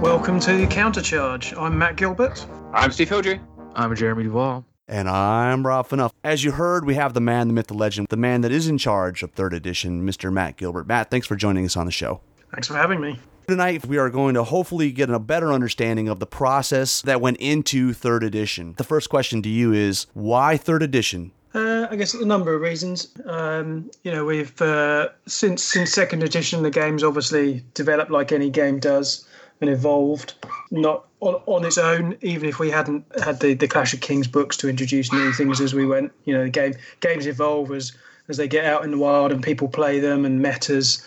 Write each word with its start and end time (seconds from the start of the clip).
Welcome 0.00 0.40
to 0.40 0.66
Countercharge. 0.66 1.54
I'm 1.60 1.76
Matt 1.76 1.96
Gilbert. 1.96 2.46
I'm 2.72 2.90
Steve 2.90 3.10
Hildry. 3.10 3.38
I'm 3.74 3.94
Jeremy 3.94 4.22
Duvall. 4.24 4.64
And 4.88 5.10
I'm 5.10 5.66
Rob 5.66 5.88
Fanuff. 5.88 6.12
As 6.24 6.42
you 6.42 6.52
heard, 6.52 6.86
we 6.86 6.94
have 6.94 7.12
the 7.12 7.20
man, 7.20 7.48
the 7.48 7.52
myth, 7.52 7.66
the 7.66 7.74
legend, 7.74 8.06
the 8.08 8.16
man 8.16 8.40
that 8.40 8.50
is 8.50 8.66
in 8.66 8.78
charge 8.78 9.22
of 9.22 9.32
third 9.32 9.52
edition, 9.52 10.06
Mr. 10.06 10.32
Matt 10.32 10.56
Gilbert. 10.56 10.86
Matt, 10.86 11.10
thanks 11.10 11.26
for 11.26 11.36
joining 11.36 11.66
us 11.66 11.76
on 11.76 11.84
the 11.84 11.92
show. 11.92 12.22
Thanks 12.50 12.66
for 12.66 12.74
having 12.74 12.98
me. 12.98 13.18
Tonight, 13.46 13.84
we 13.84 13.98
are 13.98 14.08
going 14.08 14.32
to 14.36 14.44
hopefully 14.44 14.90
get 14.90 15.10
a 15.10 15.18
better 15.18 15.52
understanding 15.52 16.08
of 16.08 16.18
the 16.18 16.26
process 16.26 17.02
that 17.02 17.20
went 17.20 17.36
into 17.36 17.92
third 17.92 18.24
edition. 18.24 18.74
The 18.78 18.84
first 18.84 19.10
question 19.10 19.42
to 19.42 19.50
you 19.50 19.74
is 19.74 20.06
why 20.14 20.56
third 20.56 20.82
edition? 20.82 21.32
Uh, 21.52 21.88
I 21.90 21.96
guess 21.96 22.14
a 22.14 22.24
number 22.24 22.54
of 22.54 22.62
reasons. 22.62 23.08
Um, 23.26 23.90
you 24.02 24.12
know, 24.12 24.24
we've 24.24 24.62
uh, 24.62 25.08
since 25.26 25.62
since 25.62 25.92
second 25.92 26.22
edition, 26.22 26.62
the 26.62 26.70
game's 26.70 27.04
obviously 27.04 27.64
developed 27.74 28.10
like 28.10 28.32
any 28.32 28.48
game 28.48 28.78
does 28.78 29.26
and 29.60 29.70
evolved, 29.70 30.34
not 30.70 31.06
on, 31.20 31.34
on 31.46 31.64
its 31.64 31.78
own. 31.78 32.16
Even 32.22 32.48
if 32.48 32.58
we 32.58 32.70
hadn't 32.70 33.04
had 33.22 33.40
the, 33.40 33.54
the 33.54 33.68
Clash 33.68 33.92
of 33.94 34.00
Kings 34.00 34.26
books 34.26 34.56
to 34.58 34.68
introduce 34.68 35.12
new 35.12 35.32
things 35.32 35.60
as 35.60 35.74
we 35.74 35.86
went, 35.86 36.12
you 36.24 36.34
know, 36.34 36.44
the 36.44 36.50
game 36.50 36.74
games 37.00 37.26
evolve 37.26 37.70
as 37.72 37.92
as 38.28 38.36
they 38.36 38.48
get 38.48 38.64
out 38.64 38.84
in 38.84 38.90
the 38.90 38.98
wild 38.98 39.32
and 39.32 39.42
people 39.42 39.68
play 39.68 39.98
them 39.98 40.24
and 40.24 40.40
metas 40.40 41.04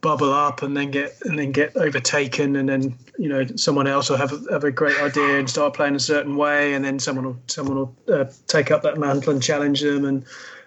bubble 0.00 0.32
up 0.32 0.62
and 0.62 0.76
then 0.76 0.90
get 0.90 1.16
and 1.24 1.38
then 1.38 1.50
get 1.50 1.76
overtaken 1.76 2.56
and 2.56 2.68
then 2.68 2.96
you 3.18 3.28
know 3.28 3.44
someone 3.56 3.86
else 3.86 4.08
will 4.08 4.16
have 4.16 4.32
a, 4.32 4.52
have 4.52 4.64
a 4.64 4.70
great 4.70 5.00
idea 5.00 5.38
and 5.38 5.50
start 5.50 5.74
playing 5.74 5.94
a 5.96 6.00
certain 6.00 6.36
way 6.36 6.74
and 6.74 6.84
then 6.84 6.98
someone 6.98 7.24
will 7.24 7.38
someone 7.48 7.76
will 7.76 7.96
uh, 8.12 8.24
take 8.46 8.70
up 8.70 8.82
that 8.82 8.96
mantle 8.96 9.32
and 9.32 9.42
challenge 9.42 9.80
them 9.80 10.04
and 10.04 10.24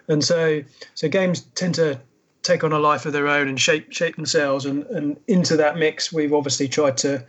and 0.08 0.22
so 0.22 0.62
so 0.94 1.08
games 1.08 1.42
tend 1.54 1.74
to 1.74 1.98
take 2.42 2.64
on 2.64 2.72
a 2.72 2.78
life 2.78 3.06
of 3.06 3.12
their 3.12 3.28
own 3.28 3.48
and 3.48 3.60
shape 3.60 3.92
shape 3.92 4.16
themselves 4.16 4.66
and 4.66 4.84
and 4.86 5.16
into 5.28 5.56
that 5.56 5.76
mix 5.76 6.12
we've 6.12 6.34
obviously 6.34 6.68
tried 6.68 6.96
to 6.96 7.24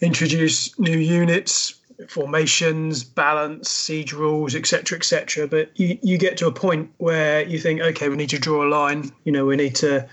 introduce 0.00 0.76
new 0.78 0.98
units 0.98 1.74
formations 2.08 3.04
balance 3.04 3.70
siege 3.70 4.12
rules 4.12 4.54
etc 4.54 4.98
etc 4.98 5.46
but 5.46 5.70
you, 5.78 5.96
you 6.02 6.18
get 6.18 6.36
to 6.36 6.46
a 6.46 6.52
point 6.52 6.90
where 6.98 7.42
you 7.42 7.58
think 7.58 7.80
okay 7.80 8.08
we 8.08 8.16
need 8.16 8.30
to 8.30 8.38
draw 8.38 8.66
a 8.66 8.68
line. 8.68 9.10
You 9.24 9.32
know 9.32 9.46
we 9.46 9.56
need 9.56 9.76
to 9.76 10.08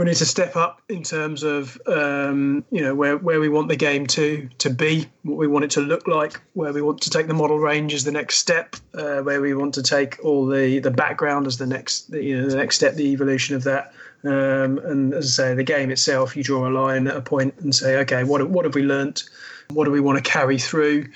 we 0.00 0.06
need 0.06 0.16
to 0.16 0.24
step 0.24 0.56
up 0.56 0.80
in 0.88 1.02
terms 1.02 1.42
of 1.42 1.78
um, 1.86 2.64
you 2.70 2.80
know 2.80 2.94
where, 2.94 3.18
where 3.18 3.38
we 3.38 3.50
want 3.50 3.68
the 3.68 3.76
game 3.76 4.06
to 4.06 4.48
to 4.56 4.70
be, 4.70 5.06
what 5.24 5.36
we 5.36 5.46
want 5.46 5.62
it 5.62 5.70
to 5.72 5.82
look 5.82 6.08
like, 6.08 6.40
where 6.54 6.72
we 6.72 6.80
want 6.80 7.02
to 7.02 7.10
take 7.10 7.26
the 7.26 7.34
model 7.34 7.58
range 7.58 7.92
as 7.92 8.04
the 8.04 8.10
next 8.10 8.38
step, 8.38 8.76
uh, 8.94 9.18
where 9.18 9.42
we 9.42 9.52
want 9.52 9.74
to 9.74 9.82
take 9.82 10.18
all 10.24 10.46
the 10.46 10.78
the 10.78 10.90
background 10.90 11.46
as 11.46 11.58
the 11.58 11.66
next 11.66 12.08
you 12.14 12.34
know 12.34 12.48
the 12.48 12.56
next 12.56 12.76
step, 12.76 12.94
the 12.94 13.12
evolution 13.12 13.54
of 13.54 13.64
that. 13.64 13.92
Um, 14.24 14.78
and 14.78 15.12
as 15.12 15.38
I 15.38 15.48
say, 15.48 15.54
the 15.54 15.64
game 15.64 15.90
itself, 15.90 16.34
you 16.34 16.42
draw 16.42 16.66
a 16.66 16.72
line 16.72 17.06
at 17.06 17.14
a 17.14 17.20
point 17.20 17.52
and 17.58 17.74
say, 17.74 17.98
okay, 17.98 18.24
what 18.24 18.48
what 18.48 18.64
have 18.64 18.74
we 18.74 18.82
learnt? 18.82 19.24
What 19.68 19.84
do 19.84 19.90
we 19.90 20.00
want 20.00 20.16
to 20.16 20.24
carry 20.24 20.56
through? 20.56 21.08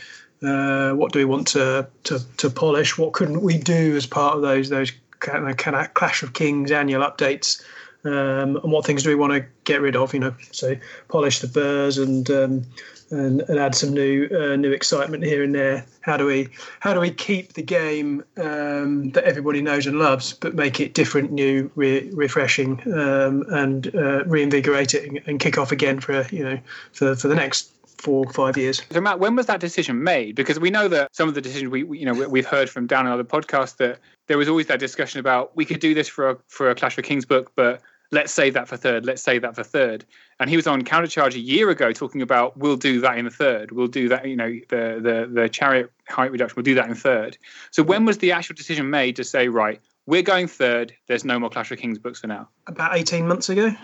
Uh, 0.43 0.93
what 0.93 1.11
do 1.11 1.21
we 1.21 1.25
want 1.25 1.47
to, 1.49 1.89
to 2.03 2.21
to 2.37 2.51
polish? 2.51 2.99
What 2.99 3.15
couldn't 3.15 3.41
we 3.41 3.57
do 3.57 3.97
as 3.97 4.05
part 4.05 4.37
of 4.37 4.43
those 4.43 4.69
those 4.69 4.93
kind 5.21 5.49
of, 5.49 5.57
kind 5.57 5.75
of 5.75 5.95
Clash 5.95 6.23
of 6.23 6.35
Kings 6.35 6.71
annual 6.71 7.03
updates? 7.03 7.63
Um, 8.05 8.57
and 8.57 8.73
what 8.73 8.85
things 8.85 9.03
do 9.03 9.09
we 9.09 9.15
want 9.15 9.33
to 9.33 9.45
get 9.65 9.81
rid 9.81 9.97
of? 9.97 10.13
You 10.13 10.21
know, 10.21 10.35
so 10.53 10.77
polish 11.09 11.41
the 11.41 11.49
burrs 11.49 11.99
and 11.99 12.29
um, 12.31 12.67
and, 13.11 13.43
and 13.43 13.59
add 13.59 13.75
some 13.75 13.93
new 13.93 14.29
uh, 14.31 14.57
new 14.57 14.73
excitement 14.73 15.25
here 15.25 15.43
and 15.43 15.55
there. 15.55 15.87
How 16.01 16.17
do 16.17 16.27
we 16.27 16.49
how 16.81 16.93
do 16.93 17.01
we 17.01 17.11
keep 17.11 17.55
the 17.55 17.63
game 17.63 18.25
um, 18.37 19.11
that 19.11 19.25
everybody 19.25 19.63
knows 19.63 19.87
and 19.87 19.99
loves, 19.99 20.33
but 20.35 20.55
make 20.55 20.81
it 20.81 20.95
different, 20.95 21.33
new, 21.33 21.71
re- 21.75 22.11
refreshing, 22.13 22.81
um, 22.93 23.45
and 23.49 23.95
uh, 23.95 24.25
reinvigorate 24.25 24.95
it 24.95 25.23
and, 25.27 25.41
kick 25.41 25.59
off 25.59 25.73
again 25.73 26.01
for 26.01 26.27
you 26.31 26.45
know 26.45 26.59
for 26.93 27.15
for 27.17 27.29
the 27.29 27.35
next 27.35 27.73
four 27.99 28.31
five 28.33 28.57
years. 28.57 28.83
So 28.91 29.01
Matt, 29.01 29.19
when 29.19 29.35
was 29.35 29.47
that 29.47 29.61
decision 29.61 30.03
made? 30.03 30.35
Because 30.35 30.61
we 30.61 30.71
know 30.71 30.89
that 30.89 31.15
some 31.15 31.29
of 31.29 31.35
the 31.35 31.41
decisions 31.41 31.71
we, 31.71 31.85
we 31.85 31.99
you 31.99 32.07
know 32.07 32.29
we've 32.29 32.47
heard 32.47 32.69
from 32.69 32.87
down 32.87 33.07
in 33.07 33.13
other 33.13 33.25
podcasts 33.25 33.77
that 33.79 33.99
there 34.27 34.39
was 34.39 34.49
always 34.49 34.67
that 34.67 34.79
discussion 34.79 35.21
about 35.21 35.57
we 35.57 35.65
could 35.65 35.81
do 35.81 35.95
this 35.95 36.09
for 36.09 36.31
a 36.31 36.39
for 36.49 36.71
a 36.71 36.75
Clash 36.75 36.99
of 36.99 37.05
Kings 37.05 37.25
book, 37.25 37.53
but 37.57 37.81
let's 38.15 38.33
save 38.33 38.55
that 38.55 38.69
for 38.69 38.77
third. 38.77 39.05
Let's 39.05 39.23
save 39.23 39.43
that 39.43 39.55
for 39.55 39.63
third. 39.63 40.05
And 40.41 40.49
he 40.49 40.57
was 40.57 40.67
on 40.67 40.83
countercharge 40.83 41.35
a 41.35 41.41
year 41.41 41.71
ago 41.71 41.93
talking 41.93 42.23
about 42.23 42.57
we'll 42.57 42.77
do 42.77 43.01
that 43.01 43.19
in 43.19 43.25
the 43.25 43.31
third. 43.31 43.73
We'll 43.73 43.89
do 43.89 44.09
that. 44.09 44.27
You 44.27 44.37
know, 44.37 44.51
the 44.69 45.01
the 45.01 45.31
the 45.33 45.49
chariot 45.49 45.91
height 46.09 46.31
reduction. 46.31 46.55
We'll 46.57 46.65
do 46.65 46.75
that 46.77 46.89
in 46.89 46.95
third. 46.95 47.37
So 47.71 47.83
when 47.83 48.05
was 48.05 48.19
the 48.19 48.33
actual 48.33 48.55
decision 48.55 48.89
made 48.91 49.17
to 49.17 49.25
say 49.25 49.49
right? 49.49 49.81
We're 50.07 50.23
going 50.23 50.49
third. 50.49 50.95
There's 51.09 51.25
no 51.25 51.39
more 51.39 51.49
Clash 51.51 51.71
of 51.71 51.79
Kings 51.79 51.99
books 51.99 52.21
for 52.21 52.27
now. 52.27 52.49
About 52.67 52.97
eighteen 52.97 53.27
months 53.27 53.49
ago. 53.49 53.75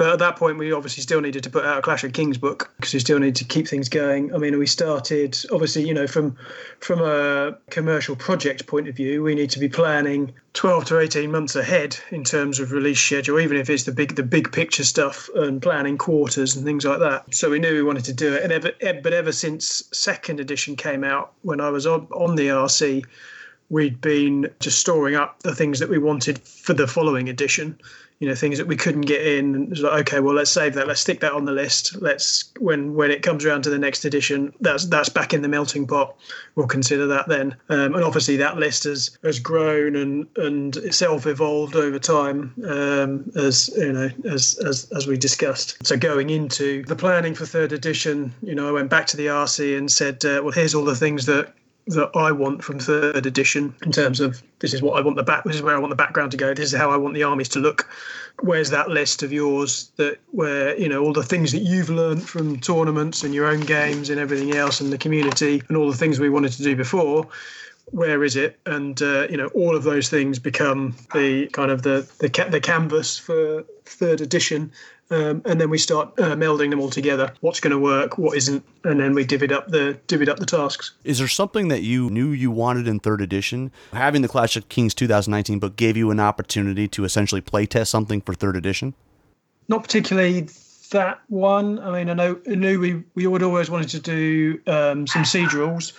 But 0.00 0.14
at 0.14 0.18
that 0.20 0.36
point, 0.36 0.56
we 0.56 0.72
obviously 0.72 1.02
still 1.02 1.20
needed 1.20 1.42
to 1.42 1.50
put 1.50 1.66
out 1.66 1.76
a 1.76 1.82
Clash 1.82 2.04
of 2.04 2.14
Kings 2.14 2.38
book 2.38 2.72
because 2.78 2.94
we 2.94 3.00
still 3.00 3.18
needed 3.18 3.36
to 3.36 3.44
keep 3.44 3.68
things 3.68 3.90
going. 3.90 4.34
I 4.34 4.38
mean, 4.38 4.58
we 4.58 4.64
started 4.64 5.36
obviously, 5.52 5.86
you 5.86 5.92
know, 5.92 6.06
from 6.06 6.38
from 6.78 7.02
a 7.02 7.58
commercial 7.68 8.16
project 8.16 8.66
point 8.66 8.88
of 8.88 8.96
view, 8.96 9.22
we 9.22 9.34
need 9.34 9.50
to 9.50 9.58
be 9.58 9.68
planning 9.68 10.32
12 10.54 10.86
to 10.86 11.00
18 11.00 11.30
months 11.30 11.54
ahead 11.54 11.98
in 12.12 12.24
terms 12.24 12.60
of 12.60 12.72
release 12.72 12.98
schedule, 12.98 13.38
even 13.40 13.58
if 13.58 13.68
it's 13.68 13.84
the 13.84 13.92
big 13.92 14.16
the 14.16 14.22
big 14.22 14.50
picture 14.52 14.84
stuff 14.84 15.28
and 15.34 15.60
planning 15.60 15.98
quarters 15.98 16.56
and 16.56 16.64
things 16.64 16.86
like 16.86 17.00
that. 17.00 17.34
So 17.34 17.50
we 17.50 17.58
knew 17.58 17.74
we 17.74 17.82
wanted 17.82 18.06
to 18.06 18.14
do 18.14 18.32
it. 18.32 18.42
And 18.42 18.52
ever, 18.52 18.72
but 19.02 19.12
ever 19.12 19.32
since 19.32 19.82
second 19.92 20.40
edition 20.40 20.76
came 20.76 21.04
out, 21.04 21.34
when 21.42 21.60
I 21.60 21.68
was 21.68 21.86
on, 21.86 22.06
on 22.12 22.36
the 22.36 22.48
RC, 22.48 23.04
we'd 23.68 24.00
been 24.00 24.48
just 24.60 24.78
storing 24.78 25.16
up 25.16 25.42
the 25.42 25.54
things 25.54 25.78
that 25.78 25.90
we 25.90 25.98
wanted 25.98 26.38
for 26.38 26.72
the 26.72 26.86
following 26.86 27.28
edition 27.28 27.78
you 28.20 28.28
know 28.28 28.34
things 28.34 28.58
that 28.58 28.66
we 28.66 28.76
couldn't 28.76 29.02
get 29.02 29.26
in 29.26 29.54
and 29.54 29.72
it's 29.72 29.80
like 29.80 30.02
okay 30.02 30.20
well 30.20 30.34
let's 30.34 30.50
save 30.50 30.74
that. 30.74 30.86
Let's 30.86 31.00
stick 31.00 31.20
that 31.20 31.32
on 31.32 31.44
the 31.44 31.52
list. 31.52 32.00
Let's 32.00 32.52
when 32.58 32.94
when 32.94 33.10
it 33.10 33.22
comes 33.22 33.44
around 33.44 33.62
to 33.62 33.70
the 33.70 33.78
next 33.78 34.04
edition 34.04 34.52
that's 34.60 34.86
that's 34.86 35.08
back 35.08 35.34
in 35.34 35.42
the 35.42 35.48
melting 35.48 35.86
pot. 35.86 36.16
We'll 36.54 36.66
consider 36.66 37.06
that 37.08 37.28
then. 37.28 37.56
Um, 37.68 37.94
and 37.94 38.04
obviously 38.04 38.36
that 38.36 38.58
list 38.58 38.84
has 38.84 39.18
has 39.24 39.38
grown 39.38 39.96
and 39.96 40.26
and 40.36 40.76
itself 40.76 41.26
evolved 41.26 41.76
over 41.76 41.98
time 41.98 42.54
um, 42.68 43.30
as 43.36 43.68
you 43.76 43.92
know 43.92 44.10
as, 44.24 44.58
as 44.64 44.90
as 44.94 45.06
we 45.06 45.16
discussed. 45.16 45.84
So 45.86 45.96
going 45.96 46.30
into 46.30 46.84
the 46.84 46.96
planning 46.96 47.34
for 47.34 47.46
third 47.46 47.72
edition 47.72 48.32
you 48.42 48.54
know 48.54 48.68
i 48.68 48.72
went 48.72 48.90
back 48.90 49.06
to 49.06 49.16
the 49.16 49.26
rc 49.26 49.78
and 49.78 49.90
said 49.90 50.24
uh, 50.24 50.40
well 50.42 50.52
here's 50.52 50.74
all 50.74 50.84
the 50.84 50.94
things 50.94 51.26
that 51.26 51.52
that 51.90 52.10
I 52.14 52.32
want 52.32 52.62
from 52.62 52.78
third 52.78 53.26
edition 53.26 53.74
in 53.84 53.92
terms 53.92 54.20
of 54.20 54.42
this 54.60 54.74
is 54.74 54.82
what 54.82 54.98
I 54.98 55.00
want 55.00 55.16
the 55.16 55.22
back 55.22 55.44
this 55.44 55.56
is 55.56 55.62
where 55.62 55.76
I 55.76 55.78
want 55.78 55.90
the 55.90 55.96
background 55.96 56.30
to 56.32 56.36
go 56.36 56.54
this 56.54 56.72
is 56.72 56.78
how 56.78 56.90
I 56.90 56.96
want 56.96 57.14
the 57.14 57.22
armies 57.22 57.48
to 57.50 57.58
look. 57.58 57.88
Where's 58.40 58.70
that 58.70 58.88
list 58.88 59.22
of 59.22 59.32
yours 59.32 59.90
that 59.96 60.18
where 60.30 60.78
you 60.78 60.88
know 60.88 61.02
all 61.02 61.12
the 61.12 61.22
things 61.22 61.52
that 61.52 61.62
you've 61.62 61.90
learned 61.90 62.22
from 62.22 62.58
tournaments 62.60 63.22
and 63.22 63.34
your 63.34 63.46
own 63.46 63.60
games 63.60 64.10
and 64.10 64.20
everything 64.20 64.54
else 64.54 64.80
and 64.80 64.92
the 64.92 64.98
community 64.98 65.62
and 65.68 65.76
all 65.76 65.90
the 65.90 65.96
things 65.96 66.18
we 66.18 66.30
wanted 66.30 66.52
to 66.52 66.62
do 66.62 66.76
before 66.76 67.28
where 67.92 68.22
is 68.22 68.36
it? 68.36 68.58
And 68.66 69.00
uh, 69.02 69.26
you 69.28 69.36
know 69.36 69.48
all 69.48 69.76
of 69.76 69.82
those 69.82 70.08
things 70.08 70.38
become 70.38 70.96
the 71.12 71.48
kind 71.48 71.70
of 71.70 71.82
the 71.82 72.08
the, 72.18 72.30
ca- 72.30 72.48
the 72.48 72.60
canvas 72.60 73.18
for 73.18 73.64
third 73.84 74.20
edition 74.20 74.72
um, 75.10 75.42
and 75.44 75.60
then 75.60 75.70
we 75.70 75.78
start 75.78 76.08
uh, 76.18 76.36
melding 76.36 76.70
them 76.70 76.80
all 76.80 76.90
together. 76.90 77.32
What's 77.40 77.60
going 77.60 77.72
to 77.72 77.78
work, 77.78 78.18
what 78.18 78.36
isn't, 78.36 78.64
and 78.84 79.00
then 79.00 79.14
we 79.14 79.24
divvied 79.24 79.52
up 79.52 79.68
the 79.68 79.98
divvied 80.06 80.28
up 80.28 80.38
the 80.38 80.46
tasks. 80.46 80.92
Is 81.04 81.18
there 81.18 81.28
something 81.28 81.68
that 81.68 81.82
you 81.82 82.10
knew 82.10 82.30
you 82.30 82.50
wanted 82.50 82.86
in 82.86 83.00
third 83.00 83.20
edition? 83.20 83.72
Having 83.92 84.22
the 84.22 84.28
Clash 84.28 84.56
of 84.56 84.68
Kings 84.68 84.94
2019 84.94 85.58
book 85.58 85.76
gave 85.76 85.96
you 85.96 86.10
an 86.10 86.20
opportunity 86.20 86.86
to 86.88 87.04
essentially 87.04 87.40
play 87.40 87.66
test 87.66 87.90
something 87.90 88.20
for 88.20 88.34
third 88.34 88.56
edition. 88.56 88.94
Not 89.68 89.82
particularly 89.82 90.48
that 90.90 91.20
one. 91.28 91.78
I 91.78 91.90
mean, 91.90 92.10
I 92.10 92.14
know 92.14 92.40
I 92.48 92.54
knew 92.54 92.78
we 92.78 93.02
we 93.14 93.26
would 93.26 93.42
always 93.42 93.70
wanted 93.70 93.88
to 93.90 94.00
do 94.00 94.60
um, 94.66 95.06
some 95.06 95.24
siege 95.24 95.52
rules 95.52 95.92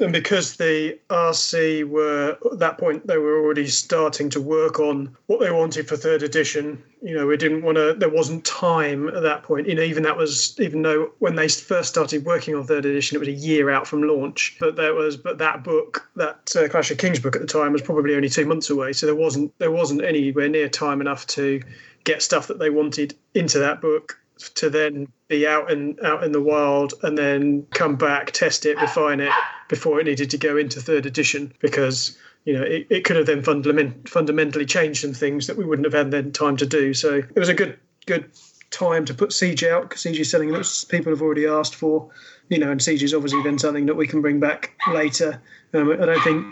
and 0.00 0.12
because 0.12 0.56
the 0.56 0.98
RC 1.10 1.88
were 1.88 2.36
at 2.52 2.58
that 2.58 2.78
point 2.78 3.06
they 3.06 3.18
were 3.18 3.42
already 3.42 3.66
starting 3.66 4.30
to 4.30 4.40
work 4.40 4.78
on 4.78 5.16
what 5.26 5.40
they 5.40 5.50
wanted 5.50 5.88
for 5.88 5.96
third 5.96 6.22
edition. 6.22 6.82
You 7.02 7.14
know, 7.14 7.26
we 7.26 7.36
didn't 7.36 7.62
want 7.62 7.76
to. 7.76 7.94
There 7.94 8.08
wasn't 8.08 8.44
time 8.44 9.08
at 9.08 9.22
that 9.22 9.42
point. 9.44 9.68
You 9.68 9.74
know, 9.74 9.82
even 9.82 10.02
that 10.02 10.16
was 10.16 10.58
even 10.58 10.82
though 10.82 11.12
when 11.18 11.36
they 11.36 11.48
first 11.48 11.88
started 11.88 12.24
working 12.24 12.54
on 12.54 12.64
third 12.64 12.84
edition, 12.84 13.16
it 13.16 13.20
was 13.20 13.28
a 13.28 13.32
year 13.32 13.70
out 13.70 13.86
from 13.86 14.02
launch. 14.02 14.56
But 14.58 14.76
there 14.76 14.94
was, 14.94 15.16
but 15.16 15.38
that 15.38 15.62
book, 15.62 16.08
that 16.16 16.54
uh, 16.56 16.68
Clash 16.68 16.90
of 16.90 16.98
Kings 16.98 17.20
book 17.20 17.36
at 17.36 17.42
the 17.42 17.48
time, 17.48 17.72
was 17.72 17.82
probably 17.82 18.14
only 18.14 18.28
two 18.28 18.46
months 18.46 18.70
away. 18.70 18.92
So 18.92 19.06
there 19.06 19.14
wasn't 19.14 19.56
there 19.58 19.70
wasn't 19.70 20.04
anywhere 20.04 20.48
near 20.48 20.68
time 20.68 21.00
enough 21.00 21.26
to 21.28 21.62
get 22.04 22.22
stuff 22.22 22.48
that 22.48 22.58
they 22.58 22.70
wanted 22.70 23.14
into 23.34 23.58
that 23.60 23.80
book 23.80 24.18
to 24.54 24.70
then 24.70 25.08
be 25.26 25.46
out 25.46 25.70
in 25.70 25.98
out 26.04 26.24
in 26.24 26.32
the 26.32 26.42
wild 26.42 26.94
and 27.02 27.16
then 27.16 27.66
come 27.70 27.96
back, 27.96 28.32
test 28.32 28.66
it, 28.66 28.76
refine 28.80 29.20
it 29.20 29.32
before 29.68 30.00
it 30.00 30.04
needed 30.04 30.30
to 30.30 30.38
go 30.38 30.56
into 30.56 30.80
third 30.80 31.06
edition 31.06 31.52
because 31.60 32.16
you 32.44 32.54
know 32.54 32.62
it, 32.62 32.86
it 32.90 33.04
could 33.04 33.16
have 33.16 33.26
then 33.26 33.42
fundament, 33.42 34.08
fundamentally 34.08 34.66
changed 34.66 35.02
some 35.02 35.12
things 35.12 35.46
that 35.46 35.56
we 35.56 35.64
wouldn't 35.64 35.86
have 35.86 35.94
had 35.94 36.10
then 36.10 36.32
time 36.32 36.56
to 36.56 36.66
do. 36.66 36.94
So 36.94 37.16
it 37.16 37.38
was 37.38 37.48
a 37.48 37.54
good 37.54 37.78
good 38.06 38.30
time 38.70 39.04
to 39.06 39.14
put 39.14 39.32
Siege 39.32 39.64
out 39.64 39.82
because 39.82 40.02
Siege 40.02 40.20
is 40.20 40.30
something 40.30 40.52
that 40.52 40.84
people 40.88 41.12
have 41.12 41.22
already 41.22 41.46
asked 41.46 41.74
for. 41.74 42.10
You 42.48 42.58
know, 42.58 42.70
and 42.70 42.82
Siege 42.82 43.02
is 43.02 43.12
obviously 43.12 43.42
then 43.42 43.58
something 43.58 43.86
that 43.86 43.96
we 43.96 44.06
can 44.06 44.22
bring 44.22 44.40
back 44.40 44.74
later. 44.90 45.40
Um, 45.74 45.92
I 45.92 46.06
don't 46.06 46.22
think 46.22 46.46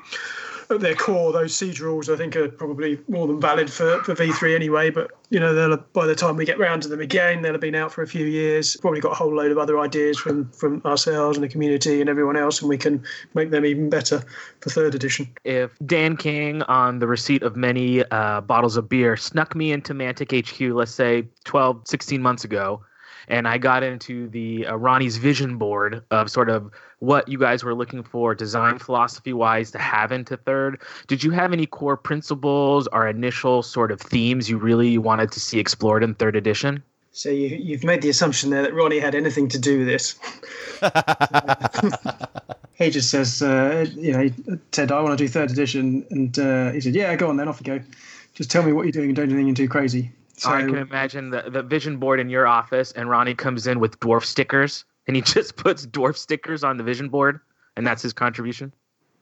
at 0.70 0.80
their 0.80 0.94
core, 0.94 1.32
those 1.32 1.54
siege 1.54 1.80
rules 1.80 2.08
I 2.08 2.16
think 2.16 2.36
are 2.36 2.48
probably 2.48 2.98
more 3.08 3.26
than 3.26 3.40
valid 3.40 3.70
for, 3.70 4.02
for 4.04 4.14
V3 4.14 4.54
anyway. 4.54 4.90
But 4.90 5.10
you 5.30 5.40
know, 5.40 5.54
they'll 5.54 5.76
by 5.92 6.06
the 6.06 6.14
time 6.14 6.36
we 6.36 6.44
get 6.44 6.58
round 6.58 6.82
to 6.82 6.88
them 6.88 7.00
again, 7.00 7.42
they'll 7.42 7.52
have 7.52 7.60
been 7.60 7.74
out 7.74 7.92
for 7.92 8.02
a 8.02 8.06
few 8.06 8.26
years. 8.26 8.76
Probably 8.76 9.00
got 9.00 9.12
a 9.12 9.14
whole 9.14 9.34
load 9.34 9.50
of 9.50 9.58
other 9.58 9.78
ideas 9.78 10.18
from 10.18 10.50
from 10.50 10.82
ourselves 10.84 11.36
and 11.36 11.44
the 11.44 11.48
community 11.48 12.00
and 12.00 12.10
everyone 12.10 12.36
else, 12.36 12.60
and 12.60 12.68
we 12.68 12.78
can 12.78 13.02
make 13.34 13.50
them 13.50 13.64
even 13.64 13.90
better 13.90 14.22
for 14.60 14.70
third 14.70 14.94
edition. 14.94 15.28
If 15.44 15.70
Dan 15.84 16.16
King, 16.16 16.62
on 16.62 16.98
the 16.98 17.06
receipt 17.06 17.42
of 17.42 17.56
many 17.56 18.04
uh, 18.10 18.40
bottles 18.40 18.76
of 18.76 18.88
beer, 18.88 19.16
snuck 19.16 19.54
me 19.54 19.72
into 19.72 19.94
Mantic 19.94 20.32
HQ, 20.32 20.74
let's 20.74 20.94
say 20.94 21.26
12, 21.44 21.82
16 21.86 22.22
months 22.22 22.44
ago 22.44 22.82
and 23.28 23.48
I 23.48 23.58
got 23.58 23.82
into 23.82 24.28
the 24.28 24.66
uh, 24.66 24.76
Ronnie's 24.76 25.16
vision 25.16 25.58
board 25.58 26.02
of 26.10 26.30
sort 26.30 26.48
of 26.48 26.70
what 27.00 27.28
you 27.28 27.38
guys 27.38 27.62
were 27.62 27.75
looking 27.75 28.02
for 28.02 28.34
design 28.34 28.78
philosophy 28.78 29.32
wise 29.32 29.70
to 29.72 29.78
have 29.78 30.12
into 30.12 30.37
third. 30.37 30.81
Did 31.06 31.22
you 31.22 31.31
have 31.31 31.52
any 31.52 31.66
core 31.66 31.96
principles 31.96 32.88
or 32.93 33.06
initial 33.06 33.62
sort 33.62 33.93
of 33.93 34.00
themes 34.00 34.48
you 34.48 34.56
really 34.56 34.96
wanted 34.98 35.32
to 35.32 35.40
see 35.40 35.58
explored 35.58 36.02
in 36.02 36.14
third 36.14 36.37
edition? 36.37 36.82
So 37.12 37.31
you, 37.31 37.75
have 37.75 37.84
made 37.84 38.02
the 38.02 38.10
assumption 38.10 38.50
there 38.50 38.62
that 38.62 38.75
Ronnie 38.75 38.98
had 38.98 39.14
anything 39.14 39.48
to 39.48 39.58
do 39.58 39.78
with 39.78 39.87
this. 39.87 40.19
he 42.75 42.90
just 42.90 43.10
says, 43.10 43.40
uh, 43.40 43.87
you 43.94 44.12
know, 44.12 44.58
Ted, 44.70 44.92
I 44.92 45.00
want 45.00 45.16
to 45.16 45.25
do 45.25 45.26
third 45.26 45.50
edition, 45.50 46.04
and 46.10 46.38
uh, 46.38 46.72
he 46.72 46.81
said, 46.82 46.94
yeah, 46.94 47.16
go 47.16 47.31
on 47.31 47.38
then, 47.38 47.49
off 47.49 47.58
you 47.58 47.78
go. 47.78 47.84
Just 48.34 48.50
tell 48.50 48.62
me 48.62 48.72
what 48.72 48.82
you're 48.82 48.92
doing 48.92 49.06
and 49.06 49.16
don't 49.16 49.31
do 49.31 49.34
anything 49.34 49.54
too 49.54 49.66
crazy. 49.66 50.10
So, 50.37 50.50
I 50.50 50.60
can 50.60 50.76
imagine 50.76 51.31
the, 51.31 51.44
the 51.49 51.62
vision 51.62 51.96
board 51.96 52.20
in 52.20 52.28
your 52.28 52.46
office, 52.46 52.92
and 52.92 53.08
Ronnie 53.08 53.34
comes 53.34 53.66
in 53.66 53.81
with 53.81 53.99
dwarf 54.00 54.25
stickers, 54.25 54.84
and 55.06 55.17
he 55.17 55.23
just 55.35 55.56
puts 55.56 55.87
dwarf 55.87 56.17
stickers 56.17 56.64
on 56.64 56.76
the 56.76 56.85
vision 56.85 57.08
board, 57.08 57.41
and 57.76 57.87
that's 57.87 58.03
his 58.03 58.12
contribution. 58.12 58.73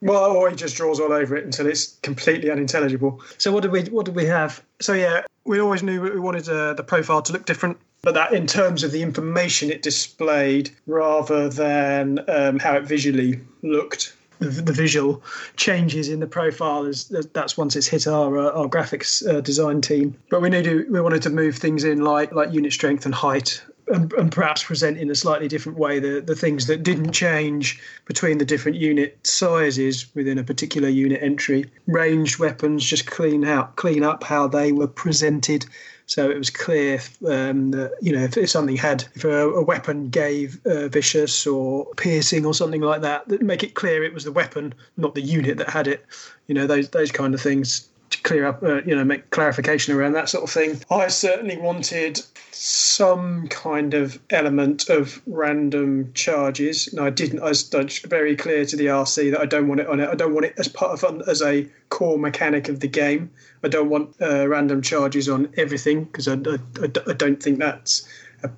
Well, 0.01 0.33
or 0.33 0.51
he 0.51 0.57
just 0.57 0.77
draws 0.77 1.01
all 1.01 1.13
over 1.13 1.35
it 1.37 1.45
until 1.45 1.67
it's 1.67 1.97
completely 2.03 2.51
unintelligible. 2.51 3.23
So 3.39 3.53
what 3.53 3.63
did 3.63 3.73
we 3.73 3.85
what 3.85 4.05
did 4.05 4.15
we 4.15 4.27
have? 4.27 4.63
So 4.81 4.93
yeah, 4.93 5.23
we 5.45 5.61
always 5.61 5.83
knew 5.83 6.01
we 6.03 6.21
wanted 6.21 6.49
uh, 6.49 6.75
the 6.75 6.85
profile 6.85 7.23
to 7.23 7.33
look 7.33 7.47
different, 7.47 7.79
but 8.03 8.15
that 8.15 8.33
in 8.35 8.47
terms 8.47 8.85
of 8.85 8.93
the 8.93 9.03
information 9.03 9.71
it 9.71 9.83
displayed 9.83 10.71
rather 10.87 11.49
than 11.49 12.21
um, 12.29 12.59
how 12.59 12.77
it 12.77 12.85
visually 12.85 13.41
looked 13.63 14.15
the, 14.41 14.73
visual 14.73 15.23
changes 15.57 16.09
in 16.09 16.21
the 16.21 16.27
profile 16.27 16.85
is 16.85 17.09
that's 17.33 17.57
once 17.57 17.77
it's 17.77 17.87
hit 17.87 18.07
our 18.07 18.39
uh, 18.39 18.51
our 18.51 18.69
graphics 18.69 19.27
uh, 19.27 19.41
design 19.41 19.81
team. 19.81 20.17
But 20.29 20.43
we 20.43 20.51
needed 20.51 20.91
we 20.91 21.01
wanted 21.01 21.23
to 21.23 21.31
move 21.31 21.57
things 21.57 21.85
in 21.85 22.03
like 22.03 22.33
like 22.33 22.53
unit 22.53 22.73
strength 22.73 23.07
and 23.07 23.15
height. 23.15 23.63
And, 23.89 24.13
and 24.15 24.33
perhaps 24.33 24.65
present 24.65 24.97
in 24.97 25.11
a 25.11 25.15
slightly 25.15 25.47
different 25.47 25.79
way 25.79 25.99
the, 25.99 26.21
the 26.21 26.35
things 26.35 26.67
that 26.69 26.83
didn't 26.83 27.13
change 27.13 27.81
between 28.07 28.39
the 28.39 28.45
different 28.45 28.79
unit 28.79 29.19
sizes 29.27 30.07
within 30.15 30.39
a 30.39 30.45
particular 30.45 30.89
unit 30.89 31.23
entry. 31.23 31.71
Ranged 31.87 32.39
weapons 32.39 32.85
just 32.85 33.07
clean 33.07 33.45
out, 33.45 33.77
clean 33.77 34.03
up 34.03 34.25
how 34.25 34.49
they 34.49 34.73
were 34.73 34.87
presented 34.87 35.67
so 36.07 36.31
it 36.31 36.37
was 36.37 36.51
clear 36.51 37.01
um, 37.27 37.71
that 37.71 37.93
you 38.03 38.13
know 38.13 38.25
if, 38.25 38.37
if, 38.37 38.51
something 38.51 38.77
had 38.77 39.05
if 39.15 39.25
a, 39.25 39.49
a 39.51 39.63
weapon 39.63 40.11
gave 40.11 40.61
uh, 40.67 40.89
vicious 40.89 41.47
or 41.47 41.87
piercing 41.97 42.45
or 42.45 42.53
something 42.53 42.83
like 42.83 43.01
that, 43.01 43.27
that 43.29 43.41
make 43.41 43.63
it 43.63 43.75
clear 43.75 44.05
it 44.05 44.13
was 44.13 44.25
the 44.25 44.33
weapon, 44.33 44.75
not 44.97 45.15
the 45.15 45.23
unit 45.23 45.57
that 45.59 45.71
had 45.71 45.89
it. 45.89 46.05
You 46.47 46.55
know 46.55 46.67
those 46.67 46.91
those 46.91 47.11
kind 47.11 47.35
of 47.35 47.41
things 47.41 47.89
to 48.15 48.23
clear 48.23 48.47
up, 48.47 48.63
uh, 48.63 48.83
you 48.83 48.95
know, 48.95 49.05
make 49.05 49.31
clarification 49.31 49.95
around 49.95 50.13
that 50.13 50.29
sort 50.29 50.45
of 50.45 50.51
thing. 50.51 50.81
I 50.91 51.09
certainly 51.09 51.57
wanted 51.57 52.21
some 52.53 53.49
kind 53.49 53.95
of 53.95 54.19
element 54.31 54.89
of 54.89 55.21
random 55.27 56.13
charges. 56.15 56.93
No, 56.93 57.05
I 57.05 57.11
didn't. 57.11 57.41
I 57.41 57.49
was 57.49 57.69
very 58.07 58.37
clear 58.37 58.65
to 58.65 58.77
the 58.77 58.87
RC 58.87 59.33
that 59.33 59.41
I 59.41 59.47
don't 59.47 59.69
want 59.69 59.81
it 59.81 59.89
on 59.89 60.01
it. 60.01 60.09
I 60.09 60.15
don't 60.15 60.35
want 60.35 60.47
it 60.47 60.55
as 60.59 60.69
part 60.69 61.03
of 61.03 61.29
as 61.29 61.43
a 61.43 61.69
core 61.91 62.19
mechanic 62.19 62.69
of 62.69 62.81
the 62.81 62.89
game. 62.89 63.31
I 63.63 63.69
don't 63.69 63.89
want 63.89 64.15
uh, 64.21 64.49
random 64.49 64.83
charges 64.83 65.29
on 65.29 65.53
everything 65.57 66.05
because 66.05 66.29
I, 66.29 66.35
I, 66.35 66.59
I, 66.83 67.13
don't 67.15 67.43
think 67.43 67.59
that 67.61 68.01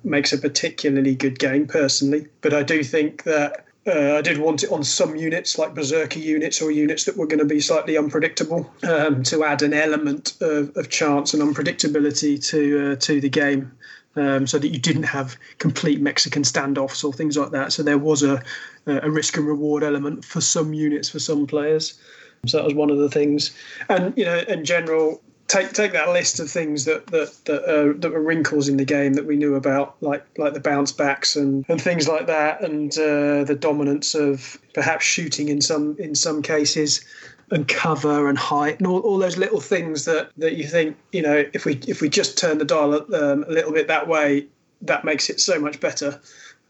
makes 0.03 0.33
a 0.33 0.37
particularly 0.37 1.15
good 1.15 1.39
game 1.39 1.67
personally. 1.67 2.27
But 2.41 2.53
I 2.53 2.63
do 2.63 2.83
think 2.83 3.23
that 3.23 3.66
uh, 3.87 4.17
I 4.17 4.21
did 4.21 4.37
want 4.37 4.63
it 4.63 4.71
on 4.71 4.83
some 4.83 5.15
units, 5.15 5.57
like 5.57 5.73
Berserker 5.73 6.19
units 6.19 6.61
or 6.61 6.71
units 6.71 7.05
that 7.05 7.17
were 7.17 7.27
going 7.27 7.39
to 7.39 7.45
be 7.45 7.59
slightly 7.59 7.97
unpredictable, 7.97 8.69
um, 8.83 9.23
to 9.23 9.43
add 9.43 9.61
an 9.61 9.73
element 9.73 10.35
of, 10.41 10.75
of 10.75 10.89
chance 10.89 11.33
and 11.33 11.41
unpredictability 11.41 12.45
to 12.49 12.91
uh, 12.91 12.95
to 12.97 13.21
the 13.21 13.29
game, 13.29 13.71
um, 14.15 14.45
so 14.45 14.59
that 14.59 14.69
you 14.69 14.79
didn't 14.79 15.03
have 15.03 15.37
complete 15.57 16.01
Mexican 16.01 16.43
standoffs 16.43 17.03
or 17.03 17.13
things 17.13 17.37
like 17.37 17.51
that. 17.51 17.71
So 17.71 17.83
there 17.83 17.97
was 17.97 18.23
a 18.23 18.43
a 18.85 19.09
risk 19.09 19.37
and 19.37 19.47
reward 19.47 19.83
element 19.83 20.23
for 20.23 20.41
some 20.41 20.73
units 20.73 21.09
for 21.09 21.19
some 21.19 21.47
players. 21.47 21.99
So 22.45 22.57
that 22.57 22.65
was 22.65 22.73
one 22.73 22.89
of 22.89 22.97
the 22.97 23.09
things, 23.09 23.51
and 23.89 24.13
you 24.17 24.25
know, 24.25 24.39
in 24.47 24.63
general, 24.63 25.21
take 25.47 25.71
take 25.73 25.93
that 25.93 26.09
list 26.09 26.39
of 26.39 26.49
things 26.49 26.85
that 26.85 27.07
that 27.07 27.33
that, 27.45 27.63
uh, 27.63 27.93
that 27.97 28.11
were 28.11 28.21
wrinkles 28.21 28.67
in 28.67 28.77
the 28.77 28.85
game 28.85 29.13
that 29.13 29.25
we 29.25 29.35
knew 29.35 29.55
about, 29.55 29.95
like 30.01 30.25
like 30.37 30.53
the 30.53 30.59
bounce 30.59 30.91
backs 30.91 31.35
and, 31.35 31.65
and 31.69 31.81
things 31.81 32.07
like 32.07 32.27
that, 32.27 32.61
and 32.61 32.91
uh, 32.97 33.43
the 33.43 33.57
dominance 33.59 34.15
of 34.15 34.57
perhaps 34.73 35.05
shooting 35.05 35.49
in 35.49 35.61
some 35.61 35.95
in 35.99 36.15
some 36.15 36.41
cases, 36.41 37.03
and 37.51 37.67
cover 37.67 38.27
and 38.27 38.37
height 38.37 38.77
and 38.79 38.87
all, 38.87 38.99
all 38.99 39.17
those 39.17 39.37
little 39.37 39.61
things 39.61 40.05
that 40.05 40.31
that 40.37 40.55
you 40.55 40.67
think 40.67 40.97
you 41.11 41.21
know 41.21 41.45
if 41.53 41.65
we 41.65 41.79
if 41.87 42.01
we 42.01 42.09
just 42.09 42.37
turn 42.37 42.57
the 42.57 42.65
dial 42.65 42.93
um, 42.93 43.43
a 43.43 43.51
little 43.51 43.71
bit 43.71 43.87
that 43.87 44.07
way, 44.07 44.45
that 44.81 45.05
makes 45.05 45.29
it 45.29 45.39
so 45.39 45.59
much 45.59 45.79
better 45.79 46.19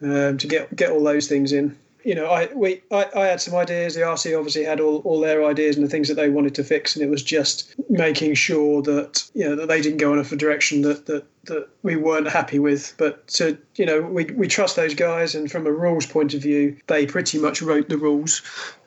um, 0.01 0.37
to 0.37 0.47
get 0.47 0.75
get 0.75 0.91
all 0.91 1.03
those 1.03 1.27
things 1.27 1.51
in 1.51 1.75
you 2.03 2.15
know, 2.15 2.27
I 2.27 2.47
we 2.53 2.81
I, 2.91 3.07
I, 3.15 3.25
had 3.25 3.41
some 3.41 3.55
ideas. 3.55 3.95
The 3.95 4.01
RC 4.01 4.37
obviously 4.37 4.63
had 4.63 4.79
all, 4.79 4.99
all 4.99 5.19
their 5.19 5.43
ideas 5.43 5.75
and 5.75 5.85
the 5.85 5.89
things 5.89 6.07
that 6.07 6.15
they 6.15 6.29
wanted 6.29 6.55
to 6.55 6.63
fix, 6.63 6.95
and 6.95 7.03
it 7.03 7.09
was 7.09 7.23
just 7.23 7.75
making 7.89 8.35
sure 8.35 8.81
that 8.83 9.29
you 9.33 9.43
know 9.43 9.55
that 9.55 9.67
they 9.67 9.81
didn't 9.81 9.97
go 9.97 10.13
in 10.13 10.19
a 10.19 10.35
direction 10.35 10.81
that 10.83 11.05
that 11.07 11.25
that 11.45 11.67
we 11.83 11.95
weren't 11.95 12.29
happy 12.29 12.59
with. 12.59 12.93
But 12.97 13.27
to 13.29 13.57
you 13.75 13.85
know, 13.85 14.01
we 14.01 14.25
we 14.25 14.47
trust 14.47 14.75
those 14.75 14.93
guys, 14.93 15.35
and 15.35 15.51
from 15.51 15.65
a 15.67 15.71
rules 15.71 16.05
point 16.05 16.33
of 16.33 16.41
view, 16.41 16.77
they 16.87 17.05
pretty 17.05 17.39
much 17.39 17.61
wrote 17.61 17.89
the 17.89 17.97
rules 17.97 18.41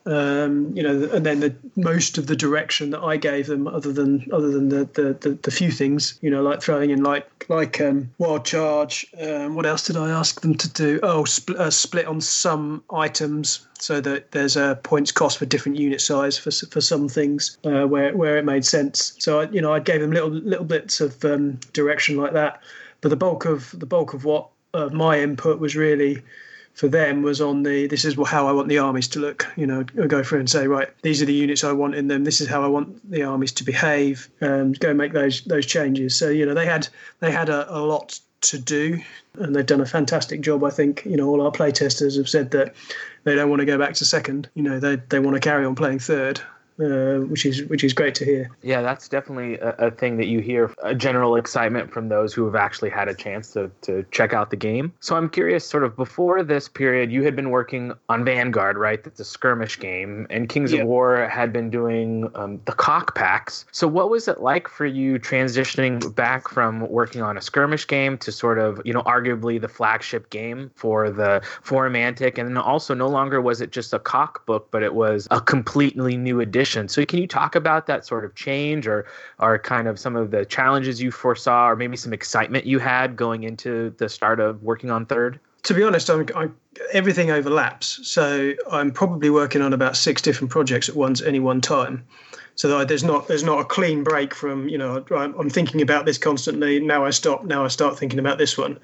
um, 0.06 0.74
you 0.74 0.82
know, 0.82 1.10
and 1.12 1.26
then 1.26 1.40
the 1.40 1.54
most 1.76 2.16
of 2.16 2.26
the 2.26 2.36
direction 2.36 2.90
that 2.90 3.00
I 3.00 3.16
gave 3.16 3.46
them, 3.46 3.66
other 3.66 3.92
than 3.92 4.26
other 4.32 4.50
than 4.50 4.68
the 4.68 4.84
the, 4.94 5.12
the, 5.20 5.38
the 5.42 5.50
few 5.50 5.70
things, 5.70 6.18
you 6.22 6.30
know, 6.30 6.42
like 6.42 6.62
throwing 6.62 6.90
in 6.90 7.02
like 7.02 7.46
like 7.48 7.80
um, 7.80 8.10
wild 8.18 8.44
charge. 8.44 9.06
Um, 9.20 9.54
what 9.54 9.66
else 9.66 9.86
did 9.86 9.96
I 9.96 10.10
ask 10.10 10.40
them 10.40 10.54
to 10.54 10.68
do? 10.70 11.00
Oh, 11.02 11.24
split 11.24 11.58
uh, 11.58 11.70
split 11.70 12.06
on 12.06 12.20
some 12.20 12.82
items 12.92 13.66
so 13.78 14.00
that 14.00 14.32
there's 14.32 14.56
a 14.56 14.78
points 14.82 15.12
cost 15.12 15.38
for 15.38 15.46
different 15.46 15.78
unit 15.78 16.00
size 16.00 16.38
for 16.38 16.50
for 16.50 16.80
some 16.80 17.08
things 17.08 17.58
uh, 17.64 17.84
where 17.84 18.16
where 18.16 18.38
it 18.38 18.44
made 18.44 18.64
sense. 18.64 19.14
So 19.18 19.40
I, 19.40 19.50
you 19.50 19.60
know, 19.60 19.72
I 19.72 19.80
gave 19.80 20.00
them 20.00 20.12
little 20.12 20.30
little 20.30 20.64
bits 20.64 21.00
of 21.00 21.22
um, 21.24 21.60
direction 21.72 22.16
like 22.16 22.32
that, 22.32 22.62
but 23.02 23.10
the 23.10 23.16
bulk 23.16 23.44
of 23.44 23.78
the 23.78 23.86
bulk 23.86 24.14
of 24.14 24.24
what 24.24 24.48
uh, 24.72 24.88
my 24.88 25.20
input 25.20 25.58
was 25.58 25.76
really 25.76 26.22
for 26.74 26.88
them 26.88 27.22
was 27.22 27.40
on 27.40 27.62
the 27.62 27.86
this 27.86 28.04
is 28.04 28.16
how 28.26 28.48
I 28.48 28.52
want 28.52 28.68
the 28.68 28.78
armies 28.78 29.08
to 29.08 29.18
look. 29.18 29.46
You 29.56 29.66
know, 29.66 29.82
go 29.82 30.22
through 30.22 30.40
and 30.40 30.50
say, 30.50 30.66
right, 30.66 30.88
these 31.02 31.20
are 31.20 31.26
the 31.26 31.34
units 31.34 31.64
I 31.64 31.72
want 31.72 31.94
in 31.94 32.08
them. 32.08 32.24
This 32.24 32.40
is 32.40 32.48
how 32.48 32.62
I 32.62 32.68
want 32.68 33.10
the 33.10 33.22
armies 33.24 33.52
to 33.52 33.64
behave. 33.64 34.28
Um, 34.40 34.72
go 34.72 34.94
make 34.94 35.12
those 35.12 35.42
those 35.42 35.66
changes. 35.66 36.16
So 36.16 36.28
you 36.28 36.46
know, 36.46 36.54
they 36.54 36.66
had 36.66 36.88
they 37.20 37.30
had 37.30 37.48
a, 37.48 37.70
a 37.76 37.80
lot 37.80 38.18
to 38.42 38.58
do, 38.58 39.00
and 39.34 39.54
they've 39.54 39.66
done 39.66 39.80
a 39.80 39.86
fantastic 39.86 40.40
job. 40.40 40.64
I 40.64 40.70
think 40.70 41.04
you 41.04 41.16
know 41.16 41.28
all 41.28 41.42
our 41.42 41.52
playtesters 41.52 42.16
have 42.16 42.28
said 42.28 42.50
that 42.52 42.74
they 43.24 43.34
don't 43.34 43.50
want 43.50 43.60
to 43.60 43.66
go 43.66 43.78
back 43.78 43.94
to 43.94 44.04
second. 44.04 44.48
You 44.54 44.62
know, 44.62 44.80
they 44.80 44.96
they 44.96 45.18
want 45.18 45.34
to 45.34 45.40
carry 45.40 45.64
on 45.64 45.74
playing 45.74 45.98
third, 45.98 46.40
uh, 46.80 47.18
which 47.26 47.44
is 47.44 47.64
which 47.64 47.84
is 47.84 47.92
great 47.92 48.14
to 48.14 48.24
hear. 48.24 48.50
Yeah, 48.62 48.80
that's 48.80 49.08
definitely 49.08 49.58
a, 49.58 49.74
a, 49.78 49.90
thing 49.90 50.16
that 50.16 50.26
you 50.26 50.40
hear 50.40 50.72
a 50.82 50.94
general 50.94 51.36
excitement 51.36 51.92
from 51.92 52.08
those 52.08 52.32
who 52.32 52.44
have 52.46 52.54
actually 52.54 52.90
had 52.90 53.08
a 53.08 53.14
chance 53.14 53.52
to 53.52 53.70
to 53.82 54.04
check 54.10 54.32
out 54.32 54.50
the 54.50 54.56
game. 54.56 54.92
So 55.00 55.16
I'm 55.16 55.28
curious, 55.28 55.66
sort 55.66 55.84
of 55.84 55.94
before 55.96 56.42
this 56.42 56.68
period, 56.68 57.12
you 57.12 57.22
had 57.22 57.36
been 57.36 57.50
working 57.50 57.92
on 58.08 58.24
Vanguard, 58.24 58.78
right? 58.78 59.02
That's 59.02 59.20
a 59.20 59.24
skirmish 59.24 59.78
game, 59.78 60.26
and 60.30 60.48
Kings 60.48 60.72
of 60.72 60.86
War 60.86 61.28
had 61.28 61.52
been 61.52 61.68
doing 61.68 62.30
um, 62.34 62.60
the 62.64 62.72
CoK 62.72 63.14
packs. 63.14 63.66
So 63.72 63.86
what 63.86 64.08
was 64.08 64.26
it 64.26 64.40
like 64.40 64.68
for 64.68 64.86
you 64.86 65.18
transitioning 65.18 66.14
back 66.14 66.48
from 66.48 66.88
working 66.88 67.20
on 67.20 67.36
a 67.36 67.42
skirmish 67.42 67.86
game 67.86 68.16
to 68.18 68.32
sort 68.32 68.58
of 68.58 68.80
you 68.84 68.94
know 68.94 69.02
arguably 69.02 69.60
the 69.60 69.68
flagship 69.68 70.30
game 70.30 70.70
for 70.76 71.10
the 71.10 71.42
for 71.62 71.90
Mantic, 71.90 72.38
and 72.38 72.56
also 72.56 72.94
no 72.94 73.08
longer 73.08 73.40
was 73.40 73.60
it 73.60 73.70
just 73.70 73.92
a 73.92 73.98
CoK 73.98 74.46
book, 74.46 74.68
but 74.70 74.82
it 74.82 74.94
was 74.94 75.28
a 75.30 75.40
completely 75.40 76.16
new 76.16 76.40
edition 76.40 76.69
edition. 76.70 76.88
So 76.88 77.04
can 77.04 77.18
you 77.18 77.26
talk 77.26 77.54
about 77.54 77.86
that 77.86 78.06
sort 78.06 78.24
of 78.24 78.34
change 78.34 78.86
or 78.86 79.06
or 79.38 79.58
kind 79.58 79.88
of 79.88 79.98
some 79.98 80.16
of 80.16 80.30
the 80.30 80.44
challenges 80.44 81.00
you 81.00 81.10
foresaw 81.10 81.68
or 81.68 81.76
maybe 81.76 81.96
some 81.96 82.12
excitement 82.12 82.66
you 82.66 82.78
had 82.78 83.16
going 83.16 83.44
into 83.44 83.90
the 83.98 84.08
start 84.08 84.40
of 84.40 84.62
working 84.62 84.90
on 84.90 85.06
third? 85.06 85.40
To 85.64 85.74
be 85.74 85.82
honest, 85.82 86.08
I'm, 86.08 86.26
I'm, 86.34 86.56
everything 86.92 87.30
overlaps. 87.30 88.00
So 88.08 88.54
I'm 88.70 88.90
probably 88.90 89.28
working 89.28 89.60
on 89.60 89.74
about 89.74 89.96
six 89.96 90.22
different 90.22 90.50
projects 90.50 90.88
at 90.88 90.96
once, 90.96 91.20
any 91.20 91.38
one 91.38 91.60
time. 91.60 92.06
So 92.54 92.84
there's 92.84 93.04
not 93.04 93.28
there's 93.28 93.44
not 93.44 93.60
a 93.60 93.64
clean 93.64 94.04
break 94.04 94.34
from 94.34 94.68
you 94.68 94.78
know 94.78 95.04
I'm 95.10 95.50
thinking 95.50 95.82
about 95.82 96.06
this 96.06 96.18
constantly. 96.18 96.80
Now 96.80 97.04
I 97.04 97.10
stop. 97.10 97.44
Now 97.44 97.64
I 97.64 97.68
start 97.68 97.98
thinking 97.98 98.18
about 98.18 98.38
this 98.38 98.56
one. 98.56 98.78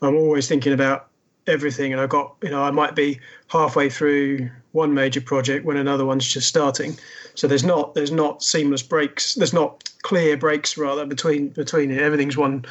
I'm 0.00 0.16
always 0.16 0.48
thinking 0.48 0.72
about 0.72 1.08
everything, 1.46 1.92
and 1.92 2.00
I 2.00 2.06
got 2.06 2.34
you 2.42 2.50
know 2.50 2.62
I 2.62 2.70
might 2.70 2.94
be 2.94 3.20
halfway 3.48 3.88
through 3.88 4.50
one 4.72 4.94
major 4.94 5.20
project 5.20 5.64
when 5.64 5.76
another 5.76 6.04
one's 6.04 6.26
just 6.26 6.48
starting. 6.48 6.96
So 7.34 7.46
there's 7.46 7.64
not 7.64 7.94
there's 7.94 8.12
not 8.12 8.42
seamless 8.42 8.82
breaks. 8.82 9.34
There's 9.34 9.52
not 9.52 9.90
clear 10.02 10.36
breaks 10.36 10.76
rather 10.76 11.06
between 11.06 11.48
between 11.48 11.90
it. 11.90 12.00
Everything's 12.00 12.36
one 12.36 12.64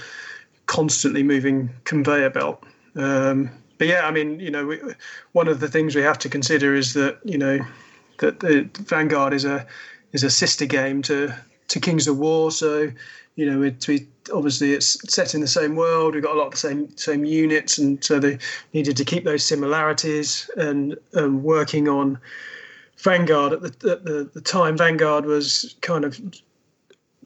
constantly 0.67 1.23
moving 1.23 1.69
conveyor 1.83 2.29
belt. 2.29 2.63
Um, 2.95 3.49
but 3.77 3.87
yeah, 3.87 4.05
I 4.05 4.11
mean, 4.11 4.39
you 4.39 4.51
know, 4.51 4.67
we, 4.67 4.79
one 5.31 5.47
of 5.47 5.59
the 5.59 5.67
things 5.67 5.95
we 5.95 6.01
have 6.03 6.19
to 6.19 6.29
consider 6.29 6.75
is 6.75 6.93
that 6.93 7.19
you 7.23 7.37
know 7.37 7.59
that 8.19 8.39
the 8.39 8.69
Vanguard 8.79 9.33
is 9.33 9.45
a 9.45 9.65
is 10.13 10.23
a 10.23 10.29
sister 10.29 10.65
game 10.65 11.01
to 11.03 11.35
to 11.69 11.79
Kings 11.79 12.07
of 12.07 12.17
War. 12.17 12.51
So 12.51 12.91
you 13.35 13.49
know, 13.49 13.63
it, 13.63 13.87
we 13.87 14.07
obviously 14.33 14.73
it's 14.73 14.97
set 15.11 15.33
in 15.33 15.41
the 15.41 15.47
same 15.47 15.75
world. 15.75 16.13
We've 16.13 16.23
got 16.23 16.35
a 16.35 16.39
lot 16.39 16.47
of 16.47 16.51
the 16.51 16.57
same 16.57 16.95
same 16.97 17.25
units, 17.25 17.77
and 17.77 18.03
so 18.03 18.19
they 18.19 18.37
needed 18.73 18.97
to 18.97 19.05
keep 19.05 19.23
those 19.23 19.43
similarities 19.43 20.49
and 20.57 20.95
um, 21.15 21.41
working 21.41 21.87
on 21.87 22.19
Vanguard 23.01 23.53
at 23.53 23.61
the, 23.61 23.91
at 23.91 24.03
the 24.03 24.29
the 24.33 24.41
time. 24.41 24.77
Vanguard 24.77 25.25
was 25.25 25.75
kind 25.81 26.05
of 26.05 26.19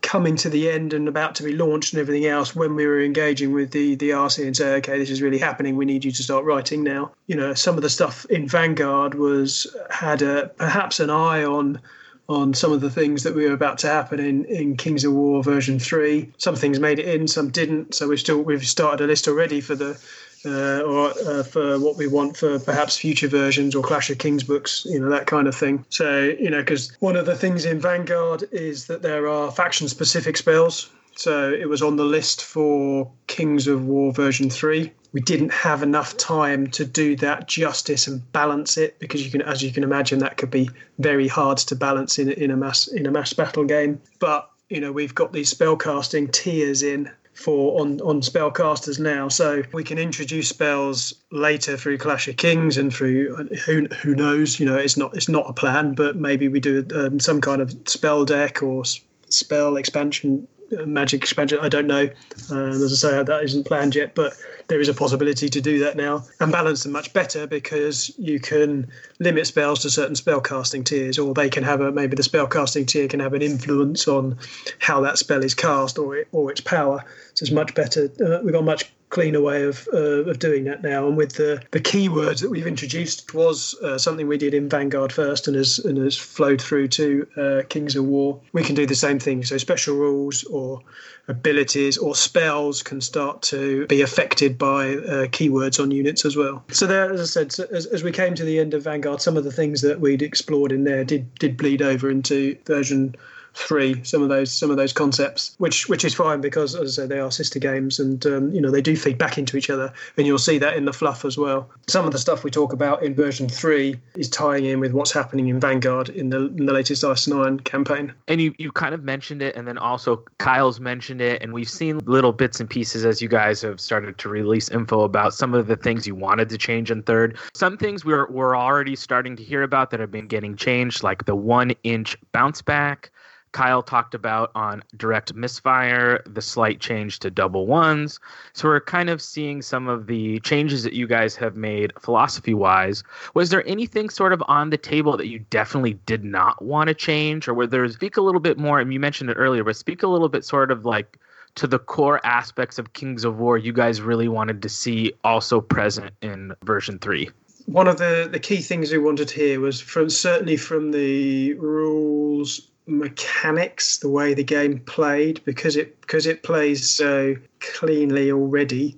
coming 0.01 0.35
to 0.35 0.49
the 0.49 0.69
end 0.69 0.93
and 0.93 1.07
about 1.07 1.33
to 1.33 1.43
be 1.43 1.51
launched 1.53 1.93
and 1.93 1.99
everything 1.99 2.27
else 2.27 2.55
when 2.55 2.75
we 2.75 2.85
were 2.85 3.01
engaging 3.01 3.51
with 3.53 3.71
the 3.71 3.95
the 3.95 4.11
RC 4.11 4.45
and 4.45 4.55
say, 4.55 4.75
okay, 4.75 4.99
this 4.99 5.09
is 5.09 5.21
really 5.21 5.39
happening. 5.39 5.75
We 5.75 5.85
need 5.85 6.05
you 6.05 6.11
to 6.11 6.23
start 6.23 6.45
writing 6.45 6.83
now. 6.83 7.11
You 7.27 7.35
know, 7.35 7.53
some 7.53 7.75
of 7.75 7.81
the 7.81 7.89
stuff 7.89 8.25
in 8.25 8.47
Vanguard 8.47 9.15
was 9.15 9.75
had 9.89 10.21
a 10.21 10.47
perhaps 10.57 10.99
an 10.99 11.09
eye 11.09 11.43
on 11.43 11.81
on 12.27 12.53
some 12.53 12.71
of 12.71 12.81
the 12.81 12.89
things 12.89 13.23
that 13.23 13.35
we 13.35 13.45
were 13.45 13.53
about 13.53 13.77
to 13.79 13.87
happen 13.87 14.19
in, 14.19 14.45
in 14.45 14.77
Kings 14.77 15.03
of 15.03 15.13
War 15.13 15.43
version 15.43 15.79
three. 15.79 16.31
Some 16.37 16.55
things 16.55 16.79
made 16.79 16.97
it 16.97 17.07
in, 17.07 17.27
some 17.27 17.49
didn't. 17.49 17.93
So 17.95 18.07
we've 18.07 18.19
still 18.19 18.41
we've 18.41 18.65
started 18.65 19.03
a 19.03 19.07
list 19.07 19.27
already 19.27 19.61
for 19.61 19.75
the 19.75 19.99
uh, 20.45 20.81
or 20.81 21.13
uh, 21.25 21.43
for 21.43 21.79
what 21.79 21.97
we 21.97 22.07
want 22.07 22.37
for 22.37 22.59
perhaps 22.59 22.97
future 22.97 23.27
versions 23.27 23.75
or 23.75 23.83
Clash 23.83 24.09
of 24.09 24.17
Kings 24.17 24.43
books, 24.43 24.85
you 24.85 24.99
know 24.99 25.09
that 25.09 25.27
kind 25.27 25.47
of 25.47 25.55
thing. 25.55 25.85
So 25.89 26.35
you 26.39 26.49
know 26.49 26.61
because 26.61 26.95
one 26.99 27.15
of 27.15 27.25
the 27.25 27.35
things 27.35 27.65
in 27.65 27.79
Vanguard 27.79 28.43
is 28.51 28.87
that 28.87 29.01
there 29.01 29.27
are 29.27 29.51
faction 29.51 29.87
specific 29.87 30.37
spells. 30.37 30.89
So 31.17 31.51
it 31.51 31.69
was 31.69 31.81
on 31.81 31.95
the 31.95 32.03
list 32.03 32.43
for 32.43 33.09
Kings 33.27 33.67
of 33.67 33.85
War 33.85 34.11
version 34.11 34.49
three 34.49 34.91
we 35.15 35.21
didn't 35.21 35.53
have 35.53 35.81
enough 35.81 36.17
time 36.17 36.67
to 36.67 36.83
do 36.83 37.15
that 37.15 37.47
justice 37.47 38.05
and 38.05 38.29
balance 38.33 38.75
it 38.75 38.99
because 38.99 39.23
you 39.23 39.31
can 39.31 39.41
as 39.41 39.63
you 39.63 39.71
can 39.71 39.81
imagine 39.81 40.19
that 40.19 40.35
could 40.35 40.51
be 40.51 40.69
very 40.99 41.29
hard 41.29 41.57
to 41.57 41.73
balance 41.73 42.19
in, 42.19 42.29
in 42.33 42.51
a 42.51 42.57
mass 42.57 42.87
in 42.87 43.05
a 43.05 43.11
mass 43.11 43.31
battle 43.31 43.63
game 43.63 44.01
but 44.19 44.51
you 44.67 44.81
know 44.81 44.91
we've 44.91 45.15
got 45.15 45.31
these 45.31 45.53
spellcasting 45.53 46.29
tiers 46.33 46.83
in 46.83 47.09
for 47.35 47.81
on 47.81 48.01
on 48.01 48.21
spellcasters 48.21 48.99
now. 48.99 49.27
So 49.27 49.63
we 49.73 49.83
can 49.83 49.97
introduce 49.97 50.49
spells 50.49 51.13
later 51.31 51.77
through 51.77 51.97
clash 51.97 52.27
of 52.27 52.37
kings 52.37 52.77
and 52.77 52.93
through 52.93 53.35
who 53.65 53.85
who 54.01 54.15
knows 54.15 54.59
you 54.59 54.65
know 54.65 54.77
it's 54.77 54.97
not 54.97 55.15
it's 55.15 55.29
not 55.29 55.49
a 55.49 55.53
plan 55.53 55.93
but 55.93 56.15
maybe 56.15 56.47
we 56.47 56.59
do 56.59 56.85
um, 56.95 57.19
some 57.19 57.41
kind 57.41 57.61
of 57.61 57.75
spell 57.85 58.25
deck 58.25 58.63
or 58.63 58.83
spell 59.29 59.75
expansion 59.75 60.47
magic 60.85 61.21
expansion. 61.21 61.59
I 61.61 61.69
don't 61.69 61.87
know. 61.87 62.09
Um, 62.51 62.69
as 62.71 63.05
I 63.05 63.09
say, 63.09 63.23
that 63.23 63.43
isn't 63.43 63.65
planned 63.65 63.95
yet, 63.95 64.15
but 64.15 64.33
there 64.67 64.79
is 64.79 64.89
a 64.89 64.93
possibility 64.93 65.49
to 65.49 65.61
do 65.61 65.79
that 65.79 65.95
now 65.95 66.23
and 66.39 66.51
balance 66.51 66.83
them 66.83 66.91
much 66.91 67.13
better 67.13 67.45
because 67.45 68.11
you 68.17 68.39
can 68.39 68.87
limit 69.19 69.47
spells 69.47 69.81
to 69.81 69.89
certain 69.89 70.15
spell 70.15 70.41
casting 70.41 70.83
tiers, 70.83 71.19
or 71.19 71.33
they 71.33 71.49
can 71.49 71.63
have 71.63 71.81
a 71.81 71.91
maybe 71.91 72.15
the 72.15 72.23
spell 72.23 72.47
casting 72.47 72.85
tier 72.85 73.07
can 73.07 73.19
have 73.19 73.33
an 73.33 73.41
influence 73.41 74.07
on 74.07 74.37
how 74.79 75.01
that 75.01 75.17
spell 75.17 75.43
is 75.43 75.53
cast 75.53 75.97
or 75.97 76.17
it, 76.17 76.27
or 76.31 76.51
its 76.51 76.61
power. 76.61 77.03
So 77.35 77.43
it's 77.43 77.51
much 77.51 77.75
better. 77.75 78.09
Uh, 78.19 78.39
we've 78.43 78.53
got 78.53 78.63
much 78.63 78.91
cleaner 79.15 79.39
way 79.39 79.63
of 79.63 79.87
uh, 79.93 80.29
of 80.29 80.39
doing 80.39 80.65
that 80.65 80.83
now. 80.83 81.07
And 81.07 81.15
with 81.15 81.35
the 81.35 81.63
the 81.71 81.79
keywords 81.79 82.41
that 82.41 82.49
we've 82.49 82.67
introduced 82.67 83.33
was 83.33 83.73
uh, 83.81 83.97
something 83.97 84.27
we 84.27 84.37
did 84.37 84.53
in 84.53 84.67
Vanguard 84.67 85.13
first, 85.13 85.47
and 85.47 85.55
has 85.55 85.79
and 85.79 85.97
has 85.97 86.17
flowed 86.17 86.61
through 86.61 86.89
to 86.89 87.27
uh, 87.37 87.61
Kings 87.69 87.95
of 87.95 88.03
War. 88.03 88.41
We 88.51 88.61
can 88.61 88.75
do 88.75 88.85
the 88.85 88.95
same 88.95 89.19
thing. 89.19 89.45
So 89.45 89.57
special 89.57 89.95
rules 89.95 90.43
or 90.43 90.81
abilities 91.29 91.97
or 91.97 92.13
spells 92.13 92.83
can 92.83 92.99
start 92.99 93.41
to 93.41 93.87
be 93.87 94.01
affected 94.01 94.57
by 94.57 94.95
uh, 94.95 95.25
keywords 95.27 95.81
on 95.81 95.91
units 95.91 96.25
as 96.25 96.35
well. 96.35 96.63
So 96.71 96.85
there, 96.85 97.11
as 97.11 97.21
I 97.21 97.23
said, 97.23 97.51
so 97.53 97.65
as, 97.71 97.85
as 97.87 98.03
we 98.03 98.11
came 98.11 98.35
to 98.35 98.43
the 98.43 98.59
end 98.59 98.73
of 98.73 98.83
Vanguard, 98.83 99.21
some 99.21 99.37
of 99.37 99.45
the 99.45 99.51
things 99.51 99.81
that 99.81 100.01
we'd 100.01 100.21
explored 100.21 100.73
in 100.73 100.83
there 100.83 101.05
did 101.05 101.33
did 101.35 101.55
bleed 101.55 101.81
over 101.81 102.09
into 102.09 102.57
version 102.65 103.15
three 103.55 104.03
some 104.03 104.21
of 104.21 104.29
those 104.29 104.51
some 104.51 104.69
of 104.69 104.77
those 104.77 104.93
concepts 104.93 105.55
which 105.57 105.87
which 105.87 106.03
is 106.03 106.13
fine 106.13 106.41
because 106.41 106.75
as 106.75 106.99
I 106.99 107.03
say 107.03 107.07
they 107.07 107.19
are 107.19 107.31
sister 107.31 107.59
games 107.59 107.99
and 107.99 108.25
um, 108.25 108.51
you 108.51 108.61
know 108.61 108.69
they 108.69 108.81
do 108.81 108.95
feed 108.95 109.17
back 109.17 109.37
into 109.37 109.57
each 109.57 109.69
other 109.69 109.93
and 110.17 110.27
you'll 110.27 110.37
see 110.37 110.57
that 110.59 110.75
in 110.75 110.85
the 110.85 110.93
fluff 110.93 111.25
as 111.25 111.37
well. 111.37 111.69
Some 111.87 112.05
of 112.05 112.11
the 112.11 112.19
stuff 112.19 112.43
we 112.43 112.51
talk 112.51 112.73
about 112.73 113.03
in 113.03 113.15
version 113.15 113.47
three 113.47 113.99
is 114.15 114.29
tying 114.29 114.65
in 114.65 114.79
with 114.79 114.91
what's 114.91 115.11
happening 115.11 115.47
in 115.47 115.59
Vanguard 115.59 116.09
in 116.09 116.29
the, 116.29 116.47
in 116.47 116.65
the 116.65 116.73
latest 116.73 117.03
Ice 117.03 117.27
Nine 117.27 117.59
campaign. 117.61 118.13
And 118.27 118.41
you 118.41 118.53
you 118.57 118.71
kind 118.71 118.93
of 118.93 119.03
mentioned 119.03 119.41
it 119.41 119.55
and 119.55 119.67
then 119.67 119.77
also 119.77 120.23
Kyle's 120.37 120.79
mentioned 120.79 121.21
it 121.21 121.41
and 121.41 121.53
we've 121.53 121.69
seen 121.69 121.99
little 121.99 122.33
bits 122.33 122.59
and 122.59 122.69
pieces 122.69 123.05
as 123.05 123.21
you 123.21 123.29
guys 123.29 123.61
have 123.61 123.79
started 123.79 124.17
to 124.17 124.29
release 124.29 124.69
info 124.69 125.01
about 125.01 125.33
some 125.33 125.53
of 125.53 125.67
the 125.67 125.75
things 125.75 126.05
you 126.05 126.15
wanted 126.15 126.49
to 126.49 126.57
change 126.57 126.91
in 126.91 127.03
third. 127.03 127.37
Some 127.53 127.77
things 127.77 128.03
we're 128.03 128.29
we're 128.29 128.57
already 128.57 128.95
starting 128.95 129.35
to 129.37 129.43
hear 129.43 129.63
about 129.63 129.91
that 129.91 129.99
have 129.99 130.11
been 130.11 130.27
getting 130.27 130.55
changed 130.55 131.03
like 131.03 131.25
the 131.25 131.35
one 131.35 131.71
inch 131.83 132.17
bounce 132.31 132.61
back 132.61 133.11
Kyle 133.55 133.81
talked 133.81 134.13
about 134.13 134.51
on 134.53 134.83
direct 134.97 135.33
misfire, 135.33 136.21
the 136.25 136.41
slight 136.41 136.81
change 136.81 137.19
to 137.19 137.31
double 137.31 137.65
ones. 137.67 138.19
So 138.51 138.67
we're 138.67 138.81
kind 138.81 139.09
of 139.09 139.21
seeing 139.21 139.61
some 139.61 139.87
of 139.87 140.07
the 140.07 140.41
changes 140.41 140.83
that 140.83 140.91
you 140.91 141.07
guys 141.07 141.37
have 141.37 141.55
made 141.55 141.93
philosophy 141.97 142.53
wise. 142.53 143.01
Was 143.33 143.51
there 143.51 143.65
anything 143.65 144.09
sort 144.09 144.33
of 144.33 144.43
on 144.49 144.71
the 144.71 144.77
table 144.77 145.15
that 145.15 145.27
you 145.27 145.39
definitely 145.39 145.93
did 146.05 146.25
not 146.25 146.61
want 146.61 146.89
to 146.89 146.93
change? 146.93 147.47
Or 147.47 147.53
were 147.53 147.65
there 147.65 147.87
speak 147.87 148.17
a 148.17 148.21
little 148.21 148.41
bit 148.41 148.57
more, 148.57 148.81
and 148.81 148.91
you 148.91 148.99
mentioned 148.99 149.29
it 149.29 149.35
earlier, 149.35 149.63
but 149.63 149.77
speak 149.77 150.03
a 150.03 150.07
little 150.07 150.27
bit 150.27 150.43
sort 150.43 150.69
of 150.69 150.83
like 150.83 151.17
to 151.55 151.65
the 151.65 151.79
core 151.79 152.19
aspects 152.25 152.77
of 152.77 152.91
Kings 152.91 153.23
of 153.23 153.39
War 153.39 153.57
you 153.57 153.71
guys 153.71 154.01
really 154.01 154.27
wanted 154.27 154.61
to 154.63 154.67
see 154.67 155.13
also 155.23 155.61
present 155.61 156.11
in 156.21 156.53
version 156.65 156.99
three? 156.99 157.29
One 157.67 157.87
of 157.87 157.99
the, 157.99 158.27
the 158.29 158.39
key 158.39 158.57
things 158.57 158.91
we 158.91 158.97
wanted 158.97 159.31
here 159.31 159.61
was 159.61 159.79
from 159.79 160.09
certainly 160.09 160.57
from 160.57 160.91
the 160.91 161.53
rules 161.53 162.69
mechanics, 162.87 163.97
the 163.97 164.09
way 164.09 164.33
the 164.33 164.43
game 164.43 164.79
played, 164.79 165.41
because 165.45 165.75
it 165.75 165.99
because 166.01 166.25
it 166.25 166.43
plays 166.43 166.89
so 166.89 167.35
cleanly 167.59 168.31
already, 168.31 168.97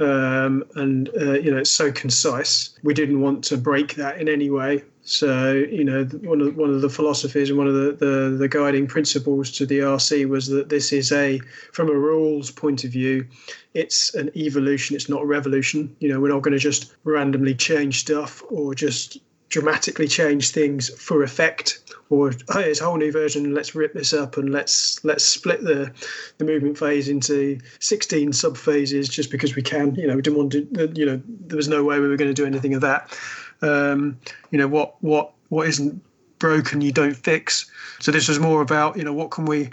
um, 0.00 0.64
and 0.74 1.08
uh, 1.20 1.32
you 1.32 1.50
know 1.50 1.58
it's 1.58 1.70
so 1.70 1.92
concise. 1.92 2.70
We 2.82 2.94
didn't 2.94 3.20
want 3.20 3.44
to 3.44 3.56
break 3.56 3.94
that 3.94 4.20
in 4.20 4.28
any 4.28 4.50
way. 4.50 4.82
So 5.02 5.52
you 5.52 5.84
know 5.84 6.04
one 6.04 6.40
of 6.40 6.56
one 6.56 6.70
of 6.70 6.82
the 6.82 6.90
philosophies 6.90 7.48
and 7.48 7.58
one 7.58 7.68
of 7.68 7.74
the, 7.74 7.92
the, 7.92 8.36
the 8.36 8.48
guiding 8.48 8.86
principles 8.86 9.50
to 9.52 9.66
the 9.66 9.80
RC 9.80 10.28
was 10.28 10.48
that 10.48 10.68
this 10.68 10.92
is 10.92 11.12
a 11.12 11.38
from 11.72 11.88
a 11.88 11.94
rules 11.94 12.50
point 12.50 12.84
of 12.84 12.90
view, 12.90 13.26
it's 13.74 14.14
an 14.14 14.30
evolution. 14.36 14.96
It's 14.96 15.08
not 15.08 15.22
a 15.22 15.26
revolution. 15.26 15.94
You 16.00 16.08
know 16.08 16.20
we're 16.20 16.28
not 16.28 16.42
going 16.42 16.52
to 16.52 16.58
just 16.58 16.94
randomly 17.04 17.54
change 17.54 18.00
stuff 18.00 18.42
or 18.50 18.74
just 18.74 19.18
dramatically 19.48 20.06
change 20.06 20.50
things 20.50 20.90
for 21.00 21.22
effect 21.22 21.80
or 22.10 22.32
oh, 22.48 22.58
it's 22.58 22.80
a 22.80 22.84
whole 22.84 22.96
new 22.96 23.12
version 23.12 23.54
let's 23.54 23.74
rip 23.74 23.92
this 23.92 24.12
up 24.12 24.36
and 24.36 24.50
let's 24.50 25.02
let's 25.04 25.24
split 25.24 25.62
the 25.62 25.92
the 26.38 26.44
movement 26.44 26.78
phase 26.78 27.08
into 27.08 27.58
16 27.80 28.32
sub 28.32 28.56
phases 28.56 29.08
just 29.08 29.30
because 29.30 29.54
we 29.54 29.62
can 29.62 29.94
you 29.94 30.06
know 30.06 30.16
we 30.16 30.22
didn't 30.22 30.38
want 30.38 30.52
to 30.52 30.92
you 30.94 31.04
know 31.04 31.20
there 31.26 31.56
was 31.56 31.68
no 31.68 31.84
way 31.84 31.98
we 31.98 32.08
were 32.08 32.16
going 32.16 32.30
to 32.30 32.34
do 32.34 32.46
anything 32.46 32.74
of 32.74 32.80
that. 32.80 33.16
Um, 33.60 34.18
you 34.50 34.58
know 34.58 34.68
what 34.68 35.02
what 35.02 35.32
what 35.48 35.68
isn't 35.68 36.02
broken 36.38 36.80
you 36.80 36.92
don't 36.92 37.14
fix. 37.14 37.70
So 38.00 38.12
this 38.12 38.28
was 38.28 38.38
more 38.38 38.62
about 38.62 38.96
you 38.96 39.04
know 39.04 39.12
what 39.12 39.30
can 39.30 39.44
we 39.44 39.70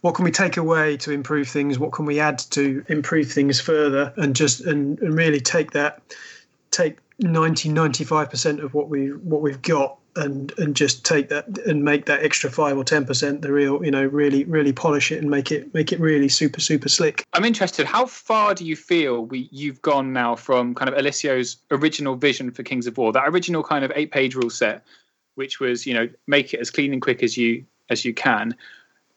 what 0.00 0.14
can 0.14 0.24
we 0.24 0.30
take 0.30 0.56
away 0.56 0.96
to 0.98 1.12
improve 1.12 1.48
things? 1.48 1.78
What 1.78 1.92
can 1.92 2.04
we 2.04 2.20
add 2.20 2.38
to 2.50 2.84
improve 2.88 3.30
things 3.30 3.60
further? 3.60 4.12
And 4.16 4.34
just 4.34 4.60
and, 4.60 4.98
and 5.00 5.14
really 5.14 5.40
take 5.40 5.72
that 5.72 6.02
take 6.70 6.98
90 7.20 7.70
95% 7.70 8.62
of 8.62 8.74
what 8.74 8.88
we 8.88 9.08
what 9.08 9.40
we've 9.40 9.62
got 9.62 9.98
and 10.18 10.52
and 10.58 10.76
just 10.76 11.04
take 11.04 11.28
that 11.28 11.46
and 11.66 11.84
make 11.84 12.06
that 12.06 12.22
extra 12.22 12.50
5 12.50 12.76
or 12.76 12.84
10% 12.84 13.40
the 13.40 13.52
real 13.52 13.84
you 13.84 13.90
know 13.90 14.04
really 14.04 14.44
really 14.44 14.72
polish 14.72 15.10
it 15.12 15.18
and 15.18 15.30
make 15.30 15.50
it 15.50 15.72
make 15.72 15.92
it 15.92 16.00
really 16.00 16.28
super 16.28 16.60
super 16.60 16.88
slick 16.88 17.24
i'm 17.32 17.44
interested 17.44 17.86
how 17.86 18.04
far 18.04 18.54
do 18.54 18.64
you 18.64 18.76
feel 18.76 19.24
we 19.24 19.48
you've 19.52 19.80
gone 19.80 20.12
now 20.12 20.34
from 20.34 20.74
kind 20.74 20.88
of 20.88 20.94
Alessio's 20.96 21.56
original 21.70 22.16
vision 22.16 22.50
for 22.50 22.62
kings 22.62 22.86
of 22.86 22.98
war 22.98 23.12
that 23.12 23.28
original 23.28 23.62
kind 23.62 23.84
of 23.84 23.92
eight 23.94 24.10
page 24.10 24.34
rule 24.34 24.50
set 24.50 24.84
which 25.38 25.60
was 25.60 25.86
you 25.86 25.94
know 25.94 26.08
make 26.26 26.52
it 26.52 26.60
as 26.60 26.68
clean 26.68 26.92
and 26.92 27.00
quick 27.00 27.22
as 27.22 27.36
you 27.36 27.64
as 27.90 28.04
you 28.04 28.12
can. 28.12 28.54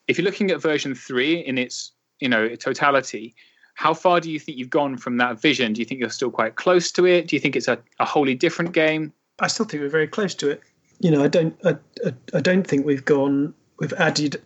If 0.08 0.17
you're 0.17 0.25
looking 0.25 0.51
at 0.51 0.62
version 0.62 0.93
three 0.96 1.39
in 1.39 1.58
its 1.58 1.91
you 2.20 2.29
know 2.29 2.55
totality, 2.55 3.36
how 3.74 3.93
far 3.93 4.22
do 4.22 4.31
you 4.31 4.39
think 4.39 4.58
you've 4.58 4.70
gone 4.70 4.98
from 4.98 5.17
that 5.17 5.41
vision? 5.41 5.74
Do 5.74 5.81
you 5.81 5.86
think 5.86 6.00
you're 6.00 6.12
still 6.12 6.31
quite 6.31 6.55
close 6.55 6.91
to 6.93 7.05
it? 7.05 7.27
Do 7.27 7.36
you 7.36 7.39
think 7.39 7.55
it's 7.55 7.67
a, 7.67 7.79
a 8.00 8.05
wholly 8.05 8.36
different 8.36 8.72
game? 8.74 9.12
I 9.39 9.48
still 9.48 9.65
think 9.65 9.81
we're 9.81 9.89
very 9.89 10.08
close 10.08 10.36
to 10.36 10.51
it. 10.51 10.62
You 11.01 11.12
know, 11.12 11.24
I 11.24 11.27
don't, 11.27 11.58
I, 11.65 11.75
I, 12.05 12.13
I 12.34 12.41
don't 12.41 12.65
think 12.65 12.86
we've 12.86 13.05
gone, 13.05 13.53
we've 13.79 13.93
added 13.93 14.41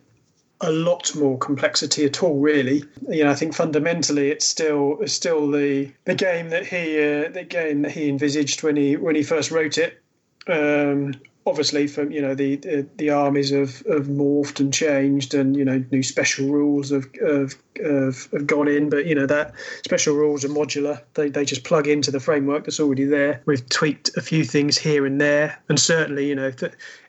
a 0.60 0.72
lot 0.72 1.14
more 1.14 1.38
complexity 1.38 2.04
at 2.04 2.22
all, 2.22 2.38
really. 2.38 2.82
You 3.08 3.24
know, 3.24 3.30
I 3.30 3.34
think 3.34 3.54
fundamentally 3.54 4.30
it's 4.30 4.46
still 4.46 4.96
it's 5.00 5.12
still 5.12 5.50
the 5.50 5.92
the 6.04 6.14
game 6.14 6.48
that 6.50 6.66
he 6.66 6.96
uh, 6.98 7.28
the 7.28 7.44
game 7.48 7.82
that 7.82 7.92
he 7.92 8.08
envisaged 8.08 8.62
when 8.62 8.76
he 8.76 8.96
when 8.96 9.14
he 9.14 9.22
first 9.22 9.50
wrote 9.50 9.78
it. 9.78 10.00
Um, 10.48 11.14
obviously 11.46 11.86
from 11.86 12.10
you 12.10 12.20
know 12.20 12.34
the, 12.34 12.56
the, 12.56 12.86
the 12.96 13.10
armies 13.10 13.50
have, 13.50 13.78
have 13.86 14.06
morphed 14.06 14.58
and 14.60 14.74
changed 14.74 15.32
and 15.32 15.56
you 15.56 15.64
know 15.64 15.82
new 15.92 16.02
special 16.02 16.48
rules 16.48 16.90
have, 16.90 17.06
have 17.20 17.54
have, 17.82 18.28
have 18.32 18.46
gone 18.46 18.68
in. 18.68 18.90
But 18.90 19.06
you 19.06 19.14
know 19.14 19.26
that 19.26 19.54
special 19.84 20.16
rules 20.16 20.44
are 20.44 20.48
modular. 20.48 21.00
They, 21.14 21.30
they 21.30 21.44
just 21.44 21.64
plug 21.64 21.86
into 21.86 22.10
the 22.10 22.20
framework 22.20 22.64
that's 22.64 22.80
already 22.80 23.04
there. 23.04 23.40
We've 23.46 23.66
tweaked 23.68 24.10
a 24.16 24.20
few 24.20 24.44
things 24.44 24.76
here 24.76 25.06
and 25.06 25.20
there. 25.20 25.58
And 25.68 25.78
certainly 25.78 26.26
you 26.28 26.34
know 26.34 26.52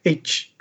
each 0.06 0.53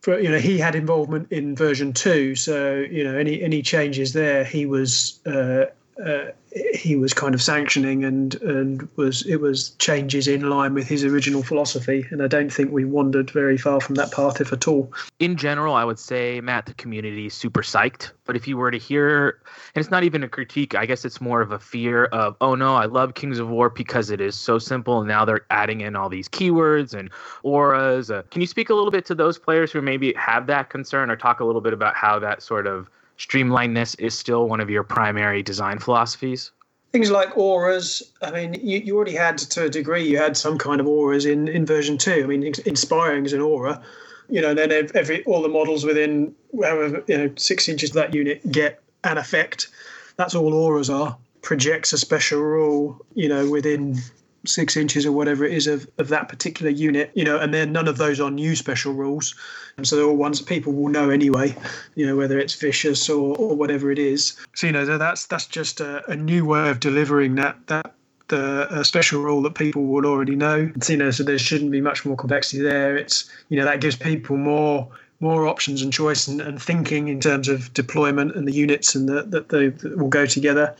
for 0.00 0.18
you 0.18 0.30
know 0.30 0.38
he 0.38 0.58
had 0.58 0.74
involvement 0.74 1.30
in 1.30 1.54
version 1.54 1.92
2 1.92 2.34
so 2.34 2.76
you 2.90 3.04
know 3.04 3.16
any 3.16 3.42
any 3.42 3.60
changes 3.60 4.14
there 4.14 4.44
he 4.44 4.64
was 4.64 5.20
uh, 5.26 5.66
uh, 6.04 6.32
he 6.74 6.96
was 6.96 7.14
kind 7.14 7.34
of 7.34 7.42
sanctioning 7.42 8.04
and 8.04 8.34
and 8.42 8.88
was 8.96 9.24
it 9.26 9.36
was 9.36 9.70
changes 9.78 10.26
in 10.26 10.48
line 10.48 10.74
with 10.74 10.88
his 10.88 11.04
original 11.04 11.42
philosophy 11.42 12.06
and 12.10 12.22
I 12.22 12.26
don't 12.26 12.52
think 12.52 12.72
we 12.72 12.84
wandered 12.84 13.30
very 13.30 13.56
far 13.56 13.80
from 13.80 13.94
that 13.96 14.10
path 14.10 14.40
if 14.40 14.52
at 14.52 14.66
all. 14.66 14.92
In 15.18 15.36
general, 15.36 15.74
I 15.74 15.84
would 15.84 15.98
say 15.98 16.40
Matt 16.40 16.66
the 16.66 16.74
community 16.74 17.26
is 17.26 17.34
super 17.34 17.62
psyched, 17.62 18.10
but 18.24 18.34
if 18.34 18.48
you 18.48 18.56
were 18.56 18.70
to 18.70 18.78
hear 18.78 19.40
and 19.74 19.80
it's 19.80 19.90
not 19.90 20.02
even 20.02 20.24
a 20.24 20.28
critique, 20.28 20.74
I 20.74 20.86
guess 20.86 21.04
it's 21.04 21.20
more 21.20 21.40
of 21.40 21.52
a 21.52 21.58
fear 21.58 22.06
of 22.06 22.36
oh 22.40 22.54
no, 22.54 22.74
I 22.74 22.86
love 22.86 23.14
Kings 23.14 23.38
of 23.38 23.48
War 23.48 23.70
because 23.70 24.10
it 24.10 24.20
is 24.20 24.34
so 24.34 24.58
simple 24.58 24.98
and 25.00 25.08
now 25.08 25.24
they're 25.24 25.46
adding 25.50 25.82
in 25.82 25.96
all 25.96 26.08
these 26.08 26.28
keywords 26.28 26.94
and 26.94 27.10
auras. 27.42 28.10
Uh, 28.10 28.22
can 28.30 28.40
you 28.40 28.46
speak 28.46 28.70
a 28.70 28.74
little 28.74 28.90
bit 28.90 29.04
to 29.06 29.14
those 29.14 29.38
players 29.38 29.70
who 29.70 29.80
maybe 29.82 30.12
have 30.14 30.46
that 30.46 30.70
concern 30.70 31.10
or 31.10 31.16
talk 31.16 31.40
a 31.40 31.44
little 31.44 31.60
bit 31.60 31.72
about 31.72 31.94
how 31.94 32.18
that 32.18 32.42
sort 32.42 32.66
of 32.66 32.90
streamlinedness 33.20 34.00
is 34.00 34.18
still 34.18 34.48
one 34.48 34.60
of 34.60 34.70
your 34.70 34.82
primary 34.82 35.42
design 35.42 35.78
philosophies? 35.78 36.50
Things 36.92 37.10
like 37.10 37.36
auras. 37.36 38.02
I 38.22 38.30
mean, 38.30 38.54
you, 38.54 38.78
you 38.78 38.96
already 38.96 39.14
had 39.14 39.38
to 39.38 39.64
a 39.64 39.68
degree. 39.68 40.08
You 40.08 40.16
had 40.16 40.36
some 40.36 40.58
kind 40.58 40.80
of 40.80 40.88
auras 40.88 41.26
in, 41.26 41.46
in 41.46 41.64
version 41.66 41.98
two. 41.98 42.22
I 42.24 42.26
mean, 42.26 42.42
inspiring 42.42 43.26
is 43.26 43.32
an 43.32 43.40
aura. 43.40 43.80
You 44.28 44.40
know, 44.40 44.54
then 44.54 44.72
every 44.94 45.22
all 45.24 45.42
the 45.42 45.48
models 45.48 45.84
within 45.84 46.34
however 46.62 47.04
you 47.06 47.18
know 47.18 47.30
six 47.36 47.68
inches 47.68 47.90
of 47.90 47.94
that 47.96 48.14
unit 48.14 48.50
get 48.50 48.80
an 49.04 49.18
effect. 49.18 49.68
That's 50.16 50.34
all 50.34 50.54
auras 50.54 50.90
are. 50.90 51.16
Projects 51.42 51.92
a 51.92 51.98
special 51.98 52.40
rule. 52.40 53.04
You 53.14 53.28
know, 53.28 53.48
within 53.50 54.00
six 54.46 54.76
inches 54.76 55.04
or 55.04 55.12
whatever 55.12 55.44
it 55.44 55.52
is 55.52 55.66
of, 55.66 55.88
of 55.98 56.08
that 56.08 56.28
particular 56.28 56.70
unit, 56.70 57.10
you 57.14 57.24
know, 57.24 57.38
and 57.38 57.52
then 57.52 57.72
none 57.72 57.88
of 57.88 57.98
those 57.98 58.20
are 58.20 58.30
new 58.30 58.56
special 58.56 58.92
rules. 58.92 59.34
And 59.76 59.86
so 59.86 59.96
they're 59.96 60.04
all 60.04 60.16
ones 60.16 60.38
that 60.38 60.46
people 60.46 60.72
will 60.72 60.88
know 60.88 61.10
anyway, 61.10 61.54
you 61.94 62.06
know, 62.06 62.16
whether 62.16 62.38
it's 62.38 62.54
vicious 62.54 63.08
or, 63.08 63.36
or 63.36 63.54
whatever 63.54 63.90
it 63.90 63.98
is. 63.98 64.36
So, 64.54 64.66
you 64.66 64.72
know, 64.72 64.98
that's 64.98 65.26
that's 65.26 65.46
just 65.46 65.80
a, 65.80 66.08
a 66.10 66.16
new 66.16 66.44
way 66.44 66.70
of 66.70 66.80
delivering 66.80 67.34
that 67.36 67.66
that 67.66 67.94
the 68.28 68.84
special 68.84 69.22
rule 69.22 69.42
that 69.42 69.54
people 69.54 69.86
will 69.86 70.06
already 70.06 70.36
know. 70.36 70.70
You 70.88 70.96
know, 70.96 71.10
so 71.10 71.22
there 71.22 71.38
shouldn't 71.38 71.72
be 71.72 71.80
much 71.80 72.06
more 72.06 72.16
complexity 72.16 72.62
there. 72.62 72.96
It's 72.96 73.30
you 73.48 73.58
know, 73.58 73.64
that 73.64 73.80
gives 73.80 73.96
people 73.96 74.36
more 74.36 74.88
more 75.22 75.46
options 75.46 75.82
and 75.82 75.92
choice 75.92 76.26
and, 76.26 76.40
and 76.40 76.62
thinking 76.62 77.08
in 77.08 77.20
terms 77.20 77.46
of 77.48 77.72
deployment 77.74 78.34
and 78.34 78.48
the 78.48 78.52
units 78.52 78.94
and 78.94 79.08
that 79.08 79.30
that 79.32 79.50
they 79.50 79.68
will 79.94 80.08
go 80.08 80.24
together. 80.24 80.74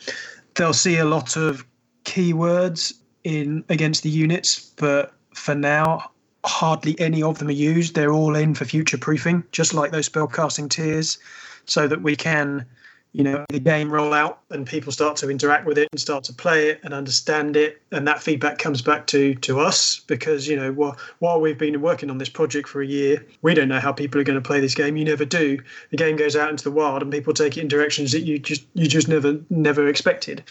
They'll 0.54 0.72
see 0.72 0.96
a 0.96 1.04
lot 1.04 1.36
of 1.36 1.64
keywords 2.04 2.94
in 3.24 3.64
against 3.68 4.02
the 4.02 4.10
units, 4.10 4.72
but 4.76 5.12
for 5.34 5.54
now, 5.54 6.10
hardly 6.44 6.98
any 7.00 7.22
of 7.22 7.38
them 7.38 7.48
are 7.48 7.52
used. 7.52 7.94
They're 7.94 8.12
all 8.12 8.34
in 8.34 8.54
for 8.54 8.64
future 8.64 8.98
proofing, 8.98 9.44
just 9.52 9.74
like 9.74 9.90
those 9.92 10.08
spellcasting 10.08 10.70
tiers, 10.70 11.18
so 11.66 11.86
that 11.86 12.02
we 12.02 12.16
can, 12.16 12.64
you 13.12 13.22
know, 13.22 13.44
the 13.50 13.60
game 13.60 13.92
roll 13.92 14.14
out 14.14 14.40
and 14.50 14.66
people 14.66 14.92
start 14.92 15.16
to 15.18 15.30
interact 15.30 15.66
with 15.66 15.76
it 15.76 15.88
and 15.92 16.00
start 16.00 16.24
to 16.24 16.32
play 16.32 16.70
it 16.70 16.80
and 16.82 16.94
understand 16.94 17.56
it, 17.56 17.82
and 17.92 18.08
that 18.08 18.22
feedback 18.22 18.58
comes 18.58 18.80
back 18.80 19.06
to 19.08 19.34
to 19.36 19.60
us 19.60 20.00
because 20.06 20.48
you 20.48 20.56
know 20.56 20.72
while 20.72 20.96
while 21.18 21.40
we've 21.40 21.58
been 21.58 21.80
working 21.80 22.10
on 22.10 22.18
this 22.18 22.28
project 22.28 22.68
for 22.68 22.80
a 22.80 22.86
year, 22.86 23.24
we 23.42 23.54
don't 23.54 23.68
know 23.68 23.80
how 23.80 23.92
people 23.92 24.20
are 24.20 24.24
going 24.24 24.40
to 24.40 24.46
play 24.46 24.60
this 24.60 24.74
game. 24.74 24.96
You 24.96 25.04
never 25.04 25.24
do. 25.24 25.58
The 25.90 25.96
game 25.96 26.16
goes 26.16 26.36
out 26.36 26.50
into 26.50 26.64
the 26.64 26.70
wild 26.70 27.02
and 27.02 27.12
people 27.12 27.34
take 27.34 27.56
it 27.56 27.60
in 27.60 27.68
directions 27.68 28.12
that 28.12 28.20
you 28.20 28.38
just 28.38 28.64
you 28.74 28.86
just 28.86 29.08
never 29.08 29.38
never 29.50 29.88
expected. 29.88 30.42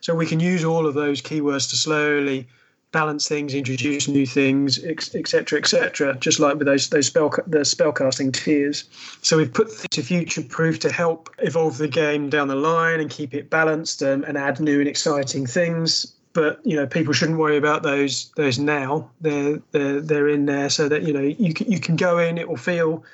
So 0.00 0.14
we 0.14 0.26
can 0.26 0.40
use 0.40 0.64
all 0.64 0.86
of 0.86 0.94
those 0.94 1.22
keywords 1.22 1.68
to 1.70 1.76
slowly 1.76 2.48
balance 2.92 3.28
things, 3.28 3.54
introduce 3.54 4.08
new 4.08 4.24
things, 4.24 4.82
etc., 4.82 5.58
etc. 5.58 6.16
just 6.18 6.40
like 6.40 6.56
with 6.56 6.66
those 6.66 6.88
those 6.88 7.06
spell 7.06 7.28
the 7.46 7.58
spellcasting 7.58 8.32
tiers. 8.32 8.84
So 9.22 9.36
we've 9.36 9.52
put 9.52 9.68
to 9.90 10.02
future 10.02 10.42
proof 10.42 10.78
to 10.80 10.90
help 10.90 11.28
evolve 11.38 11.78
the 11.78 11.88
game 11.88 12.30
down 12.30 12.48
the 12.48 12.54
line 12.54 13.00
and 13.00 13.10
keep 13.10 13.34
it 13.34 13.50
balanced 13.50 14.02
and, 14.02 14.24
and 14.24 14.38
add 14.38 14.60
new 14.60 14.78
and 14.78 14.88
exciting 14.88 15.46
things. 15.46 16.14
But 16.32 16.60
you 16.64 16.76
know, 16.76 16.86
people 16.86 17.12
shouldn't 17.12 17.38
worry 17.38 17.56
about 17.56 17.82
those 17.82 18.30
those 18.36 18.58
now. 18.58 19.10
They're 19.20 19.60
they're 19.72 20.00
they're 20.00 20.28
in 20.28 20.46
there 20.46 20.70
so 20.70 20.88
that 20.88 21.02
you 21.02 21.12
know 21.12 21.20
you 21.20 21.52
can, 21.52 21.70
you 21.70 21.80
can 21.80 21.96
go 21.96 22.18
in. 22.18 22.38
It 22.38 22.48
will 22.48 22.56
feel 22.56 23.04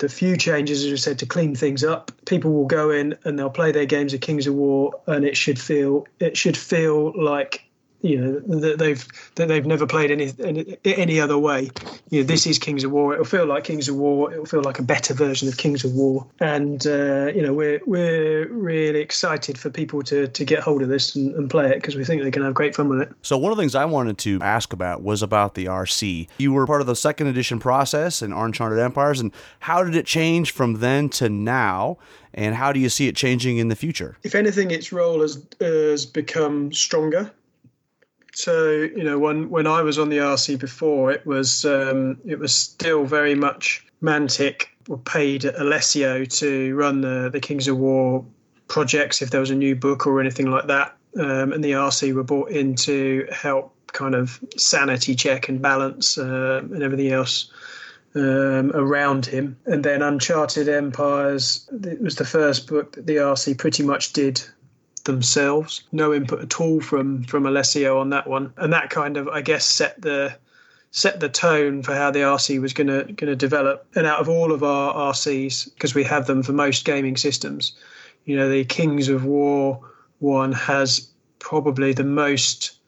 the 0.00 0.08
few 0.08 0.36
changes, 0.36 0.84
as 0.84 0.92
I 0.92 0.96
said, 0.96 1.18
to 1.20 1.26
clean 1.26 1.54
things 1.54 1.84
up. 1.84 2.10
People 2.26 2.52
will 2.52 2.66
go 2.66 2.90
in 2.90 3.16
and 3.24 3.38
they'll 3.38 3.50
play 3.50 3.70
their 3.70 3.86
games 3.86 4.12
of 4.12 4.20
Kings 4.20 4.46
of 4.46 4.54
War, 4.54 4.92
and 5.06 5.24
it 5.24 5.36
should 5.36 5.58
feel 5.58 6.06
it 6.18 6.36
should 6.36 6.56
feel 6.56 7.12
like 7.22 7.64
you 8.02 8.18
know 8.18 8.60
that 8.60 8.78
they've 8.78 9.06
that 9.34 9.48
they've 9.48 9.66
never 9.66 9.86
played 9.86 10.10
any, 10.10 10.32
any 10.42 10.76
any 10.84 11.20
other 11.20 11.38
way. 11.38 11.70
You 12.10 12.20
know, 12.20 12.26
this 12.26 12.46
is 12.46 12.58
Kings 12.58 12.84
of 12.84 12.90
War. 12.92 13.12
It'll 13.12 13.24
feel 13.24 13.46
like 13.46 13.64
Kings 13.64 13.88
of 13.88 13.96
War. 13.96 14.32
It'll 14.32 14.46
feel 14.46 14.62
like 14.62 14.78
a 14.78 14.82
better 14.82 15.12
version 15.12 15.48
of 15.48 15.56
Kings 15.56 15.84
of 15.84 15.92
War. 15.92 16.26
And 16.40 16.86
uh, 16.86 17.32
you 17.34 17.42
know, 17.42 17.52
we're 17.52 17.80
we're 17.86 18.48
really 18.48 19.00
excited 19.00 19.58
for 19.58 19.70
people 19.70 20.02
to 20.04 20.28
to 20.28 20.44
get 20.44 20.60
hold 20.60 20.82
of 20.82 20.88
this 20.88 21.14
and, 21.14 21.34
and 21.34 21.50
play 21.50 21.70
it 21.70 21.74
because 21.74 21.96
we 21.96 22.04
think 22.04 22.22
they 22.22 22.30
can 22.30 22.42
have 22.42 22.54
great 22.54 22.74
fun 22.74 22.88
with 22.88 23.02
it. 23.02 23.12
So 23.22 23.36
one 23.36 23.52
of 23.52 23.58
the 23.58 23.62
things 23.62 23.74
I 23.74 23.84
wanted 23.84 24.18
to 24.18 24.40
ask 24.40 24.72
about 24.72 25.02
was 25.02 25.22
about 25.22 25.54
the 25.54 25.66
RC. 25.66 26.28
You 26.38 26.52
were 26.52 26.66
part 26.66 26.80
of 26.80 26.86
the 26.86 26.96
second 26.96 27.26
edition 27.26 27.58
process 27.58 28.22
in 28.22 28.32
Uncharted 28.32 28.78
Empires, 28.78 29.20
and 29.20 29.32
how 29.60 29.84
did 29.84 29.94
it 29.94 30.06
change 30.06 30.52
from 30.52 30.74
then 30.74 31.08
to 31.10 31.28
now? 31.28 31.98
And 32.32 32.54
how 32.54 32.72
do 32.72 32.78
you 32.78 32.88
see 32.88 33.08
it 33.08 33.16
changing 33.16 33.58
in 33.58 33.66
the 33.66 33.74
future? 33.74 34.16
If 34.22 34.36
anything, 34.36 34.70
its 34.70 34.92
role 34.92 35.20
has 35.20 35.44
has 35.60 36.06
become 36.06 36.72
stronger 36.72 37.32
so 38.32 38.70
you 38.70 39.02
know, 39.02 39.18
when 39.18 39.50
when 39.50 39.66
I 39.66 39.82
was 39.82 39.98
on 39.98 40.08
the 40.08 40.18
RC 40.18 40.58
before, 40.58 41.10
it 41.10 41.26
was 41.26 41.64
um, 41.64 42.18
it 42.24 42.38
was 42.38 42.54
still 42.54 43.04
very 43.04 43.34
much 43.34 43.84
Mantic 44.02 44.66
were 44.88 44.98
paid 44.98 45.44
Alessio 45.44 46.24
to 46.24 46.74
run 46.74 47.00
the 47.00 47.28
the 47.30 47.40
Kings 47.40 47.68
of 47.68 47.78
War 47.78 48.24
projects 48.68 49.20
if 49.20 49.30
there 49.30 49.40
was 49.40 49.50
a 49.50 49.54
new 49.54 49.74
book 49.74 50.06
or 50.06 50.20
anything 50.20 50.50
like 50.50 50.68
that, 50.68 50.96
um, 51.18 51.52
and 51.52 51.62
the 51.62 51.72
RC 51.72 52.14
were 52.14 52.22
brought 52.22 52.50
in 52.50 52.76
to 52.76 53.26
help 53.32 53.74
kind 53.88 54.14
of 54.14 54.38
sanity 54.56 55.14
check 55.14 55.48
and 55.48 55.60
balance 55.60 56.16
uh, 56.16 56.60
and 56.62 56.82
everything 56.82 57.10
else. 57.10 57.50
Um, 58.12 58.72
around 58.74 59.24
him. 59.24 59.56
And 59.66 59.84
then 59.84 60.02
Uncharted 60.02 60.68
Empires, 60.68 61.70
it 61.84 62.02
was 62.02 62.16
the 62.16 62.24
first 62.24 62.66
book 62.66 62.90
that 62.96 63.06
the 63.06 63.18
RC 63.18 63.56
pretty 63.56 63.84
much 63.84 64.12
did 64.12 64.42
themselves. 65.10 65.82
No 65.92 66.14
input 66.14 66.40
at 66.40 66.60
all 66.60 66.80
from 66.80 67.24
from 67.24 67.46
Alessio 67.46 67.98
on 67.98 68.10
that 68.10 68.26
one, 68.26 68.52
and 68.56 68.72
that 68.72 68.90
kind 68.90 69.16
of 69.16 69.28
I 69.28 69.42
guess 69.42 69.64
set 69.64 70.00
the 70.00 70.36
set 70.92 71.20
the 71.20 71.28
tone 71.28 71.82
for 71.82 71.94
how 71.94 72.10
the 72.10 72.20
RC 72.20 72.60
was 72.60 72.72
going 72.72 72.88
to 72.88 73.04
going 73.04 73.30
to 73.30 73.36
develop. 73.36 73.86
And 73.94 74.06
out 74.06 74.20
of 74.20 74.28
all 74.28 74.52
of 74.52 74.62
our 74.62 75.12
RCs, 75.12 75.72
because 75.74 75.94
we 75.94 76.04
have 76.04 76.26
them 76.26 76.42
for 76.42 76.52
most 76.52 76.84
gaming 76.84 77.16
systems, 77.16 77.72
you 78.24 78.36
know, 78.36 78.48
the 78.48 78.64
Kings 78.64 79.08
of 79.08 79.24
War 79.24 79.80
one 80.18 80.52
has 80.52 81.08
probably 81.38 81.92
the 81.92 82.04
most 82.04 82.78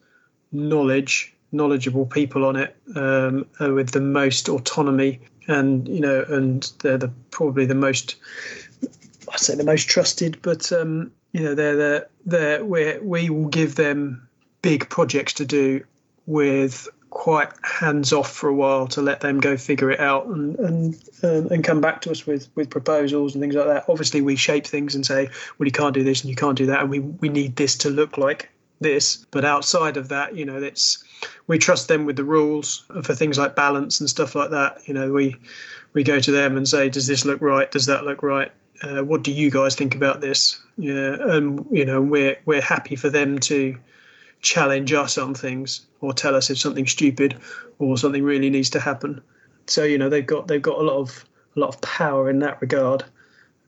knowledge, 0.52 1.35
knowledgeable 1.50 2.06
people 2.06 2.44
on 2.44 2.56
it, 2.56 2.76
um, 2.94 3.46
uh, 3.61 3.72
with 3.72 3.90
the 3.90 4.00
most 4.00 4.48
autonomy, 4.48 5.20
and 5.48 5.88
you 5.88 6.00
know, 6.00 6.24
and 6.28 6.72
they're 6.80 6.98
the 6.98 7.11
probably 7.30 7.66
the 7.66 7.74
most. 7.74 8.16
I 9.32 9.37
say 9.37 9.54
the 9.54 9.64
most 9.64 9.88
trusted, 9.88 10.38
but 10.42 10.70
um, 10.72 11.11
you 11.33 11.42
know 11.42 11.55
they're 11.55 12.64
we 12.64 12.99
we 12.99 13.31
will 13.31 13.49
give 13.49 13.75
them 13.75 14.29
big 14.61 14.88
projects 14.88 15.35
to 15.35 15.45
do 15.45 15.85
with 16.27 16.88
quite 17.11 17.51
hands 17.62 18.11
off 18.12 18.33
for 18.33 18.49
a 18.49 18.55
while 18.55 18.87
to 18.87 19.03
let 19.03 19.21
them 19.21 19.38
go 19.38 19.57
figure 19.57 19.90
it 19.90 20.01
out 20.01 20.27
and 20.27 20.59
and 20.59 20.95
um, 21.23 21.47
and 21.49 21.62
come 21.62 21.81
back 21.81 22.01
to 22.03 22.11
us 22.11 22.27
with 22.27 22.49
with 22.55 22.71
proposals 22.71 23.35
and 23.35 23.42
things 23.42 23.55
like 23.55 23.66
that. 23.66 23.85
Obviously, 23.88 24.23
we 24.23 24.37
shape 24.37 24.66
things 24.66 24.95
and 24.95 25.05
say, 25.05 25.29
well, 25.59 25.66
you 25.66 25.73
can't 25.73 25.95
do 25.95 26.05
this 26.05 26.23
and 26.23 26.31
you 26.31 26.37
can't 26.37 26.57
do 26.57 26.66
that, 26.66 26.81
and 26.81 26.90
we 26.90 27.01
we 27.01 27.29
need 27.29 27.57
this 27.57 27.77
to 27.79 27.90
look 27.90 28.16
like 28.16 28.51
this. 28.81 29.27
But 29.31 29.45
outside 29.45 29.97
of 29.97 30.09
that, 30.09 30.37
you 30.37 30.45
know, 30.45 30.57
it's 30.57 31.05
we 31.47 31.59
trust 31.59 31.88
them 31.88 32.07
with 32.07 32.16
the 32.16 32.25
rules 32.25 32.85
for 33.03 33.14
things 33.14 33.38
like 33.38 33.55
balance 33.55 34.01
and 34.01 34.09
stuff 34.09 34.35
like 34.35 34.51
that. 34.51 34.79
You 34.87 34.95
know, 34.95 35.12
we 35.12 35.37
we 35.92 36.05
go 36.05 36.18
to 36.18 36.31
them 36.31 36.57
and 36.57 36.66
say, 36.68 36.88
does 36.88 37.07
this 37.07 37.25
look 37.25 37.40
right? 37.42 37.71
Does 37.71 37.87
that 37.87 38.05
look 38.05 38.23
right? 38.23 38.53
Uh, 38.83 39.03
what 39.03 39.23
do 39.23 39.33
you 39.33 39.51
guys 39.51 39.75
think 39.75 39.95
about 39.95 40.21
this? 40.21 40.61
Yeah, 40.77 41.16
and 41.21 41.64
you 41.71 41.85
know, 41.85 42.01
we're 42.01 42.37
we're 42.45 42.61
happy 42.61 42.97
for 42.97 43.11
them 43.11 43.38
to 43.40 43.79
challenge 44.40 44.92
us 44.92 45.18
on 45.18 45.35
things 45.35 45.87
or 46.01 46.12
tell 46.12 46.35
us 46.35 46.51
if 46.51 46.59
something's 46.59 46.90
stupid 46.90 47.38
or 47.79 47.97
something 47.97 48.25
really 48.25 48.51
needs 48.51 48.71
to 48.71 48.81
happen. 48.81 49.23
So 49.66 49.85
you 49.85 49.99
know, 49.99 50.09
they've 50.09 50.27
got 50.27 50.49
they've 50.49 50.61
got 50.61 50.79
a 50.79 50.83
lot 50.83 50.97
of 50.97 51.25
a 51.57 51.61
lot 51.61 51.75
of 51.75 51.81
power 51.81 52.29
in 52.29 52.40
that 52.40 52.61
regard. 52.61 53.05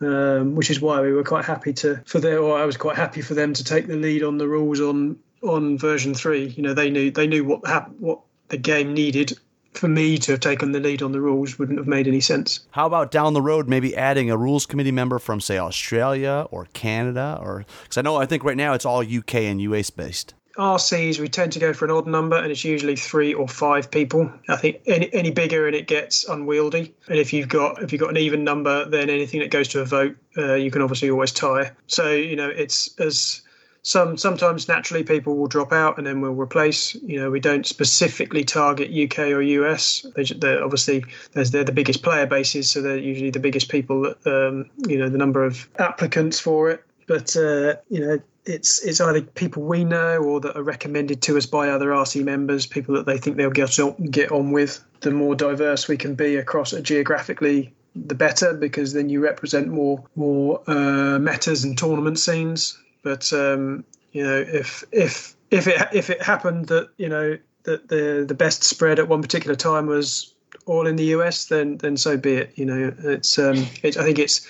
Um, 0.00 0.56
which 0.56 0.70
is 0.70 0.80
why 0.80 1.00
we 1.00 1.12
were 1.12 1.22
quite 1.22 1.44
happy 1.44 1.72
to 1.74 2.02
for 2.04 2.18
their 2.18 2.40
or 2.40 2.58
I 2.58 2.64
was 2.64 2.76
quite 2.76 2.96
happy 2.96 3.22
for 3.22 3.34
them 3.34 3.54
to 3.54 3.64
take 3.64 3.86
the 3.86 3.96
lead 3.96 4.24
on 4.24 4.38
the 4.38 4.48
rules 4.48 4.80
on 4.80 5.16
on 5.42 5.78
version 5.78 6.14
three. 6.14 6.46
You 6.48 6.62
know, 6.64 6.74
they 6.74 6.90
knew 6.90 7.10
they 7.12 7.28
knew 7.28 7.44
what 7.44 7.66
hap- 7.66 7.94
what 8.00 8.20
the 8.48 8.56
game 8.56 8.92
needed. 8.92 9.38
For 9.74 9.88
me 9.88 10.18
to 10.18 10.32
have 10.32 10.40
taken 10.40 10.72
the 10.72 10.80
lead 10.80 11.02
on 11.02 11.12
the 11.12 11.20
rules 11.20 11.58
wouldn't 11.58 11.78
have 11.78 11.86
made 11.86 12.06
any 12.06 12.20
sense. 12.20 12.60
How 12.70 12.86
about 12.86 13.10
down 13.10 13.34
the 13.34 13.42
road, 13.42 13.68
maybe 13.68 13.96
adding 13.96 14.30
a 14.30 14.36
rules 14.36 14.66
committee 14.66 14.92
member 14.92 15.18
from, 15.18 15.40
say, 15.40 15.58
Australia 15.58 16.46
or 16.50 16.68
Canada, 16.72 17.38
or 17.42 17.64
because 17.82 17.98
I 17.98 18.02
know 18.02 18.16
I 18.16 18.26
think 18.26 18.44
right 18.44 18.56
now 18.56 18.74
it's 18.74 18.86
all 18.86 19.00
UK 19.00 19.34
and 19.34 19.60
US 19.60 19.90
based. 19.90 20.34
RCs, 20.56 21.18
we 21.18 21.28
tend 21.28 21.52
to 21.52 21.58
go 21.58 21.72
for 21.72 21.84
an 21.84 21.90
odd 21.90 22.06
number, 22.06 22.36
and 22.36 22.50
it's 22.52 22.64
usually 22.64 22.94
three 22.94 23.34
or 23.34 23.48
five 23.48 23.90
people. 23.90 24.32
I 24.48 24.56
think 24.56 24.80
any, 24.86 25.12
any 25.12 25.30
bigger 25.30 25.66
and 25.66 25.74
it 25.74 25.88
gets 25.88 26.28
unwieldy. 26.28 26.94
And 27.08 27.18
if 27.18 27.32
you've 27.32 27.48
got 27.48 27.82
if 27.82 27.92
you've 27.92 28.00
got 28.00 28.10
an 28.10 28.16
even 28.16 28.44
number, 28.44 28.88
then 28.88 29.10
anything 29.10 29.40
that 29.40 29.50
goes 29.50 29.68
to 29.68 29.80
a 29.80 29.84
vote, 29.84 30.16
uh, 30.38 30.54
you 30.54 30.70
can 30.70 30.82
obviously 30.82 31.10
always 31.10 31.32
tie. 31.32 31.72
So 31.88 32.10
you 32.10 32.36
know, 32.36 32.48
it's 32.48 32.98
as 33.00 33.42
some 33.84 34.16
sometimes 34.16 34.66
naturally 34.66 35.04
people 35.04 35.36
will 35.36 35.46
drop 35.46 35.70
out 35.70 35.98
and 35.98 36.06
then 36.06 36.22
we'll 36.22 36.32
replace. 36.32 36.94
You 36.94 37.20
know, 37.20 37.30
we 37.30 37.38
don't 37.38 37.66
specifically 37.66 38.42
target 38.42 38.90
UK 38.90 39.26
or 39.28 39.42
US. 39.42 40.06
They, 40.16 40.56
obviously 40.56 41.04
they're 41.32 41.64
the 41.64 41.72
biggest 41.72 42.02
player 42.02 42.26
bases, 42.26 42.70
so 42.70 42.80
they're 42.80 42.96
usually 42.96 43.30
the 43.30 43.40
biggest 43.40 43.68
people. 43.68 44.14
Um, 44.24 44.70
you 44.88 44.98
know, 44.98 45.10
the 45.10 45.18
number 45.18 45.44
of 45.44 45.68
applicants 45.78 46.40
for 46.40 46.70
it. 46.70 46.82
But 47.06 47.36
uh, 47.36 47.76
you 47.90 48.00
know, 48.00 48.18
it's 48.46 48.82
it's 48.82 49.02
either 49.02 49.20
people 49.20 49.62
we 49.62 49.84
know 49.84 50.16
or 50.16 50.40
that 50.40 50.56
are 50.56 50.62
recommended 50.62 51.20
to 51.22 51.36
us 51.36 51.44
by 51.44 51.68
other 51.68 51.90
RC 51.90 52.24
members, 52.24 52.64
people 52.64 52.94
that 52.94 53.04
they 53.04 53.18
think 53.18 53.36
they'll 53.36 53.50
get 53.50 53.78
on, 53.78 53.94
get 54.06 54.32
on 54.32 54.50
with. 54.50 54.82
The 55.00 55.10
more 55.10 55.34
diverse 55.34 55.88
we 55.88 55.98
can 55.98 56.14
be 56.14 56.36
across 56.36 56.72
it 56.72 56.84
geographically, 56.84 57.74
the 57.94 58.14
better, 58.14 58.54
because 58.54 58.94
then 58.94 59.10
you 59.10 59.20
represent 59.20 59.68
more 59.68 60.02
more 60.16 60.62
uh, 60.66 61.18
metas 61.18 61.64
and 61.64 61.76
tournament 61.76 62.18
scenes. 62.18 62.78
But 63.04 63.32
um, 63.32 63.84
you 64.12 64.24
know, 64.24 64.38
if 64.40 64.82
if 64.90 65.36
if 65.50 65.68
it 65.68 65.88
if 65.92 66.10
it 66.10 66.20
happened 66.20 66.66
that 66.66 66.88
you 66.96 67.08
know 67.08 67.38
that 67.64 67.88
the 67.88 68.24
the 68.26 68.34
best 68.34 68.64
spread 68.64 68.98
at 68.98 69.08
one 69.08 69.22
particular 69.22 69.54
time 69.54 69.86
was 69.86 70.34
all 70.66 70.86
in 70.86 70.96
the 70.96 71.04
US, 71.16 71.44
then 71.46 71.76
then 71.76 71.96
so 71.96 72.16
be 72.16 72.34
it. 72.34 72.52
You 72.56 72.64
know, 72.64 72.94
it's 72.98 73.38
um, 73.38 73.66
it's 73.82 73.96
I 73.96 74.04
think 74.04 74.18
it's 74.18 74.46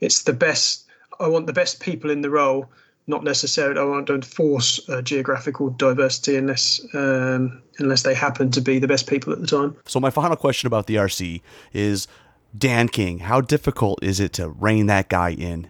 it's 0.00 0.22
the 0.22 0.32
best. 0.32 0.86
I 1.20 1.28
want 1.28 1.46
the 1.46 1.52
best 1.52 1.80
people 1.80 2.10
in 2.10 2.22
the 2.22 2.30
role, 2.30 2.66
not 3.06 3.24
necessarily. 3.24 3.78
I 3.78 3.84
want 3.84 4.06
to 4.06 4.22
force 4.22 4.80
uh, 4.88 5.02
geographical 5.02 5.70
diversity 5.70 6.36
unless 6.36 6.80
um, 6.94 7.62
unless 7.78 8.04
they 8.04 8.14
happen 8.14 8.50
to 8.52 8.60
be 8.62 8.78
the 8.78 8.88
best 8.88 9.06
people 9.06 9.34
at 9.34 9.40
the 9.40 9.46
time. 9.46 9.76
So 9.84 10.00
my 10.00 10.10
final 10.10 10.36
question 10.36 10.66
about 10.66 10.86
the 10.86 10.94
RC 10.94 11.42
is 11.74 12.08
Dan 12.56 12.88
King. 12.88 13.18
How 13.18 13.42
difficult 13.42 14.02
is 14.02 14.18
it 14.18 14.32
to 14.34 14.48
rein 14.48 14.86
that 14.86 15.10
guy 15.10 15.30
in? 15.30 15.68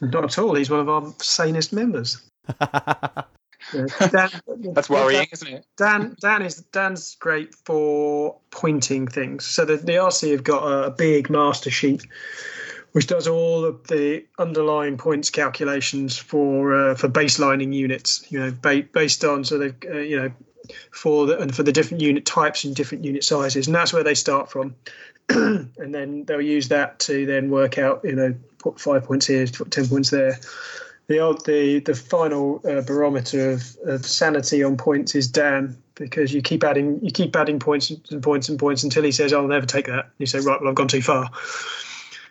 Not 0.00 0.24
at 0.24 0.38
all. 0.38 0.54
He's 0.54 0.70
one 0.70 0.80
of 0.80 0.88
our 0.88 1.12
sanest 1.18 1.72
members. 1.72 2.20
Yeah, 3.74 3.86
Dan, 4.08 4.30
That's 4.72 4.88
worrying, 4.88 5.20
Dan, 5.20 5.28
isn't 5.32 5.48
it? 5.48 5.66
Dan, 5.76 6.16
Dan 6.18 6.42
is 6.42 6.56
Dan's 6.72 7.14
great 7.16 7.54
for 7.54 8.38
pointing 8.50 9.06
things. 9.06 9.44
So 9.44 9.66
the, 9.66 9.76
the 9.76 9.92
RC 9.92 10.32
have 10.32 10.42
got 10.42 10.62
a, 10.62 10.84
a 10.86 10.90
big 10.90 11.28
master 11.28 11.70
sheet 11.70 12.06
which 12.92 13.06
does 13.06 13.28
all 13.28 13.64
of 13.64 13.86
the 13.86 14.24
underlying 14.38 14.98
points 14.98 15.30
calculations 15.30 16.18
for 16.18 16.74
uh, 16.74 16.94
for 16.94 17.08
baselining 17.08 17.72
units. 17.72 18.24
You 18.30 18.40
know, 18.40 18.50
ba- 18.50 18.88
based 18.92 19.24
on 19.24 19.44
so 19.44 19.58
they 19.58 19.72
uh, 19.88 19.98
you 19.98 20.16
know 20.20 20.32
for 20.90 21.26
the 21.26 21.38
and 21.38 21.54
for 21.54 21.62
the 21.62 21.72
different 21.72 22.02
unit 22.02 22.26
types 22.26 22.64
and 22.64 22.74
different 22.74 23.04
unit 23.04 23.24
sizes, 23.24 23.66
and 23.66 23.74
that's 23.74 23.92
where 23.92 24.04
they 24.04 24.14
start 24.14 24.50
from. 24.50 24.74
and 25.78 25.94
then 25.94 26.24
they'll 26.24 26.40
use 26.40 26.68
that 26.68 26.98
to 27.00 27.26
then 27.26 27.50
work 27.50 27.78
out 27.78 28.00
you 28.04 28.14
know 28.16 28.34
put 28.60 28.80
five 28.80 29.04
points 29.04 29.26
here, 29.26 29.46
put 29.46 29.70
ten 29.70 29.88
points 29.88 30.10
there. 30.10 30.38
The 31.08 31.18
old, 31.18 31.44
the 31.44 31.80
the 31.80 31.94
final 31.94 32.60
uh, 32.64 32.82
barometer 32.82 33.52
of, 33.52 33.76
of 33.84 34.06
sanity 34.06 34.62
on 34.62 34.76
points 34.76 35.14
is 35.14 35.26
Dan 35.26 35.76
because 35.94 36.32
you 36.32 36.40
keep 36.40 36.62
adding 36.62 37.00
you 37.04 37.10
keep 37.10 37.34
adding 37.34 37.58
points 37.58 37.90
and 37.90 38.22
points 38.22 38.48
and 38.48 38.58
points 38.58 38.84
until 38.84 39.02
he 39.02 39.12
says 39.12 39.32
I'll 39.32 39.48
never 39.48 39.66
take 39.66 39.86
that. 39.86 40.10
You 40.18 40.26
say 40.26 40.38
right, 40.40 40.60
well 40.60 40.70
I've 40.70 40.76
gone 40.76 40.88
too 40.88 41.02
far. 41.02 41.30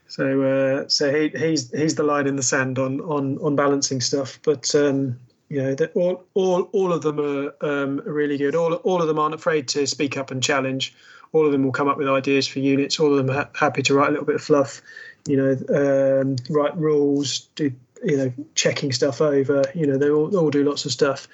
So 0.08 0.42
uh, 0.42 0.88
so 0.88 1.14
he, 1.14 1.30
he's 1.38 1.72
he's 1.72 1.96
the 1.96 2.04
line 2.04 2.28
in 2.28 2.36
the 2.36 2.44
sand 2.44 2.80
on 2.80 3.02
on 3.02 3.38
on 3.40 3.56
balancing 3.56 4.02
stuff. 4.02 4.40
But 4.44 4.74
um, 4.76 5.20
you 5.50 5.62
know, 5.62 5.76
all 5.96 6.24
all 6.36 6.62
all 6.72 6.94
of 6.94 7.02
them 7.02 7.20
are 7.20 7.54
um, 7.62 8.02
really 8.06 8.38
good. 8.38 8.56
All 8.56 8.76
all 8.76 9.02
of 9.02 9.08
them 9.08 9.20
aren't 9.20 9.36
afraid 9.36 9.68
to 9.70 9.86
speak 9.88 10.18
up 10.18 10.32
and 10.32 10.42
challenge. 10.42 10.96
All 11.32 11.46
of 11.46 11.52
them 11.52 11.64
will 11.64 11.72
come 11.72 11.88
up 11.88 11.98
with 11.98 12.08
ideas 12.08 12.48
for 12.48 12.60
units. 12.60 13.00
All 13.00 13.12
of 13.12 13.26
them 13.26 13.36
are 13.36 13.50
happy 13.54 13.84
to 13.84 13.94
write 13.94 14.10
a 14.10 14.12
little 14.12 14.26
bit 14.26 14.36
of 14.36 14.42
fluff. 14.42 14.82
You 15.28 15.38
know, 15.38 16.22
um, 16.22 16.36
write 16.50 16.76
rules, 16.78 17.50
do 17.56 17.72
you 18.04 18.18
know, 18.18 18.34
checking 18.56 18.92
stuff 18.92 19.22
over. 19.22 19.64
You 19.76 19.88
know, 19.88 19.98
they 19.98 20.10
all, 20.10 20.36
all 20.36 20.50
do 20.50 20.64
lots 20.64 20.86
of 20.86 20.92
stuff. 20.92 21.28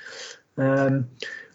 Um, 0.58 1.10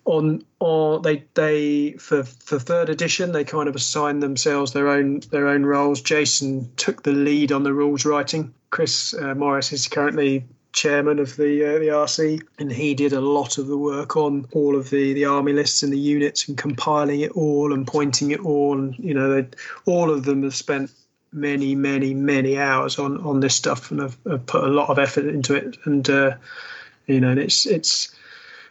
on 0.07 0.44
or 0.61 1.00
they 1.00 1.24
they 1.35 1.92
for 1.92 2.24
for 2.24 2.59
third 2.59 2.88
edition 2.88 3.33
they 3.33 3.44
kind 3.44 3.68
of 3.68 3.76
assigned 3.76 4.22
themselves 4.22 4.72
their 4.72 4.88
own 4.88 5.20
their 5.31 5.48
own 5.48 5.64
roles. 5.64 6.00
Jason 6.00 6.70
took 6.76 7.03
the 7.03 7.12
lead 7.12 7.53
on 7.53 7.62
the 7.62 7.74
rules 7.74 8.05
writing. 8.05 8.55
Chris 8.70 9.14
uh, 9.14 9.35
Morris 9.35 9.72
is 9.72 9.88
currently 9.88 10.46
chairman 10.72 11.18
of 11.18 11.37
the 11.37 11.64
uh, 11.64 11.78
the 11.78 11.88
RC, 11.88 12.42
and 12.59 12.70
he 12.70 12.94
did 12.94 13.12
a 13.12 13.20
lot 13.20 13.59
of 13.59 13.66
the 13.66 13.76
work 13.76 14.16
on 14.16 14.46
all 14.52 14.76
of 14.76 14.90
the 14.90 15.12
the 15.12 15.24
army 15.24 15.52
lists 15.52 15.83
and 15.83 15.92
the 15.92 15.98
units 15.98 16.48
and 16.48 16.56
compiling 16.56 17.20
it 17.20 17.33
all 17.33 17.72
and 17.72 17.87
pointing 17.87 18.30
it 18.30 18.40
all. 18.40 18.78
And 18.78 18.96
you 18.98 19.14
know, 19.14 19.44
all 19.87 20.11
of 20.11 20.24
them 20.24 20.42
have 20.42 20.54
spent 20.54 20.90
many 21.33 21.74
many 21.74 22.14
many 22.14 22.59
hours 22.59 22.98
on 22.98 23.18
on 23.24 23.40
this 23.40 23.54
stuff 23.54 23.90
and 23.90 24.00
have, 24.00 24.16
have 24.28 24.46
put 24.46 24.64
a 24.64 24.68
lot 24.68 24.90
of 24.90 24.98
effort 24.98 25.26
into 25.26 25.54
it. 25.54 25.76
And 25.85 26.09
uh, 26.09 26.37
you 27.06 27.20
know, 27.20 27.30
and 27.30 27.40
it's 27.40 27.66
it's 27.66 28.14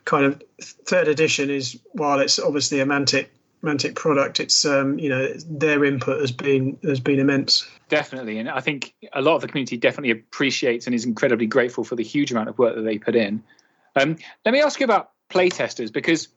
kind 0.05 0.25
of 0.25 0.41
third 0.61 1.07
edition 1.07 1.49
is 1.49 1.79
while 1.91 2.19
it's 2.19 2.39
obviously 2.39 2.79
a 2.79 2.85
Mantic 2.85 3.27
Mantic 3.63 3.95
product, 3.95 4.39
it's 4.39 4.65
um, 4.65 4.97
you 4.99 5.09
know 5.09 5.33
their 5.49 5.83
input 5.83 6.21
has 6.21 6.31
been 6.31 6.77
has 6.83 6.99
been 6.99 7.19
immense. 7.19 7.69
Definitely, 7.89 8.39
and 8.39 8.49
I 8.49 8.61
think 8.61 8.93
a 9.13 9.21
lot 9.21 9.35
of 9.35 9.41
the 9.41 9.47
community 9.47 9.75
definitely 9.75 10.11
appreciates 10.11 10.85
and 10.85 10.95
is 10.95 11.03
incredibly 11.03 11.45
grateful 11.45 11.83
for 11.83 11.95
the 11.95 12.03
huge 12.03 12.31
amount 12.31 12.47
of 12.47 12.57
work 12.57 12.75
that 12.75 12.83
they 12.83 12.97
put 12.97 13.15
in. 13.15 13.43
Um, 13.95 14.17
let 14.45 14.53
me 14.53 14.61
ask 14.61 14.79
you 14.79 14.85
about 14.85 15.11
playtesters 15.29 15.91
because 15.91 16.29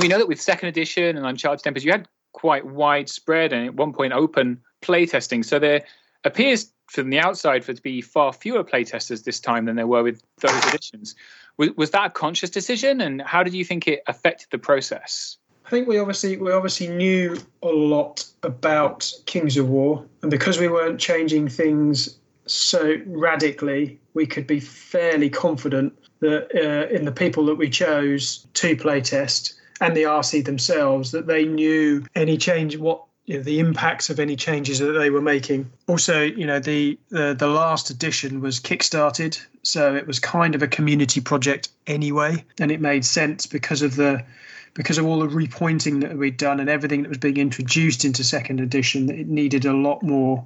we 0.00 0.08
know 0.08 0.18
that 0.18 0.28
with 0.28 0.40
second 0.40 0.68
edition 0.68 1.16
and 1.16 1.26
Uncharted 1.26 1.66
Empires, 1.66 1.84
you 1.84 1.92
had 1.92 2.08
quite 2.32 2.64
widespread 2.64 3.52
and 3.52 3.66
at 3.66 3.74
one 3.74 3.92
point 3.92 4.12
open 4.12 4.60
playtesting. 4.82 5.44
So 5.44 5.58
there 5.58 5.82
appears 6.24 6.72
from 6.88 7.10
the 7.10 7.18
outside 7.18 7.64
for 7.64 7.72
to 7.72 7.82
be 7.82 8.00
far 8.00 8.32
fewer 8.32 8.62
playtesters 8.62 9.24
this 9.24 9.40
time 9.40 9.64
than 9.64 9.76
there 9.76 9.86
were 9.86 10.02
with 10.02 10.22
those 10.40 10.64
editions. 10.68 11.14
Was, 11.56 11.70
was 11.76 11.90
that 11.90 12.06
a 12.06 12.10
conscious 12.10 12.50
decision, 12.50 13.00
and 13.00 13.20
how 13.22 13.42
did 13.42 13.54
you 13.54 13.64
think 13.64 13.88
it 13.88 14.02
affected 14.06 14.48
the 14.50 14.58
process? 14.58 15.38
I 15.66 15.68
think 15.68 15.88
we 15.88 15.98
obviously 15.98 16.36
we 16.36 16.52
obviously 16.52 16.86
knew 16.86 17.36
a 17.62 17.68
lot 17.68 18.24
about 18.44 19.12
Kings 19.26 19.56
of 19.56 19.68
War, 19.68 20.04
and 20.22 20.30
because 20.30 20.58
we 20.58 20.68
weren't 20.68 21.00
changing 21.00 21.48
things 21.48 22.16
so 22.46 22.96
radically, 23.06 23.98
we 24.14 24.26
could 24.26 24.46
be 24.46 24.60
fairly 24.60 25.28
confident 25.28 25.92
that 26.20 26.54
uh, 26.54 26.94
in 26.94 27.04
the 27.04 27.10
people 27.10 27.44
that 27.46 27.56
we 27.56 27.68
chose 27.68 28.46
to 28.54 28.76
playtest 28.76 29.54
and 29.80 29.96
the 29.96 30.04
RC 30.04 30.44
themselves, 30.44 31.10
that 31.10 31.26
they 31.26 31.44
knew 31.44 32.06
any 32.14 32.38
change 32.38 32.76
what 32.78 33.02
you 33.26 33.36
know, 33.36 33.42
the 33.42 33.58
impacts 33.58 34.08
of 34.08 34.20
any 34.20 34.36
changes 34.36 34.78
that 34.78 34.92
they 34.92 35.10
were 35.10 35.20
making. 35.20 35.70
Also, 35.88 36.22
you 36.22 36.46
know, 36.46 36.60
the, 36.60 36.98
the 37.10 37.34
the 37.34 37.48
last 37.48 37.90
edition 37.90 38.40
was 38.40 38.60
kickstarted, 38.60 39.44
so 39.62 39.94
it 39.94 40.06
was 40.06 40.20
kind 40.20 40.54
of 40.54 40.62
a 40.62 40.68
community 40.68 41.20
project 41.20 41.68
anyway, 41.86 42.44
and 42.58 42.70
it 42.70 42.80
made 42.80 43.04
sense 43.04 43.46
because 43.46 43.82
of 43.82 43.96
the 43.96 44.24
because 44.74 44.98
of 44.98 45.06
all 45.06 45.20
the 45.20 45.26
repointing 45.26 46.02
that 46.02 46.16
we'd 46.16 46.36
done 46.36 46.60
and 46.60 46.68
everything 46.68 47.02
that 47.02 47.08
was 47.08 47.18
being 47.18 47.38
introduced 47.38 48.04
into 48.04 48.22
second 48.22 48.60
edition. 48.60 49.10
It 49.10 49.26
needed 49.26 49.64
a 49.64 49.72
lot 49.72 50.02
more 50.02 50.44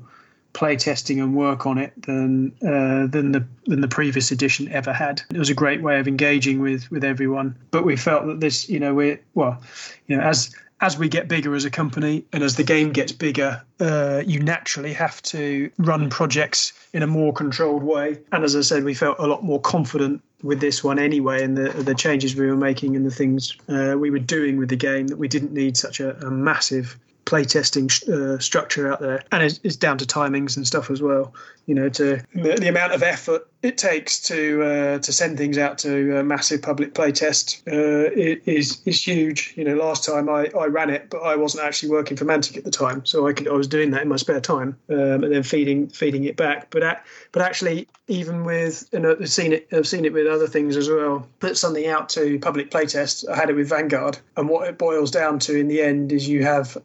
playtesting 0.54 1.22
and 1.22 1.34
work 1.34 1.66
on 1.66 1.78
it 1.78 1.92
than 2.02 2.52
uh, 2.62 3.06
than 3.06 3.32
the 3.32 3.44
than 3.66 3.82
the 3.82 3.88
previous 3.88 4.30
edition 4.30 4.72
ever 4.72 4.92
had. 4.92 5.20
It 5.30 5.38
was 5.38 5.50
a 5.50 5.54
great 5.54 5.82
way 5.82 6.00
of 6.00 6.08
engaging 6.08 6.60
with 6.60 6.90
with 6.90 7.04
everyone. 7.04 7.56
But 7.70 7.84
we 7.84 7.96
felt 7.96 8.26
that 8.26 8.40
this, 8.40 8.68
you 8.68 8.80
know, 8.80 8.94
we 8.94 9.18
well, 9.34 9.62
you 10.06 10.16
know, 10.16 10.22
as 10.22 10.54
as 10.80 10.96
we 10.96 11.08
get 11.08 11.28
bigger 11.28 11.54
as 11.54 11.64
a 11.64 11.70
company 11.70 12.24
and 12.32 12.42
as 12.42 12.56
the 12.56 12.64
game 12.64 12.92
gets 12.92 13.12
bigger, 13.12 13.62
uh, 13.80 14.22
you 14.26 14.40
naturally 14.40 14.92
have 14.92 15.20
to 15.22 15.70
run 15.78 16.08
projects 16.08 16.72
in 16.92 17.02
a 17.02 17.06
more 17.06 17.32
controlled 17.32 17.82
way. 17.82 18.18
And 18.32 18.44
as 18.44 18.56
I 18.56 18.62
said, 18.62 18.84
we 18.84 18.94
felt 18.94 19.18
a 19.18 19.26
lot 19.26 19.44
more 19.44 19.60
confident 19.60 20.22
with 20.42 20.60
this 20.60 20.82
one 20.82 20.98
anyway, 20.98 21.44
and 21.44 21.56
the 21.56 21.68
the 21.82 21.94
changes 21.94 22.34
we 22.34 22.46
were 22.46 22.56
making 22.56 22.96
and 22.96 23.04
the 23.04 23.10
things 23.10 23.56
uh, 23.68 23.94
we 23.98 24.10
were 24.10 24.18
doing 24.18 24.56
with 24.56 24.70
the 24.70 24.76
game 24.76 25.08
that 25.08 25.18
we 25.18 25.28
didn't 25.28 25.52
need 25.52 25.76
such 25.76 26.00
a, 26.00 26.16
a 26.26 26.30
massive 26.30 26.98
playtesting 27.30 27.86
uh, 28.08 28.38
structure 28.40 28.92
out 28.92 29.00
there, 29.00 29.22
and 29.30 29.42
it's, 29.44 29.60
it's, 29.62 29.76
down 29.76 29.96
to 29.98 30.04
timings 30.04 30.56
and 30.56 30.66
stuff 30.66 30.90
as 30.90 31.00
well. 31.00 31.32
You 31.66 31.76
know, 31.76 31.88
to 31.90 32.20
the, 32.34 32.56
the 32.60 32.68
amount 32.68 32.92
of 32.92 33.04
effort 33.04 33.46
it 33.62 33.78
takes 33.78 34.18
to 34.22 34.62
uh, 34.62 34.98
to 34.98 35.12
send 35.12 35.38
things 35.38 35.58
out 35.58 35.78
to 35.78 36.18
a 36.18 36.24
massive 36.24 36.62
public 36.62 36.94
playtest 36.94 37.62
uh, 37.68 38.10
is 38.44 38.82
is 38.84 39.06
huge. 39.06 39.54
You 39.56 39.64
know, 39.64 39.76
last 39.76 40.04
time 40.04 40.28
I, 40.28 40.50
I 40.58 40.66
ran 40.66 40.90
it, 40.90 41.08
but 41.10 41.18
I 41.18 41.36
wasn't 41.36 41.64
actually 41.64 41.90
working 41.90 42.16
for 42.16 42.24
Mantic 42.24 42.56
at 42.56 42.64
the 42.64 42.70
time, 42.70 43.06
so 43.06 43.28
I 43.28 43.32
could 43.32 43.46
I 43.46 43.52
was 43.52 43.68
doing 43.68 43.90
that 43.92 44.02
in 44.02 44.08
my 44.08 44.16
spare 44.16 44.40
time 44.40 44.76
um, 44.88 45.22
and 45.22 45.32
then 45.32 45.42
feeding 45.44 45.88
feeding 45.88 46.24
it 46.24 46.36
back. 46.36 46.70
But 46.70 46.82
at, 46.82 47.06
but 47.30 47.42
actually, 47.42 47.86
even 48.08 48.44
with 48.44 48.88
and 48.92 49.06
I've 49.06 49.30
seen 49.30 49.52
it 49.52 49.68
I've 49.72 49.86
seen 49.86 50.04
it 50.04 50.12
with 50.12 50.26
other 50.26 50.48
things 50.48 50.76
as 50.76 50.88
well. 50.88 51.28
Put 51.38 51.56
something 51.56 51.86
out 51.86 52.08
to 52.10 52.38
public 52.40 52.70
playtest. 52.70 53.28
I 53.28 53.36
had 53.36 53.50
it 53.50 53.54
with 53.54 53.68
Vanguard, 53.68 54.18
and 54.36 54.48
what 54.48 54.68
it 54.68 54.78
boils 54.78 55.10
down 55.10 55.38
to 55.40 55.56
in 55.56 55.68
the 55.68 55.82
end 55.82 56.10
is 56.10 56.28
you 56.28 56.42
have 56.44 56.76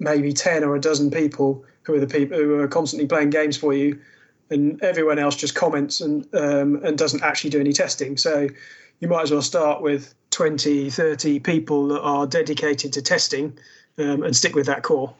maybe 0.00 0.32
10 0.32 0.64
or 0.64 0.74
a 0.74 0.80
dozen 0.80 1.10
people 1.10 1.64
who 1.82 1.94
are 1.94 2.00
the 2.00 2.06
people 2.06 2.36
who 2.36 2.58
are 2.58 2.68
constantly 2.68 3.06
playing 3.06 3.30
games 3.30 3.56
for 3.56 3.72
you 3.72 4.00
and 4.50 4.82
everyone 4.82 5.18
else 5.18 5.36
just 5.36 5.54
comments 5.54 6.00
and 6.00 6.26
um, 6.34 6.82
and 6.84 6.98
doesn't 6.98 7.22
actually 7.22 7.50
do 7.50 7.60
any 7.60 7.72
testing. 7.72 8.16
So 8.16 8.48
you 8.98 9.08
might 9.08 9.22
as 9.22 9.30
well 9.30 9.42
start 9.42 9.80
with 9.80 10.14
20 10.30 10.90
30 10.90 11.38
people 11.40 11.88
that 11.88 12.00
are 12.00 12.26
dedicated 12.26 12.92
to 12.94 13.02
testing 13.02 13.56
um, 13.98 14.22
and 14.22 14.34
stick 14.34 14.54
with 14.54 14.66
that 14.66 14.82
core 14.82 15.14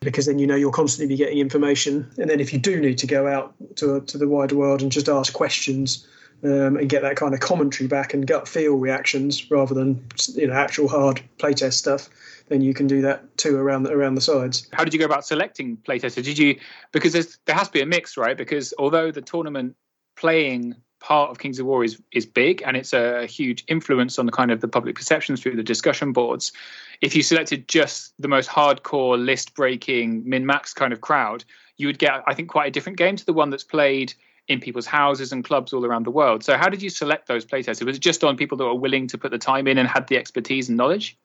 because 0.00 0.26
then 0.26 0.38
you 0.38 0.46
know 0.46 0.56
you'll 0.56 0.72
constantly 0.72 1.14
be 1.14 1.16
getting 1.16 1.38
information. 1.38 2.10
And 2.18 2.28
then 2.28 2.40
if 2.40 2.52
you 2.52 2.58
do 2.58 2.80
need 2.80 2.98
to 2.98 3.06
go 3.06 3.28
out 3.28 3.54
to, 3.76 4.00
to 4.00 4.18
the 4.18 4.28
wider 4.28 4.56
world 4.56 4.82
and 4.82 4.90
just 4.90 5.08
ask 5.08 5.32
questions 5.32 6.06
um, 6.44 6.76
and 6.76 6.88
get 6.88 7.02
that 7.02 7.16
kind 7.16 7.34
of 7.34 7.40
commentary 7.40 7.86
back 7.86 8.14
and 8.14 8.26
gut 8.26 8.48
feel 8.48 8.74
reactions 8.74 9.48
rather 9.50 9.74
than 9.74 10.04
you 10.34 10.48
know 10.48 10.54
actual 10.54 10.88
hard 10.88 11.22
playtest 11.38 11.74
stuff 11.74 12.08
then 12.52 12.60
you 12.60 12.74
can 12.74 12.86
do 12.86 13.00
that 13.00 13.36
too 13.38 13.56
around 13.56 13.84
the, 13.84 13.90
around 13.90 14.14
the 14.14 14.20
sides. 14.20 14.68
How 14.72 14.84
did 14.84 14.92
you 14.92 15.00
go 15.00 15.06
about 15.06 15.24
selecting 15.24 15.78
playtesters? 15.78 16.24
Did 16.24 16.38
you 16.38 16.58
because 16.92 17.12
there 17.12 17.56
has 17.56 17.68
to 17.68 17.72
be 17.72 17.80
a 17.80 17.86
mix, 17.86 18.16
right? 18.16 18.36
Because 18.36 18.74
although 18.78 19.10
the 19.10 19.22
tournament 19.22 19.74
playing 20.16 20.76
part 21.00 21.30
of 21.30 21.38
Kings 21.38 21.58
of 21.58 21.66
War 21.66 21.82
is 21.82 22.00
is 22.12 22.26
big 22.26 22.62
and 22.64 22.76
it's 22.76 22.92
a, 22.92 23.26
huge 23.26 23.64
influence 23.68 24.18
on 24.18 24.26
the 24.26 24.32
kind 24.32 24.50
of 24.50 24.60
the 24.60 24.68
public 24.68 24.94
perceptions 24.94 25.40
through 25.40 25.56
the 25.56 25.62
discussion 25.62 26.12
boards. 26.12 26.52
If 27.00 27.16
you 27.16 27.22
selected 27.22 27.68
just 27.68 28.12
the 28.18 28.28
most 28.28 28.48
hardcore 28.48 29.22
list 29.22 29.54
breaking 29.54 30.28
min 30.28 30.44
max 30.44 30.74
kind 30.74 30.92
of 30.92 31.00
crowd, 31.00 31.44
you 31.78 31.86
would 31.86 31.98
get 31.98 32.22
I 32.26 32.34
think 32.34 32.50
quite 32.50 32.68
a 32.68 32.70
different 32.70 32.98
game 32.98 33.16
to 33.16 33.24
the 33.24 33.32
one 33.32 33.48
that's 33.48 33.64
played 33.64 34.12
in 34.48 34.60
people's 34.60 34.86
houses 34.86 35.32
and 35.32 35.44
clubs 35.44 35.72
all 35.72 35.86
around 35.86 36.04
the 36.04 36.10
world. 36.10 36.44
So 36.44 36.58
how 36.58 36.68
did 36.68 36.82
you 36.82 36.90
select 36.90 37.28
those 37.28 37.46
playtesters? 37.46 37.86
Was 37.86 37.96
it 37.96 38.02
just 38.02 38.22
on 38.22 38.36
people 38.36 38.58
that 38.58 38.64
were 38.64 38.74
willing 38.74 39.06
to 39.08 39.16
put 39.16 39.30
the 39.30 39.38
time 39.38 39.66
in 39.66 39.78
and 39.78 39.88
had 39.88 40.08
the 40.08 40.18
expertise 40.18 40.68
and 40.68 40.76
knowledge? 40.76 41.16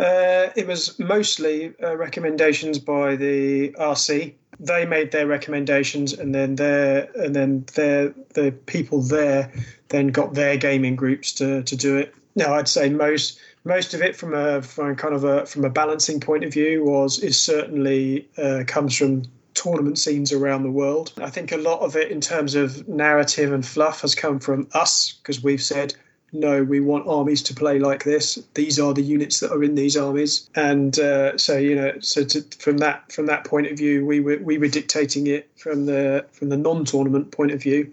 Uh, 0.00 0.50
it 0.56 0.66
was 0.66 0.98
mostly 0.98 1.74
uh, 1.82 1.94
recommendations 1.94 2.78
by 2.78 3.16
the 3.16 3.68
RC. 3.72 4.32
They 4.58 4.86
made 4.86 5.12
their 5.12 5.26
recommendations, 5.26 6.14
and 6.14 6.34
then 6.34 6.56
their 6.56 7.10
and 7.14 7.36
then 7.36 7.66
their 7.74 8.14
the 8.34 8.52
people 8.64 9.02
there 9.02 9.52
then 9.88 10.08
got 10.08 10.34
their 10.34 10.56
gaming 10.56 10.96
groups 10.96 11.32
to, 11.32 11.62
to 11.64 11.76
do 11.76 11.98
it. 11.98 12.14
Now, 12.34 12.54
I'd 12.54 12.68
say 12.68 12.88
most 12.88 13.38
most 13.64 13.92
of 13.92 14.00
it 14.00 14.16
from 14.16 14.34
a 14.34 14.62
from 14.62 14.96
kind 14.96 15.14
of 15.14 15.24
a 15.24 15.44
from 15.44 15.64
a 15.66 15.70
balancing 15.70 16.18
point 16.18 16.44
of 16.44 16.52
view 16.52 16.84
was 16.84 17.18
is 17.18 17.38
certainly 17.38 18.26
uh, 18.38 18.64
comes 18.66 18.96
from 18.96 19.24
tournament 19.52 19.98
scenes 19.98 20.32
around 20.32 20.62
the 20.62 20.70
world. 20.70 21.12
I 21.18 21.28
think 21.28 21.52
a 21.52 21.58
lot 21.58 21.80
of 21.80 21.94
it 21.96 22.10
in 22.10 22.22
terms 22.22 22.54
of 22.54 22.88
narrative 22.88 23.52
and 23.52 23.66
fluff 23.66 24.00
has 24.00 24.14
come 24.14 24.38
from 24.38 24.68
us 24.72 25.12
because 25.12 25.42
we've 25.42 25.62
said 25.62 25.94
no, 26.32 26.62
we 26.62 26.80
want 26.80 27.08
armies 27.08 27.42
to 27.44 27.54
play 27.54 27.78
like 27.78 28.04
this. 28.04 28.38
These 28.54 28.78
are 28.78 28.94
the 28.94 29.02
units 29.02 29.40
that 29.40 29.52
are 29.52 29.64
in 29.64 29.74
these 29.74 29.96
armies, 29.96 30.48
and 30.54 30.96
uh, 30.98 31.36
so 31.36 31.56
you 31.58 31.74
know, 31.74 31.98
so 32.00 32.24
to, 32.24 32.42
from 32.58 32.78
that 32.78 33.10
from 33.10 33.26
that 33.26 33.44
point 33.44 33.66
of 33.66 33.76
view, 33.76 34.06
we 34.06 34.20
were 34.20 34.38
we 34.38 34.58
were 34.58 34.68
dictating 34.68 35.26
it 35.26 35.50
from 35.56 35.86
the 35.86 36.26
from 36.32 36.48
the 36.48 36.56
non-tournament 36.56 37.32
point 37.32 37.50
of 37.50 37.60
view. 37.62 37.92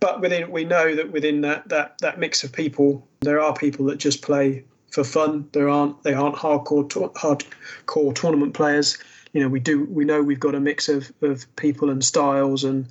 But 0.00 0.20
within 0.20 0.50
we 0.50 0.64
know 0.64 0.94
that 0.94 1.12
within 1.12 1.42
that 1.42 1.68
that 1.68 1.98
that 1.98 2.18
mix 2.18 2.42
of 2.42 2.52
people, 2.52 3.06
there 3.20 3.40
are 3.40 3.54
people 3.54 3.86
that 3.86 3.98
just 3.98 4.22
play 4.22 4.64
for 4.90 5.04
fun. 5.04 5.48
There 5.52 5.68
aren't 5.68 6.02
they 6.02 6.14
aren't 6.14 6.36
hardcore 6.36 6.88
to, 6.90 7.00
hardcore 7.10 8.14
tournament 8.14 8.54
players. 8.54 8.96
You 9.34 9.42
know, 9.42 9.48
we 9.48 9.60
do 9.60 9.84
we 9.84 10.04
know 10.04 10.22
we've 10.22 10.40
got 10.40 10.54
a 10.54 10.60
mix 10.60 10.88
of 10.88 11.12
of 11.20 11.44
people 11.56 11.90
and 11.90 12.02
styles 12.02 12.64
and 12.64 12.86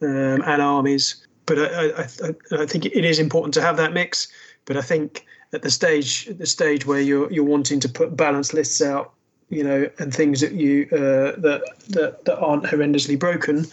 um, 0.00 0.42
and 0.42 0.60
armies 0.60 1.24
but 1.54 1.72
I, 1.74 2.02
I, 2.02 2.62
I, 2.62 2.66
think 2.66 2.86
it 2.86 3.04
is 3.04 3.18
important 3.18 3.52
to 3.54 3.60
have 3.60 3.76
that 3.76 3.92
mix. 3.92 4.28
But 4.64 4.76
I 4.76 4.80
think 4.80 5.26
at 5.52 5.62
the 5.62 5.70
stage 5.70 6.26
the 6.26 6.46
stage 6.46 6.86
where 6.86 7.00
you're 7.00 7.30
you're 7.30 7.44
wanting 7.44 7.80
to 7.80 7.88
put 7.88 8.16
balanced 8.16 8.54
lists 8.54 8.80
out, 8.80 9.12
you 9.50 9.62
know, 9.62 9.90
and 9.98 10.14
things 10.14 10.40
that 10.40 10.52
you 10.52 10.88
uh, 10.92 11.38
that, 11.40 11.62
that 11.90 12.24
that 12.24 12.38
aren't 12.38 12.64
horrendously 12.64 13.18
broken, 13.18 13.66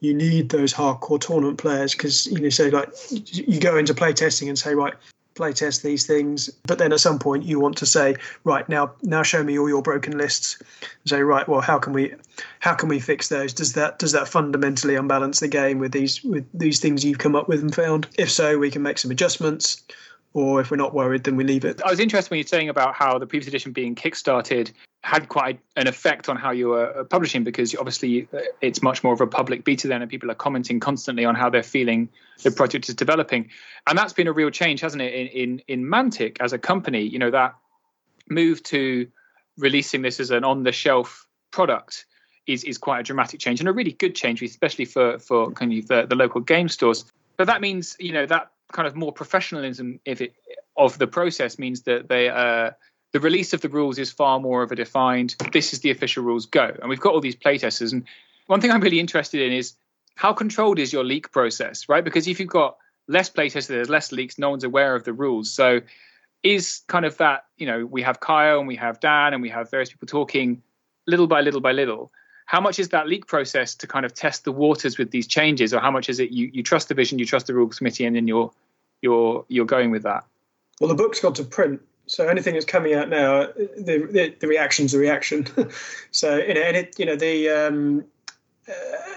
you 0.00 0.14
need 0.14 0.50
those 0.50 0.72
hardcore 0.72 1.20
tournament 1.20 1.58
players 1.58 1.92
because 1.92 2.26
you 2.28 2.40
know, 2.40 2.50
say 2.50 2.70
like 2.70 2.90
you 3.10 3.58
go 3.58 3.76
into 3.76 3.94
play 3.94 4.12
testing 4.12 4.48
and 4.48 4.58
say 4.58 4.74
right, 4.74 4.94
play 5.38 5.52
test 5.52 5.82
these 5.84 6.04
things 6.04 6.50
but 6.66 6.78
then 6.78 6.92
at 6.92 6.98
some 6.98 7.18
point 7.18 7.44
you 7.44 7.60
want 7.60 7.76
to 7.76 7.86
say 7.86 8.16
right 8.42 8.68
now 8.68 8.92
now 9.02 9.22
show 9.22 9.42
me 9.42 9.58
all 9.58 9.68
your 9.68 9.82
broken 9.82 10.18
lists. 10.18 10.58
And 10.80 11.08
say 11.08 11.22
right 11.22 11.48
well 11.48 11.60
how 11.60 11.78
can 11.78 11.92
we 11.92 12.12
how 12.60 12.74
can 12.74 12.88
we 12.88 12.98
fix 12.98 13.28
those? 13.28 13.52
Does 13.52 13.72
that 13.74 13.98
does 13.98 14.12
that 14.12 14.28
fundamentally 14.28 14.96
unbalance 14.96 15.40
the 15.40 15.48
game 15.48 15.78
with 15.78 15.92
these 15.92 16.22
with 16.24 16.44
these 16.52 16.80
things 16.80 17.04
you've 17.04 17.18
come 17.18 17.36
up 17.36 17.48
with 17.48 17.60
and 17.60 17.74
found? 17.74 18.08
If 18.18 18.30
so 18.30 18.58
we 18.58 18.70
can 18.70 18.82
make 18.82 18.98
some 18.98 19.12
adjustments 19.12 19.82
or 20.34 20.60
if 20.60 20.70
we're 20.70 20.76
not 20.76 20.92
worried, 20.92 21.24
then 21.24 21.36
we 21.36 21.44
leave 21.44 21.64
it. 21.64 21.80
I 21.82 21.90
was 21.90 22.00
interested 22.00 22.30
when 22.30 22.38
you're 22.38 22.46
saying 22.46 22.68
about 22.68 22.94
how 22.94 23.18
the 23.18 23.26
previous 23.26 23.48
edition 23.48 23.72
being 23.72 23.94
kickstarted 23.94 24.72
had 25.02 25.28
quite 25.28 25.60
an 25.76 25.86
effect 25.86 26.28
on 26.28 26.36
how 26.36 26.50
you 26.50 26.68
were 26.68 26.98
uh, 26.98 27.04
publishing 27.04 27.44
because 27.44 27.74
obviously 27.76 28.28
uh, 28.34 28.40
it's 28.60 28.82
much 28.82 29.04
more 29.04 29.12
of 29.12 29.20
a 29.20 29.26
public 29.26 29.64
beta 29.64 29.86
then 29.86 30.02
and 30.02 30.10
people 30.10 30.30
are 30.30 30.34
commenting 30.34 30.80
constantly 30.80 31.24
on 31.24 31.34
how 31.34 31.48
they're 31.48 31.62
feeling 31.62 32.08
the 32.42 32.50
project 32.50 32.88
is 32.88 32.94
developing. 32.94 33.50
And 33.86 33.98
that's 33.98 34.12
been 34.12 34.28
a 34.28 34.32
real 34.32 34.50
change 34.50 34.80
hasn't 34.80 35.02
it 35.02 35.14
in 35.14 35.26
in, 35.28 35.62
in 35.68 35.84
mantic 35.84 36.38
as 36.40 36.52
a 36.52 36.58
company? 36.58 37.02
You 37.02 37.18
know 37.18 37.30
that 37.30 37.54
move 38.28 38.62
to 38.64 39.08
releasing 39.56 40.02
this 40.02 40.20
as 40.20 40.30
an 40.30 40.44
on 40.44 40.62
the 40.62 40.72
shelf 40.72 41.26
product 41.50 42.06
is 42.46 42.64
is 42.64 42.78
quite 42.78 43.00
a 43.00 43.02
dramatic 43.02 43.40
change 43.40 43.60
and 43.60 43.68
a 43.68 43.72
really 43.72 43.92
good 43.92 44.14
change 44.14 44.42
especially 44.42 44.84
for 44.84 45.18
for 45.18 45.50
kind 45.52 45.72
of 45.72 45.88
the, 45.88 46.06
the 46.06 46.16
local 46.16 46.40
game 46.40 46.68
stores. 46.68 47.04
But 47.36 47.46
that 47.46 47.60
means 47.60 47.96
you 47.98 48.12
know 48.12 48.26
that 48.26 48.50
kind 48.72 48.86
of 48.86 48.94
more 48.94 49.12
professionalism 49.12 50.00
if 50.04 50.20
it 50.20 50.34
of 50.76 50.98
the 50.98 51.06
process 51.06 51.58
means 51.58 51.82
that 51.82 52.08
they 52.08 52.28
uh 52.28 52.70
the 53.12 53.20
release 53.20 53.54
of 53.54 53.62
the 53.62 53.70
rules 53.70 53.98
is 53.98 54.12
far 54.12 54.38
more 54.38 54.62
of 54.62 54.70
a 54.70 54.76
defined 54.76 55.34
this 55.52 55.72
is 55.72 55.80
the 55.80 55.90
official 55.90 56.22
rules 56.22 56.46
go. 56.46 56.74
And 56.80 56.88
we've 56.88 57.00
got 57.00 57.14
all 57.14 57.20
these 57.20 57.36
playtesters 57.36 57.92
and 57.92 58.04
one 58.46 58.60
thing 58.60 58.70
i'm 58.70 58.80
really 58.80 59.00
interested 59.00 59.40
in 59.40 59.52
is 59.52 59.74
how 60.18 60.32
controlled 60.32 60.80
is 60.80 60.92
your 60.92 61.04
leak 61.04 61.30
process 61.30 61.88
right? 61.88 62.04
Because 62.04 62.26
if 62.26 62.40
you've 62.40 62.48
got 62.48 62.76
less 63.06 63.30
playtesters 63.30 63.68
there's 63.68 63.88
less 63.88 64.12
leaks 64.12 64.38
no 64.38 64.50
one's 64.50 64.64
aware 64.64 64.94
of 64.94 65.04
the 65.04 65.12
rules. 65.12 65.50
So 65.50 65.80
is 66.42 66.82
kind 66.88 67.04
of 67.04 67.16
that 67.18 67.46
you 67.56 67.66
know 67.66 67.86
we 67.86 68.02
have 68.02 68.20
kyle 68.20 68.58
and 68.58 68.68
we 68.68 68.76
have 68.76 69.00
dan 69.00 69.32
and 69.34 69.42
we 69.42 69.48
have 69.48 69.70
various 69.70 69.90
people 69.90 70.06
talking 70.06 70.62
little 71.06 71.26
by 71.26 71.40
little 71.40 71.60
by 71.60 71.72
little 71.72 72.12
how 72.48 72.62
much 72.62 72.78
is 72.78 72.88
that 72.88 73.06
leak 73.06 73.26
process 73.26 73.74
to 73.74 73.86
kind 73.86 74.06
of 74.06 74.14
test 74.14 74.44
the 74.44 74.52
waters 74.52 74.96
with 74.96 75.10
these 75.10 75.26
changes? 75.26 75.74
Or 75.74 75.80
how 75.80 75.90
much 75.90 76.08
is 76.08 76.18
it 76.18 76.30
you, 76.30 76.50
you 76.50 76.62
trust 76.62 76.88
the 76.88 76.94
vision 76.94 77.18
you 77.18 77.26
trust 77.26 77.46
the 77.46 77.52
rules 77.52 77.76
committee 77.76 78.06
and 78.06 78.16
then 78.16 78.26
you're 78.26 78.50
you're 79.02 79.44
you're 79.48 79.66
going 79.66 79.90
with 79.90 80.02
that? 80.04 80.24
Well 80.80 80.88
the 80.88 80.94
book's 80.94 81.20
got 81.20 81.34
to 81.36 81.44
print 81.44 81.82
so 82.06 82.26
anything 82.26 82.54
that's 82.54 82.64
coming 82.64 82.94
out 82.94 83.10
now 83.10 83.48
the 83.54 84.08
the, 84.10 84.34
the 84.40 84.48
reaction's 84.48 84.94
a 84.94 84.98
reaction. 84.98 85.46
So 86.10 86.36
you 86.36 86.54
know 86.54 86.62
and 86.62 86.76
it 86.76 86.98
you 86.98 87.04
know 87.04 87.16
the 87.16 87.50
um 87.50 88.04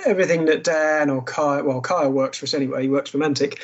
everything 0.06 0.46
that 0.46 0.64
Dan 0.64 1.10
or 1.10 1.22
Kyle, 1.24 1.64
well, 1.64 1.82
Kyle 1.82 2.10
works 2.10 2.38
for 2.38 2.46
us 2.46 2.54
anyway. 2.54 2.84
He 2.84 2.90
works 2.90 3.10
for 3.10 3.18
Mantic, 3.18 3.60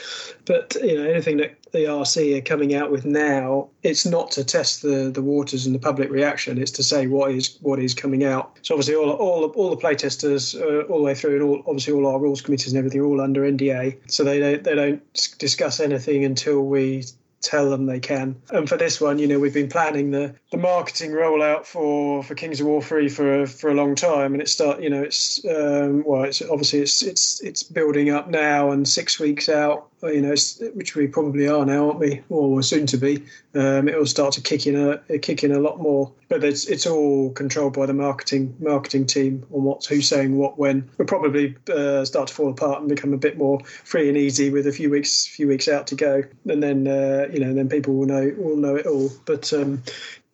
but 0.46 0.76
you 0.82 0.96
know 0.96 1.10
anything 1.10 1.38
that 1.38 1.58
the 1.72 1.80
RC 1.80 2.38
are 2.38 2.42
coming 2.42 2.74
out 2.76 2.92
with 2.92 3.06
now, 3.06 3.70
it's 3.84 4.06
not 4.06 4.32
to 4.32 4.44
test 4.44 4.82
the, 4.82 5.12
the 5.14 5.22
waters 5.22 5.66
and 5.66 5.76
the 5.76 5.80
public 5.80 6.10
reaction. 6.10 6.58
It's 6.58 6.72
to 6.72 6.84
say 6.84 7.08
what 7.08 7.32
is 7.32 7.58
what 7.62 7.80
is 7.80 7.94
coming 7.94 8.24
out. 8.24 8.58
So 8.62 8.76
obviously 8.76 8.96
all 8.96 9.12
all 9.12 9.46
all 9.46 9.70
the 9.70 9.82
playtesters 9.82 10.60
uh, 10.60 10.88
all 10.88 11.00
the 11.00 11.04
way 11.04 11.16
through, 11.16 11.36
and 11.36 11.44
all 11.44 11.64
obviously 11.68 11.94
all 11.94 12.08
our 12.08 12.20
rules 12.20 12.42
committees 12.42 12.74
and 12.74 12.78
everything 12.78 13.02
are 13.02 13.06
all 13.06 13.22
under 13.22 13.42
NDA. 13.42 13.98
So 14.08 14.24
they 14.24 14.40
don't, 14.40 14.64
they 14.64 14.76
don't 14.76 15.38
discuss 15.38 15.80
anything 15.80 16.26
until 16.26 16.62
we 16.62 17.04
tell 17.48 17.70
them 17.70 17.86
they 17.86 18.00
can. 18.00 18.42
And 18.50 18.68
for 18.68 18.78
this 18.78 19.00
one, 19.00 19.20
you 19.20 19.28
know, 19.28 19.40
we've 19.40 19.54
been 19.54 19.70
planning 19.70 20.12
the, 20.12 20.36
the 20.52 20.58
marketing 20.58 21.12
rollout 21.12 21.66
for, 21.66 22.22
for 22.22 22.36
Kings 22.36 22.60
of 22.60 22.68
War 22.68 22.82
3 22.82 23.08
for 23.10 23.48
for 23.48 23.70
a 23.70 23.74
long 23.74 23.96
time, 23.96 24.34
and 24.34 24.42
it 24.42 24.50
start 24.50 24.82
you 24.82 24.90
know 24.90 25.02
it's 25.02 25.44
um, 25.46 26.04
well 26.06 26.24
it's 26.24 26.42
obviously 26.42 26.80
it's 26.80 27.02
it's 27.02 27.42
it's 27.42 27.64
building 27.64 28.10
up 28.10 28.30
now, 28.30 28.72
and 28.72 28.88
six 28.88 29.20
weeks 29.20 29.48
out 29.50 29.88
you 30.04 30.22
know, 30.22 30.36
which 30.74 30.96
we 30.96 31.08
probably 31.08 31.48
are 31.48 31.66
now, 31.66 31.88
aren't 31.88 32.00
we? 32.00 32.22
Or 32.30 32.54
we're 32.54 32.62
soon 32.62 32.86
to 32.88 32.98
be. 32.98 33.24
Um, 33.56 33.88
it 33.88 33.98
will 33.98 34.06
start 34.06 34.34
to 34.34 34.42
kick 34.42 34.68
in 34.68 34.76
a 34.76 35.18
kick 35.20 35.44
in 35.44 35.52
a 35.52 35.60
lot 35.60 35.80
more. 35.80 36.12
But 36.30 36.44
it's 36.44 36.66
it's 36.66 36.86
all 36.86 37.32
controlled 37.32 37.74
by 37.74 37.86
the 37.88 37.94
marketing 37.94 38.56
marketing 38.60 39.08
team 39.08 39.46
on 39.52 39.64
what's 39.64 39.88
who's 39.88 40.08
saying 40.08 40.38
what 40.38 40.60
when. 40.60 40.88
We'll 40.98 41.08
probably 41.08 41.56
uh, 41.74 42.06
start 42.06 42.28
to 42.28 42.34
fall 42.34 42.50
apart 42.50 42.80
and 42.80 42.90
become 42.90 43.14
a 43.14 43.18
bit 43.18 43.38
more 43.38 43.60
free 43.64 44.08
and 44.08 44.18
easy 44.18 44.50
with 44.50 44.68
a 44.68 44.72
few 44.72 44.90
weeks 44.90 45.26
few 45.26 45.48
weeks 45.48 45.68
out 45.68 45.88
to 45.88 45.96
go, 45.96 46.24
and 46.48 46.62
then 46.62 46.88
uh, 46.88 47.28
you 47.34 47.40
know 47.40 47.54
then 47.54 47.70
people 47.70 47.96
will 47.96 48.08
know 48.08 48.34
will 48.38 48.58
know 48.58 48.76
it 48.76 48.86
all. 48.86 49.10
But 49.26 49.52
um, 49.54 49.82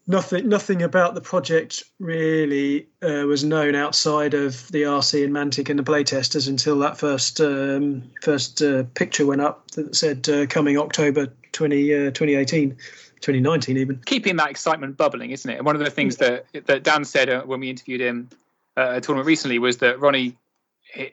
nothing 0.07 0.47
nothing 0.49 0.81
about 0.81 1.15
the 1.15 1.21
project 1.21 1.83
really 1.99 2.87
uh, 3.01 3.25
was 3.25 3.43
known 3.43 3.75
outside 3.75 4.33
of 4.33 4.67
the 4.69 4.83
RC 4.83 5.23
and 5.23 5.33
Mantic 5.33 5.69
and 5.69 5.79
the 5.79 5.83
playtesters 5.83 6.47
until 6.47 6.77
that 6.79 6.97
first 6.97 7.39
um, 7.39 8.03
first 8.21 8.61
uh, 8.61 8.83
picture 8.95 9.25
went 9.25 9.41
up 9.41 9.69
that 9.71 9.95
said 9.95 10.27
uh, 10.29 10.45
coming 10.47 10.77
October 10.77 11.27
20, 11.53 11.93
uh, 11.93 12.11
2018. 12.11 12.77
2019 13.21 13.77
even 13.77 14.01
keeping 14.05 14.35
that 14.35 14.49
excitement 14.49 14.97
bubbling 14.97 15.31
isn't 15.31 15.49
it 15.49 15.55
and 15.55 15.65
one 15.65 15.77
of 15.77 15.81
the 15.81 15.89
things 15.89 16.17
that 16.17 16.45
that 16.65 16.83
dan 16.83 17.05
said 17.05 17.29
uh, 17.29 17.41
when 17.43 17.61
we 17.61 17.69
interviewed 17.69 18.01
him 18.01 18.29
uh, 18.75 18.81
at 18.81 18.97
a 18.97 18.99
tournament 18.99 19.25
recently 19.25 19.57
was 19.59 19.77
that 19.77 19.97
ronnie 20.01 20.35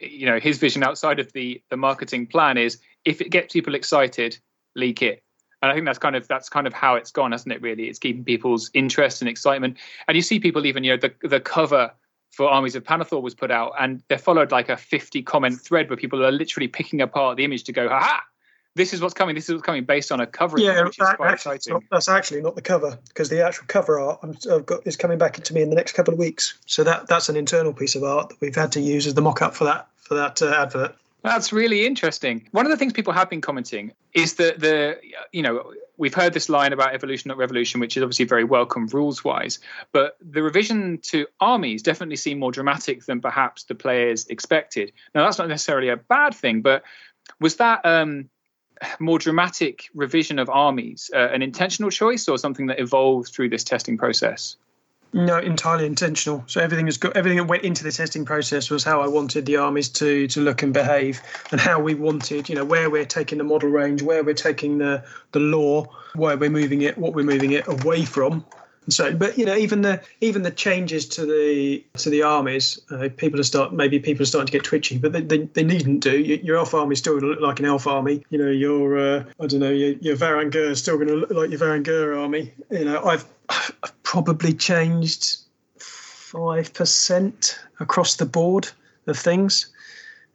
you 0.00 0.26
know 0.26 0.40
his 0.40 0.58
vision 0.58 0.82
outside 0.82 1.20
of 1.20 1.32
the 1.34 1.62
the 1.68 1.76
marketing 1.76 2.26
plan 2.26 2.58
is 2.58 2.80
if 3.04 3.20
it 3.20 3.30
gets 3.30 3.52
people 3.52 3.76
excited 3.76 4.36
leak 4.74 5.02
it 5.02 5.22
and 5.62 5.70
I 5.70 5.74
think 5.74 5.86
that's 5.86 5.98
kind 5.98 6.16
of 6.16 6.26
that's 6.28 6.48
kind 6.48 6.66
of 6.66 6.72
how 6.72 6.94
it's 6.94 7.10
gone, 7.10 7.32
hasn't 7.32 7.52
it? 7.52 7.60
Really, 7.62 7.88
it's 7.88 7.98
keeping 7.98 8.24
people's 8.24 8.70
interest 8.74 9.22
and 9.22 9.28
excitement. 9.28 9.76
And 10.08 10.16
you 10.16 10.22
see 10.22 10.40
people 10.40 10.66
even, 10.66 10.84
you 10.84 10.92
know, 10.92 10.96
the 10.96 11.28
the 11.28 11.40
cover 11.40 11.92
for 12.30 12.48
Armies 12.48 12.76
of 12.76 12.84
Pannithor 12.84 13.20
was 13.20 13.34
put 13.34 13.50
out, 13.50 13.72
and 13.78 14.02
they 14.08 14.16
followed 14.16 14.52
like 14.52 14.68
a 14.68 14.76
50 14.76 15.22
comment 15.22 15.60
thread 15.60 15.90
where 15.90 15.96
people 15.96 16.24
are 16.24 16.32
literally 16.32 16.68
picking 16.68 17.00
apart 17.00 17.36
the 17.36 17.44
image 17.44 17.64
to 17.64 17.72
go, 17.72 17.88
ha 17.88 18.00
ha, 18.00 18.22
this 18.76 18.94
is 18.94 19.00
what's 19.00 19.14
coming. 19.14 19.34
This 19.34 19.48
is 19.48 19.54
what's 19.54 19.66
coming 19.66 19.84
based 19.84 20.12
on 20.12 20.20
a 20.20 20.26
cover. 20.26 20.58
Yeah, 20.58 20.84
which 20.84 20.96
that, 20.96 21.20
actually, 21.20 21.58
not, 21.68 21.82
that's 21.90 22.08
actually 22.08 22.40
not 22.40 22.54
the 22.54 22.62
cover 22.62 22.98
because 23.08 23.28
the 23.28 23.44
actual 23.44 23.66
cover 23.66 23.98
art 23.98 24.20
I've 24.50 24.64
got, 24.64 24.86
is 24.86 24.96
coming 24.96 25.18
back 25.18 25.38
into 25.38 25.54
me 25.54 25.62
in 25.62 25.70
the 25.70 25.76
next 25.76 25.92
couple 25.92 26.14
of 26.14 26.18
weeks. 26.20 26.56
So 26.66 26.84
that 26.84 27.08
that's 27.08 27.28
an 27.28 27.36
internal 27.36 27.72
piece 27.72 27.96
of 27.96 28.04
art 28.04 28.28
that 28.28 28.40
we've 28.40 28.54
had 28.54 28.72
to 28.72 28.80
use 28.80 29.06
as 29.06 29.14
the 29.14 29.22
mock-up 29.22 29.54
for 29.54 29.64
that 29.64 29.88
for 29.96 30.14
that 30.14 30.40
uh, 30.40 30.54
advert. 30.56 30.96
That's 31.22 31.52
really 31.52 31.84
interesting. 31.84 32.48
One 32.52 32.64
of 32.64 32.70
the 32.70 32.76
things 32.76 32.92
people 32.92 33.12
have 33.12 33.28
been 33.28 33.40
commenting 33.40 33.92
is 34.14 34.34
that 34.34 34.58
the, 34.58 34.98
you 35.32 35.42
know, 35.42 35.72
we've 35.98 36.14
heard 36.14 36.32
this 36.32 36.48
line 36.48 36.72
about 36.72 36.94
evolution, 36.94 37.28
not 37.28 37.36
revolution, 37.36 37.78
which 37.78 37.96
is 37.96 38.02
obviously 38.02 38.24
very 38.24 38.44
welcome 38.44 38.86
rules 38.86 39.22
wise, 39.22 39.58
but 39.92 40.16
the 40.20 40.42
revision 40.42 40.98
to 41.02 41.26
armies 41.40 41.82
definitely 41.82 42.16
seem 42.16 42.38
more 42.38 42.50
dramatic 42.50 43.04
than 43.04 43.20
perhaps 43.20 43.64
the 43.64 43.74
players 43.74 44.26
expected. 44.28 44.92
Now, 45.14 45.24
that's 45.24 45.38
not 45.38 45.48
necessarily 45.48 45.90
a 45.90 45.96
bad 45.96 46.34
thing, 46.34 46.62
but 46.62 46.84
was 47.38 47.56
that 47.56 47.84
um, 47.84 48.30
more 48.98 49.18
dramatic 49.18 49.90
revision 49.94 50.38
of 50.38 50.48
armies 50.48 51.10
uh, 51.14 51.28
an 51.28 51.42
intentional 51.42 51.90
choice 51.90 52.28
or 52.28 52.38
something 52.38 52.66
that 52.66 52.80
evolved 52.80 53.32
through 53.32 53.50
this 53.50 53.64
testing 53.64 53.98
process? 53.98 54.56
No, 55.12 55.38
entirely 55.38 55.86
intentional. 55.86 56.44
So 56.46 56.60
everything 56.60 56.86
has 56.86 56.96
got 56.96 57.16
everything 57.16 57.38
that 57.38 57.48
went 57.48 57.64
into 57.64 57.82
the 57.82 57.90
testing 57.90 58.24
process 58.24 58.70
was 58.70 58.84
how 58.84 59.00
I 59.00 59.08
wanted 59.08 59.44
the 59.44 59.56
armies 59.56 59.88
to 59.90 60.28
to 60.28 60.40
look 60.40 60.62
and 60.62 60.72
behave, 60.72 61.20
and 61.50 61.60
how 61.60 61.80
we 61.80 61.94
wanted, 61.94 62.48
you 62.48 62.54
know, 62.54 62.64
where 62.64 62.88
we're 62.88 63.04
taking 63.04 63.38
the 63.38 63.44
model 63.44 63.70
range, 63.70 64.02
where 64.02 64.22
we're 64.22 64.34
taking 64.34 64.78
the 64.78 65.02
the 65.32 65.40
law, 65.40 65.86
where 66.14 66.36
we're 66.36 66.50
moving 66.50 66.82
it, 66.82 66.96
what 66.96 67.14
we're 67.14 67.24
moving 67.24 67.50
it 67.52 67.66
away 67.66 68.04
from, 68.04 68.44
And 68.86 68.94
so, 68.94 69.14
but 69.14 69.38
you 69.38 69.44
know, 69.44 69.54
even 69.54 69.82
the 69.82 70.02
even 70.20 70.42
the 70.42 70.50
changes 70.50 71.06
to 71.10 71.26
the 71.26 71.84
to 71.98 72.10
the 72.10 72.22
armies, 72.22 72.80
uh, 72.90 73.08
people 73.16 73.38
are 73.38 73.44
start 73.44 73.72
maybe 73.72 74.00
people 74.00 74.22
are 74.22 74.26
starting 74.26 74.46
to 74.46 74.52
get 74.52 74.64
twitchy, 74.64 74.98
but 74.98 75.12
they, 75.12 75.20
they, 75.20 75.38
they 75.44 75.62
needn't 75.62 76.00
do. 76.00 76.18
Your 76.18 76.56
elf 76.56 76.72
army 76.74 76.96
still 76.96 77.12
going 77.12 77.24
to 77.24 77.28
look 77.28 77.40
like 77.40 77.60
an 77.60 77.66
elf 77.66 77.86
army. 77.86 78.24
You 78.30 78.38
know, 78.38 78.50
your 78.50 78.98
uh, 78.98 79.24
I 79.38 79.46
don't 79.46 79.60
know, 79.60 79.70
your, 79.70 79.90
your 80.00 80.16
Varangur 80.16 80.70
is 80.70 80.78
still 80.78 80.96
going 80.96 81.08
to 81.08 81.14
look 81.14 81.30
like 81.30 81.50
your 81.50 81.60
Varangur 81.60 82.20
army. 82.20 82.52
You 82.70 82.86
know, 82.86 83.04
I've, 83.04 83.24
I've 83.48 83.99
probably 84.10 84.52
changed 84.52 85.36
five 85.78 86.74
percent 86.74 87.60
across 87.78 88.16
the 88.16 88.26
board 88.26 88.68
of 89.06 89.16
things. 89.16 89.72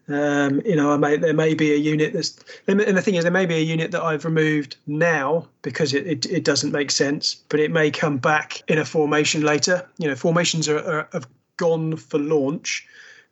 Um, 0.07 0.61
you 0.63 0.77
know, 0.77 0.93
I 0.93 0.97
may, 0.97 1.17
there 1.17 1.33
may 1.33 1.53
be 1.55 1.73
a 1.73 1.75
unit 1.75 2.13
that's, 2.13 2.39
and 2.67 2.79
the 2.79 3.01
thing 3.01 3.15
is, 3.15 3.23
there 3.25 3.33
may 3.33 3.45
be 3.45 3.55
a 3.55 3.59
unit 3.75 3.91
that 3.91 4.01
I've 4.01 4.23
removed 4.23 4.77
now 4.87 5.45
because 5.61 5.93
it, 5.93 6.07
it, 6.07 6.25
it 6.27 6.45
doesn't 6.45 6.71
make 6.71 6.89
sense, 6.89 7.35
but 7.49 7.59
it 7.59 7.69
may 7.69 7.91
come 7.91 8.17
back 8.17 8.61
in 8.69 8.77
a 8.77 8.85
formation 8.85 9.41
later. 9.41 9.85
You 9.97 10.07
know, 10.07 10.15
formations 10.15 10.69
are, 10.69 10.79
are 10.79 11.09
have 11.11 11.27
gone 11.57 11.97
for 11.97 12.17
launch, 12.17 12.87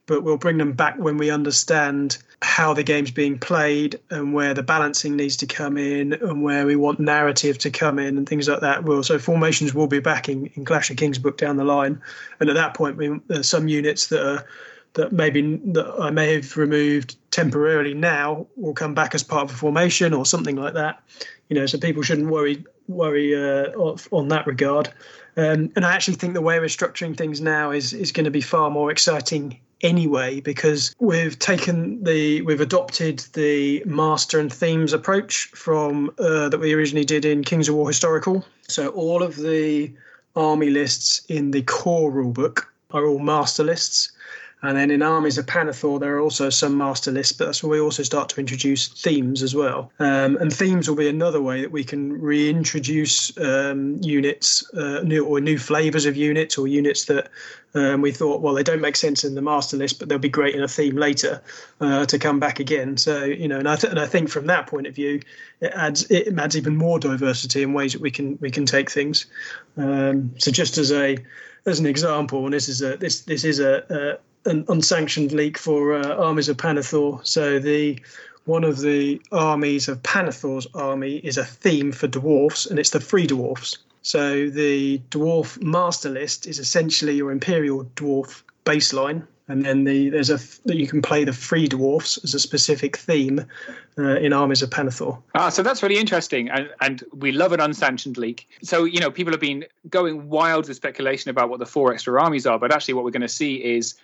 but 0.05 0.23
we'll 0.23 0.37
bring 0.37 0.57
them 0.57 0.73
back 0.73 0.97
when 0.97 1.17
we 1.17 1.29
understand 1.29 2.17
how 2.41 2.73
the 2.73 2.83
game's 2.83 3.11
being 3.11 3.39
played 3.39 3.99
and 4.09 4.33
where 4.33 4.53
the 4.53 4.63
balancing 4.63 5.15
needs 5.15 5.37
to 5.37 5.47
come 5.47 5.77
in 5.77 6.13
and 6.13 6.43
where 6.43 6.65
we 6.65 6.75
want 6.75 6.99
narrative 6.99 7.57
to 7.57 7.69
come 7.69 7.97
in 7.97 8.17
and 8.17 8.27
things 8.27 8.49
like 8.49 8.59
that. 8.59 8.83
Will 8.83 9.03
so 9.03 9.17
formations 9.17 9.73
will 9.73 9.87
be 9.87 9.99
back 9.99 10.27
in, 10.27 10.47
in 10.55 10.65
Clash 10.65 10.89
of 10.89 10.97
Kings 10.97 11.17
book 11.17 11.37
down 11.37 11.57
the 11.57 11.63
line, 11.63 12.01
and 12.39 12.49
at 12.49 12.55
that 12.55 12.73
point, 12.73 12.97
we, 12.97 13.19
there's 13.27 13.47
some 13.47 13.67
units 13.67 14.07
that 14.07 14.25
are 14.25 14.45
that 14.93 15.11
maybe 15.11 15.59
that 15.65 15.95
I 15.99 16.11
may 16.11 16.35
have 16.35 16.55
removed 16.55 17.15
temporarily 17.31 17.95
now 17.95 18.45
will 18.55 18.75
come 18.75 18.93
back 18.93 19.15
as 19.15 19.23
part 19.23 19.45
of 19.45 19.55
a 19.55 19.57
formation 19.57 20.13
or 20.13 20.25
something 20.25 20.55
like 20.55 20.75
that. 20.75 21.01
You 21.49 21.55
know, 21.55 21.65
so 21.65 21.77
people 21.77 22.03
shouldn't 22.03 22.29
worry 22.29 22.63
worry 22.87 23.35
uh, 23.35 23.71
on 24.11 24.27
that 24.27 24.45
regard. 24.45 24.89
Um, 25.35 25.71
and 25.75 25.83
I 25.83 25.93
actually 25.93 26.15
think 26.15 26.35
the 26.35 26.41
way 26.41 26.59
we're 26.59 26.65
structuring 26.65 27.17
things 27.17 27.41
now 27.41 27.71
is 27.71 27.93
is 27.93 28.11
going 28.11 28.25
to 28.25 28.31
be 28.31 28.41
far 28.41 28.69
more 28.69 28.91
exciting 28.91 29.59
anyway 29.83 30.39
because 30.39 30.95
we've 30.99 31.37
taken 31.37 32.03
the 32.03 32.41
we've 32.43 32.61
adopted 32.61 33.19
the 33.33 33.83
master 33.85 34.39
and 34.39 34.51
themes 34.51 34.93
approach 34.93 35.47
from 35.49 36.09
uh, 36.17 36.49
that 36.49 36.59
we 36.59 36.73
originally 36.73 37.05
did 37.05 37.25
in 37.25 37.43
Kings 37.43 37.69
of 37.69 37.75
War 37.75 37.87
historical. 37.87 38.43
So 38.67 38.87
all 38.89 39.21
of 39.21 39.35
the 39.35 39.91
army 40.35 40.69
lists 40.69 41.21
in 41.27 41.51
the 41.51 41.61
core 41.61 42.11
rulebook 42.11 42.65
are 42.91 43.05
all 43.05 43.19
master 43.19 43.63
lists 43.63 44.12
and 44.63 44.77
then 44.77 44.91
in 44.91 45.01
Armies 45.01 45.37
of 45.37 45.45
Panathor, 45.45 45.99
there 45.99 46.15
are 46.15 46.21
also 46.21 46.49
some 46.49 46.77
master 46.77 47.11
lists, 47.11 47.33
but 47.33 47.45
that's 47.45 47.61
where 47.61 47.71
we 47.71 47.79
also 47.81 48.01
start 48.01 48.29
to 48.29 48.39
introduce 48.39 48.87
themes 48.87 49.43
as 49.43 49.53
well. 49.53 49.91
Um, 49.99 50.37
and 50.37 50.51
themes 50.51 50.87
will 50.87 50.95
be 50.95 51.09
another 51.09 51.41
way 51.41 51.61
that 51.61 51.71
we 51.71 51.83
can 51.83 52.21
reintroduce 52.21 53.37
um, 53.37 53.97
units, 54.01 54.63
uh, 54.73 55.01
new 55.03 55.25
or 55.25 55.41
new 55.41 55.59
flavors 55.59 56.05
of 56.05 56.15
units, 56.15 56.57
or 56.57 56.67
units 56.67 57.05
that 57.05 57.29
um, 57.75 58.01
we 58.01 58.13
thought, 58.13 58.39
well, 58.39 58.53
they 58.53 58.63
don't 58.63 58.79
make 58.79 58.95
sense 58.95 59.25
in 59.25 59.35
the 59.35 59.41
master 59.41 59.75
list, 59.75 59.99
but 59.99 60.07
they'll 60.07 60.17
be 60.17 60.29
great 60.29 60.55
in 60.55 60.63
a 60.63 60.67
theme 60.67 60.95
later 60.95 61.41
uh, 61.81 62.05
to 62.05 62.17
come 62.17 62.39
back 62.39 62.61
again. 62.61 62.95
So 62.95 63.25
you 63.25 63.49
know, 63.49 63.59
and 63.59 63.67
I, 63.67 63.75
th- 63.75 63.91
and 63.91 63.99
I 63.99 64.05
think 64.05 64.29
from 64.29 64.47
that 64.47 64.67
point 64.67 64.87
of 64.87 64.95
view, 64.95 65.19
it 65.59 65.73
adds 65.75 66.09
it 66.09 66.39
adds 66.39 66.55
even 66.55 66.77
more 66.77 66.99
diversity 66.99 67.63
in 67.63 67.73
ways 67.73 67.91
that 67.91 68.01
we 68.01 68.11
can 68.11 68.37
we 68.39 68.49
can 68.49 68.65
take 68.65 68.89
things. 68.89 69.25
Um, 69.75 70.33
so 70.37 70.51
just 70.51 70.77
as 70.77 70.93
a 70.93 71.17
as 71.65 71.79
an 71.79 71.85
example, 71.85 72.45
and 72.45 72.53
this 72.53 72.69
is 72.69 72.81
a 72.81 72.95
this 72.95 73.21
this 73.21 73.43
is 73.43 73.59
a, 73.59 73.83
a 73.89 74.32
an 74.45 74.65
unsanctioned 74.67 75.31
leak 75.31 75.57
for 75.57 75.93
uh, 75.93 76.15
armies 76.15 76.49
of 76.49 76.57
Pannithor. 76.57 77.25
So 77.25 77.59
the 77.59 77.99
one 78.45 78.63
of 78.63 78.81
the 78.81 79.21
armies 79.31 79.87
of 79.87 80.03
Pannithor's 80.03 80.67
army 80.73 81.17
is 81.17 81.37
a 81.37 81.45
theme 81.45 81.91
for 81.91 82.07
dwarfs, 82.07 82.65
and 82.65 82.77
it's 82.77 82.89
the 82.89 82.99
free 82.99 83.25
dwarfs. 83.25 83.77
So 84.01 84.49
the 84.49 84.99
dwarf 85.11 85.61
master 85.61 86.09
list 86.09 86.45
is 86.45 86.59
essentially 86.59 87.15
your 87.15 87.31
imperial 87.31 87.85
dwarf 87.95 88.43
baseline, 88.65 89.25
and 89.47 89.63
then 89.63 89.85
the 89.85 90.09
there's 90.09 90.29
a 90.29 90.37
that 90.65 90.75
you 90.75 90.87
can 90.87 91.01
play 91.01 91.23
the 91.23 91.31
free 91.31 91.67
dwarfs 91.67 92.17
as 92.23 92.33
a 92.33 92.39
specific 92.39 92.97
theme 92.97 93.45
uh, 93.97 94.17
in 94.17 94.33
armies 94.33 94.61
of 94.61 94.69
Pannithor. 94.71 95.21
Ah, 95.35 95.47
so 95.47 95.63
that's 95.63 95.81
really 95.81 95.97
interesting, 95.97 96.49
and 96.49 96.69
and 96.81 97.03
we 97.13 97.31
love 97.31 97.53
an 97.53 97.61
unsanctioned 97.61 98.17
leak. 98.17 98.49
So 98.61 98.83
you 98.83 98.99
know 98.99 99.09
people 99.09 99.31
have 99.31 99.41
been 99.41 99.63
going 99.89 100.27
wild 100.27 100.67
with 100.67 100.75
speculation 100.75 101.29
about 101.29 101.49
what 101.49 101.59
the 101.59 101.65
four 101.65 101.93
extra 101.93 102.21
armies 102.21 102.45
are, 102.45 102.59
but 102.59 102.73
actually 102.73 102.95
what 102.95 103.05
we're 103.05 103.11
going 103.11 103.21
to 103.21 103.29
see 103.29 103.55
is 103.55 103.95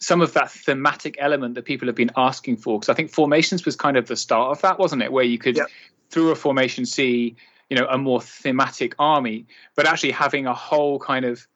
some 0.00 0.20
of 0.20 0.32
that 0.34 0.50
thematic 0.50 1.16
element 1.18 1.54
that 1.56 1.64
people 1.64 1.88
have 1.88 1.96
been 1.96 2.10
asking 2.16 2.56
for. 2.56 2.78
Because 2.78 2.88
I 2.88 2.94
think 2.94 3.10
formations 3.10 3.64
was 3.64 3.76
kind 3.76 3.96
of 3.96 4.06
the 4.06 4.16
start 4.16 4.52
of 4.52 4.62
that, 4.62 4.78
wasn't 4.78 5.02
it? 5.02 5.12
Where 5.12 5.24
you 5.24 5.38
could, 5.38 5.56
yep. 5.56 5.66
through 6.10 6.30
a 6.30 6.36
formation, 6.36 6.86
see 6.86 7.36
you 7.68 7.76
know 7.76 7.86
a 7.88 7.98
more 7.98 8.20
thematic 8.20 8.94
army, 8.98 9.46
but 9.76 9.86
actually 9.86 10.12
having 10.12 10.46
a 10.46 10.54
whole 10.54 10.98
kind 10.98 11.24
of 11.24 11.46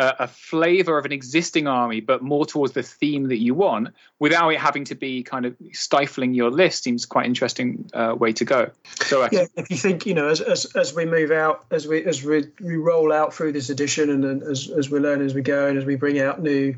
uh, 0.00 0.14
a 0.20 0.28
flavor 0.28 0.96
of 0.96 1.04
an 1.04 1.12
existing 1.12 1.66
army, 1.66 2.00
but 2.00 2.22
more 2.22 2.46
towards 2.46 2.72
the 2.72 2.82
theme 2.82 3.28
that 3.28 3.38
you 3.38 3.54
want, 3.54 3.88
without 4.18 4.48
it 4.48 4.58
having 4.58 4.84
to 4.84 4.94
be 4.94 5.22
kind 5.22 5.44
of 5.44 5.54
stifling 5.72 6.32
your 6.32 6.50
list, 6.50 6.84
seems 6.84 7.04
quite 7.04 7.26
interesting 7.26 7.90
uh, 7.92 8.14
way 8.18 8.32
to 8.32 8.46
go. 8.46 8.70
So 9.02 9.22
uh, 9.22 9.28
yeah, 9.30 9.44
if 9.56 9.70
you 9.70 9.76
think 9.76 10.06
you 10.06 10.14
know, 10.14 10.28
as, 10.28 10.40
as 10.40 10.64
as 10.74 10.94
we 10.94 11.04
move 11.04 11.30
out, 11.30 11.66
as 11.70 11.86
we 11.86 12.04
as 12.04 12.24
we 12.24 12.44
we 12.60 12.76
roll 12.76 13.12
out 13.12 13.34
through 13.34 13.52
this 13.52 13.68
edition, 13.68 14.08
and, 14.08 14.24
and 14.24 14.42
as 14.42 14.70
as 14.70 14.90
we 14.90 15.00
learn 15.00 15.20
as 15.20 15.34
we 15.34 15.42
go, 15.42 15.68
and 15.68 15.76
as 15.76 15.84
we 15.84 15.96
bring 15.96 16.18
out 16.18 16.40
new 16.42 16.74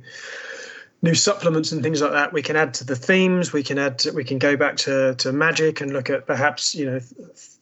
new 1.03 1.15
supplements 1.15 1.73
and 1.73 1.83
things 1.83 2.01
like 2.01 2.13
that. 2.13 2.33
We 2.33 2.43
can 2.43 2.57
add 2.57 2.75
to 2.75 2.85
the 2.85 2.97
themes. 2.97 3.53
We 3.53 3.63
can 3.63 3.79
add. 3.79 3.99
To, 4.01 4.13
we 4.13 4.25
can 4.25 4.39
go 4.39 4.57
back 4.57 4.77
to 4.79 5.15
to 5.17 5.33
magic 5.33 5.81
and 5.81 5.93
look 5.93 6.09
at 6.11 6.27
perhaps 6.27 6.75
you 6.75 6.87
know 6.87 7.01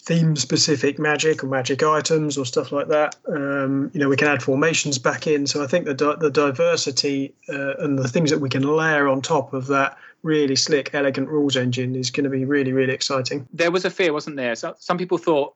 theme 0.03 0.35
specific 0.37 0.99
magic 0.99 1.45
or 1.45 1.47
magic 1.47 1.83
items 1.83 2.39
or 2.39 2.45
stuff 2.47 2.73
like 2.73 2.89
that. 2.89 3.17
Um, 3.29 3.91
you 3.93 4.01
know, 4.01 4.09
we 4.09 4.17
can 4.17 4.29
add 4.29 4.43
formations 4.43 4.99
back 4.99 5.27
in. 5.27 5.47
So 5.47 5.63
I 5.63 5.67
think 5.67 5.87
the 5.87 5.95
di- 5.95 6.17
the 6.17 6.31
diversity 6.31 7.35
uh, 7.49 7.77
and 7.79 7.99
the 7.99 8.09
things 8.09 8.31
that 8.31 8.41
we 8.41 8.49
can 8.49 8.63
layer 8.63 9.09
on 9.09 9.23
top 9.23 9.53
of 9.53 9.67
that 9.69 9.97
really 10.23 10.57
slick, 10.57 10.91
elegant 10.93 11.29
rules 11.29 11.57
engine 11.57 11.97
is 11.97 12.11
going 12.11 12.25
to 12.25 12.31
be 12.31 12.45
really, 12.45 12.73
really 12.73 12.93
exciting. 12.93 13.49
There 13.53 13.71
was 13.71 13.85
a 13.87 13.91
fear, 13.91 14.13
wasn't 14.13 14.37
there? 14.37 14.55
So 14.55 14.75
some 14.79 14.99
people 14.99 15.17
thought 15.17 15.55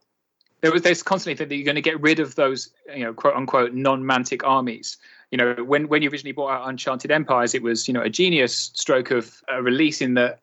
there 0.62 0.72
was 0.72 0.82
there's 0.82 1.02
constantly 1.02 1.44
that 1.44 1.54
you're 1.54 1.64
going 1.64 1.74
to 1.74 1.82
get 1.82 2.00
rid 2.00 2.20
of 2.20 2.34
those, 2.36 2.70
you 2.94 3.04
know, 3.04 3.12
quote 3.12 3.34
unquote 3.34 3.74
non-mantic 3.74 4.44
armies. 4.44 4.96
You 5.30 5.38
know, 5.38 5.54
when 5.64 5.88
when 5.88 6.02
you 6.02 6.10
originally 6.10 6.32
bought 6.32 6.50
out 6.50 6.68
Uncharted 6.68 7.10
Empires, 7.10 7.54
it 7.54 7.62
was 7.62 7.88
you 7.88 7.94
know 7.94 8.02
a 8.02 8.10
genius 8.10 8.56
stroke 8.74 9.10
of 9.10 9.42
a 9.48 9.62
release 9.62 10.00
in 10.00 10.14
that 10.14 10.40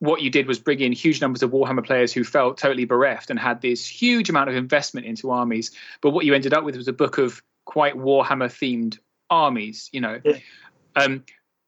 what 0.00 0.20
you 0.20 0.30
did 0.30 0.46
was 0.46 0.58
bring 0.58 0.80
in 0.80 0.92
huge 0.92 1.20
numbers 1.20 1.42
of 1.42 1.50
Warhammer 1.50 1.84
players 1.84 2.12
who 2.12 2.24
felt 2.24 2.58
totally 2.58 2.84
bereft 2.84 3.30
and 3.30 3.38
had 3.38 3.60
this 3.62 3.86
huge 3.86 4.28
amount 4.28 4.50
of 4.50 4.56
investment 4.56 5.06
into 5.06 5.30
armies. 5.30 5.70
But 6.00 6.10
what 6.10 6.24
you 6.24 6.34
ended 6.34 6.52
up 6.52 6.64
with 6.64 6.76
was 6.76 6.88
a 6.88 6.92
book 6.92 7.18
of 7.18 7.42
quite 7.64 7.94
Warhammer 7.94 8.48
themed 8.48 8.98
armies. 9.30 9.88
You 9.92 10.00
know. 10.00 10.20
Yeah. 10.24 10.38
Um, 10.96 11.24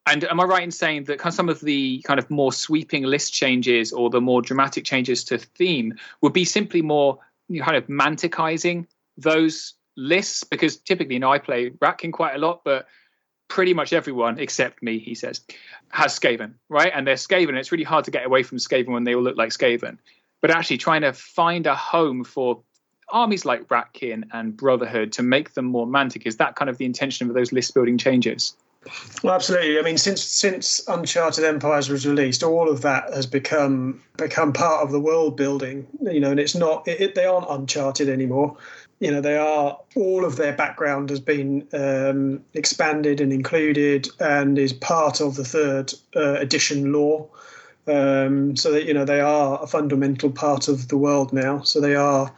and 0.08 0.22
am 0.24 0.38
I 0.38 0.44
right 0.44 0.62
in 0.62 0.70
saying 0.70 1.04
that 1.04 1.20
some 1.32 1.48
of 1.48 1.60
the 1.60 2.00
kind 2.06 2.20
of 2.20 2.30
more 2.30 2.52
sweeping 2.52 3.02
list 3.02 3.32
changes 3.32 3.92
or 3.92 4.08
the 4.08 4.20
more 4.20 4.40
dramatic 4.40 4.84
changes 4.84 5.24
to 5.24 5.38
theme 5.38 5.94
would 6.20 6.32
be 6.32 6.44
simply 6.44 6.80
more 6.80 7.18
kind 7.60 7.76
of 7.76 7.86
manticizing 7.88 8.86
those 9.16 9.74
lists? 9.96 10.44
Because 10.44 10.76
typically, 10.76 11.14
you 11.14 11.20
know, 11.20 11.32
I 11.32 11.38
play 11.38 11.70
Ratkin 11.70 12.12
quite 12.12 12.34
a 12.34 12.38
lot, 12.38 12.62
but 12.64 12.86
pretty 13.48 13.74
much 13.74 13.92
everyone 13.92 14.38
except 14.38 14.82
me, 14.82 14.98
he 14.98 15.14
says, 15.14 15.40
has 15.88 16.18
Skaven, 16.18 16.54
right? 16.68 16.92
And 16.94 17.06
they're 17.06 17.14
Skaven. 17.14 17.50
And 17.50 17.58
it's 17.58 17.72
really 17.72 17.84
hard 17.84 18.04
to 18.06 18.10
get 18.10 18.26
away 18.26 18.42
from 18.42 18.58
Skaven 18.58 18.88
when 18.88 19.04
they 19.04 19.14
all 19.14 19.22
look 19.22 19.36
like 19.36 19.50
Skaven. 19.50 19.98
But 20.40 20.50
actually, 20.50 20.78
trying 20.78 21.02
to 21.02 21.12
find 21.12 21.66
a 21.66 21.74
home 21.74 22.24
for 22.24 22.62
armies 23.10 23.44
like 23.44 23.68
Ratkin 23.68 24.24
and 24.32 24.56
Brotherhood 24.56 25.12
to 25.12 25.22
make 25.22 25.54
them 25.54 25.66
more 25.66 25.86
mantic 25.86 26.26
is 26.26 26.36
that 26.36 26.56
kind 26.56 26.68
of 26.68 26.78
the 26.78 26.84
intention 26.84 27.28
of 27.28 27.34
those 27.34 27.52
list 27.52 27.74
building 27.74 27.98
changes? 27.98 28.54
Well, 29.22 29.34
absolutely. 29.34 29.78
I 29.78 29.82
mean, 29.82 29.98
since 29.98 30.22
since 30.22 30.86
Uncharted 30.86 31.44
Empires 31.44 31.88
was 31.88 32.06
released, 32.06 32.44
all 32.44 32.70
of 32.70 32.82
that 32.82 33.12
has 33.12 33.26
become 33.26 34.00
become 34.16 34.52
part 34.52 34.84
of 34.84 34.92
the 34.92 35.00
world 35.00 35.36
building. 35.36 35.86
You 36.00 36.20
know, 36.20 36.30
and 36.30 36.38
it's 36.38 36.54
not 36.54 36.86
it, 36.86 37.00
it, 37.00 37.14
they 37.14 37.24
aren't 37.24 37.46
Uncharted 37.50 38.08
anymore. 38.08 38.56
You 38.98 39.10
know, 39.10 39.20
they 39.20 39.36
are 39.36 39.78
all 39.94 40.24
of 40.24 40.36
their 40.36 40.54
background 40.54 41.10
has 41.10 41.20
been 41.20 41.66
um, 41.72 42.42
expanded 42.54 43.20
and 43.20 43.32
included, 43.32 44.08
and 44.20 44.58
is 44.58 44.72
part 44.72 45.20
of 45.20 45.36
the 45.36 45.44
third 45.44 45.92
uh, 46.14 46.34
edition 46.34 46.92
lore. 46.92 47.28
Um, 47.88 48.56
so 48.56 48.72
that 48.72 48.84
you 48.84 48.94
know 48.94 49.04
they 49.04 49.20
are 49.20 49.62
a 49.62 49.66
fundamental 49.66 50.30
part 50.30 50.66
of 50.66 50.88
the 50.88 50.96
world 50.96 51.32
now. 51.32 51.60
So 51.60 51.80
they 51.80 51.94
are 51.94 52.32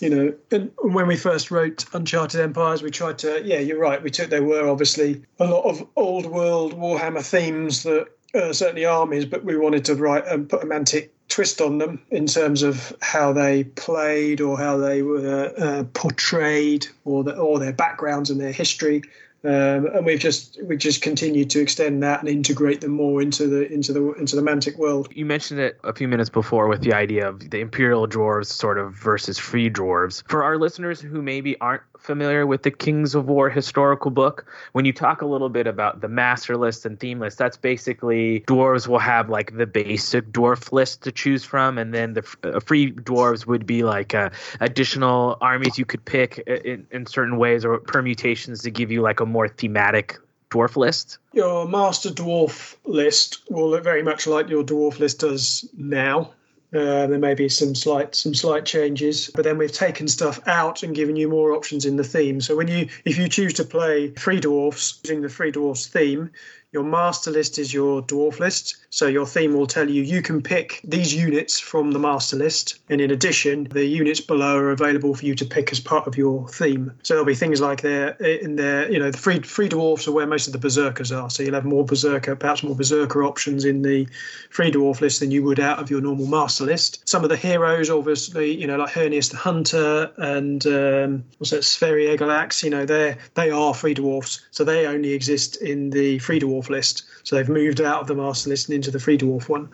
you 0.00 0.08
know, 0.08 0.34
and 0.50 0.70
when 0.78 1.06
we 1.06 1.16
first 1.16 1.50
wrote 1.50 1.84
Uncharted 1.92 2.40
Empires, 2.40 2.82
we 2.82 2.90
tried 2.90 3.18
to, 3.18 3.42
yeah, 3.44 3.58
you're 3.58 3.78
right. 3.78 4.02
We 4.02 4.10
took 4.10 4.30
there 4.30 4.42
were 4.42 4.68
obviously 4.68 5.22
a 5.38 5.44
lot 5.44 5.64
of 5.64 5.86
old 5.94 6.26
world 6.26 6.74
Warhammer 6.74 7.24
themes 7.24 7.82
that 7.82 8.08
uh, 8.34 8.52
certainly 8.52 8.86
armies, 8.86 9.26
but 9.26 9.44
we 9.44 9.56
wanted 9.56 9.84
to 9.86 9.94
write 9.94 10.26
and 10.26 10.48
put 10.48 10.62
a 10.62 10.66
mantic 10.66 11.10
twist 11.30 11.60
on 11.60 11.78
them 11.78 12.02
in 12.10 12.26
terms 12.26 12.62
of 12.62 12.94
how 13.00 13.32
they 13.32 13.64
played 13.64 14.40
or 14.40 14.58
how 14.58 14.76
they 14.76 15.02
were 15.02 15.52
uh, 15.56 15.84
portrayed 15.94 16.86
or 17.04 17.24
the, 17.24 17.36
or 17.36 17.58
their 17.58 17.72
backgrounds 17.72 18.30
and 18.30 18.40
their 18.40 18.52
history 18.52 19.02
um, 19.42 19.86
and 19.86 20.04
we've 20.04 20.18
just 20.18 20.62
we 20.62 20.76
just 20.76 21.00
continued 21.00 21.48
to 21.50 21.60
extend 21.60 22.02
that 22.02 22.20
and 22.20 22.28
integrate 22.28 22.82
them 22.82 22.90
more 22.90 23.22
into 23.22 23.46
the 23.46 23.72
into 23.72 23.92
the 23.92 24.12
into 24.12 24.36
the 24.36 24.42
Mantic 24.42 24.76
world. 24.76 25.08
You 25.14 25.24
mentioned 25.24 25.60
it 25.60 25.80
a 25.82 25.94
few 25.94 26.08
minutes 26.08 26.28
before 26.28 26.68
with 26.68 26.82
the 26.82 26.92
idea 26.92 27.26
of 27.26 27.48
the 27.48 27.60
Imperial 27.60 28.06
dwarves 28.06 28.46
sort 28.46 28.76
of 28.76 28.92
versus 28.92 29.38
free 29.38 29.70
dwarves. 29.70 30.22
For 30.28 30.44
our 30.44 30.58
listeners 30.58 31.00
who 31.00 31.22
maybe 31.22 31.58
aren't 31.58 31.82
familiar 31.98 32.46
with 32.46 32.62
the 32.62 32.70
Kings 32.70 33.14
of 33.14 33.28
War 33.28 33.48
historical 33.48 34.10
book, 34.10 34.46
when 34.72 34.84
you 34.84 34.92
talk 34.92 35.22
a 35.22 35.26
little 35.26 35.48
bit 35.48 35.66
about 35.66 36.02
the 36.02 36.08
master 36.08 36.56
list 36.56 36.84
and 36.84 37.00
theme 37.00 37.18
list, 37.18 37.38
that's 37.38 37.56
basically 37.56 38.40
dwarves 38.40 38.88
will 38.88 38.98
have 38.98 39.30
like 39.30 39.56
the 39.56 39.66
basic 39.66 40.32
dwarf 40.32 40.70
list 40.70 41.02
to 41.02 41.12
choose 41.12 41.44
from, 41.44 41.78
and 41.78 41.94
then 41.94 42.12
the 42.12 42.36
uh, 42.42 42.60
free 42.60 42.92
dwarves 42.92 43.46
would 43.46 43.64
be 43.64 43.84
like 43.84 44.14
uh, 44.14 44.28
additional 44.60 45.38
armies 45.40 45.78
you 45.78 45.86
could 45.86 46.04
pick 46.04 46.38
in, 46.40 46.86
in 46.90 47.06
certain 47.06 47.38
ways 47.38 47.64
or 47.64 47.78
permutations 47.78 48.60
to 48.62 48.70
give 48.70 48.90
you 48.90 49.00
like 49.00 49.20
a 49.20 49.29
more 49.30 49.48
thematic 49.48 50.18
dwarf 50.50 50.76
list. 50.76 51.18
Your 51.32 51.66
master 51.66 52.10
dwarf 52.10 52.76
list 52.84 53.42
will 53.50 53.70
look 53.70 53.84
very 53.84 54.02
much 54.02 54.26
like 54.26 54.48
your 54.48 54.64
dwarf 54.64 54.98
list 54.98 55.20
does 55.20 55.68
now. 55.76 56.32
Uh, 56.72 57.08
there 57.08 57.18
may 57.18 57.34
be 57.34 57.48
some 57.48 57.74
slight 57.74 58.14
some 58.14 58.32
slight 58.32 58.64
changes, 58.64 59.28
but 59.34 59.42
then 59.42 59.58
we've 59.58 59.72
taken 59.72 60.06
stuff 60.06 60.40
out 60.46 60.84
and 60.84 60.94
given 60.94 61.16
you 61.16 61.28
more 61.28 61.52
options 61.52 61.84
in 61.84 61.96
the 61.96 62.04
theme. 62.04 62.40
So 62.40 62.56
when 62.56 62.68
you 62.68 62.88
if 63.04 63.18
you 63.18 63.28
choose 63.28 63.54
to 63.54 63.64
play 63.64 64.12
free 64.12 64.38
Dwarfs 64.38 65.00
using 65.02 65.22
the 65.22 65.28
free 65.28 65.50
Dwarfs 65.50 65.88
theme, 65.88 66.30
your 66.72 66.84
master 66.84 67.32
list 67.32 67.58
is 67.58 67.74
your 67.74 68.00
dwarf 68.02 68.38
list. 68.38 68.76
So 68.90 69.06
your 69.06 69.26
theme 69.26 69.54
will 69.54 69.66
tell 69.66 69.88
you 69.88 70.02
you 70.02 70.22
can 70.22 70.40
pick 70.40 70.80
these 70.84 71.12
units 71.12 71.58
from 71.58 71.90
the 71.90 71.98
master 71.98 72.36
list. 72.36 72.78
And 72.88 73.00
in 73.00 73.10
addition, 73.10 73.64
the 73.64 73.84
units 73.84 74.20
below 74.20 74.56
are 74.56 74.70
available 74.70 75.14
for 75.14 75.26
you 75.26 75.34
to 75.36 75.44
pick 75.44 75.72
as 75.72 75.80
part 75.80 76.06
of 76.06 76.16
your 76.16 76.48
theme. 76.48 76.92
So 77.02 77.14
there'll 77.14 77.26
be 77.26 77.34
things 77.34 77.60
like 77.60 77.82
there 77.82 78.10
in 78.10 78.56
there, 78.56 78.90
you 78.90 78.98
know, 78.98 79.10
the 79.10 79.18
free 79.18 79.40
free 79.40 79.68
dwarfs 79.68 80.06
are 80.06 80.12
where 80.12 80.26
most 80.26 80.46
of 80.46 80.52
the 80.52 80.58
berserkers 80.58 81.10
are. 81.10 81.28
So 81.30 81.42
you'll 81.42 81.54
have 81.54 81.64
more 81.64 81.84
berserker, 81.84 82.36
perhaps 82.36 82.62
more 82.62 82.76
berserker 82.76 83.24
options 83.24 83.64
in 83.64 83.82
the 83.82 84.06
free 84.50 84.70
dwarf 84.70 85.00
list 85.00 85.20
than 85.20 85.30
you 85.32 85.42
would 85.44 85.58
out 85.58 85.80
of 85.80 85.90
your 85.90 86.00
normal 86.00 86.26
master 86.26 86.64
list. 86.64 87.08
Some 87.08 87.24
of 87.24 87.30
the 87.30 87.36
heroes, 87.36 87.90
obviously, 87.90 88.52
you 88.52 88.66
know, 88.66 88.76
like 88.76 88.92
Herneas 88.92 89.30
the 89.30 89.36
Hunter 89.36 90.12
and 90.18 90.64
um, 90.66 91.24
what's 91.38 91.50
that, 91.50 91.62
Sveri 91.62 92.16
Egilax, 92.16 92.62
you 92.62 92.70
know, 92.70 92.86
they 92.86 93.16
they 93.34 93.50
are 93.50 93.74
free 93.74 93.94
dwarfs. 93.94 94.40
So 94.52 94.62
they 94.62 94.86
only 94.86 95.12
exist 95.12 95.56
in 95.56 95.90
the 95.90 96.20
free 96.20 96.38
dwarf 96.38 96.59
dwarf 96.60 96.70
list. 96.70 97.04
So 97.24 97.36
they've 97.36 97.48
moved 97.48 97.80
out 97.80 98.00
of 98.00 98.06
the 98.06 98.14
master 98.14 98.50
list 98.50 98.68
and 98.68 98.76
into 98.76 98.90
the 98.90 99.00
free 99.00 99.18
dwarf 99.18 99.48
one. 99.48 99.68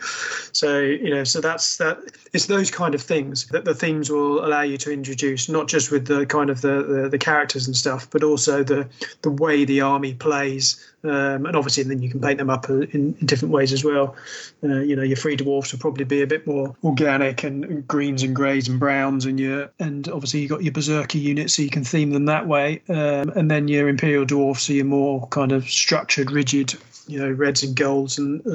So 0.52 0.80
you 0.80 1.10
know, 1.10 1.24
so 1.24 1.40
that's 1.40 1.76
that. 1.78 1.98
It's 2.36 2.46
those 2.46 2.70
kind 2.70 2.94
of 2.94 3.00
things 3.00 3.46
that 3.46 3.64
the 3.64 3.74
themes 3.74 4.10
will 4.10 4.44
allow 4.44 4.60
you 4.60 4.76
to 4.76 4.92
introduce, 4.92 5.48
not 5.48 5.68
just 5.68 5.90
with 5.90 6.06
the 6.06 6.26
kind 6.26 6.50
of 6.50 6.60
the 6.60 6.82
the, 6.82 7.08
the 7.08 7.16
characters 7.18 7.66
and 7.66 7.74
stuff, 7.74 8.10
but 8.10 8.22
also 8.22 8.62
the 8.62 8.86
the 9.22 9.30
way 9.30 9.64
the 9.64 9.80
army 9.80 10.12
plays. 10.12 10.78
Um, 11.02 11.46
and 11.46 11.56
obviously, 11.56 11.84
then 11.84 12.02
you 12.02 12.10
can 12.10 12.20
paint 12.20 12.36
them 12.36 12.50
up 12.50 12.68
in, 12.68 12.82
in 12.92 13.12
different 13.24 13.54
ways 13.54 13.72
as 13.72 13.82
well. 13.82 14.16
Uh, 14.62 14.80
you 14.80 14.94
know, 14.94 15.02
your 15.02 15.16
free 15.16 15.36
dwarfs 15.36 15.72
will 15.72 15.78
probably 15.78 16.04
be 16.04 16.20
a 16.20 16.26
bit 16.26 16.46
more 16.46 16.76
organic 16.84 17.42
and 17.42 17.88
greens 17.88 18.22
and 18.22 18.36
greys 18.36 18.68
and 18.68 18.78
browns, 18.78 19.24
and 19.24 19.40
your 19.40 19.70
and 19.78 20.06
obviously 20.10 20.40
you 20.40 20.48
got 20.48 20.62
your 20.62 20.72
berserker 20.72 21.16
units, 21.16 21.54
so 21.54 21.62
you 21.62 21.70
can 21.70 21.84
theme 21.84 22.10
them 22.10 22.26
that 22.26 22.46
way. 22.46 22.82
Um, 22.90 23.30
and 23.30 23.50
then 23.50 23.66
your 23.66 23.88
imperial 23.88 24.26
dwarfs 24.26 24.68
are 24.68 24.74
your 24.74 24.84
more 24.84 25.26
kind 25.28 25.52
of 25.52 25.66
structured, 25.66 26.30
rigid 26.30 26.74
you 27.06 27.18
know 27.18 27.30
reds 27.30 27.62
and 27.62 27.74
golds 27.74 28.18
and 28.18 28.46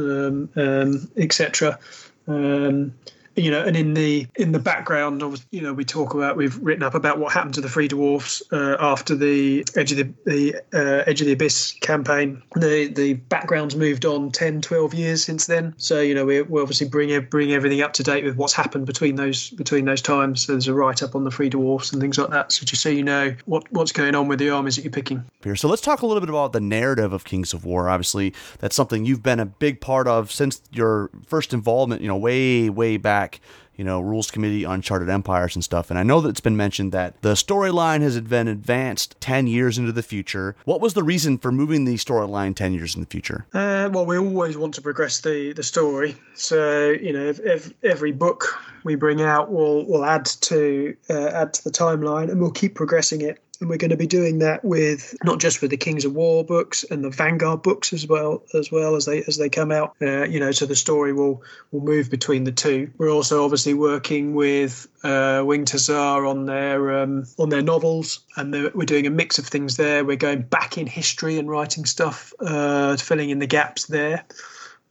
um, 0.55 1.09
etc. 1.17 1.79
Um, 2.27 2.93
you 3.35 3.49
know, 3.49 3.63
and 3.63 3.77
in 3.77 3.93
the 3.93 4.27
in 4.35 4.51
the 4.51 4.59
background, 4.59 5.21
you 5.51 5.61
know, 5.61 5.73
we 5.73 5.85
talk 5.85 6.13
about 6.13 6.35
we've 6.35 6.57
written 6.57 6.83
up 6.83 6.95
about 6.95 7.19
what 7.19 7.31
happened 7.31 7.53
to 7.55 7.61
the 7.61 7.69
Free 7.69 7.87
Dwarfs 7.87 8.43
uh, 8.51 8.75
after 8.79 9.15
the 9.15 9.65
Edge 9.75 9.91
of 9.93 9.97
the, 9.97 10.13
the 10.25 10.55
uh, 10.73 11.03
Edge 11.07 11.21
of 11.21 11.27
the 11.27 11.33
Abyss 11.33 11.73
campaign. 11.81 12.41
The 12.55 12.87
the 12.87 13.13
background's 13.13 13.75
moved 13.75 14.05
on 14.05 14.31
10, 14.31 14.61
12 14.61 14.93
years 14.93 15.23
since 15.23 15.45
then. 15.45 15.73
So 15.77 16.01
you 16.01 16.13
know, 16.13 16.25
we 16.25 16.41
we 16.41 16.61
obviously 16.61 16.89
bring 16.89 17.19
bring 17.25 17.53
everything 17.53 17.81
up 17.81 17.93
to 17.93 18.03
date 18.03 18.25
with 18.25 18.35
what's 18.35 18.53
happened 18.53 18.85
between 18.85 19.15
those 19.15 19.49
between 19.51 19.85
those 19.85 20.01
times. 20.01 20.45
So 20.45 20.53
there's 20.53 20.67
a 20.67 20.73
write 20.73 21.01
up 21.01 21.15
on 21.15 21.23
the 21.23 21.31
Free 21.31 21.49
Dwarfs 21.49 21.93
and 21.93 22.01
things 22.01 22.17
like 22.17 22.31
that. 22.31 22.51
So 22.51 22.65
just 22.65 22.81
so 22.81 22.89
you 22.89 23.03
know 23.03 23.33
what 23.45 23.71
what's 23.71 23.93
going 23.93 24.15
on 24.15 24.27
with 24.27 24.39
the 24.39 24.49
armies 24.49 24.75
that 24.75 24.83
you're 24.83 24.91
picking. 24.91 25.23
Here, 25.43 25.55
So 25.55 25.69
let's 25.69 25.81
talk 25.81 26.01
a 26.01 26.05
little 26.05 26.21
bit 26.21 26.29
about 26.29 26.51
the 26.51 26.59
narrative 26.59 27.13
of 27.13 27.23
Kings 27.23 27.53
of 27.53 27.63
War. 27.63 27.89
Obviously, 27.89 28.33
that's 28.59 28.75
something 28.75 29.05
you've 29.05 29.23
been 29.23 29.39
a 29.39 29.45
big 29.45 29.79
part 29.79 30.07
of 30.07 30.31
since 30.31 30.61
your 30.71 31.09
first 31.25 31.53
involvement. 31.53 32.01
You 32.01 32.09
know, 32.09 32.17
way 32.17 32.69
way 32.69 32.97
back 32.97 33.20
back, 33.21 33.39
you 33.75 33.83
know, 33.83 33.99
rules 33.99 34.31
committee, 34.31 34.63
Uncharted 34.63 35.09
Empires 35.09 35.55
and 35.55 35.63
stuff. 35.63 35.89
And 35.89 35.99
I 35.99 36.03
know 36.03 36.21
that 36.21 36.29
it's 36.29 36.39
been 36.39 36.57
mentioned 36.57 36.91
that 36.91 37.21
the 37.21 37.33
storyline 37.33 38.01
has 38.01 38.19
been 38.21 38.47
advanced 38.47 39.15
10 39.21 39.47
years 39.47 39.77
into 39.77 39.91
the 39.91 40.03
future. 40.03 40.55
What 40.65 40.81
was 40.81 40.93
the 40.93 41.03
reason 41.03 41.37
for 41.37 41.51
moving 41.51 41.85
the 41.85 41.95
storyline 41.95 42.55
10 42.55 42.73
years 42.73 42.95
in 42.95 43.01
the 43.01 43.07
future? 43.07 43.45
Uh, 43.53 43.89
well, 43.91 44.05
we 44.05 44.17
always 44.17 44.57
want 44.57 44.73
to 44.75 44.81
progress 44.81 45.21
the, 45.21 45.53
the 45.53 45.63
story. 45.63 46.15
So, 46.33 46.89
you 46.89 47.13
know, 47.13 47.25
if, 47.25 47.39
if 47.39 47.73
every 47.83 48.11
book 48.11 48.59
we 48.83 48.95
bring 48.95 49.21
out 49.21 49.51
will 49.51 49.85
will 49.85 50.03
add 50.03 50.25
to 50.25 50.95
uh, 51.09 51.27
add 51.27 51.53
to 51.53 51.63
the 51.63 51.69
timeline 51.69 52.31
and 52.31 52.41
we'll 52.41 52.51
keep 52.51 52.73
progressing 52.73 53.21
it 53.21 53.39
and 53.61 53.69
we're 53.69 53.77
going 53.77 53.91
to 53.91 53.97
be 53.97 54.07
doing 54.07 54.39
that 54.39 54.65
with 54.65 55.15
not 55.23 55.39
just 55.39 55.61
with 55.61 55.69
the 55.69 55.77
Kings 55.77 56.03
of 56.03 56.13
War 56.13 56.43
books 56.43 56.83
and 56.89 57.03
the 57.03 57.11
Vanguard 57.11 57.61
books 57.61 57.93
as 57.93 58.07
well 58.07 58.43
as 58.55 58.71
well 58.71 58.95
as 58.95 59.05
they 59.05 59.23
as 59.23 59.37
they 59.37 59.49
come 59.49 59.71
out. 59.71 59.95
Uh, 60.01 60.23
you 60.23 60.39
know, 60.39 60.51
so 60.51 60.65
the 60.65 60.75
story 60.75 61.13
will 61.13 61.43
will 61.71 61.81
move 61.81 62.09
between 62.09 62.43
the 62.43 62.51
two. 62.51 62.91
We're 62.97 63.11
also 63.11 63.43
obviously 63.43 63.75
working 63.75 64.33
with 64.33 64.87
uh, 65.03 65.43
Winged 65.45 65.69
Hussar 65.69 66.25
on 66.25 66.47
their 66.47 66.99
um, 66.99 67.25
on 67.37 67.49
their 67.49 67.61
novels, 67.61 68.19
and 68.35 68.51
we're 68.51 68.85
doing 68.85 69.05
a 69.05 69.11
mix 69.11 69.37
of 69.37 69.45
things 69.45 69.77
there. 69.77 70.03
We're 70.03 70.17
going 70.17 70.41
back 70.41 70.77
in 70.77 70.87
history 70.87 71.37
and 71.37 71.49
writing 71.49 71.85
stuff, 71.85 72.33
uh, 72.39 72.97
filling 72.97 73.29
in 73.29 73.39
the 73.39 73.47
gaps 73.47 73.85
there 73.85 74.25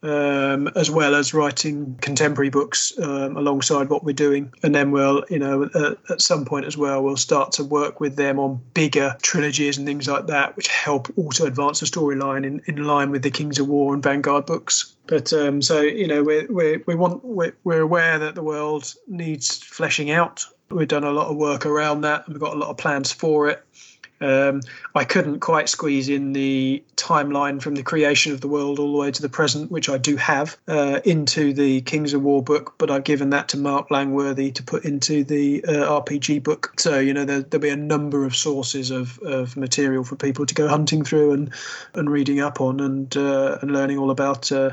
um, 0.03 0.69
as 0.77 0.91
well 0.91 1.15
as 1.15 1.35
writing 1.35 1.97
contemporary 2.01 2.51
books 2.51 2.99
um, 2.99 3.37
alongside 3.37 3.91
what 3.91 4.05
we're 4.05 4.13
doing. 4.13 4.53
And 4.63 4.75
then 4.75 4.91
we'll, 4.91 5.25
you 5.29 5.39
know, 5.39 5.69
at 6.09 6.21
some 6.21 6.45
point 6.45 6.67
as 6.67 6.77
well, 6.77 7.03
we'll 7.03 7.17
start 7.17 7.53
to 7.53 7.65
work 7.65 8.01
with 8.01 8.17
them 8.17 8.39
on 8.39 8.61
bigger 8.75 9.17
trilogies 9.23 9.79
and 9.79 9.87
things 9.87 10.09
like 10.09 10.27
that, 10.29 10.57
which 10.57 10.69
help 10.69 11.09
also 11.17 11.47
advance 11.47 11.81
the 11.81 11.87
storyline 11.87 12.47
in, 12.47 12.63
in 12.67 12.85
line 12.85 13.11
with 13.11 13.23
the 13.23 13.31
Kings 13.31 13.59
of 13.59 13.69
War 13.69 13.93
and 13.95 14.03
Vanguard 14.03 14.47
books. 14.47 14.95
But 15.07 15.33
um, 15.33 15.61
so 15.61 15.81
you 15.81 16.07
know, 16.07 16.23
we 16.23 16.47
we 16.47 16.77
we 16.87 16.95
want 16.95 17.25
we're, 17.25 17.53
we're 17.65 17.81
aware 17.81 18.19
that 18.19 18.37
the 18.37 18.43
world 18.43 18.95
needs 19.09 19.59
fleshing 19.59 20.11
out. 20.11 20.47
We've 20.71 20.87
done 20.87 21.03
a 21.03 21.11
lot 21.11 21.29
of 21.29 21.37
work 21.37 21.67
around 21.67 22.03
that, 22.03 22.27
and 22.27 22.35
we've 22.35 22.41
got 22.41 22.55
a 22.55 22.59
lot 22.59 22.71
of 22.71 22.77
plans 22.77 23.11
for 23.11 23.49
it. 23.49 23.65
Um, 24.21 24.61
I 24.95 25.05
couldn't 25.05 25.41
quite 25.41 25.69
squeeze 25.69 26.09
in 26.09 26.33
the 26.33 26.83
timeline 26.97 27.63
from 27.63 27.75
the 27.75 27.83
creation 27.83 28.33
of 28.33 28.41
the 28.41 28.49
world 28.49 28.79
all 28.79 28.93
the 28.93 28.99
way 28.99 29.11
to 29.11 29.23
the 29.23 29.29
present, 29.29 29.71
which 29.71 29.89
I 29.89 29.97
do 29.97 30.17
have, 30.17 30.59
uh, 30.69 31.01
into 31.05 31.53
the 31.53 31.81
Kings 31.83 32.13
of 32.13 32.23
War 32.23 32.43
book, 32.43 32.75
but 32.77 32.91
I've 32.91 33.05
given 33.05 33.31
that 33.31 33.49
to 33.49 33.59
Mark 33.59 33.91
Langworthy 33.91 34.53
to 34.53 34.63
put 34.63 34.85
into 34.85 35.25
the 35.25 35.65
uh, 35.65 36.03
RPG 36.03 36.43
book. 36.43 36.75
So, 36.79 36.99
you 36.99 37.15
know, 37.15 37.25
there, 37.25 37.45
will 37.51 37.59
be 37.59 37.71
a 37.71 37.77
number 37.77 38.25
of 38.25 38.37
sources 38.37 38.91
of, 38.91 39.19
of 39.21 39.57
material 39.57 40.05
for 40.05 40.17
people 40.17 40.45
to 40.45 40.55
go 40.55 40.69
hunting 40.69 41.03
through 41.03 41.33
and, 41.33 41.51
and 41.95 42.11
reading 42.11 42.41
up 42.41 42.61
on 42.61 42.81
and, 42.81 43.17
uh, 43.17 43.59
and 43.63 43.73
learning 43.73 43.99
all 43.99 44.11
about 44.11 44.53
uh, 44.53 44.71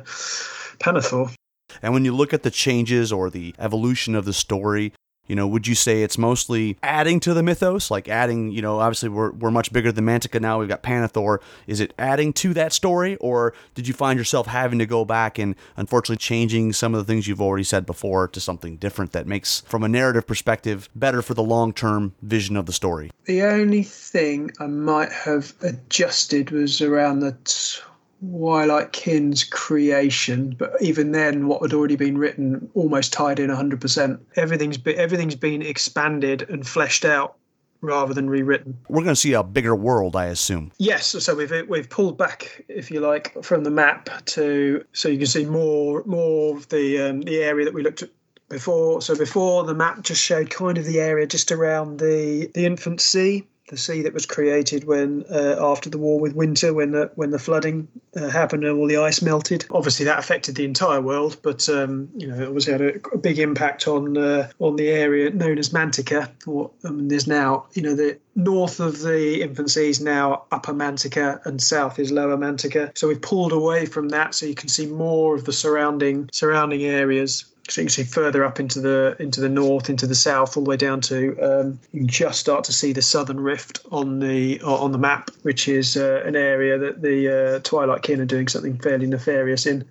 Pannithor. 0.80 1.34
And 1.82 1.94
when 1.94 2.06
you 2.06 2.16
look 2.16 2.34
at 2.34 2.44
the 2.44 2.52
changes 2.52 3.12
or 3.12 3.30
the 3.30 3.56
evolution 3.60 4.16
of 4.16 4.26
the 4.26 4.34
story, 4.34 4.94
you 5.28 5.36
know, 5.36 5.48
would 5.48 5.68
you 5.68 5.76
say 5.76 6.04
it's 6.04 6.18
mostly 6.18 6.78
adding 6.84 7.20
to 7.22 7.34
the 7.34 7.44
mythos, 7.44 7.92
like 7.92 8.08
adding, 8.08 8.52
you 8.52 8.62
know, 8.62 8.80
obviously 8.80 9.10
we're, 9.10 9.32
we're 9.32 9.52
much 9.52 9.72
bigger 9.72 9.92
than 9.92 10.06
Mantica 10.06 10.42
now, 10.42 10.60
we've 10.60 10.70
got 10.70 10.84
Pannithor. 10.84 11.40
Is 11.68 11.80
it 11.80 11.94
adding 12.00 12.34
to 12.34 12.54
that 12.54 12.74
story, 12.74 13.16
or 13.18 13.54
did 13.76 13.88
you 13.88 13.94
find 13.94 14.18
yourself 14.18 14.48
having 14.48 14.80
to 14.80 14.86
go 14.86 15.06
back 15.06 15.38
and 15.38 15.56
unfortunately 15.76 16.18
changing 16.18 16.74
some 16.74 16.94
of 16.94 17.00
the 17.00 17.12
things 17.12 17.28
you've 17.28 17.42
already 17.42 17.64
said 17.64 17.86
before 17.86 18.28
to 18.30 18.40
something 18.40 18.78
different 18.78 19.12
that 19.12 19.28
makes, 19.28 19.62
from 19.62 19.84
a 19.84 19.88
narrative 19.88 20.26
perspective, 20.26 20.90
better 20.96 21.22
for 21.22 21.34
the 21.34 21.44
long 21.44 21.74
term 21.74 22.14
vision 22.22 22.56
of 22.56 22.66
the 22.66 22.74
story? 22.74 23.12
The 23.26 23.44
only 23.44 23.84
thing 23.84 24.52
I 24.60 24.68
might 24.68 25.12
have 25.12 25.54
adjusted 25.62 26.52
was 26.52 26.82
around 26.82 27.20
the 27.20 27.38
Twilight 28.20 28.94
Kin's 28.94 29.44
creation, 29.44 30.56
but 30.58 30.74
even 30.82 31.12
then, 31.12 31.48
what 31.48 31.62
had 31.62 31.74
already 31.74 31.96
been 31.96 32.18
written 32.18 32.70
almost 32.74 33.14
tied 33.14 33.40
in 33.40 33.50
100%. 33.50 34.20
Everything's 34.36 34.78
been, 34.78 34.98
everything's 34.98 35.36
been 35.36 35.62
expanded 35.62 36.48
and 36.50 36.68
fleshed 36.68 37.06
out 37.06 37.36
rather 37.82 38.14
than 38.14 38.30
rewritten. 38.30 38.78
We're 38.90 39.04
going 39.04 39.16
to 39.16 39.20
see 39.20 39.34
a 39.34 39.44
bigger 39.44 39.76
world, 39.76 40.16
I 40.16 40.26
assume. 40.26 40.72
Yes, 40.78 41.08
so 41.08 41.36
we've 41.36 41.54
we've 41.68 41.90
pulled 41.90 42.18
back, 42.18 42.66
if 42.68 42.90
you 42.90 43.00
like, 43.00 43.44
from 43.44 43.64
the 43.64 43.72
map 43.72 44.10
to 44.26 44.84
so 44.94 45.10
you 45.10 45.18
can 45.18 45.28
see 45.28 45.46
more 45.46 46.04
more 46.06 46.58
of 46.58 46.70
the 46.70 47.00
um, 47.02 47.22
the 47.22 47.44
area 47.44 47.66
that 47.66 47.74
we 47.74 47.84
looked 47.84 48.02
at 48.02 48.10
before. 48.50 49.02
So 49.02 49.16
before 49.16 49.64
the 49.64 49.76
map 49.76 50.02
just 50.04 50.24
showed 50.24 50.50
kind 50.50 50.78
of 50.78 50.86
the 50.86 51.00
area 51.00 51.28
just 51.28 51.52
around 51.52 52.00
the 52.00 52.50
the 52.54 52.66
infant 52.66 53.02
sea 53.02 53.48
the 53.68 53.78
sea 53.78 54.02
that 54.04 54.14
was 54.14 54.26
created 54.26 54.86
when 54.86 55.26
uh, 55.30 55.56
after 55.60 55.90
the 55.90 55.98
war 55.98 56.20
with 56.20 56.34
winter 56.34 56.74
when 56.74 56.92
the 56.92 57.12
when 57.16 57.32
the 57.32 57.40
flooding 57.40 57.88
uh, 58.16 58.30
happened 58.30 58.64
and 58.64 58.78
all 58.78 58.88
the 58.88 58.98
ice 58.98 59.22
melted. 59.22 59.66
Obviously 59.72 60.06
that 60.06 60.20
affected 60.20 60.56
the 60.56 60.66
entire 60.66 61.02
world 61.02 61.38
but 61.42 61.68
um, 61.70 62.10
you 62.16 62.28
know 62.28 62.36
it 62.36 62.48
obviously 62.48 62.74
had 62.74 62.82
a, 62.82 62.94
a 63.14 63.18
big 63.18 63.40
impact 63.40 63.88
on 63.88 64.18
uh, 64.18 64.50
on 64.60 64.76
the 64.76 64.90
area 64.90 65.30
known 65.30 65.58
as 65.58 65.70
Mantica 65.70 66.30
or 66.48 66.72
um, 66.84 67.08
there's 67.10 67.28
now 67.28 67.66
you 67.74 67.82
know 67.82 67.96
the 67.96 68.18
north 68.36 68.80
of 68.80 69.00
the 69.00 69.42
infant 69.42 69.72
sea 69.72 69.90
is 69.90 70.00
now 70.00 70.44
upper 70.52 70.74
Mantica 70.74 71.46
and 71.46 71.62
south 71.62 72.00
is 72.00 72.12
lower 72.12 72.38
Mantica. 72.38 72.98
So 72.98 73.08
we've 73.08 73.22
pulled 73.22 73.52
away 73.52 73.86
from 73.86 74.10
that 74.10 74.36
so 74.36 74.46
you 74.46 74.56
can 74.56 74.70
see 74.70 74.86
more 74.86 75.36
of 75.36 75.44
the 75.46 75.54
surrounding 75.54 76.30
surrounding 76.32 76.84
areas 76.84 77.46
so 77.70 77.82
you 77.82 77.86
can 77.86 77.92
see 77.92 78.04
further 78.04 78.44
up 78.44 78.60
into 78.60 78.80
the 78.80 79.16
into 79.20 79.42
the 79.42 79.50
north, 79.50 79.90
into 79.90 80.08
the 80.08 80.16
south, 80.16 80.58
all 80.58 80.64
the 80.64 80.70
way 80.70 80.78
down 80.78 81.02
to 81.02 81.38
um, 81.42 81.80
you 81.92 82.02
can 82.02 82.08
just 82.08 82.40
start 82.40 82.64
to 82.66 82.74
see 82.74 82.94
the 82.94 83.02
southern 83.02 83.40
rift 83.40 83.82
on 83.92 84.20
the 84.20 84.62
on 84.62 84.92
the 84.92 84.98
map, 84.98 85.32
which 85.42 85.68
is 85.68 85.98
uh, 85.98 86.22
an 86.26 86.36
area 86.36 86.78
that 86.78 87.02
the 87.02 87.56
uh, 87.56 87.60
Twilight 87.60 88.04
Kin 88.04 88.22
are 88.22 88.26
doing 88.26 88.48
something 88.48 88.78
fairly 88.80 89.08
nefarious 89.08 89.66
in. 89.66 89.86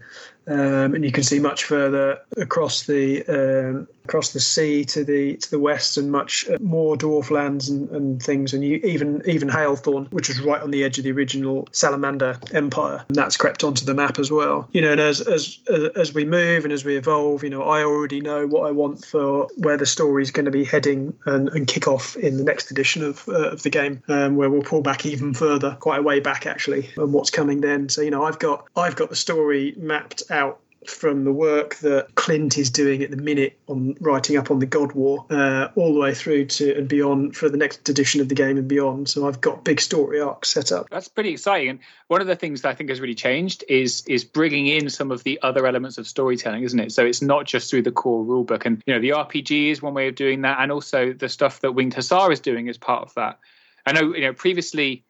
Um, 0.49 0.95
and 0.95 1.05
you 1.05 1.11
can 1.11 1.24
see 1.24 1.41
much 1.41 1.64
further 1.64 2.20
across 2.37 2.85
the 2.85 3.24
um, 3.24 3.89
across 4.07 4.32
the 4.32 4.40
sea 4.40 4.84
to 4.84 5.04
the 5.04 5.36
to 5.36 5.50
the 5.50 5.59
west 5.59 5.96
and 5.96 6.12
much 6.12 6.48
uh, 6.48 6.57
more 6.61 6.96
dwarf 6.96 7.30
lands 7.30 7.68
and, 7.68 7.88
and 7.90 8.22
things 8.22 8.54
and 8.54 8.64
you, 8.64 8.76
even 8.84 9.20
even 9.26 9.48
Halethorn 9.48 10.11
which 10.12 10.28
was 10.28 10.40
right 10.40 10.62
on 10.62 10.70
the 10.70 10.84
edge 10.84 10.98
of 10.98 11.04
the 11.04 11.11
original 11.11 11.68
Salamander 11.72 12.38
Empire 12.52 13.04
and 13.09 13.16
that's 13.16 13.36
crept 13.36 13.64
onto 13.64 13.84
the 13.84 13.94
map 13.94 14.18
as 14.18 14.30
well. 14.30 14.68
You 14.72 14.82
know 14.82 14.92
and 14.92 15.00
as 15.00 15.20
as 15.20 15.59
as 15.96 16.14
we 16.14 16.24
move 16.24 16.64
and 16.64 16.72
as 16.72 16.84
we 16.84 16.96
evolve 16.96 17.42
you 17.42 17.50
know 17.50 17.62
I 17.62 17.82
already 17.82 18.20
know 18.20 18.46
what 18.46 18.68
I 18.68 18.70
want 18.70 19.04
for 19.04 19.48
where 19.57 19.76
the 19.76 19.86
story 19.86 20.22
is 20.22 20.30
going 20.30 20.46
to 20.46 20.50
be 20.50 20.64
heading 20.64 21.12
and, 21.26 21.48
and 21.48 21.66
kick 21.66 21.88
off 21.88 22.16
in 22.16 22.36
the 22.36 22.44
next 22.44 22.70
edition 22.70 23.02
of 23.02 23.28
uh, 23.28 23.50
of 23.50 23.62
the 23.64 23.70
game 23.70 24.02
um, 24.09 24.36
where 24.36 24.48
we'll 24.48 24.62
pull 24.62 24.82
back 24.82 25.04
even 25.04 25.34
further 25.34 25.76
quite 25.80 26.00
a 26.00 26.02
way 26.02 26.20
back 26.20 26.46
actually 26.46 26.90
and 26.96 27.12
what's 27.12 27.30
coming 27.30 27.61
then. 27.61 27.88
So 27.88 28.02
you 28.02 28.11
know 28.11 28.24
I've 28.24 28.38
got 28.38 28.66
I've 28.76 28.96
got 28.96 29.11
the 29.11 29.16
story 29.16 29.74
mapped 29.76 30.22
out 30.30 30.61
from 30.89 31.24
the 31.24 31.32
work 31.32 31.76
that 31.76 32.14
Clint 32.14 32.59
is 32.59 32.70
doing 32.70 33.03
at 33.03 33.11
the 33.11 33.16
minute 33.16 33.59
on 33.66 33.97
writing 34.01 34.37
up 34.37 34.51
on 34.51 34.59
the 34.59 34.66
God 34.66 34.93
War, 34.93 35.26
uh, 35.30 35.68
all 35.76 35.93
the 35.95 36.01
way 36.01 36.14
through 36.14 36.47
to 36.47 36.76
and 36.76 36.89
beyond 36.89 37.37
for 37.37 37.49
the 37.49 37.57
next 37.57 37.89
edition 37.89 38.20
of 38.20 38.28
the 38.28 38.34
game 38.34 38.57
and 38.57 38.68
beyond. 38.68 39.09
So 39.09 39.26
I've 39.28 39.41
got 39.41 39.64
big 39.64 39.80
story 39.80 40.20
arcs 40.20 40.51
set 40.51 40.72
up. 40.72 40.89
That's 40.91 41.09
pretty 41.09 41.30
exciting. 41.30 41.68
And 41.70 41.78
one 42.09 42.20
of 42.20 42.26
the 42.26 42.37
things 42.37 42.62
that 42.62 42.70
I 42.70 42.74
think 42.74 42.91
has 42.91 43.01
really 43.01 43.14
changed 43.14 43.64
is 43.68 44.05
is 44.07 44.24
bringing 44.24 44.66
in 44.66 44.91
some 44.91 45.11
of 45.11 45.22
the 45.24 45.39
other 45.43 45.66
elements 45.66 45.99
of 45.99 46.07
storytelling, 46.07 46.62
isn't 46.62 46.80
it? 46.80 46.93
So 46.93 47.05
it's 47.05 47.22
not 47.22 47.47
just 47.47 47.70
through 47.70 47.82
the 47.82 47.93
core 47.93 48.24
rulebook, 48.24 48.66
and 48.66 48.82
you 48.87 48.95
know 48.95 49.01
the 49.01 49.11
RPG 49.11 49.70
is 49.70 49.82
one 49.82 49.95
way 49.95 50.09
of 50.09 50.14
doing 50.14 50.43
that, 50.43 50.59
and 50.61 50.72
also 50.72 51.12
the 51.12 51.28
stuff 51.28 51.61
that 51.61 51.72
Winged 51.72 51.95
Hussar 51.95 52.32
is 52.32 52.41
doing 52.41 52.68
is 52.68 52.78
part 52.78 53.03
of 53.03 53.14
that. 53.14 53.39
I 53.84 53.93
know 53.93 54.14
you 54.14 54.22
know 54.22 54.32
previously. 54.32 55.05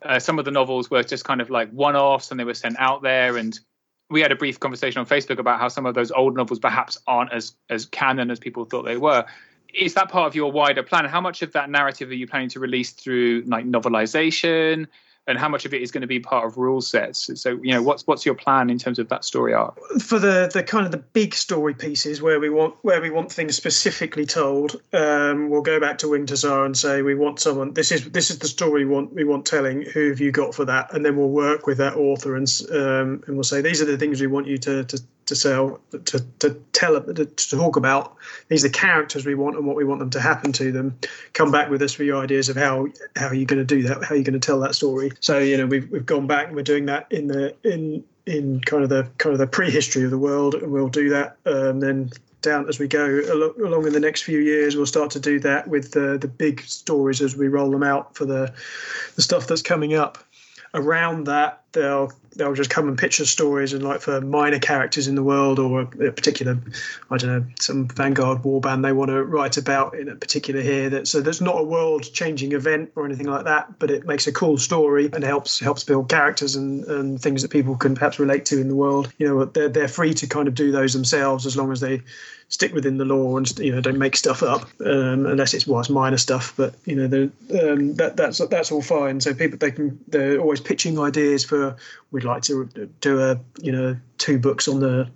Uh, 0.00 0.20
some 0.20 0.38
of 0.38 0.44
the 0.44 0.52
novels 0.52 0.88
were 0.88 1.02
just 1.02 1.24
kind 1.24 1.40
of 1.40 1.50
like 1.50 1.72
one-offs 1.72 2.30
and 2.30 2.38
they 2.38 2.44
were 2.44 2.54
sent 2.54 2.78
out 2.78 3.02
there 3.02 3.36
and 3.36 3.58
we 4.10 4.20
had 4.20 4.32
a 4.32 4.36
brief 4.36 4.58
conversation 4.58 5.00
on 5.00 5.06
Facebook 5.06 5.38
about 5.38 5.60
how 5.60 5.68
some 5.68 5.86
of 5.86 5.94
those 5.94 6.10
old 6.10 6.34
novels 6.34 6.58
perhaps 6.58 6.98
aren't 7.06 7.32
as 7.32 7.52
as 7.68 7.86
canon 7.86 8.30
as 8.30 8.38
people 8.38 8.64
thought 8.64 8.84
they 8.84 8.96
were. 8.96 9.24
Is 9.74 9.94
that 9.94 10.08
part 10.08 10.26
of 10.26 10.34
your 10.34 10.50
wider 10.50 10.82
plan? 10.82 11.04
How 11.04 11.20
much 11.20 11.42
of 11.42 11.52
that 11.52 11.68
narrative 11.68 12.08
are 12.08 12.14
you 12.14 12.26
planning 12.26 12.48
to 12.50 12.60
release 12.60 12.90
through 12.90 13.44
like 13.46 13.66
novelization? 13.66 14.86
And 15.28 15.38
how 15.38 15.48
much 15.48 15.66
of 15.66 15.74
it 15.74 15.82
is 15.82 15.92
going 15.92 16.00
to 16.00 16.08
be 16.08 16.18
part 16.18 16.46
of 16.46 16.56
rule 16.56 16.80
sets. 16.80 17.30
So, 17.40 17.60
you 17.62 17.72
know, 17.72 17.82
what's 17.82 18.06
what's 18.06 18.24
your 18.24 18.34
plan 18.34 18.70
in 18.70 18.78
terms 18.78 18.98
of 18.98 19.08
that 19.10 19.24
story 19.24 19.52
arc? 19.52 19.78
For 20.00 20.18
the 20.18 20.50
the 20.52 20.62
kind 20.62 20.86
of 20.86 20.90
the 20.90 20.98
big 20.98 21.34
story 21.34 21.74
pieces 21.74 22.22
where 22.22 22.40
we 22.40 22.48
want 22.48 22.74
where 22.82 23.00
we 23.00 23.10
want 23.10 23.30
things 23.30 23.54
specifically 23.54 24.24
told, 24.24 24.80
um, 24.94 25.50
we'll 25.50 25.62
go 25.62 25.78
back 25.78 25.98
to 25.98 26.08
Winged 26.08 26.30
Hussar 26.30 26.64
and 26.64 26.76
say 26.76 27.02
we 27.02 27.14
want 27.14 27.38
someone. 27.38 27.74
This 27.74 27.92
is 27.92 28.10
this 28.10 28.30
is 28.30 28.38
the 28.38 28.48
story 28.48 28.84
we 28.86 28.90
want 28.90 29.12
we 29.12 29.24
want 29.24 29.44
telling. 29.44 29.82
Who 29.82 30.08
have 30.08 30.18
you 30.18 30.32
got 30.32 30.54
for 30.54 30.64
that? 30.64 30.92
And 30.94 31.04
then 31.04 31.16
we'll 31.16 31.28
work 31.28 31.66
with 31.66 31.78
that 31.78 31.96
author 31.96 32.34
and 32.34 32.48
um, 32.72 33.22
and 33.26 33.36
we'll 33.36 33.44
say 33.44 33.60
these 33.60 33.82
are 33.82 33.86
the 33.86 33.98
things 33.98 34.20
we 34.20 34.26
want 34.26 34.46
you 34.46 34.56
to 34.58 34.84
to 34.84 34.98
to 35.28 35.36
sell 35.36 35.80
to, 35.90 36.20
to 36.40 36.50
tell 36.72 37.00
to 37.00 37.26
talk 37.26 37.76
about 37.76 38.16
these 38.48 38.64
are 38.64 38.68
the 38.68 38.74
characters 38.74 39.24
we 39.24 39.34
want 39.34 39.56
and 39.56 39.66
what 39.66 39.76
we 39.76 39.84
want 39.84 40.00
them 40.00 40.10
to 40.10 40.20
happen 40.20 40.52
to 40.52 40.72
them. 40.72 40.98
Come 41.32 41.52
back 41.52 41.70
with 41.70 41.82
us 41.82 41.96
with 41.98 42.06
your 42.06 42.22
ideas 42.22 42.48
of 42.48 42.56
how 42.56 42.88
how 43.16 43.32
you're 43.32 43.46
going 43.46 43.64
to 43.64 43.64
do 43.64 43.82
that 43.84 44.04
how 44.04 44.14
you're 44.14 44.24
going 44.24 44.38
to 44.38 44.46
tell 44.46 44.60
that 44.60 44.74
story. 44.74 45.12
So 45.20 45.38
you 45.38 45.56
know 45.56 45.66
we've, 45.66 45.90
we've 45.90 46.06
gone 46.06 46.26
back 46.26 46.48
and 46.48 46.56
we're 46.56 46.62
doing 46.62 46.86
that 46.86 47.06
in 47.10 47.28
the 47.28 47.54
in 47.64 48.04
in 48.26 48.60
kind 48.62 48.82
of 48.82 48.88
the 48.88 49.08
kind 49.18 49.32
of 49.32 49.38
the 49.38 49.46
prehistory 49.46 50.04
of 50.04 50.10
the 50.10 50.18
world 50.18 50.54
and 50.54 50.70
we'll 50.70 50.88
do 50.88 51.08
that 51.08 51.36
um, 51.46 51.80
then 51.80 52.10
down 52.40 52.68
as 52.68 52.78
we 52.78 52.86
go 52.86 53.20
along 53.58 53.86
in 53.86 53.92
the 53.92 53.98
next 53.98 54.22
few 54.22 54.38
years 54.38 54.76
we'll 54.76 54.86
start 54.86 55.10
to 55.10 55.18
do 55.18 55.40
that 55.40 55.66
with 55.66 55.92
the 55.92 56.18
the 56.18 56.28
big 56.28 56.60
stories 56.60 57.20
as 57.20 57.36
we 57.36 57.48
roll 57.48 57.70
them 57.70 57.82
out 57.82 58.14
for 58.14 58.26
the 58.26 58.52
the 59.16 59.22
stuff 59.22 59.46
that's 59.46 59.62
coming 59.62 59.94
up. 59.94 60.18
Around 60.74 61.24
that 61.24 61.62
they'll 61.72 62.12
they'll 62.38 62.54
just 62.54 62.70
come 62.70 62.88
and 62.88 62.96
pitch 62.96 63.20
us 63.20 63.28
stories 63.28 63.72
and 63.72 63.82
like 63.82 64.00
for 64.00 64.20
minor 64.20 64.58
characters 64.58 65.08
in 65.08 65.14
the 65.14 65.22
world 65.22 65.58
or 65.58 65.82
a, 65.82 65.86
particular 66.12 66.58
I 67.10 67.16
don't 67.18 67.30
know 67.30 67.44
some 67.60 67.88
Vanguard 67.88 68.42
warband 68.42 68.82
they 68.82 68.92
want 68.92 69.10
to 69.10 69.22
write 69.22 69.56
about 69.56 69.94
in 69.94 70.08
a 70.08 70.14
particular 70.14 70.60
here 70.60 70.88
that 70.90 71.08
so 71.08 71.20
there's 71.20 71.40
not 71.40 71.60
a 71.60 71.64
world 71.64 72.02
changing 72.12 72.52
event 72.52 72.92
or 72.96 73.04
anything 73.04 73.26
like 73.26 73.44
that 73.44 73.78
but 73.78 73.90
it 73.90 74.06
makes 74.06 74.26
a 74.26 74.32
cool 74.32 74.56
story 74.56 75.10
and 75.12 75.24
helps 75.24 75.58
helps 75.58 75.84
build 75.84 76.08
characters 76.08 76.54
and, 76.54 76.84
and 76.84 77.20
things 77.20 77.42
that 77.42 77.50
people 77.50 77.76
can 77.76 77.94
perhaps 77.94 78.18
relate 78.18 78.46
to 78.46 78.60
in 78.60 78.68
the 78.68 78.76
world. 78.76 79.12
You 79.18 79.28
know 79.28 79.44
they're, 79.44 79.68
they're 79.68 79.88
free 79.88 80.14
to 80.14 80.26
kind 80.26 80.48
of 80.48 80.54
do 80.54 80.70
those 80.70 80.92
themselves 80.92 81.44
as 81.44 81.56
long 81.56 81.72
as 81.72 81.80
they 81.80 82.02
stick 82.48 82.72
within 82.72 82.96
the 82.96 83.04
law 83.04 83.36
and 83.36 83.58
you 83.58 83.72
know 83.72 83.80
don't 83.80 83.98
make 83.98 84.16
stuff 84.16 84.42
up 84.42 84.62
um, 84.80 85.26
unless 85.26 85.54
it's 85.54 85.66
well, 85.66 85.80
it's 85.80 85.90
minor 85.90 86.16
stuff. 86.16 86.54
But 86.56 86.74
you 86.86 86.96
know 86.96 87.30
um, 87.62 87.94
that 87.94 88.16
that's 88.16 88.38
that's 88.48 88.72
all 88.72 88.82
fine. 88.82 89.20
So 89.20 89.34
people 89.34 89.58
they 89.58 89.70
can 89.70 89.98
they're 90.08 90.40
always 90.40 90.60
pitching 90.60 90.98
ideas 90.98 91.44
for 91.44 91.76
we'd 92.10 92.24
like 92.24 92.42
to 92.44 92.66
do 93.00 93.20
a 93.20 93.38
you 93.60 93.72
know 93.72 93.96
two 94.18 94.38
books 94.38 94.68
on 94.68 94.80
the 94.80 95.10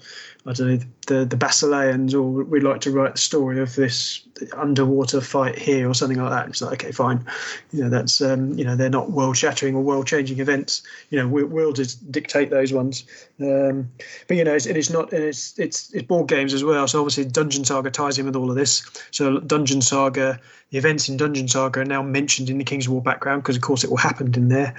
I 0.45 0.53
don't 0.53 0.69
know 0.69 0.79
the 1.07 1.25
the 1.25 1.37
Basileans, 1.37 2.15
or 2.15 2.23
we'd 2.23 2.65
like 2.65 2.81
to 2.81 2.91
write 2.91 3.13
the 3.13 3.21
story 3.21 3.61
of 3.61 3.77
this 3.77 4.27
underwater 4.57 5.21
fight 5.21 5.57
here, 5.57 5.89
or 5.89 5.95
something 5.95 6.19
like 6.19 6.31
that. 6.31 6.49
It's 6.49 6.61
like 6.61 6.83
okay, 6.83 6.91
fine, 6.91 7.25
you 7.73 7.85
know 7.85 7.89
that's 7.89 8.21
um, 8.21 8.59
you 8.59 8.65
know 8.65 8.75
they're 8.75 8.91
not 8.91 9.13
world 9.13 9.37
shattering 9.37 9.77
or 9.77 9.83
world 9.83 10.09
changing 10.09 10.41
events. 10.41 10.83
You 11.11 11.19
know 11.19 11.29
we, 11.29 11.45
will 11.45 11.73
just 11.73 12.11
dictate 12.11 12.51
those 12.51 12.73
ones. 12.73 13.05
Um, 13.41 13.89
but 14.27 14.37
you 14.37 14.43
know 14.43 14.55
it's, 14.55 14.67
it's 14.67 14.91
not 14.91 15.13
it's 15.13 15.57
it's 15.61 15.95
it's 15.95 16.07
board 16.07 16.29
games 16.29 16.55
as 16.55 16.65
well. 16.65 16.89
So 16.89 16.99
obviously 16.99 17.27
Dungeon 17.27 17.65
Saga 17.65 17.93
ties 17.93 18.19
in 18.19 18.27
with 18.27 18.35
all 18.35 18.51
of 18.51 18.57
this. 18.57 18.83
So 19.13 19.39
Dungeon 19.39 19.81
Saga, 19.81 20.41
the 20.71 20.79
events 20.79 21.09
in 21.09 21.17
Dungeon 21.17 21.47
Saga 21.47 21.81
are 21.81 21.85
now 21.85 22.03
mentioned 22.03 22.51
in 22.51 22.59
the 22.59 22.65
King's 22.65 22.89
War 22.89 23.01
background 23.01 23.45
because 23.45 23.55
of 23.55 23.63
course 23.63 23.85
it 23.85 23.91
all 23.91 23.97
happened 23.97 24.37
in 24.37 24.49
there 24.49 24.75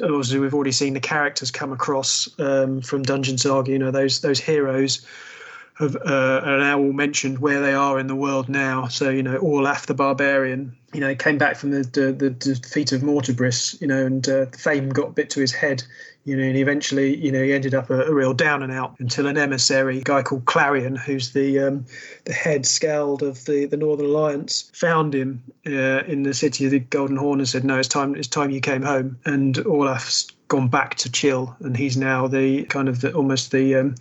obviously 0.00 0.38
we've 0.38 0.54
already 0.54 0.72
seen 0.72 0.94
the 0.94 1.00
characters 1.00 1.50
come 1.50 1.72
across 1.72 2.28
um, 2.38 2.80
from 2.80 3.02
Dungeon 3.02 3.38
Saga. 3.38 3.70
You 3.70 3.78
know 3.78 3.90
those 3.90 4.20
those 4.20 4.40
heroes 4.40 5.06
have 5.78 5.96
uh, 5.96 6.40
are 6.44 6.58
now 6.58 6.78
all 6.78 6.92
mentioned 6.92 7.38
where 7.38 7.60
they 7.60 7.72
are 7.72 7.98
in 7.98 8.06
the 8.06 8.16
world 8.16 8.48
now. 8.48 8.88
So 8.88 9.10
you 9.10 9.22
know 9.22 9.38
Orlaf 9.38 9.86
the 9.86 9.94
barbarian, 9.94 10.76
you 10.92 11.00
know, 11.00 11.14
came 11.14 11.38
back 11.38 11.56
from 11.56 11.70
the 11.70 11.82
the, 11.82 12.12
the 12.12 12.30
defeat 12.30 12.92
of 12.92 13.02
Mortibris, 13.02 13.80
you 13.80 13.86
know, 13.86 14.04
and 14.04 14.28
uh, 14.28 14.46
fame 14.46 14.88
got 14.90 15.08
a 15.08 15.12
bit 15.12 15.30
to 15.30 15.40
his 15.40 15.52
head 15.52 15.82
you 16.28 16.36
know, 16.36 16.42
and 16.42 16.58
eventually, 16.58 17.16
you 17.16 17.32
know, 17.32 17.42
he 17.42 17.54
ended 17.54 17.74
up 17.74 17.88
a, 17.88 18.02
a, 18.02 18.12
real 18.12 18.34
down 18.34 18.62
and 18.62 18.70
out 18.70 18.94
until 18.98 19.26
an 19.26 19.38
emissary, 19.38 20.00
a 20.00 20.02
guy 20.02 20.22
called 20.22 20.44
Clarion, 20.44 20.94
who's 20.94 21.32
the 21.32 21.58
um, 21.58 21.86
the 22.24 22.34
head 22.34 22.66
scald 22.66 23.22
of 23.22 23.42
the, 23.46 23.64
the 23.64 23.78
Northern 23.78 24.04
Alliance, 24.04 24.70
found 24.74 25.14
him 25.14 25.42
uh, 25.66 26.04
in 26.04 26.24
the 26.24 26.34
city 26.34 26.66
of 26.66 26.70
the 26.70 26.80
Golden 26.80 27.16
Horn 27.16 27.38
and 27.38 27.48
said, 27.48 27.64
"No, 27.64 27.78
it's 27.78 27.88
time. 27.88 28.14
It's 28.14 28.28
time 28.28 28.50
you 28.50 28.60
came 28.60 28.82
home." 28.82 29.18
And 29.24 29.54
Orlaf's 29.54 30.28
gone 30.48 30.68
back 30.68 30.96
to 30.96 31.10
chill, 31.10 31.56
and 31.60 31.74
he's 31.74 31.96
now 31.96 32.26
the 32.26 32.64
kind 32.64 32.90
of 32.90 33.00
the, 33.00 33.14
almost 33.14 33.50
the 33.50 33.76
um, 33.76 33.94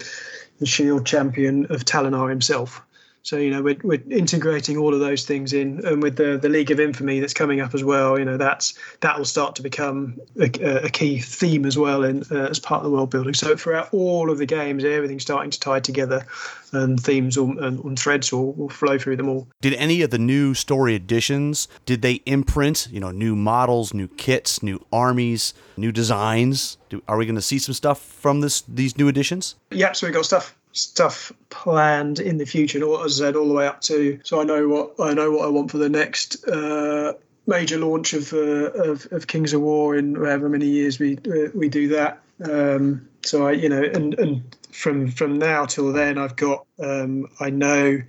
the 0.59 0.65
shield 0.65 1.05
champion 1.05 1.65
of 1.71 1.85
Talinar 1.85 2.29
himself. 2.29 2.81
So 3.23 3.37
you 3.37 3.49
know 3.49 3.61
we're, 3.61 3.77
we're 3.83 4.01
integrating 4.09 4.77
all 4.77 4.93
of 4.93 4.99
those 4.99 5.25
things 5.25 5.53
in, 5.53 5.85
and 5.85 6.01
with 6.01 6.15
the 6.15 6.37
the 6.37 6.49
League 6.49 6.71
of 6.71 6.79
Infamy 6.79 7.19
that's 7.19 7.33
coming 7.33 7.59
up 7.59 7.73
as 7.75 7.83
well. 7.83 8.17
You 8.17 8.25
know 8.25 8.37
that's 8.37 8.73
that 9.01 9.17
will 9.17 9.25
start 9.25 9.55
to 9.57 9.61
become 9.61 10.19
a, 10.39 10.85
a 10.85 10.89
key 10.89 11.19
theme 11.19 11.65
as 11.65 11.77
well 11.77 12.03
in 12.03 12.23
uh, 12.31 12.47
as 12.49 12.59
part 12.59 12.79
of 12.79 12.85
the 12.85 12.95
world 12.95 13.09
building. 13.09 13.33
So 13.33 13.55
throughout 13.55 13.93
all 13.93 14.31
of 14.31 14.37
the 14.37 14.45
games, 14.45 14.85
everything's 14.85 15.23
starting 15.23 15.51
to 15.51 15.59
tie 15.59 15.79
together, 15.79 16.25
and 16.71 17.01
themes 17.01 17.37
and, 17.37 17.59
and 17.59 17.99
threads 17.99 18.31
will, 18.31 18.53
will 18.53 18.69
flow 18.69 18.97
through 18.97 19.17
them 19.17 19.29
all. 19.29 19.47
Did 19.61 19.73
any 19.73 20.01
of 20.01 20.09
the 20.09 20.19
new 20.19 20.53
story 20.53 20.95
additions 20.95 21.67
did 21.85 22.01
they 22.01 22.21
imprint 22.25 22.87
you 22.91 22.99
know 22.99 23.11
new 23.11 23.35
models, 23.35 23.93
new 23.93 24.07
kits, 24.07 24.63
new 24.63 24.85
armies, 24.91 25.53
new 25.75 25.91
designs? 25.91 26.77
Do, 26.89 27.03
are 27.07 27.17
we 27.17 27.25
going 27.25 27.35
to 27.35 27.41
see 27.41 27.59
some 27.59 27.73
stuff 27.73 27.99
from 28.01 28.41
this 28.41 28.61
these 28.61 28.97
new 28.97 29.07
additions? 29.07 29.55
Yeah, 29.71 29.91
so 29.91 30.07
we 30.07 30.13
got 30.13 30.25
stuff 30.25 30.56
stuff 30.77 31.31
planned 31.49 32.19
in 32.19 32.37
the 32.37 32.45
future, 32.45 32.77
and 32.83 33.05
as 33.05 33.21
I 33.21 33.25
said, 33.25 33.35
all 33.35 33.47
the 33.47 33.53
way 33.53 33.67
up 33.67 33.81
to. 33.81 34.19
So 34.23 34.41
I 34.41 34.43
know 34.43 34.67
what 34.67 34.93
I 34.99 35.13
know 35.13 35.31
what 35.31 35.45
I 35.45 35.49
want 35.49 35.71
for 35.71 35.77
the 35.77 35.89
next 35.89 36.47
uh, 36.47 37.13
major 37.45 37.77
launch 37.77 38.13
of, 38.13 38.33
uh, 38.33 38.37
of, 38.37 39.07
of 39.11 39.25
Kings 39.27 39.53
of 39.53 39.61
War 39.61 39.95
in 39.95 40.15
however 40.15 40.49
many 40.49 40.67
years 40.67 40.99
we 40.99 41.17
uh, 41.17 41.49
we 41.53 41.69
do 41.69 41.89
that. 41.89 42.21
Um, 42.43 43.07
so 43.23 43.47
I, 43.47 43.51
you 43.53 43.69
know, 43.69 43.81
and 43.81 44.13
and 44.19 44.55
from 44.71 45.09
from 45.09 45.39
now 45.39 45.65
till 45.65 45.91
then, 45.91 46.17
I've 46.17 46.35
got 46.35 46.65
um, 46.79 47.27
I 47.39 47.49
know 47.49 47.99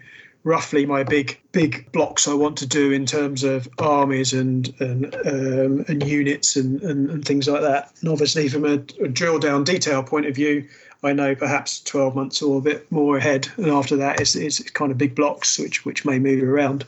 roughly 0.49 0.87
my 0.87 1.05
big 1.05 1.39
big 1.53 1.93
blocks 1.93 2.27
I 2.27 2.33
want 2.33 2.57
to 2.59 2.67
do 2.67 2.91
in 2.91 3.05
terms 3.05 3.45
of 3.45 3.69
armies 3.79 4.33
and 4.33 4.75
and 4.81 5.15
um, 5.27 5.85
and 5.87 6.03
units 6.03 6.57
and, 6.57 6.83
and, 6.83 7.11
and 7.11 7.25
things 7.25 7.47
like 7.47 7.61
that. 7.61 7.93
And 8.01 8.09
obviously, 8.09 8.49
from 8.49 8.65
a, 8.65 8.83
a 9.05 9.09
drill 9.09 9.39
down 9.39 9.65
detail 9.65 10.03
point 10.03 10.27
of 10.27 10.35
view, 10.35 10.67
I 11.05 11.13
know 11.13 11.35
perhaps 11.35 11.81
12 11.81 12.17
months 12.17 12.41
or 12.41 12.59
a 12.59 12.63
bit 12.63 12.91
more 12.91 13.19
ahead, 13.19 13.47
and 13.59 13.67
after 13.67 13.97
that 13.97 14.21
it's, 14.21 14.35
it's 14.35 14.59
kind 14.71 14.91
of 14.91 14.97
big 14.97 15.15
blocks 15.15 15.59
which 15.59 15.85
which 15.85 16.07
may 16.07 16.19
move 16.19 16.43
around. 16.43 16.85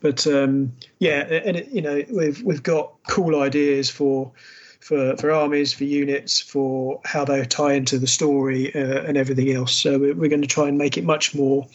But 0.00 0.26
um, 0.26 0.72
yeah, 0.98 1.20
and 1.20 1.58
it, 1.58 1.68
you 1.68 1.82
know 1.82 2.02
we've 2.10 2.42
we've 2.42 2.62
got 2.62 2.94
cool 3.08 3.40
ideas 3.40 3.90
for 3.90 4.32
for, 4.82 5.16
for 5.16 5.30
armies, 5.30 5.72
for 5.72 5.84
units, 5.84 6.40
for 6.40 7.00
how 7.04 7.24
they 7.24 7.44
tie 7.44 7.74
into 7.74 7.98
the 7.98 8.06
story 8.06 8.74
uh, 8.74 9.02
and 9.02 9.16
everything 9.16 9.52
else. 9.52 9.72
So 9.74 9.98
we're, 9.98 10.14
we're, 10.14 10.28
going 10.28 10.42
to 10.42 10.48
try 10.48 10.66
and 10.66 10.76
make 10.76 10.98
it 10.98 11.04
much 11.04 11.34
more, 11.34 11.68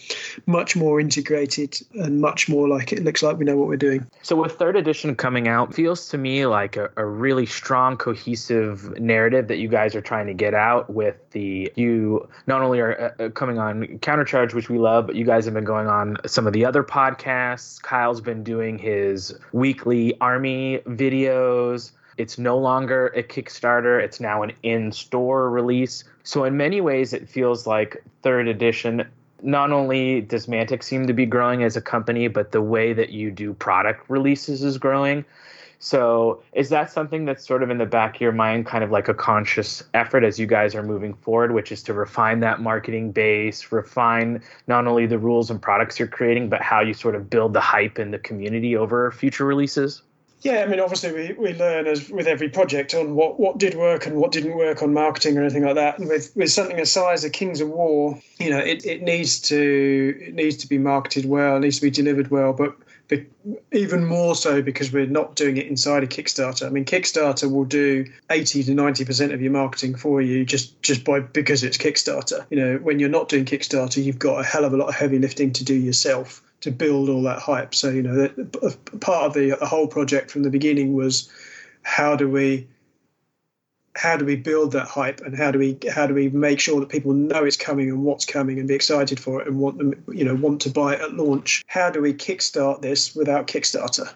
much 0.46 0.76
more 0.76 1.00
integrated 1.00 1.80
and 1.94 2.20
much 2.20 2.50
more 2.50 2.68
like 2.68 2.92
it 2.92 3.04
looks 3.04 3.24
like 3.24 3.38
we 3.38 3.46
know 3.46 3.56
what 3.56 3.70
we're 3.70 3.78
doing. 3.78 4.06
So 4.24 4.36
with 4.36 4.54
third 4.54 4.76
edition 4.76 5.16
coming 5.16 5.48
out, 5.48 5.74
feels 5.74 6.10
to 6.10 6.18
me 6.18 6.46
like 6.48 6.76
a, 6.76 6.92
a 6.98 7.06
really 7.06 7.46
strong, 7.46 7.96
cohesive 7.96 9.00
narrative 9.00 9.48
that 9.48 9.58
you 9.58 9.70
guys 9.70 9.96
are 9.96 10.02
trying 10.02 10.28
to 10.28 10.34
get 10.34 10.54
out. 10.54 10.90
With 10.90 11.16
the 11.32 11.72
you 11.76 12.28
not 12.46 12.62
only 12.62 12.80
are 12.80 13.14
uh, 13.20 13.24
uh 13.24 13.30
coming 13.30 13.58
on 13.58 13.86
Countercharge, 14.00 14.54
which 14.54 14.70
we 14.70 14.80
love, 14.80 15.08
but 15.08 15.16
you 15.16 15.24
guys 15.24 15.46
have 15.46 15.54
been 15.54 15.64
going 15.64 15.88
on 15.88 16.18
some 16.26 16.46
of 16.46 16.52
the 16.52 16.66
other 16.66 16.84
podcasts. 16.84 17.82
Kyle's 17.82 18.20
been 18.20 18.44
doing 18.44 18.78
his 18.78 19.34
weekly 19.54 20.20
army 20.20 20.80
videos. 20.88 21.92
It's 22.18 22.38
no 22.38 22.58
longer 22.58 23.08
a 23.08 23.22
Kickstarter, 23.22 24.02
it's 24.02 24.20
now 24.20 24.42
an 24.42 24.54
in 24.64 24.92
store 24.92 25.50
release. 25.50 26.04
So, 26.24 26.44
in 26.44 26.58
many 26.58 26.82
ways, 26.82 27.14
it 27.14 27.30
feels 27.30 27.68
like 27.68 28.04
third 28.24 28.48
edition. 28.48 29.08
Not 29.44 29.72
only 29.72 30.22
does 30.22 30.48
Mantic 30.48 30.84
seem 30.84 31.06
to 31.08 31.14
be 31.14 31.28
growing 31.28 31.64
as 31.64 31.78
a 31.78 31.82
company, 31.82 32.28
but 32.28 32.52
the 32.52 32.62
way 32.62 32.92
that 32.94 33.10
you 33.10 33.30
do 33.30 33.54
product 33.54 34.10
releases 34.10 34.64
is 34.64 34.80
growing. 34.80 35.26
So, 35.80 36.42
is 36.54 36.70
that 36.70 36.92
something 36.92 37.26
that's 37.26 37.46
sort 37.46 37.62
of 37.62 37.70
in 37.70 37.78
the 37.78 37.86
back 37.86 38.16
of 38.16 38.22
your 38.22 38.32
mind, 38.32 38.66
kind 38.66 38.84
of 38.84 38.90
like 38.90 39.08
a 39.08 39.14
conscious 39.14 39.84
effort 39.94 40.24
as 40.24 40.40
you 40.40 40.48
guys 40.48 40.74
are 40.74 40.82
moving 40.82 41.14
forward, 41.14 41.52
which 41.52 41.72
is 41.72 41.84
to 41.84 41.94
refine 41.94 42.40
that 42.40 42.62
marketing 42.62 43.12
base, 43.12 43.72
refine 43.72 44.42
not 44.66 44.88
only 44.88 45.06
the 45.06 45.20
rules 45.20 45.52
and 45.52 45.62
products 45.62 46.00
you're 46.00 46.08
creating, 46.08 46.50
but 46.50 46.64
how 46.64 46.82
you 46.82 46.96
sort 46.96 47.14
of 47.14 47.30
build 47.30 47.54
the 47.54 47.62
hype 47.62 48.00
in 48.00 48.10
the 48.10 48.18
community 48.18 48.76
over 48.76 49.12
future 49.12 49.46
releases? 49.46 50.02
Yeah, 50.42 50.64
I 50.64 50.68
mean, 50.68 50.80
obviously, 50.80 51.12
we, 51.14 51.34
we 51.34 51.54
learn 51.54 51.88
as 51.88 52.10
with 52.10 52.28
every 52.28 52.50
project 52.50 52.94
on 52.94 53.16
what, 53.16 53.40
what 53.40 53.58
did 53.58 53.74
work 53.74 54.06
and 54.06 54.18
what 54.18 54.32
didn't 54.32 54.56
work 54.56 54.84
on 54.84 54.94
marketing 54.94 55.38
or 55.38 55.42
anything 55.42 55.66
like 55.66 55.76
that. 55.76 55.98
And 55.98 56.08
with, 56.08 56.32
with 56.36 56.52
something 56.52 56.78
as 56.78 56.92
size 56.92 57.26
as 57.26 57.32
Kings 57.32 57.60
of 57.60 57.70
War, 57.70 58.20
you 58.40 58.52
know, 58.52 58.60
it, 58.60 58.86
it 58.86 59.02
needs 59.02 59.40
to 59.42 60.16
it 60.22 60.36
needs 60.36 60.58
to 60.58 60.68
be 60.68 60.78
marketed 60.78 61.26
well, 61.26 61.58
it 61.58 61.62
needs 61.62 61.78
to 61.78 61.82
be 61.82 61.90
delivered 61.90 62.30
well, 62.30 62.54
but 62.54 62.76
even 63.72 64.06
more 64.06 64.36
so 64.36 64.62
because 64.62 64.92
we're 64.92 65.06
not 65.06 65.36
doing 65.36 65.58
it 65.58 65.68
inside 65.68 66.04
a 66.04 66.08
Kickstarter. 66.08 66.66
I 66.66 66.70
mean, 66.70 66.86
Kickstarter 66.86 67.50
will 67.50 67.66
do 67.66 68.06
80 68.30 68.64
to 68.64 68.74
90 68.74 69.06
percent 69.06 69.32
of 69.34 69.42
your 69.42 69.52
marketing 69.52 69.96
for 69.96 70.22
you 70.22 70.46
just 70.46 70.82
just 70.82 71.04
by 71.04 71.22
because 71.22 71.64
it's 71.64 71.78
Kickstarter. 71.78 72.46
You 72.50 72.58
know, 72.58 72.78
when 72.78 73.00
you're 73.00 73.10
not 73.10 73.30
doing 73.30 73.46
Kickstarter, 73.46 74.04
you've 74.04 74.20
got 74.20 74.42
a 74.42 74.44
hell 74.44 74.66
of 74.66 74.74
a 74.74 74.78
lot 74.78 74.90
of 74.90 74.96
heavy 74.96 75.20
lifting 75.20 75.54
to 75.54 75.64
do 75.64 75.74
yourself 75.74 76.42
to 76.62 76.72
build 76.72 77.10
all 77.10 77.24
that 77.24 77.40
hype. 77.40 77.76
So 77.76 77.90
you 77.90 78.04
know, 78.04 78.30
part 79.00 79.26
of 79.26 79.34
the, 79.34 79.56
the 79.60 79.66
whole 79.66 79.88
project 79.88 80.32
from 80.32 80.44
the 80.44 80.50
beginning 80.50 80.94
was 80.94 81.30
how 81.84 82.16
do 82.16 82.30
we 82.30 82.68
how 83.98 84.16
do 84.16 84.26
we 84.26 84.36
build 84.36 84.74
that 84.74 84.88
hype 84.88 85.22
and 85.22 85.36
how 85.36 85.50
do 85.50 85.58
we 85.58 85.78
how 85.92 86.06
do 86.06 86.14
we 86.14 86.30
make 86.30 86.60
sure 86.60 86.80
that 86.80 86.90
people 86.90 87.14
know 87.14 87.44
it's 87.44 87.58
coming 87.58 87.90
and 87.90 88.04
what's 88.04 88.26
coming 88.26 88.60
and 88.60 88.68
be 88.68 88.76
excited 88.76 89.20
for 89.20 89.42
it 89.42 89.48
and 89.48 89.60
want 89.60 89.78
them 89.78 89.94
you 90.14 90.24
know 90.24 90.36
want 90.36 90.62
to 90.62 90.70
buy 90.70 90.94
it 90.94 91.02
at 91.02 91.16
launch 91.16 91.64
how 91.68 91.90
do 91.90 92.00
we 92.02 92.14
kickstart 92.14 92.82
this 92.82 93.16
without 93.16 93.48
kickstarter 93.48 94.14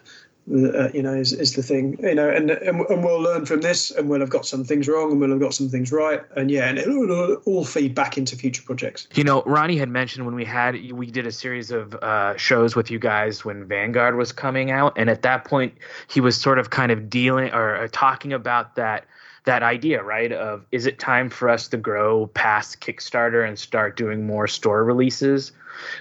uh, 0.50 0.88
you 0.92 1.02
know, 1.02 1.14
is, 1.14 1.32
is 1.32 1.54
the 1.54 1.62
thing, 1.62 1.96
you 2.00 2.16
know, 2.16 2.28
and, 2.28 2.50
and 2.50 2.80
and 2.80 3.04
we'll 3.04 3.20
learn 3.20 3.46
from 3.46 3.60
this, 3.60 3.92
and 3.92 4.08
we'll 4.08 4.20
have 4.20 4.30
got 4.30 4.44
some 4.44 4.64
things 4.64 4.88
wrong, 4.88 5.12
and 5.12 5.20
we'll 5.20 5.30
have 5.30 5.40
got 5.40 5.54
some 5.54 5.68
things 5.68 5.92
right, 5.92 6.20
and 6.36 6.50
yeah, 6.50 6.68
and 6.68 6.78
it'll 6.78 7.34
all 7.44 7.64
feed 7.64 7.94
back 7.94 8.18
into 8.18 8.36
future 8.36 8.62
projects. 8.62 9.06
You 9.14 9.22
know, 9.22 9.42
Ronnie 9.42 9.76
had 9.76 9.88
mentioned 9.88 10.26
when 10.26 10.34
we 10.34 10.44
had 10.44 10.74
we 10.92 11.06
did 11.06 11.26
a 11.26 11.32
series 11.32 11.70
of 11.70 11.94
uh, 11.94 12.36
shows 12.36 12.74
with 12.74 12.90
you 12.90 12.98
guys 12.98 13.44
when 13.44 13.66
Vanguard 13.66 14.16
was 14.16 14.32
coming 14.32 14.72
out, 14.72 14.94
and 14.96 15.08
at 15.08 15.22
that 15.22 15.44
point 15.44 15.74
he 16.08 16.20
was 16.20 16.36
sort 16.36 16.58
of 16.58 16.70
kind 16.70 16.90
of 16.90 17.08
dealing 17.08 17.52
or 17.52 17.76
uh, 17.76 17.88
talking 17.92 18.32
about 18.32 18.74
that 18.74 19.06
that 19.44 19.62
idea, 19.62 20.02
right? 20.02 20.32
Of 20.32 20.66
is 20.72 20.86
it 20.86 20.98
time 20.98 21.30
for 21.30 21.48
us 21.48 21.68
to 21.68 21.76
grow 21.76 22.26
past 22.28 22.80
Kickstarter 22.80 23.46
and 23.46 23.56
start 23.56 23.96
doing 23.96 24.26
more 24.26 24.48
store 24.48 24.82
releases? 24.82 25.52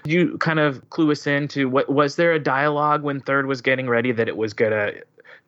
You 0.06 0.38
kind 0.38 0.60
of 0.60 0.88
clue 0.90 1.12
us 1.12 1.28
into 1.28 1.70
what 1.70 1.90
was 1.90 2.16
there 2.16 2.34
a 2.34 2.40
dialogue 2.40 3.04
when 3.04 3.20
Third 3.22 3.46
was 3.46 3.62
getting 3.62 3.90
ready 3.90 4.12
that 4.12 4.28
it 4.28 4.38
was 4.38 4.54
gonna 4.54 4.94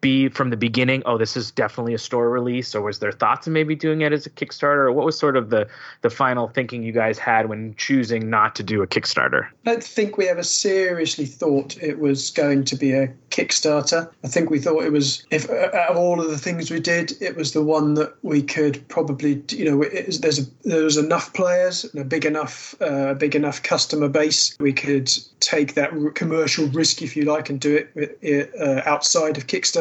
be 0.02 0.28
from 0.30 0.50
the 0.50 0.58
beginning, 0.58 1.02
oh, 1.06 1.18
this 1.18 1.38
is 1.38 1.50
definitely 1.52 1.94
a 1.94 1.98
store 1.98 2.30
release, 2.30 2.76
or 2.76 2.82
was 2.82 3.00
there 3.00 3.12
thoughts 3.12 3.48
of 3.48 3.54
maybe 3.54 3.76
doing 3.76 4.02
it 4.02 4.12
as 4.12 4.26
a 4.26 4.30
Kickstarter, 4.30 4.86
or 4.86 4.92
what 4.92 5.06
was 5.06 5.18
sort 5.18 5.38
of 5.38 5.50
the 5.50 5.68
the 6.02 6.10
final 6.10 6.48
thinking 6.50 6.84
you 6.84 6.92
guys 6.92 7.18
had 7.18 7.48
when 7.50 7.74
choosing 7.76 8.30
not 8.30 8.56
to 8.56 8.64
do 8.64 8.82
a 8.82 8.88
Kickstarter? 8.88 9.48
I 9.66 9.72
don't 9.72 9.84
think 9.84 10.18
we 10.18 10.28
ever 10.28 10.44
seriously 10.44 11.26
thought 11.26 11.82
it 11.82 12.00
was 12.00 12.32
going 12.32 12.66
to 12.66 12.76
be 12.76 12.92
a 12.92 13.08
Kickstarter. 13.30 14.10
I 14.24 14.28
think 14.28 14.50
we 14.50 14.60
thought 14.60 14.84
it 14.84 14.92
was, 14.92 15.26
if 15.32 15.50
out 15.50 15.90
of 15.90 15.98
all 15.98 16.22
of 16.22 16.30
the 16.30 16.38
things 16.38 16.70
we 16.70 16.80
did, 16.80 17.14
it 17.22 17.36
was 17.36 17.54
the 17.54 17.64
one 17.64 17.94
that 17.96 18.14
we 18.24 18.42
could 18.42 18.86
probably, 18.90 19.42
you 19.50 19.66
know, 19.66 19.84
there's 20.20 20.40
a, 20.40 20.44
there 20.64 20.84
was 20.84 20.98
enough 20.98 21.34
players 21.34 21.86
and 21.86 22.02
a 22.02 22.06
big 22.06 22.26
enough, 22.26 22.76
uh, 22.82 23.14
big 23.14 23.36
enough 23.36 23.64
customer 23.64 24.10
base. 24.10 24.56
We 24.60 24.74
could 24.74 25.12
take 25.40 25.74
that 25.76 25.92
commercial 26.16 26.68
risk, 26.68 27.02
if 27.02 27.16
you 27.16 27.24
like, 27.24 27.50
and 27.50 27.60
do 27.60 27.86
it 27.96 28.54
uh, 28.60 28.82
outside 28.86 29.38
of 29.38 29.48
Kickstarter. 29.48 29.73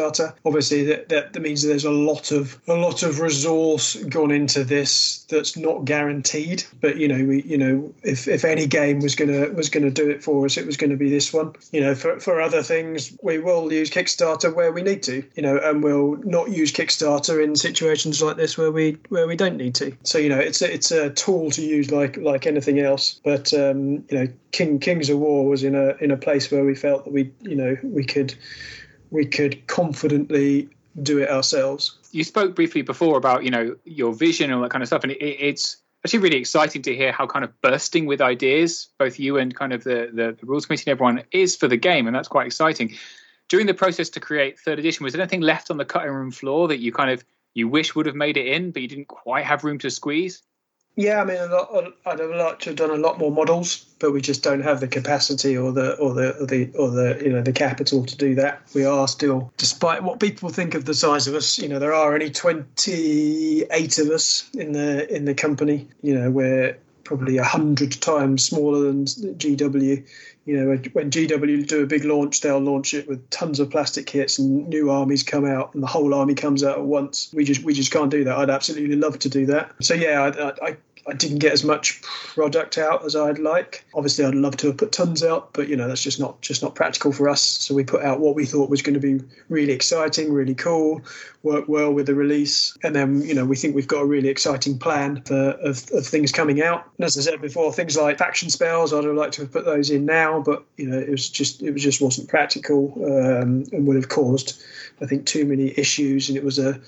Obviously, 0.44 0.84
that, 0.84 1.08
that, 1.08 1.32
that 1.32 1.40
means 1.40 1.62
that 1.62 1.68
there's 1.68 1.84
a 1.84 1.90
lot 1.90 2.30
of 2.32 2.58
a 2.68 2.74
lot 2.74 3.02
of 3.02 3.20
resource 3.20 3.96
gone 4.04 4.30
into 4.30 4.64
this 4.64 5.24
that's 5.28 5.56
not 5.56 5.84
guaranteed. 5.84 6.64
But 6.80 6.96
you 6.96 7.08
know, 7.08 7.24
we 7.24 7.42
you 7.42 7.58
know, 7.58 7.92
if, 8.02 8.28
if 8.28 8.44
any 8.44 8.66
game 8.66 9.00
was 9.00 9.14
gonna 9.14 9.48
was 9.50 9.68
gonna 9.68 9.90
do 9.90 10.10
it 10.10 10.22
for 10.22 10.44
us, 10.44 10.56
it 10.56 10.66
was 10.66 10.76
to 10.90 10.96
be 10.96 11.10
this 11.10 11.32
one. 11.32 11.54
You 11.72 11.80
know, 11.80 11.94
for 11.94 12.18
for 12.20 12.40
other 12.40 12.62
things, 12.62 13.16
we 13.22 13.38
will 13.38 13.72
use 13.72 13.90
Kickstarter 13.90 14.54
where 14.54 14.72
we 14.72 14.82
need 14.82 15.02
to. 15.04 15.22
You 15.34 15.42
know, 15.42 15.58
and 15.58 15.82
we'll 15.82 16.16
not 16.24 16.50
use 16.50 16.72
Kickstarter 16.72 17.42
in 17.42 17.56
situations 17.56 18.22
like 18.22 18.36
this 18.36 18.56
where 18.58 18.72
we 18.72 18.98
where 19.08 19.26
we 19.26 19.36
don't 19.36 19.56
need 19.56 19.74
to. 19.76 19.96
So 20.02 20.18
you 20.18 20.28
know, 20.28 20.38
it's 20.38 20.62
a, 20.62 20.72
it's 20.72 20.90
a 20.90 21.10
tool 21.10 21.50
to 21.52 21.62
use 21.62 21.90
like 21.90 22.16
like 22.16 22.46
anything 22.46 22.80
else. 22.80 23.20
But 23.24 23.52
um, 23.54 24.04
you 24.08 24.18
know, 24.18 24.28
King 24.52 24.78
Kings 24.78 25.10
of 25.10 25.18
War 25.18 25.48
was 25.48 25.64
in 25.64 25.74
a 25.74 25.96
in 26.00 26.10
a 26.10 26.16
place 26.16 26.50
where 26.50 26.64
we 26.64 26.74
felt 26.74 27.04
that 27.04 27.12
we 27.12 27.32
you 27.40 27.56
know 27.56 27.76
we 27.82 28.04
could 28.04 28.34
we 29.12 29.26
could 29.26 29.64
confidently 29.68 30.68
do 31.02 31.18
it 31.18 31.30
ourselves. 31.30 31.98
You 32.10 32.24
spoke 32.24 32.56
briefly 32.56 32.82
before 32.82 33.16
about 33.16 33.44
you 33.44 33.50
know 33.50 33.76
your 33.84 34.12
vision 34.12 34.46
and 34.46 34.54
all 34.54 34.62
that 34.62 34.70
kind 34.70 34.82
of 34.82 34.88
stuff, 34.88 35.04
and 35.04 35.12
it, 35.12 35.22
it's 35.22 35.76
actually 36.04 36.18
really 36.20 36.38
exciting 36.38 36.82
to 36.82 36.96
hear 36.96 37.12
how 37.12 37.26
kind 37.26 37.44
of 37.44 37.60
bursting 37.60 38.06
with 38.06 38.20
ideas 38.20 38.88
both 38.98 39.20
you 39.20 39.38
and 39.38 39.54
kind 39.54 39.72
of 39.72 39.84
the, 39.84 40.10
the, 40.12 40.36
the 40.40 40.46
rules 40.46 40.66
committee 40.66 40.90
and 40.90 40.92
everyone 40.92 41.22
is 41.30 41.54
for 41.54 41.68
the 41.68 41.76
game, 41.76 42.08
and 42.08 42.16
that's 42.16 42.28
quite 42.28 42.46
exciting. 42.46 42.96
During 43.48 43.66
the 43.66 43.74
process 43.74 44.08
to 44.10 44.20
create 44.20 44.58
third 44.58 44.78
edition, 44.78 45.04
was 45.04 45.12
there 45.12 45.22
anything 45.22 45.42
left 45.42 45.70
on 45.70 45.76
the 45.76 45.84
cutting 45.84 46.10
room 46.10 46.30
floor 46.30 46.66
that 46.68 46.80
you 46.80 46.90
kind 46.90 47.10
of 47.10 47.24
you 47.54 47.68
wish 47.68 47.94
would 47.94 48.06
have 48.06 48.14
made 48.14 48.38
it 48.38 48.46
in, 48.46 48.70
but 48.70 48.80
you 48.80 48.88
didn't 48.88 49.08
quite 49.08 49.44
have 49.44 49.62
room 49.62 49.78
to 49.78 49.90
squeeze? 49.90 50.42
Yeah, 50.94 51.22
I 51.22 51.24
mean, 51.24 51.50
lot, 51.50 51.94
I'd 52.04 52.18
have 52.18 52.30
liked 52.30 52.62
to 52.62 52.70
have 52.70 52.76
done 52.76 52.90
a 52.90 52.96
lot 52.96 53.18
more 53.18 53.30
models, 53.30 53.86
but 53.98 54.12
we 54.12 54.20
just 54.20 54.42
don't 54.42 54.60
have 54.60 54.80
the 54.80 54.88
capacity 54.88 55.56
or 55.56 55.72
the 55.72 55.94
or 55.96 56.12
the 56.12 56.36
or 56.38 56.46
the 56.46 56.70
or 56.74 56.90
the 56.90 57.18
you 57.24 57.32
know 57.32 57.40
the 57.40 57.52
capital 57.52 58.04
to 58.04 58.16
do 58.16 58.34
that. 58.34 58.60
We 58.74 58.84
are 58.84 59.08
still, 59.08 59.50
despite 59.56 60.02
what 60.02 60.20
people 60.20 60.50
think 60.50 60.74
of 60.74 60.84
the 60.84 60.94
size 60.94 61.26
of 61.26 61.34
us, 61.34 61.58
you 61.58 61.68
know, 61.68 61.78
there 61.78 61.94
are 61.94 62.12
only 62.12 62.30
twenty 62.30 63.62
eight 63.70 63.98
of 63.98 64.10
us 64.10 64.50
in 64.52 64.72
the 64.72 65.10
in 65.14 65.24
the 65.24 65.34
company. 65.34 65.88
You 66.02 66.14
know, 66.14 66.30
we're 66.30 66.76
probably 67.04 67.38
a 67.38 67.44
hundred 67.44 67.92
times 67.92 68.44
smaller 68.44 68.80
than 68.82 69.06
GW. 69.06 70.06
You 70.44 70.56
know, 70.56 70.76
when 70.92 71.10
GW 71.10 71.66
do 71.68 71.82
a 71.82 71.86
big 71.86 72.04
launch, 72.04 72.40
they'll 72.40 72.58
launch 72.58 72.94
it 72.94 73.08
with 73.08 73.30
tons 73.30 73.60
of 73.60 73.70
plastic 73.70 74.06
kits, 74.06 74.38
and 74.38 74.68
new 74.68 74.90
armies 74.90 75.22
come 75.22 75.44
out, 75.44 75.72
and 75.74 75.82
the 75.82 75.86
whole 75.86 76.14
army 76.14 76.34
comes 76.34 76.64
out 76.64 76.78
at 76.78 76.84
once. 76.84 77.30
We 77.32 77.44
just 77.44 77.62
we 77.62 77.74
just 77.74 77.92
can't 77.92 78.10
do 78.10 78.24
that. 78.24 78.36
I'd 78.36 78.50
absolutely 78.50 78.96
love 78.96 79.18
to 79.20 79.28
do 79.28 79.46
that. 79.46 79.72
So 79.80 79.94
yeah, 79.94 80.32
I, 80.60 80.66
I, 80.66 80.76
I 81.06 81.14
didn't 81.14 81.38
get 81.38 81.52
as 81.52 81.64
much 81.64 82.00
product 82.02 82.78
out 82.78 83.04
as 83.04 83.16
I'd 83.16 83.38
like. 83.38 83.84
Obviously, 83.94 84.24
I'd 84.24 84.34
love 84.34 84.56
to 84.58 84.68
have 84.68 84.76
put 84.76 84.92
tons 84.92 85.22
out, 85.24 85.52
but 85.52 85.68
you 85.68 85.76
know 85.76 85.88
that's 85.88 86.02
just 86.02 86.20
not 86.20 86.40
just 86.40 86.62
not 86.62 86.74
practical 86.74 87.12
for 87.12 87.28
us. 87.28 87.42
So 87.42 87.74
we 87.74 87.82
put 87.82 88.02
out 88.02 88.20
what 88.20 88.36
we 88.36 88.46
thought 88.46 88.70
was 88.70 88.82
going 88.82 88.94
to 88.94 89.00
be 89.00 89.24
really 89.48 89.72
exciting, 89.72 90.32
really 90.32 90.54
cool, 90.54 91.02
work 91.42 91.68
well 91.68 91.92
with 91.92 92.06
the 92.06 92.14
release, 92.14 92.76
and 92.84 92.94
then 92.94 93.22
you 93.22 93.34
know 93.34 93.44
we 93.44 93.56
think 93.56 93.74
we've 93.74 93.88
got 93.88 94.02
a 94.02 94.06
really 94.06 94.28
exciting 94.28 94.78
plan 94.78 95.22
for, 95.22 95.50
of 95.50 95.90
of 95.92 96.06
things 96.06 96.30
coming 96.30 96.62
out. 96.62 96.88
And 96.98 97.04
as 97.04 97.18
I 97.18 97.22
said 97.22 97.40
before, 97.40 97.72
things 97.72 97.96
like 97.96 98.18
faction 98.18 98.48
spells, 98.48 98.92
I'd 98.92 99.04
have 99.04 99.14
liked 99.14 99.34
to 99.34 99.42
have 99.42 99.52
put 99.52 99.64
those 99.64 99.90
in 99.90 100.06
now, 100.06 100.40
but 100.40 100.64
you 100.76 100.88
know 100.88 100.98
it 100.98 101.10
was 101.10 101.28
just 101.28 101.62
it 101.62 101.72
was 101.72 101.82
just 101.82 102.00
wasn't 102.00 102.28
practical 102.28 102.92
um, 103.04 103.64
and 103.72 103.86
would 103.86 103.96
have 103.96 104.08
caused 104.08 104.62
I 105.00 105.06
think 105.06 105.26
too 105.26 105.44
many 105.44 105.76
issues, 105.76 106.28
and 106.28 106.38
it 106.38 106.44
was 106.44 106.60
a 106.60 106.80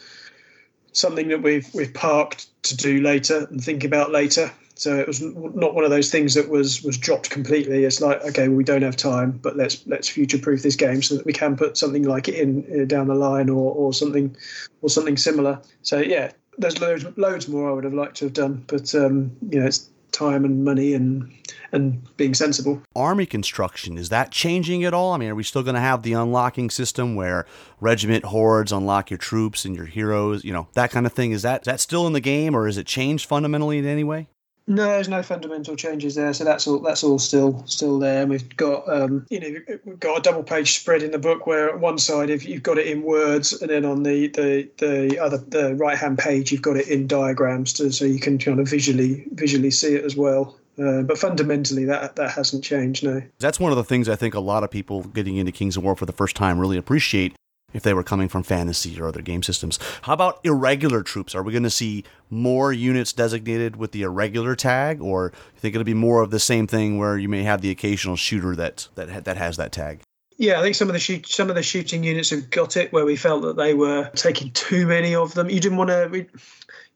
something 0.94 1.28
that 1.28 1.42
we've 1.42 1.68
we've 1.74 1.92
parked 1.92 2.46
to 2.64 2.76
do 2.76 3.00
later 3.02 3.46
and 3.50 3.62
think 3.62 3.84
about 3.84 4.10
later. 4.10 4.50
So 4.76 4.98
it 4.98 5.06
was 5.06 5.20
not 5.22 5.74
one 5.74 5.84
of 5.84 5.90
those 5.90 6.10
things 6.10 6.34
that 6.34 6.48
was 6.48 6.82
was 6.82 6.96
dropped 6.98 7.30
completely. 7.30 7.84
It's 7.84 8.00
like 8.00 8.22
okay, 8.22 8.48
well, 8.48 8.56
we 8.56 8.64
don't 8.64 8.82
have 8.82 8.96
time, 8.96 9.32
but 9.32 9.56
let's 9.56 9.86
let's 9.86 10.08
future 10.08 10.38
proof 10.38 10.62
this 10.62 10.76
game 10.76 11.02
so 11.02 11.16
that 11.16 11.26
we 11.26 11.32
can 11.32 11.56
put 11.56 11.76
something 11.76 12.02
like 12.02 12.28
it 12.28 12.34
in 12.34 12.82
uh, 12.82 12.84
down 12.86 13.08
the 13.08 13.14
line 13.14 13.50
or, 13.50 13.72
or 13.74 13.92
something 13.92 14.34
or 14.82 14.88
something 14.88 15.16
similar. 15.16 15.60
So 15.82 15.98
yeah, 15.98 16.32
there's 16.58 16.80
loads 16.80 17.04
loads 17.16 17.48
more 17.48 17.70
I 17.70 17.72
would 17.72 17.84
have 17.84 17.94
liked 17.94 18.16
to 18.16 18.24
have 18.24 18.32
done, 18.32 18.64
but 18.66 18.94
um, 18.94 19.36
you 19.50 19.60
know 19.60 19.66
it's 19.66 19.90
time 20.14 20.44
and 20.44 20.64
money 20.64 20.94
and 20.94 21.30
and 21.72 22.16
being 22.16 22.34
sensible. 22.34 22.80
Army 22.94 23.26
construction 23.26 23.98
is 23.98 24.08
that 24.08 24.30
changing 24.30 24.84
at 24.84 24.94
all? 24.94 25.12
I 25.12 25.18
mean, 25.18 25.28
are 25.28 25.34
we 25.34 25.42
still 25.42 25.62
going 25.62 25.74
to 25.74 25.80
have 25.80 26.02
the 26.02 26.12
unlocking 26.12 26.70
system 26.70 27.16
where 27.16 27.46
regiment 27.80 28.24
hordes 28.24 28.72
unlock 28.72 29.10
your 29.10 29.18
troops 29.18 29.64
and 29.64 29.74
your 29.76 29.86
heroes? 29.86 30.44
You 30.44 30.52
know 30.52 30.68
that 30.74 30.90
kind 30.90 31.06
of 31.06 31.12
thing. 31.12 31.32
Is 31.32 31.42
that 31.42 31.62
is 31.62 31.66
that 31.66 31.80
still 31.80 32.06
in 32.06 32.12
the 32.12 32.20
game, 32.20 32.54
or 32.54 32.68
is 32.68 32.78
it 32.78 32.86
changed 32.86 33.26
fundamentally 33.26 33.78
in 33.78 33.86
any 33.86 34.04
way? 34.04 34.28
No, 34.66 34.84
there's 34.84 35.10
no 35.10 35.22
fundamental 35.22 35.76
changes 35.76 36.14
there, 36.14 36.32
so 36.32 36.44
that's 36.44 36.66
all. 36.66 36.78
That's 36.78 37.04
all 37.04 37.18
still 37.18 37.62
still 37.66 37.98
there. 37.98 38.22
And 38.22 38.30
we've 38.30 38.56
got 38.56 38.88
um, 38.88 39.26
you 39.28 39.38
know 39.38 39.76
we've 39.84 40.00
got 40.00 40.18
a 40.18 40.22
double 40.22 40.42
page 40.42 40.78
spread 40.78 41.02
in 41.02 41.10
the 41.10 41.18
book 41.18 41.46
where 41.46 41.76
one 41.76 41.98
side 41.98 42.30
if 42.30 42.46
you've 42.46 42.62
got 42.62 42.78
it 42.78 42.86
in 42.86 43.02
words, 43.02 43.52
and 43.52 43.70
then 43.70 43.84
on 43.84 44.04
the 44.04 44.28
the, 44.28 44.68
the 44.78 45.18
other 45.18 45.36
the 45.36 45.74
right 45.74 45.98
hand 45.98 46.18
page 46.18 46.50
you've 46.50 46.62
got 46.62 46.78
it 46.78 46.88
in 46.88 47.06
diagrams, 47.06 47.74
to, 47.74 47.92
so 47.92 48.06
you 48.06 48.18
can 48.18 48.38
kind 48.38 48.58
of 48.58 48.66
visually 48.68 49.26
visually 49.32 49.70
see 49.70 49.94
it 49.94 50.04
as 50.04 50.16
well. 50.16 50.56
Uh, 50.82 51.02
but 51.02 51.18
fundamentally, 51.18 51.84
that 51.84 52.16
that 52.16 52.30
hasn't 52.30 52.64
changed. 52.64 53.04
No, 53.04 53.22
that's 53.40 53.60
one 53.60 53.70
of 53.70 53.76
the 53.76 53.84
things 53.84 54.08
I 54.08 54.16
think 54.16 54.34
a 54.34 54.40
lot 54.40 54.64
of 54.64 54.70
people 54.70 55.02
getting 55.02 55.36
into 55.36 55.52
Kings 55.52 55.76
of 55.76 55.84
War 55.84 55.94
for 55.94 56.06
the 56.06 56.12
first 56.12 56.36
time 56.36 56.58
really 56.58 56.78
appreciate 56.78 57.34
if 57.74 57.82
they 57.82 57.92
were 57.92 58.02
coming 58.02 58.28
from 58.28 58.42
fantasy 58.42 58.98
or 58.98 59.08
other 59.08 59.20
game 59.20 59.42
systems. 59.42 59.78
How 60.02 60.14
about 60.14 60.40
irregular 60.44 61.02
troops? 61.02 61.34
Are 61.34 61.42
we 61.42 61.52
going 61.52 61.64
to 61.64 61.70
see 61.70 62.04
more 62.30 62.72
units 62.72 63.12
designated 63.12 63.76
with 63.76 63.92
the 63.92 64.02
irregular 64.02 64.56
tag, 64.56 65.02
or 65.02 65.32
you 65.54 65.60
think 65.60 65.74
it'll 65.74 65.84
be 65.84 65.92
more 65.92 66.22
of 66.22 66.30
the 66.30 66.40
same 66.40 66.66
thing 66.66 66.96
where 66.96 67.18
you 67.18 67.28
may 67.28 67.42
have 67.42 67.60
the 67.60 67.70
occasional 67.70 68.16
shooter 68.16 68.56
that 68.56 68.88
that 68.94 69.24
that 69.24 69.36
has 69.36 69.58
that 69.58 69.72
tag? 69.72 70.00
Yeah, 70.36 70.58
I 70.58 70.62
think 70.62 70.74
some 70.74 70.88
of 70.88 70.94
the 70.94 70.98
shoot, 70.98 71.28
some 71.28 71.48
of 71.48 71.54
the 71.54 71.62
shooting 71.62 72.02
units 72.02 72.30
have 72.30 72.50
got 72.50 72.76
it 72.76 72.92
where 72.92 73.04
we 73.04 73.14
felt 73.14 73.42
that 73.42 73.56
they 73.56 73.74
were 73.74 74.10
taking 74.14 74.50
too 74.50 74.86
many 74.86 75.14
of 75.14 75.34
them. 75.34 75.48
You 75.48 75.60
didn't 75.60 75.78
want 75.78 75.90
to, 75.90 76.26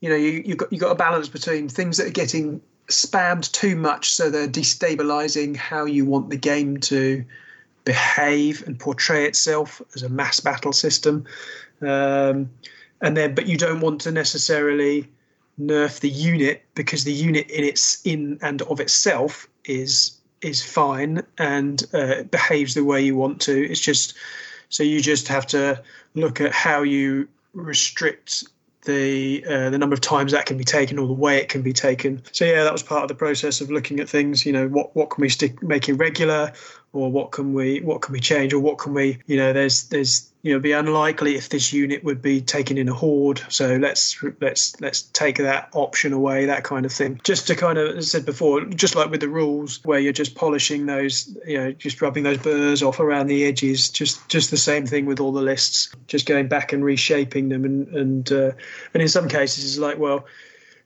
you 0.01 0.09
know, 0.09 0.17
you 0.17 0.43
you 0.45 0.55
got 0.57 0.73
you 0.73 0.79
got 0.79 0.91
a 0.91 0.97
balance 0.97 1.29
between 1.29 1.69
things 1.69 1.99
that 1.99 2.07
are 2.09 2.11
getting 2.11 2.61
spammed 2.89 3.51
too 3.53 3.77
much, 3.77 4.13
so 4.13 4.31
they're 4.31 4.49
destabilizing 4.49 5.57
how 5.57 5.85
you 5.85 6.05
want 6.05 6.31
the 6.31 6.37
game 6.37 6.79
to 6.79 7.25
behave 7.89 8.63
and 8.67 8.79
portray 8.79 9.25
itself 9.25 9.81
as 9.95 10.03
a 10.03 10.11
mass 10.11 10.41
battle 10.41 10.75
system. 10.75 11.25
Um, 11.81 12.51
and 13.01 13.17
then, 13.17 13.35
but 13.35 13.47
you 13.47 13.57
don't 13.57 13.81
want 13.81 14.03
to 14.03 14.11
necessarily 14.13 15.09
nerf 15.59 16.01
the 16.01 16.11
unit 16.11 16.61
because 16.75 17.05
the 17.05 17.15
unit 17.15 17.51
in 17.51 17.65
its 17.65 18.05
in 18.05 18.39
and 18.43 18.61
of 18.63 18.79
itself 18.79 19.49
is 19.65 20.19
is 20.43 20.63
fine 20.63 21.23
and 21.39 21.85
uh, 21.95 22.25
behaves 22.25 22.75
the 22.75 22.85
way 22.85 23.01
you 23.01 23.17
want 23.17 23.41
to. 23.41 23.55
It's 23.71 23.81
just 23.81 24.13
so 24.69 24.83
you 24.83 25.01
just 25.01 25.27
have 25.29 25.47
to 25.47 25.83
look 26.13 26.43
at 26.43 26.53
how 26.53 26.83
you 26.83 27.27
restrict 27.55 28.45
the 28.89 29.45
uh, 29.45 29.71
the 29.71 29.79
number 29.79 29.95
of 29.95 30.01
times 30.01 30.33
that 30.33 30.47
can 30.47 30.57
be 30.57 30.65
taken 30.65 30.99
or 30.99 31.07
the 31.07 31.13
way 31.13 31.37
it 31.37 31.49
can 31.49 31.63
be 31.63 31.73
taken. 31.73 32.23
So 32.33 32.45
yeah, 32.45 32.65
that 32.65 32.73
was 32.73 32.83
part 32.83 33.03
of 33.03 33.09
the 33.09 33.15
process 33.15 33.61
of 33.61 33.71
looking 33.71 34.01
at 34.01 34.09
things. 34.09 34.45
You 34.45 34.53
know, 34.53 34.67
what 34.67 34.97
what 34.97 35.11
can 35.11 35.21
we 35.23 35.29
stick 35.29 35.63
make 35.63 35.89
irregular, 35.89 36.53
or 36.93 37.13
what 37.13 37.31
can 37.31 37.53
we 37.53 37.81
what 37.81 38.01
can 38.01 38.13
we 38.15 38.21
change 38.21 38.53
or 38.53 38.59
what 38.59 38.79
can 38.79 38.95
we 38.95 39.19
you 39.27 39.37
know 39.37 39.53
there's 39.53 39.85
there's 39.89 40.28
you 40.43 40.53
know 40.53 40.61
be 40.61 40.73
unlikely 40.73 41.35
if 41.35 41.49
this 41.49 41.73
unit 41.73 42.05
would 42.05 42.23
be 42.23 42.41
taken 42.41 42.79
in 42.79 42.89
a 42.89 42.95
horde. 42.95 43.43
So 43.49 43.77
let's 43.77 44.23
let's 44.41 44.81
let's 44.81 45.03
take 45.03 45.39
that 45.39 45.69
option 45.73 46.13
away 46.13 46.47
that 46.47 46.65
kind 46.65 46.87
of 46.87 46.93
thing. 46.93 47.21
Just 47.25 47.49
to 47.49 47.57
kind 47.57 47.79
of 47.79 47.97
as 47.97 48.15
i 48.15 48.19
said 48.19 48.27
before 48.27 48.65
just 48.65 48.95
like 48.95 49.11
with 49.11 49.21
the 49.21 49.29
rules 49.29 49.81
where 49.85 49.99
you're 49.99 50.13
just 50.13 50.35
polishing 50.37 50.87
those 50.87 51.37
you 51.47 51.59
know 51.59 51.73
just 51.73 52.01
rubbing 52.01 52.23
those 52.23 52.39
burrs 52.39 52.83
off 52.83 53.01
around 53.01 53.27
the 53.27 53.45
edges 53.45 53.89
just 53.89 54.29
just 54.29 54.51
the 54.51 54.57
same 54.57 54.87
thing 54.87 55.07
with 55.07 55.19
all 55.19 55.33
the 55.33 55.43
lists 55.43 55.95
just 56.07 56.27
going 56.27 56.47
back 56.49 56.73
and 56.73 56.85
reshaping 56.85 57.49
them. 57.49 57.65
And 57.65 57.89
and 57.89 58.33
uh, 58.33 58.53
and 58.95 59.03
in 59.03 59.09
some 59.09 59.29
cases 59.29 59.65
it's 59.65 59.79
like 59.79 59.99
well 59.99 60.25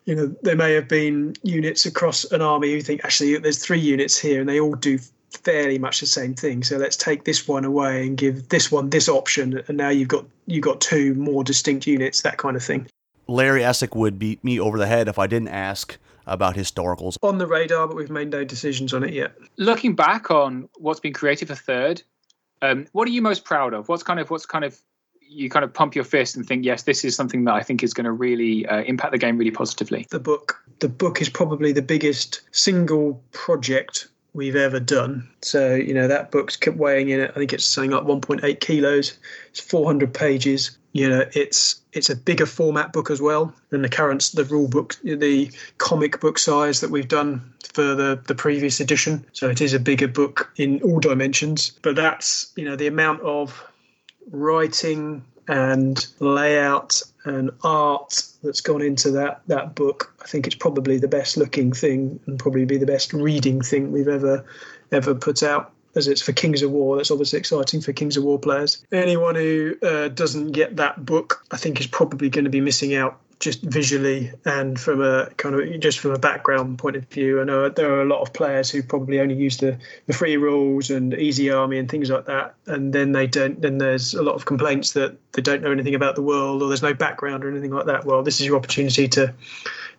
you 0.06 0.14
know 0.14 0.34
there 0.42 0.56
may 0.56 0.72
have 0.72 0.88
been 0.88 1.34
units 1.42 1.84
across 1.84 2.24
an 2.32 2.40
army 2.40 2.72
who 2.72 2.80
think 2.80 3.04
actually 3.04 3.36
there's 3.36 3.62
three 3.64 3.78
units 3.78 4.18
here 4.18 4.40
and 4.40 4.48
they 4.48 4.60
all 4.60 4.74
do 4.74 4.98
fairly 5.38 5.78
much 5.78 6.00
the 6.00 6.06
same 6.06 6.34
thing. 6.34 6.62
So 6.62 6.76
let's 6.76 6.96
take 6.96 7.24
this 7.24 7.48
one 7.48 7.64
away 7.64 8.06
and 8.06 8.16
give 8.16 8.48
this 8.48 8.70
one 8.70 8.90
this 8.90 9.08
option, 9.08 9.62
and 9.68 9.76
now 9.76 9.88
you've 9.88 10.08
got 10.08 10.24
you've 10.46 10.64
got 10.64 10.80
two 10.80 11.14
more 11.14 11.44
distinct 11.44 11.86
units, 11.86 12.22
that 12.22 12.38
kind 12.38 12.56
of 12.56 12.62
thing. 12.62 12.86
Larry 13.28 13.62
Essick 13.62 13.96
would 13.96 14.18
beat 14.18 14.42
me 14.42 14.58
over 14.58 14.78
the 14.78 14.86
head 14.86 15.08
if 15.08 15.18
I 15.18 15.26
didn't 15.26 15.48
ask 15.48 15.96
about 16.26 16.56
historicals. 16.56 17.16
On 17.22 17.38
the 17.38 17.46
radar, 17.46 17.86
but 17.88 17.96
we've 17.96 18.10
made 18.10 18.30
no 18.30 18.44
decisions 18.44 18.92
on 18.94 19.02
it 19.02 19.12
yet. 19.12 19.32
Looking 19.56 19.94
back 19.94 20.30
on 20.30 20.68
what's 20.78 21.00
been 21.00 21.12
created 21.12 21.48
for 21.48 21.54
third, 21.54 22.02
um, 22.60 22.86
what 22.92 23.08
are 23.08 23.10
you 23.10 23.22
most 23.22 23.44
proud 23.44 23.74
of? 23.74 23.88
What's 23.88 24.02
kind 24.02 24.20
of 24.20 24.30
what's 24.30 24.46
kind 24.46 24.64
of 24.64 24.80
you 25.32 25.48
kind 25.48 25.64
of 25.64 25.72
pump 25.72 25.94
your 25.94 26.04
fist 26.04 26.36
and 26.36 26.46
think, 26.46 26.64
yes, 26.64 26.82
this 26.82 27.04
is 27.04 27.16
something 27.16 27.44
that 27.44 27.54
I 27.54 27.62
think 27.62 27.82
is 27.82 27.94
going 27.94 28.04
to 28.04 28.12
really 28.12 28.66
uh, 28.66 28.82
impact 28.82 29.12
the 29.12 29.18
game 29.18 29.38
really 29.38 29.50
positively. 29.50 30.06
The 30.10 30.20
book, 30.20 30.62
the 30.80 30.88
book 30.88 31.22
is 31.22 31.28
probably 31.28 31.72
the 31.72 31.82
biggest 31.82 32.42
single 32.52 33.22
project 33.32 34.08
we've 34.34 34.56
ever 34.56 34.80
done. 34.80 35.28
So 35.42 35.74
you 35.74 35.94
know 35.94 36.08
that 36.08 36.30
book's 36.30 36.56
kept 36.56 36.76
weighing 36.76 37.10
in. 37.10 37.22
I 37.22 37.32
think 37.32 37.52
it's 37.52 37.66
something 37.66 37.90
like 37.90 38.04
1.8 38.04 38.60
kilos. 38.60 39.18
It's 39.50 39.60
400 39.60 40.12
pages. 40.12 40.76
You 40.92 41.08
know, 41.08 41.24
it's 41.32 41.80
it's 41.92 42.10
a 42.10 42.16
bigger 42.16 42.46
format 42.46 42.92
book 42.92 43.10
as 43.10 43.20
well 43.20 43.54
than 43.70 43.82
the 43.82 43.88
current 43.88 44.30
the 44.34 44.44
rule 44.44 44.68
book, 44.68 44.96
the 45.02 45.50
comic 45.78 46.20
book 46.20 46.38
size 46.38 46.80
that 46.80 46.90
we've 46.90 47.08
done 47.08 47.52
for 47.72 47.94
the 47.94 48.20
the 48.26 48.34
previous 48.34 48.80
edition. 48.80 49.24
So 49.32 49.48
it 49.48 49.60
is 49.60 49.74
a 49.74 49.80
bigger 49.80 50.08
book 50.08 50.52
in 50.56 50.82
all 50.82 51.00
dimensions. 51.00 51.70
But 51.82 51.96
that's 51.96 52.52
you 52.56 52.64
know 52.64 52.76
the 52.76 52.86
amount 52.86 53.22
of 53.22 53.62
writing 54.30 55.24
and 55.48 56.06
layout 56.20 57.02
and 57.24 57.50
art 57.62 58.22
that's 58.42 58.60
gone 58.60 58.82
into 58.82 59.10
that 59.12 59.42
that 59.46 59.74
book. 59.74 60.14
I 60.22 60.26
think 60.26 60.46
it's 60.46 60.56
probably 60.56 60.98
the 60.98 61.08
best 61.08 61.36
looking 61.36 61.72
thing 61.72 62.20
and 62.26 62.38
probably 62.38 62.64
be 62.64 62.78
the 62.78 62.86
best 62.86 63.12
reading 63.12 63.60
thing 63.60 63.92
we've 63.92 64.08
ever 64.08 64.44
ever 64.90 65.14
put 65.14 65.42
out. 65.42 65.72
As 65.94 66.08
it's 66.08 66.22
for 66.22 66.32
Kings 66.32 66.62
of 66.62 66.70
War, 66.70 66.96
that's 66.96 67.10
obviously 67.10 67.38
exciting 67.38 67.82
for 67.82 67.92
Kings 67.92 68.16
of 68.16 68.24
War 68.24 68.38
players. 68.38 68.82
Anyone 68.92 69.34
who 69.34 69.76
uh, 69.82 70.08
doesn't 70.08 70.52
get 70.52 70.76
that 70.76 71.04
book, 71.04 71.44
I 71.50 71.58
think, 71.58 71.80
is 71.80 71.86
probably 71.86 72.30
going 72.30 72.44
to 72.44 72.50
be 72.50 72.62
missing 72.62 72.94
out 72.94 73.20
just 73.42 73.60
visually 73.60 74.30
and 74.44 74.78
from 74.78 75.02
a 75.02 75.28
kind 75.36 75.56
of 75.56 75.80
just 75.80 75.98
from 75.98 76.12
a 76.12 76.18
background 76.18 76.78
point 76.78 76.94
of 76.94 77.04
view. 77.08 77.40
I 77.40 77.44
know 77.44 77.68
there 77.68 77.92
are 77.92 78.02
a 78.02 78.06
lot 78.06 78.20
of 78.22 78.32
players 78.32 78.70
who 78.70 78.84
probably 78.84 79.18
only 79.18 79.34
use 79.34 79.56
the, 79.56 79.76
the 80.06 80.12
free 80.12 80.36
rules 80.36 80.90
and 80.90 81.12
easy 81.12 81.50
army 81.50 81.78
and 81.78 81.90
things 81.90 82.08
like 82.08 82.26
that, 82.26 82.54
and 82.66 82.92
then 82.92 83.10
they 83.10 83.26
don't. 83.26 83.60
Then 83.60 83.78
there's 83.78 84.14
a 84.14 84.22
lot 84.22 84.36
of 84.36 84.44
complaints 84.44 84.92
that 84.92 85.16
they 85.32 85.42
don't 85.42 85.60
know 85.60 85.72
anything 85.72 85.96
about 85.96 86.14
the 86.14 86.22
world 86.22 86.62
or 86.62 86.68
there's 86.68 86.82
no 86.82 86.94
background 86.94 87.44
or 87.44 87.50
anything 87.50 87.72
like 87.72 87.86
that. 87.86 88.04
Well, 88.04 88.22
this 88.22 88.40
is 88.40 88.46
your 88.46 88.56
opportunity 88.56 89.08
to 89.08 89.34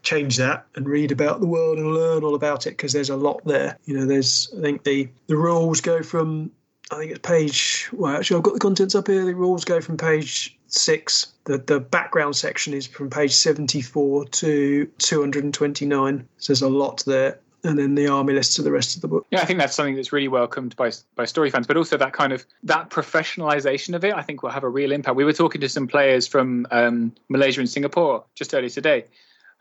change 0.03 0.37
that 0.37 0.65
and 0.75 0.87
read 0.87 1.11
about 1.11 1.41
the 1.41 1.45
world 1.45 1.77
and 1.79 1.93
learn 1.93 2.23
all 2.23 2.35
about 2.35 2.65
it 2.65 2.71
because 2.71 2.93
there's 2.93 3.09
a 3.09 3.17
lot 3.17 3.43
there. 3.43 3.77
You 3.83 3.97
know, 3.97 4.05
there's 4.05 4.53
I 4.57 4.61
think 4.61 4.85
the 4.85 5.09
the 5.27 5.35
rules 5.35 5.81
go 5.81 6.01
from 6.01 6.49
I 6.91 6.95
think 6.95 7.11
it's 7.11 7.19
page. 7.19 7.89
Well, 7.91 8.15
actually, 8.15 8.37
I've 8.37 8.43
got 8.43 8.53
the 8.53 8.59
contents 8.61 8.95
up 8.95 9.07
here. 9.07 9.25
The 9.25 9.35
rules 9.35 9.65
go 9.65 9.81
from 9.81 9.97
page 9.97 10.57
six. 10.73 11.27
The 11.45 11.57
the 11.57 11.79
background 11.79 12.35
section 12.35 12.73
is 12.73 12.87
from 12.87 13.09
page 13.09 13.33
seventy 13.33 13.81
four 13.81 14.25
to 14.25 14.85
two 14.97 15.19
hundred 15.19 15.43
and 15.43 15.53
twenty 15.53 15.85
nine. 15.85 16.27
So 16.37 16.53
there's 16.53 16.61
a 16.61 16.69
lot 16.69 17.03
there. 17.05 17.39
And 17.65 17.79
then 17.79 17.95
the 17.95 18.09
army 18.09 18.33
lists 18.33 18.55
to 18.55 18.61
the 18.61 18.73
rest 18.73 18.97
of 18.97 19.01
the 19.01 19.07
book. 19.07 19.25
Yeah, 19.31 19.39
I 19.39 19.45
think 19.45 19.57
that's 19.57 19.73
something 19.73 19.95
that's 19.95 20.11
really 20.11 20.27
welcomed 20.27 20.75
by 20.75 20.91
by 21.15 21.23
story 21.23 21.49
fans, 21.49 21.65
but 21.65 21.77
also 21.77 21.95
that 21.95 22.11
kind 22.11 22.33
of 22.33 22.45
that 22.63 22.89
professionalization 22.89 23.95
of 23.95 24.03
it. 24.03 24.13
I 24.13 24.21
think 24.21 24.43
will 24.43 24.49
have 24.49 24.65
a 24.65 24.69
real 24.69 24.91
impact. 24.91 25.15
We 25.15 25.23
were 25.23 25.31
talking 25.31 25.61
to 25.61 25.69
some 25.69 25.87
players 25.87 26.27
from 26.27 26.67
um, 26.71 27.13
Malaysia 27.29 27.61
and 27.61 27.69
Singapore 27.69 28.25
just 28.35 28.53
earlier 28.53 28.69
today 28.69 29.05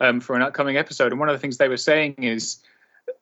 um, 0.01 0.19
for 0.19 0.35
an 0.35 0.41
upcoming 0.41 0.75
episode, 0.75 1.13
and 1.13 1.19
one 1.19 1.29
of 1.29 1.33
the 1.33 1.39
things 1.39 1.57
they 1.57 1.69
were 1.69 1.77
saying 1.77 2.15
is 2.17 2.57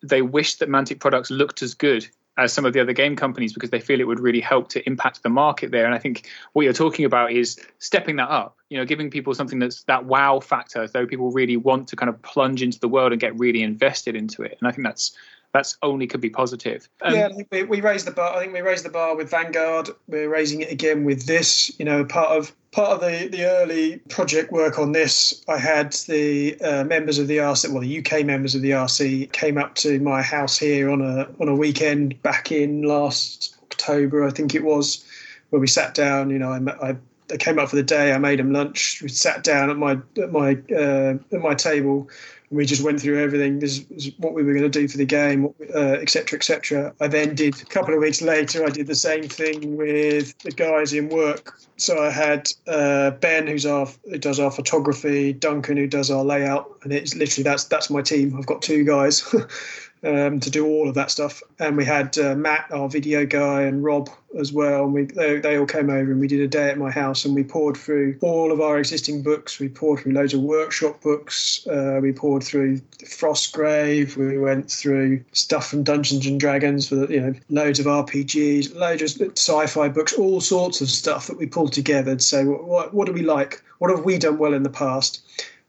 they 0.02 0.24
wish 0.24 0.56
that 0.56 0.70
Mantic 0.70 1.00
products 1.00 1.30
looked 1.30 1.62
as 1.62 1.76
good 1.76 2.08
as 2.38 2.53
some 2.53 2.65
of 2.65 2.73
the 2.73 2.79
other 2.79 2.93
game 2.93 3.15
companies 3.15 3.53
because 3.53 3.69
they 3.69 3.79
feel 3.79 3.99
it 3.99 4.07
would 4.07 4.19
really 4.19 4.39
help 4.39 4.69
to 4.69 4.86
impact 4.88 5.21
the 5.23 5.29
market 5.29 5.71
there. 5.71 5.86
And 5.86 5.93
I 5.93 5.97
think 5.97 6.29
what 6.53 6.63
you're 6.63 6.73
talking 6.73 7.05
about 7.05 7.32
is 7.32 7.59
stepping 7.79 8.15
that 8.17 8.29
up, 8.29 8.57
you 8.69 8.77
know, 8.77 8.86
giving 8.86 9.09
people 9.09 9.34
something 9.34 9.59
that's 9.59 9.84
that 9.84 10.05
wow 10.05 10.39
factor, 10.39 10.88
though 10.88 11.05
people 11.05 11.32
really 11.32 11.57
want 11.57 11.88
to 11.89 11.95
kind 11.95 12.09
of 12.09 12.21
plunge 12.21 12.61
into 12.61 12.79
the 12.79 12.88
world 12.88 13.11
and 13.11 13.19
get 13.19 13.38
really 13.38 13.61
invested 13.61 14.15
into 14.15 14.43
it. 14.43 14.57
And 14.59 14.67
I 14.67 14.71
think 14.71 14.88
that's 14.88 15.11
that's 15.54 15.78
only 15.82 16.08
could 16.08 16.22
be 16.22 16.30
positive. 16.30 16.88
Um, 17.02 17.14
yeah, 17.14 17.28
I 17.28 17.34
think 17.34 17.47
we, 17.52 17.64
we 17.64 17.82
raised 17.82 18.08
the 18.08 18.12
bar. 18.12 18.36
I 18.36 18.39
think 18.39 18.54
we 18.54 18.62
raised 18.62 18.86
the 18.86 18.89
bar 18.89 19.16
with 19.16 19.30
Vanguard. 19.30 19.89
We're 20.08 20.30
raising 20.30 20.62
it 20.62 20.72
again 20.72 21.04
with 21.04 21.26
this. 21.26 21.78
You 21.78 21.86
know, 21.86 22.06
part 22.06 22.30
of 22.30 22.54
part 22.72 22.91
of 22.91 23.02
the, 23.02 23.28
the 23.28 23.45
early 23.45 23.97
project 24.10 24.52
work 24.52 24.80
on 24.80 24.93
this, 24.93 25.43
I 25.49 25.58
had 25.58 25.91
the 26.08 26.60
uh, 26.62 26.84
members 26.86 27.20
of 27.20 27.28
the 27.28 27.38
RC, 27.38 27.70
well, 27.70 27.82
the 27.82 27.99
UK 27.99 28.26
members 28.26 28.56
of 28.56 28.62
the 28.62 28.72
RC 28.72 29.32
came 29.34 29.58
up 29.58 29.76
to 29.76 29.99
my 29.99 30.22
house 30.22 30.58
here 30.58 30.89
on 30.89 31.02
a 31.02 31.28
on 31.39 31.49
a 31.49 31.56
weekend 31.56 32.22
back 32.22 32.52
in 32.52 32.84
last 32.84 33.58
October, 33.64 34.26
I 34.26 34.32
think 34.32 34.56
it 34.56 34.64
was, 34.64 35.06
where 35.49 35.60
we 35.60 35.68
sat 35.68 35.93
down. 35.93 36.30
You 36.30 36.39
know, 36.39 36.52
I, 36.52 36.89
I 36.91 36.95
they 37.32 37.38
came 37.38 37.57
up 37.57 37.69
for 37.69 37.77
the 37.77 37.84
day. 37.84 38.11
I 38.11 38.17
made 38.17 38.39
him 38.39 38.51
lunch. 38.51 39.01
We 39.01 39.07
sat 39.07 39.43
down 39.43 39.69
at 39.69 39.77
my 39.77 39.97
at 40.21 40.32
my 40.32 40.57
uh, 40.75 41.15
at 41.32 41.41
my 41.41 41.55
table, 41.55 42.09
and 42.49 42.57
we 42.57 42.65
just 42.65 42.84
went 42.84 42.99
through 43.01 43.23
everything. 43.23 43.59
This 43.59 43.86
is 43.89 44.11
what 44.17 44.34
we 44.34 44.43
were 44.43 44.53
going 44.53 44.69
to 44.69 44.79
do 44.79 44.88
for 44.88 44.97
the 44.97 45.05
game, 45.05 45.53
etc., 45.73 46.34
uh, 46.34 46.36
etc. 46.36 46.88
Et 46.88 47.05
I 47.05 47.07
then 47.07 47.34
did 47.34 47.59
a 47.61 47.65
couple 47.65 47.93
of 47.93 48.01
weeks 48.01 48.21
later. 48.21 48.65
I 48.65 48.69
did 48.69 48.88
the 48.88 48.95
same 48.95 49.23
thing 49.23 49.77
with 49.77 50.38
the 50.39 50.51
guys 50.51 50.91
in 50.91 51.07
work. 51.07 51.57
So 51.77 52.03
I 52.03 52.11
had 52.11 52.49
uh, 52.67 53.11
Ben, 53.11 53.47
who's 53.47 53.65
our 53.65 53.88
who 54.09 54.17
does 54.17 54.39
our 54.39 54.51
photography, 54.51 55.32
Duncan, 55.32 55.77
who 55.77 55.88
does 55.88 56.11
our 56.11 56.25
layout, 56.25 56.69
and 56.84 56.91
it's 56.91 57.15
literally 57.15 57.43
that's 57.43 57.63
that's 57.63 57.89
my 57.89 58.01
team. 58.01 58.36
I've 58.38 58.45
got 58.45 58.61
two 58.61 58.84
guys. 58.84 59.23
um, 60.04 60.39
to 60.39 60.49
do 60.49 60.66
all 60.66 60.89
of 60.89 60.95
that 60.95 61.12
stuff. 61.12 61.41
And 61.60 61.78
we 61.78 61.86
had 61.86 62.18
uh, 62.18 62.36
Matt, 62.36 62.72
our 62.72 62.89
video 62.89 63.26
guy, 63.26 63.64
and 63.64 63.84
Rob 63.84 64.10
as 64.39 64.52
well. 64.52 64.86
And 64.86 64.93
we 64.93 65.06
they, 65.06 65.39
they 65.39 65.58
all 65.58 65.66
came 65.66 65.89
over 65.89 66.12
and 66.12 66.20
we 66.20 66.28
did 66.28 66.39
a 66.39 66.47
day 66.47 66.70
at 66.70 66.78
my 66.78 66.89
house 66.89 67.26
and 67.26 67.36
we 67.36 67.43
poured 67.43 67.78
through 67.78 68.18
all 68.22 68.52
of 68.52 68.62
our 68.62 68.80
existing 68.80 69.24
books. 69.24 69.60
We 69.60 69.70
poured 69.70 69.99
through 69.99 70.14
loads 70.14 70.34
of 70.34 70.41
workshop 70.41 71.02
books. 71.02 71.68
Uh, 71.68 71.99
we 72.02 72.12
poured 72.14 72.43
through 72.43 72.80
Frostgrave. 73.04 74.16
We 74.16 74.38
went 74.38 74.72
through 74.72 75.24
stuff 75.34 75.70
from 75.70 75.84
Dungeons 75.84 76.26
and 76.26 76.39
Dragons 76.39 76.88
for 76.88 77.12
you 77.12 77.22
know 77.22 77.34
loads 77.49 77.80
of 77.80 77.86
RPGs, 77.86 78.76
loads 78.76 79.02
of 79.02 79.32
sci-fi 79.38 79.89
books, 79.89 80.14
all 80.14 80.41
sorts 80.41 80.82
of 80.82 80.89
stuff 80.89 81.28
that 81.28 81.38
we 81.38 81.45
pulled 81.45 81.74
together 81.74 82.16
to 82.16 82.24
say 82.24 82.45
what, 82.45 82.64
what, 82.64 82.93
what 82.93 83.08
do 83.08 83.14
we 83.14 83.24
like, 83.24 83.62
what 83.80 83.91
have 83.91 84.06
we 84.06 84.18
done 84.18 84.38
well 84.38 84.54
in 84.54 84.64
the 84.64 84.70
past 84.70 85.22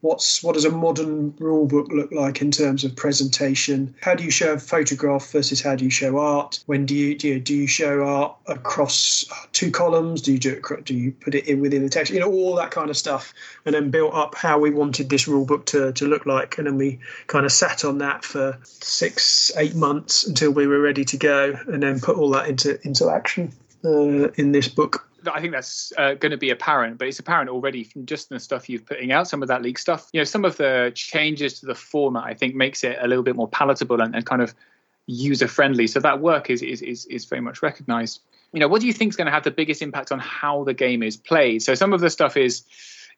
what's 0.03 0.43
what 0.43 0.55
does 0.55 0.65
a 0.65 0.71
modern 0.71 1.33
rule 1.39 1.65
book 1.65 1.87
look 1.91 2.13
like 2.13 2.43
in 2.43 2.51
terms 2.51 2.85
of 2.85 2.95
presentation? 2.95 3.95
How 4.03 4.15
do 4.15 4.25
you 4.25 4.31
show 4.31 4.53
a 4.53 4.59
photograph 4.59 5.31
versus 5.31 5.63
how 5.63 5.77
do 5.77 5.85
you 5.85 5.91
show 5.91 6.19
art? 6.19 6.63
When 6.67 6.85
do 6.85 6.95
you 6.95 7.17
do 7.17 7.29
you, 7.29 7.41
do 7.41 7.55
you 7.55 7.67
show 7.67 8.03
art 8.03 8.37
across 8.47 9.25
two 9.53 9.71
columns? 9.71 10.21
Do 10.21 10.33
you 10.33 10.39
do 10.39 10.61
it 10.61 10.85
do 10.85 10.95
you 10.95 11.13
put 11.13 11.35
it 11.35 11.47
in 11.47 11.61
within 11.61 11.83
the 11.83 11.89
text? 11.89 12.13
You 12.13 12.21
know 12.21 12.31
all 12.31 12.57
that 12.57 12.73
kind 12.73 12.91
of 12.91 12.97
stuff 12.97 13.33
and 13.65 13.75
then 13.75 13.91
built 13.91 14.13
up 14.13 14.35
how 14.35 14.59
we 14.59 14.71
wanted 14.71 15.09
this 15.09 15.27
rule 15.27 15.47
book 15.47 15.67
to, 15.67 15.93
to 15.93 16.07
look 16.07 16.27
like. 16.27 16.59
And 16.59 16.67
then 16.67 16.77
we 16.77 16.99
kind 17.29 17.47
of 17.47 17.53
sat 17.53 17.85
on 17.85 17.99
that 17.99 18.25
for 18.25 18.59
six 18.65 19.53
eight 19.57 19.75
months 19.75 20.27
until 20.27 20.51
we 20.51 20.67
were 20.67 20.81
ready 20.81 21.05
to 21.05 21.17
go 21.17 21.57
and 21.69 21.83
then 21.83 22.01
put 22.01 22.17
all 22.17 22.31
that 22.31 22.49
into 22.49 22.85
into 22.85 23.09
action 23.09 23.53
uh, 23.85 24.29
in 24.35 24.51
this 24.51 24.67
book 24.67 25.09
I 25.31 25.41
think 25.41 25.53
that's 25.53 25.93
uh, 25.97 26.15
going 26.15 26.31
to 26.31 26.37
be 26.37 26.51
apparent, 26.51 26.99
but 26.99 27.09
it's 27.09 27.19
apparent 27.19 27.51
already 27.51 27.85
from 27.85 28.07
just 28.07 28.29
the 28.29 28.41
stuff 28.41 28.69
you've 28.69 28.87
putting 28.87 29.13
out, 29.13 29.29
some 29.29 29.43
of 29.43 29.49
that 29.49 29.63
leak 29.63 29.79
stuff. 29.79 30.09
You 30.13 30.21
know, 30.21 30.25
some 30.25 30.45
of 30.45 30.57
the 30.57 30.93
changes 30.95 31.61
to 31.61 31.67
the 31.67 31.75
format, 31.75 32.25
I 32.25 32.35
think, 32.35 32.55
makes 32.55 32.85
it 32.85 32.99
a 33.01 33.09
little 33.09 33.23
bit 33.23 33.37
more 33.37 33.49
palatable 33.49 34.01
and, 34.01 34.15
and 34.15 34.27
kind 34.27 34.43
of 34.43 34.55
user 35.07 35.49
friendly. 35.49 35.87
So 35.87 36.01
that 36.01 36.21
work 36.21 36.51
is, 36.51 36.63
is 36.63 36.83
is 36.83 37.07
is 37.07 37.25
very 37.25 37.41
much 37.41 37.63
recognised. 37.63 38.21
You 38.53 38.61
know, 38.61 38.69
what 38.69 38.81
do 38.81 38.87
you 38.87 38.93
think 38.93 39.13
is 39.13 39.17
going 39.17 39.27
to 39.27 39.33
have 39.33 39.45
the 39.45 39.51
biggest 39.51 39.83
impact 39.83 40.13
on 40.13 40.19
how 40.19 40.65
the 40.65 40.75
game 40.75 41.03
is 41.03 41.17
played? 41.17 41.63
So 41.63 41.75
some 41.75 41.93
of 41.93 42.01
the 42.01 42.11
stuff 42.11 42.37
is, 42.37 42.65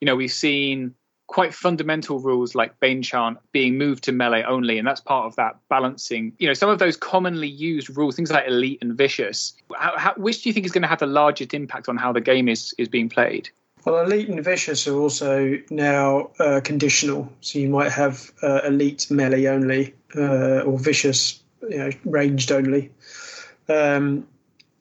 you 0.01 0.07
know, 0.07 0.15
we've 0.17 0.33
seen 0.33 0.95
quite 1.27 1.55
fundamental 1.55 2.19
rules 2.19 2.55
like 2.55 2.79
Bane 2.81 3.03
Chant 3.03 3.39
being 3.53 3.79
moved 3.79 4.05
to 4.05 4.13
melee 4.13 4.43
only, 4.43 4.79
and 4.79 4.87
that's 4.87 5.01
part 5.01 5.27
of 5.27 5.37
that 5.37 5.57
balancing. 5.69 6.33
You 6.39 6.47
know, 6.47 6.55
some 6.55 6.69
of 6.69 6.79
those 6.79 6.97
commonly 6.97 7.49
used 7.49 7.97
rules, 7.97 8.17
things 8.17 8.31
like 8.31 8.47
Elite 8.47 8.79
and 8.83 8.95
Vicious. 8.95 9.55
How, 9.75 9.99
how, 9.99 10.15
which 10.15 10.43
do 10.43 10.49
you 10.49 10.53
think 10.53 10.67
is 10.67 10.73
going 10.73 10.83
to 10.83 10.89
have 10.89 11.01
the 11.01 11.07
largest 11.07 11.55
impact 11.55 11.89
on 11.89 11.97
how 11.97 12.13
the 12.13 12.21
game 12.21 12.49
is 12.49 12.75
is 12.79 12.89
being 12.89 13.09
played? 13.09 13.51
Well, 13.85 14.01
Elite 14.01 14.29
and 14.29 14.43
Vicious 14.43 14.89
are 14.89 14.97
also 14.97 15.59
now 15.71 16.31
uh, 16.39 16.61
conditional, 16.65 17.31
so 17.41 17.59
you 17.59 17.69
might 17.69 17.93
have 17.93 18.31
uh, 18.43 18.61
Elite 18.65 19.11
melee 19.11 19.47
only 19.47 19.95
uh, 20.17 20.61
or 20.61 20.79
Vicious, 20.79 21.41
you 21.69 21.79
know, 21.79 21.91
ranged 22.05 22.51
only. 22.51 22.91
Um, 23.69 24.27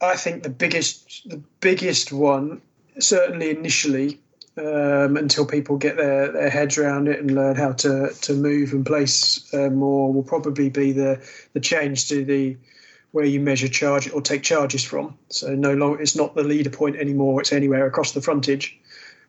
I 0.01 0.15
think 0.15 0.43
the 0.43 0.49
biggest 0.49 1.29
the 1.29 1.41
biggest 1.59 2.11
one, 2.11 2.61
certainly 2.99 3.49
initially, 3.49 4.19
um, 4.57 5.17
until 5.17 5.45
people 5.45 5.77
get 5.77 5.97
their, 5.97 6.31
their 6.31 6.49
heads 6.49 6.77
around 6.77 7.07
it 7.07 7.19
and 7.19 7.31
learn 7.31 7.55
how 7.55 7.71
to, 7.71 8.09
to 8.21 8.33
move 8.33 8.71
and 8.73 8.85
place 8.85 9.51
uh, 9.53 9.69
more 9.69 10.13
will 10.13 10.23
probably 10.23 10.69
be 10.69 10.91
the, 10.91 11.25
the 11.53 11.59
change 11.59 12.07
to 12.09 12.23
the 12.23 12.57
where 13.13 13.25
you 13.25 13.39
measure 13.39 13.67
charge 13.67 14.11
or 14.11 14.21
take 14.21 14.41
charges 14.41 14.83
from. 14.83 15.15
So 15.29 15.53
no 15.53 15.73
longer 15.73 16.01
it's 16.01 16.15
not 16.15 16.35
the 16.35 16.43
leader 16.43 16.71
point 16.71 16.95
anymore; 16.97 17.39
it's 17.39 17.53
anywhere 17.53 17.85
across 17.85 18.11
the 18.11 18.21
frontage. 18.21 18.77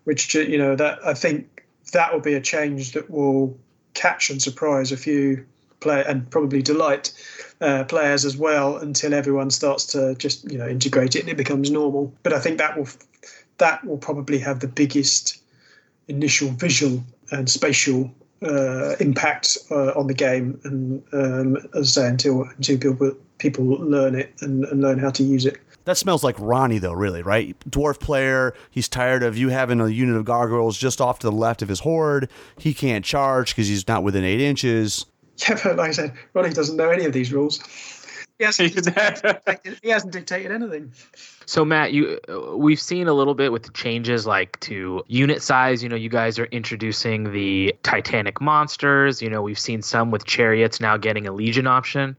Which 0.04 0.34
you 0.34 0.58
know 0.58 0.74
that 0.74 1.06
I 1.06 1.14
think 1.14 1.64
that 1.92 2.12
will 2.12 2.20
be 2.20 2.34
a 2.34 2.40
change 2.40 2.92
that 2.92 3.10
will 3.10 3.58
catch 3.92 4.30
and 4.30 4.42
surprise 4.42 4.90
a 4.90 4.96
few 4.96 5.46
play 5.80 6.02
and 6.06 6.28
probably 6.30 6.62
delight 6.62 7.12
uh, 7.60 7.84
players 7.84 8.24
as 8.24 8.36
well 8.36 8.78
until 8.78 9.12
everyone 9.12 9.50
starts 9.50 9.84
to 9.84 10.14
just 10.14 10.50
you 10.50 10.56
know 10.56 10.66
integrate 10.66 11.14
it 11.14 11.20
and 11.20 11.28
it 11.28 11.36
becomes 11.36 11.70
normal. 11.70 12.12
But 12.22 12.32
I 12.32 12.40
think 12.40 12.58
that 12.58 12.78
will 12.78 12.88
that 13.58 13.84
will 13.84 13.98
probably 13.98 14.38
have 14.38 14.60
the 14.60 14.68
biggest 14.68 15.40
initial 16.08 16.50
visual 16.50 17.02
and 17.30 17.48
spatial 17.48 18.12
uh, 18.42 18.96
impact 19.00 19.58
uh, 19.70 19.92
on 19.92 20.06
the 20.06 20.14
game. 20.14 20.60
And 20.64 21.02
um, 21.12 21.56
as 21.74 21.96
I 21.96 22.02
say, 22.02 22.08
until 22.08 22.42
until 22.56 22.78
people 22.78 23.16
people 23.38 23.64
learn 23.64 24.14
it 24.14 24.32
and, 24.40 24.64
and 24.64 24.80
learn 24.80 24.98
how 24.98 25.10
to 25.10 25.22
use 25.22 25.46
it. 25.46 25.58
That 25.84 25.98
smells 25.98 26.24
like 26.24 26.36
Ronnie, 26.38 26.78
though, 26.78 26.92
really, 26.92 27.22
right? 27.22 27.54
Dwarf 27.68 28.00
player, 28.00 28.54
he's 28.70 28.88
tired 28.88 29.22
of 29.22 29.36
you 29.36 29.50
having 29.50 29.80
a 29.80 29.88
unit 29.88 30.16
of 30.16 30.24
gargoyles 30.24 30.78
just 30.78 31.00
off 31.00 31.18
to 31.18 31.26
the 31.26 31.36
left 31.36 31.60
of 31.60 31.68
his 31.68 31.80
horde. 31.80 32.30
He 32.58 32.72
can't 32.72 33.04
charge 33.04 33.50
because 33.50 33.68
he's 33.68 33.86
not 33.86 34.02
within 34.02 34.24
eight 34.24 34.40
inches. 34.40 35.04
Yeah, 35.36 35.58
but 35.62 35.76
like 35.76 35.88
I 35.88 35.92
said, 35.92 36.12
Ronnie 36.32 36.54
doesn't 36.54 36.76
know 36.76 36.90
any 36.90 37.04
of 37.04 37.12
these 37.12 37.32
rules. 37.32 37.58
He 38.38 38.44
hasn't, 38.44 38.74
dictated, 38.84 39.78
he 39.80 39.90
hasn't 39.90 40.12
dictated 40.12 40.50
anything. 40.50 40.92
So 41.46 41.64
Matt, 41.64 41.92
you 41.92 42.18
uh, 42.28 42.56
we've 42.56 42.80
seen 42.80 43.06
a 43.06 43.12
little 43.12 43.34
bit 43.34 43.52
with 43.52 43.62
the 43.62 43.70
changes 43.70 44.26
like 44.26 44.58
to 44.60 45.04
unit 45.06 45.40
size. 45.40 45.84
You 45.84 45.88
know, 45.88 45.94
you 45.96 46.08
guys 46.08 46.38
are 46.40 46.46
introducing 46.46 47.30
the 47.32 47.76
Titanic 47.84 48.40
monsters. 48.40 49.22
You 49.22 49.30
know, 49.30 49.40
we've 49.40 49.58
seen 49.58 49.82
some 49.82 50.10
with 50.10 50.24
chariots 50.24 50.80
now 50.80 50.96
getting 50.96 51.28
a 51.28 51.32
legion 51.32 51.68
option. 51.68 52.16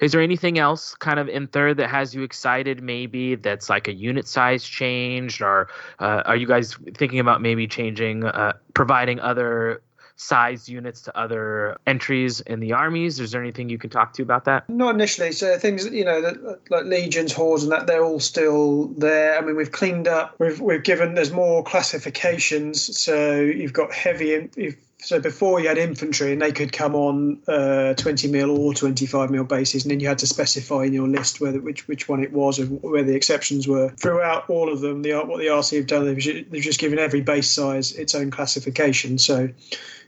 Is 0.00 0.10
there 0.10 0.20
anything 0.20 0.58
else 0.58 0.96
kind 0.96 1.20
of 1.20 1.28
in 1.28 1.46
third 1.46 1.76
that 1.76 1.90
has 1.90 2.12
you 2.12 2.22
excited? 2.22 2.82
Maybe 2.82 3.36
that's 3.36 3.70
like 3.70 3.86
a 3.86 3.92
unit 3.92 4.26
size 4.26 4.64
change, 4.64 5.40
or 5.40 5.68
uh, 6.00 6.22
are 6.26 6.34
you 6.34 6.48
guys 6.48 6.76
thinking 6.94 7.20
about 7.20 7.40
maybe 7.40 7.68
changing, 7.68 8.24
uh, 8.24 8.54
providing 8.74 9.20
other 9.20 9.80
sized 10.16 10.68
units 10.68 11.02
to 11.02 11.18
other 11.18 11.78
entries 11.86 12.40
in 12.40 12.60
the 12.60 12.72
armies? 12.72 13.20
Is 13.20 13.32
there 13.32 13.42
anything 13.42 13.68
you 13.68 13.78
can 13.78 13.90
talk 13.90 14.12
to 14.14 14.22
about 14.22 14.44
that? 14.44 14.68
Not 14.68 14.94
initially. 14.94 15.32
So 15.32 15.58
things 15.58 15.86
you 15.86 16.04
know 16.04 16.56
like 16.70 16.84
legions, 16.84 17.32
hordes, 17.32 17.62
and 17.62 17.72
that 17.72 17.86
they're 17.86 18.04
all 18.04 18.20
still 18.20 18.86
there. 18.98 19.38
I 19.38 19.40
mean, 19.40 19.56
we've 19.56 19.72
cleaned 19.72 20.08
up. 20.08 20.34
We've 20.38 20.60
we've 20.60 20.82
given 20.82 21.14
there's 21.14 21.32
more 21.32 21.62
classifications. 21.62 22.98
So 22.98 23.40
you've 23.40 23.72
got 23.72 23.92
heavy. 23.92 24.48
You've, 24.56 24.76
so 25.04 25.18
before 25.18 25.60
you 25.60 25.66
had 25.66 25.78
infantry, 25.78 26.32
and 26.32 26.40
they 26.40 26.52
could 26.52 26.72
come 26.72 26.94
on 26.94 27.42
uh, 27.48 27.94
20 27.94 28.28
mil 28.28 28.56
or 28.56 28.72
25 28.72 29.30
mil 29.30 29.42
bases, 29.42 29.84
and 29.84 29.90
then 29.90 29.98
you 29.98 30.06
had 30.06 30.20
to 30.20 30.28
specify 30.28 30.84
in 30.84 30.92
your 30.92 31.08
list 31.08 31.40
whether 31.40 31.60
which 31.60 31.88
which 31.88 32.08
one 32.08 32.22
it 32.22 32.32
was 32.32 32.60
and 32.60 32.80
where 32.82 33.02
the 33.02 33.14
exceptions 33.14 33.66
were. 33.66 33.88
Throughout 33.90 34.48
all 34.48 34.72
of 34.72 34.80
them, 34.80 35.02
the 35.02 35.14
what 35.14 35.38
the 35.38 35.46
RC 35.46 35.76
have 35.78 35.86
done, 35.88 36.06
they've, 36.06 36.50
they've 36.50 36.62
just 36.62 36.78
given 36.78 37.00
every 37.00 37.20
base 37.20 37.50
size 37.50 37.92
its 37.92 38.14
own 38.14 38.30
classification. 38.30 39.18
So 39.18 39.48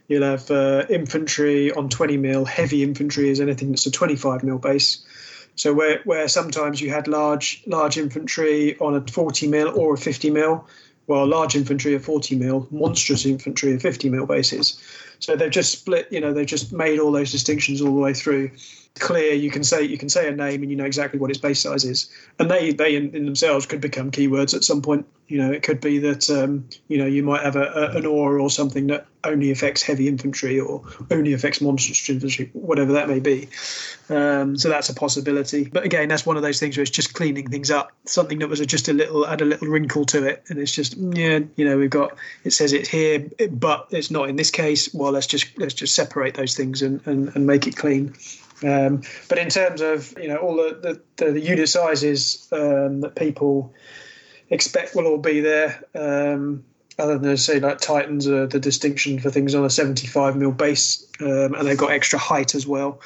You'll 0.07 0.23
have 0.23 0.51
uh, 0.51 0.85
infantry 0.89 1.71
on 1.71 1.89
20 1.89 2.17
mil. 2.17 2.45
Heavy 2.45 2.83
infantry 2.83 3.29
is 3.29 3.39
anything 3.39 3.69
that's 3.69 3.85
a 3.85 3.91
25 3.91 4.43
mil 4.43 4.59
base. 4.59 5.03
So 5.55 5.73
where 5.73 6.01
where 6.03 6.27
sometimes 6.27 6.81
you 6.81 6.89
had 6.89 7.07
large 7.07 7.63
large 7.65 7.97
infantry 7.97 8.77
on 8.79 8.95
a 8.95 9.01
40 9.01 9.47
mil 9.47 9.79
or 9.79 9.93
a 9.93 9.97
50 9.97 10.29
mil, 10.29 10.67
while 11.05 11.25
large 11.25 11.55
infantry 11.55 11.95
are 11.95 11.99
40 11.99 12.35
mil, 12.35 12.67
monstrous 12.71 13.25
infantry 13.25 13.73
are 13.73 13.79
50 13.79 14.09
mil 14.09 14.25
bases. 14.25 14.81
So 15.19 15.35
they've 15.35 15.49
just 15.49 15.71
split. 15.71 16.11
You 16.11 16.19
know, 16.19 16.33
they've 16.33 16.45
just 16.45 16.73
made 16.73 16.99
all 16.99 17.11
those 17.11 17.31
distinctions 17.31 17.81
all 17.81 17.95
the 17.95 18.01
way 18.01 18.13
through 18.13 18.51
clear. 18.99 19.33
You 19.33 19.51
can 19.51 19.63
say 19.63 19.83
you 19.83 19.97
can 19.97 20.09
say 20.09 20.27
a 20.27 20.31
name 20.31 20.61
and 20.61 20.71
you 20.71 20.77
know 20.77 20.85
exactly 20.85 21.19
what 21.19 21.29
its 21.29 21.39
base 21.39 21.61
size 21.61 21.83
is, 21.83 22.09
and 22.39 22.49
they 22.49 22.71
they 22.71 22.95
in, 22.95 23.15
in 23.15 23.25
themselves 23.25 23.65
could 23.65 23.81
become 23.81 24.11
keywords 24.11 24.53
at 24.53 24.63
some 24.63 24.81
point. 24.81 25.05
You 25.27 25.39
know, 25.39 25.51
it 25.51 25.63
could 25.63 25.81
be 25.81 25.99
that 25.99 26.29
um, 26.29 26.67
you 26.87 26.97
know 26.97 27.05
you 27.05 27.23
might 27.23 27.43
have 27.43 27.55
a, 27.55 27.65
a, 27.65 27.97
an 27.97 28.05
aura 28.05 28.41
or 28.41 28.49
something 28.49 28.87
that 28.87 29.07
only 29.23 29.51
affects 29.51 29.81
heavy 29.81 30.07
infantry 30.07 30.59
or 30.59 30.83
only 31.11 31.33
affects 31.33 31.59
monstrous 31.59 32.07
infantry, 32.09 32.49
whatever 32.53 32.93
that 32.93 33.09
may 33.09 33.19
be. 33.19 33.49
Um, 34.09 34.55
so 34.55 34.69
that's 34.69 34.89
a 34.89 34.93
possibility. 34.93 35.65
But 35.65 35.83
again, 35.83 36.07
that's 36.09 36.25
one 36.25 36.37
of 36.37 36.43
those 36.43 36.59
things 36.59 36.77
where 36.77 36.83
it's 36.83 36.91
just 36.91 37.15
cleaning 37.15 37.49
things 37.49 37.71
up. 37.71 37.91
Something 38.05 38.39
that 38.39 38.49
was 38.49 38.59
just 38.61 38.87
a 38.87 38.93
little 38.93 39.25
add 39.25 39.41
a 39.41 39.45
little 39.45 39.67
wrinkle 39.67 40.05
to 40.05 40.25
it, 40.25 40.43
and 40.47 40.59
it's 40.59 40.71
just 40.71 40.95
yeah, 40.95 41.39
you 41.55 41.65
know, 41.65 41.77
we've 41.77 41.89
got 41.89 42.15
it 42.43 42.51
says 42.51 42.71
it's 42.71 42.89
here, 42.89 43.27
but 43.49 43.87
it's 43.89 44.11
not 44.11 44.29
in 44.29 44.35
this 44.35 44.51
case. 44.51 44.93
Well, 44.93 45.11
let's 45.11 45.27
just 45.27 45.57
let's 45.57 45.73
just 45.73 45.95
separate 45.95 46.35
those 46.35 46.55
things 46.55 46.81
and 46.81 47.05
and, 47.05 47.35
and 47.35 47.45
make 47.45 47.67
it 47.67 47.75
clean. 47.75 48.13
Um, 48.63 49.01
but 49.27 49.37
in 49.37 49.49
terms 49.49 49.81
of 49.81 50.13
you 50.17 50.27
know 50.27 50.37
all 50.37 50.55
the 50.55 51.01
the, 51.17 51.31
the 51.31 51.41
unit 51.41 51.69
sizes 51.69 52.47
um, 52.51 53.01
that 53.01 53.15
people 53.15 53.73
expect 54.49 54.95
will 54.95 55.07
all 55.07 55.17
be 55.17 55.41
there. 55.41 55.83
Um, 55.93 56.63
other 56.97 57.17
than 57.17 57.35
say 57.35 57.59
like 57.59 57.79
Titans 57.79 58.27
are 58.27 58.47
the 58.47 58.59
distinction 58.59 59.19
for 59.19 59.29
things 59.29 59.53
on 59.53 59.65
a 59.65 59.69
75 59.69 60.37
mil 60.37 60.51
base, 60.51 61.05
um, 61.19 61.53
and 61.53 61.67
they've 61.67 61.77
got 61.77 61.91
extra 61.91 62.19
height 62.19 62.55
as 62.55 62.65
well. 62.65 63.01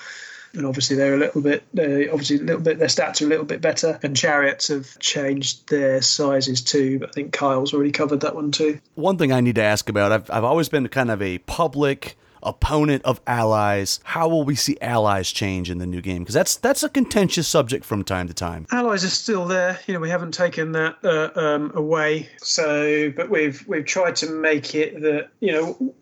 And 0.54 0.66
obviously 0.66 0.96
they're 0.96 1.14
a 1.14 1.18
little 1.18 1.42
bit, 1.42 1.64
obviously 1.78 2.38
a 2.38 2.42
little 2.42 2.62
bit, 2.62 2.80
their 2.80 2.88
stats 2.88 3.22
are 3.22 3.26
a 3.26 3.28
little 3.28 3.46
bit 3.46 3.62
better. 3.62 4.00
And 4.02 4.18
chariots 4.18 4.70
have 4.70 4.98
changed 4.98 5.70
their 5.70 6.02
sizes 6.02 6.64
too. 6.64 7.00
But 7.00 7.10
I 7.10 7.12
think 7.12 7.34
Kyle's 7.34 7.74
already 7.74 7.92
covered 7.92 8.22
that 8.22 8.36
one 8.36 8.52
too. 8.52 8.80
One 8.96 9.18
thing 9.18 9.32
I 9.32 9.42
need 9.42 9.56
to 9.56 9.64
ask 9.64 9.90
about, 9.90 10.12
I've, 10.12 10.32
I've 10.32 10.44
always 10.44 10.68
been 10.68 10.88
kind 10.88 11.12
of 11.12 11.22
a 11.22 11.38
public 11.40 12.18
opponent 12.44 13.04
of 13.06 13.22
allies. 13.28 14.00
How 14.04 14.28
will 14.28 14.44
we 14.44 14.56
see 14.56 14.78
allies 14.82 15.32
change 15.32 15.70
in 15.70 15.78
the 15.78 15.86
new 15.86 16.02
game? 16.02 16.24
Because 16.24 16.36
that's 16.36 16.56
that's 16.56 16.84
a 16.84 16.90
contentious 16.90 17.48
subject 17.48 17.86
from 17.86 18.04
time 18.04 18.28
to 18.28 18.34
time. 18.34 18.68
Allies 18.72 19.04
are 19.04 19.10
still 19.10 19.46
there. 19.46 19.80
You 19.88 19.94
know, 19.94 20.00
we 20.00 20.10
haven't 20.10 20.34
taken 20.34 20.72
that 20.74 20.98
uh, 21.04 21.32
um, 21.40 21.72
away. 21.76 22.30
So, 22.38 23.12
but 23.16 23.30
we've 23.30 23.66
we've 23.68 23.86
tried 23.86 24.16
to 24.18 24.30
make 24.30 24.76
it 24.76 25.02
that 25.02 25.30
you 25.40 25.52
know, 25.52 25.94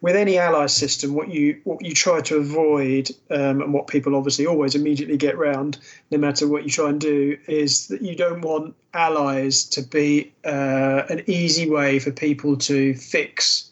with 0.00 0.16
any 0.16 0.38
ally 0.38 0.66
system, 0.66 1.14
what 1.14 1.28
you 1.28 1.60
what 1.64 1.84
you 1.84 1.92
try 1.92 2.20
to 2.22 2.36
avoid, 2.36 3.10
um, 3.30 3.62
and 3.62 3.72
what 3.72 3.86
people 3.86 4.14
obviously 4.16 4.46
always 4.46 4.74
immediately 4.74 5.16
get 5.16 5.36
round, 5.38 5.78
no 6.10 6.18
matter 6.18 6.48
what 6.48 6.64
you 6.64 6.70
try 6.70 6.88
and 6.88 7.00
do, 7.00 7.38
is 7.46 7.88
that 7.88 8.02
you 8.02 8.16
don't 8.16 8.42
want 8.42 8.74
allies 8.94 9.64
to 9.64 9.82
be 9.82 10.32
uh, 10.44 11.02
an 11.08 11.22
easy 11.26 11.68
way 11.68 11.98
for 11.98 12.10
people 12.10 12.56
to 12.56 12.94
fix 12.94 13.70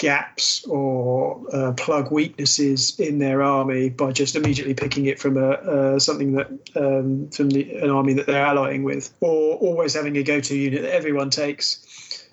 gaps 0.00 0.64
or 0.64 1.44
uh, 1.52 1.72
plug 1.72 2.10
weaknesses 2.10 2.98
in 2.98 3.18
their 3.18 3.42
army 3.42 3.90
by 3.90 4.10
just 4.10 4.34
immediately 4.34 4.72
picking 4.72 5.04
it 5.04 5.20
from 5.20 5.36
a 5.36 5.50
uh, 5.50 5.98
something 5.98 6.32
that 6.32 6.48
um, 6.74 7.28
from 7.28 7.50
the, 7.50 7.76
an 7.76 7.90
army 7.90 8.14
that 8.14 8.26
they're 8.26 8.44
allying 8.44 8.82
with, 8.82 9.12
or 9.20 9.56
always 9.56 9.94
having 9.94 10.16
a 10.16 10.22
go-to 10.22 10.56
unit 10.56 10.82
that 10.82 10.94
everyone 10.94 11.28
takes. 11.28 11.86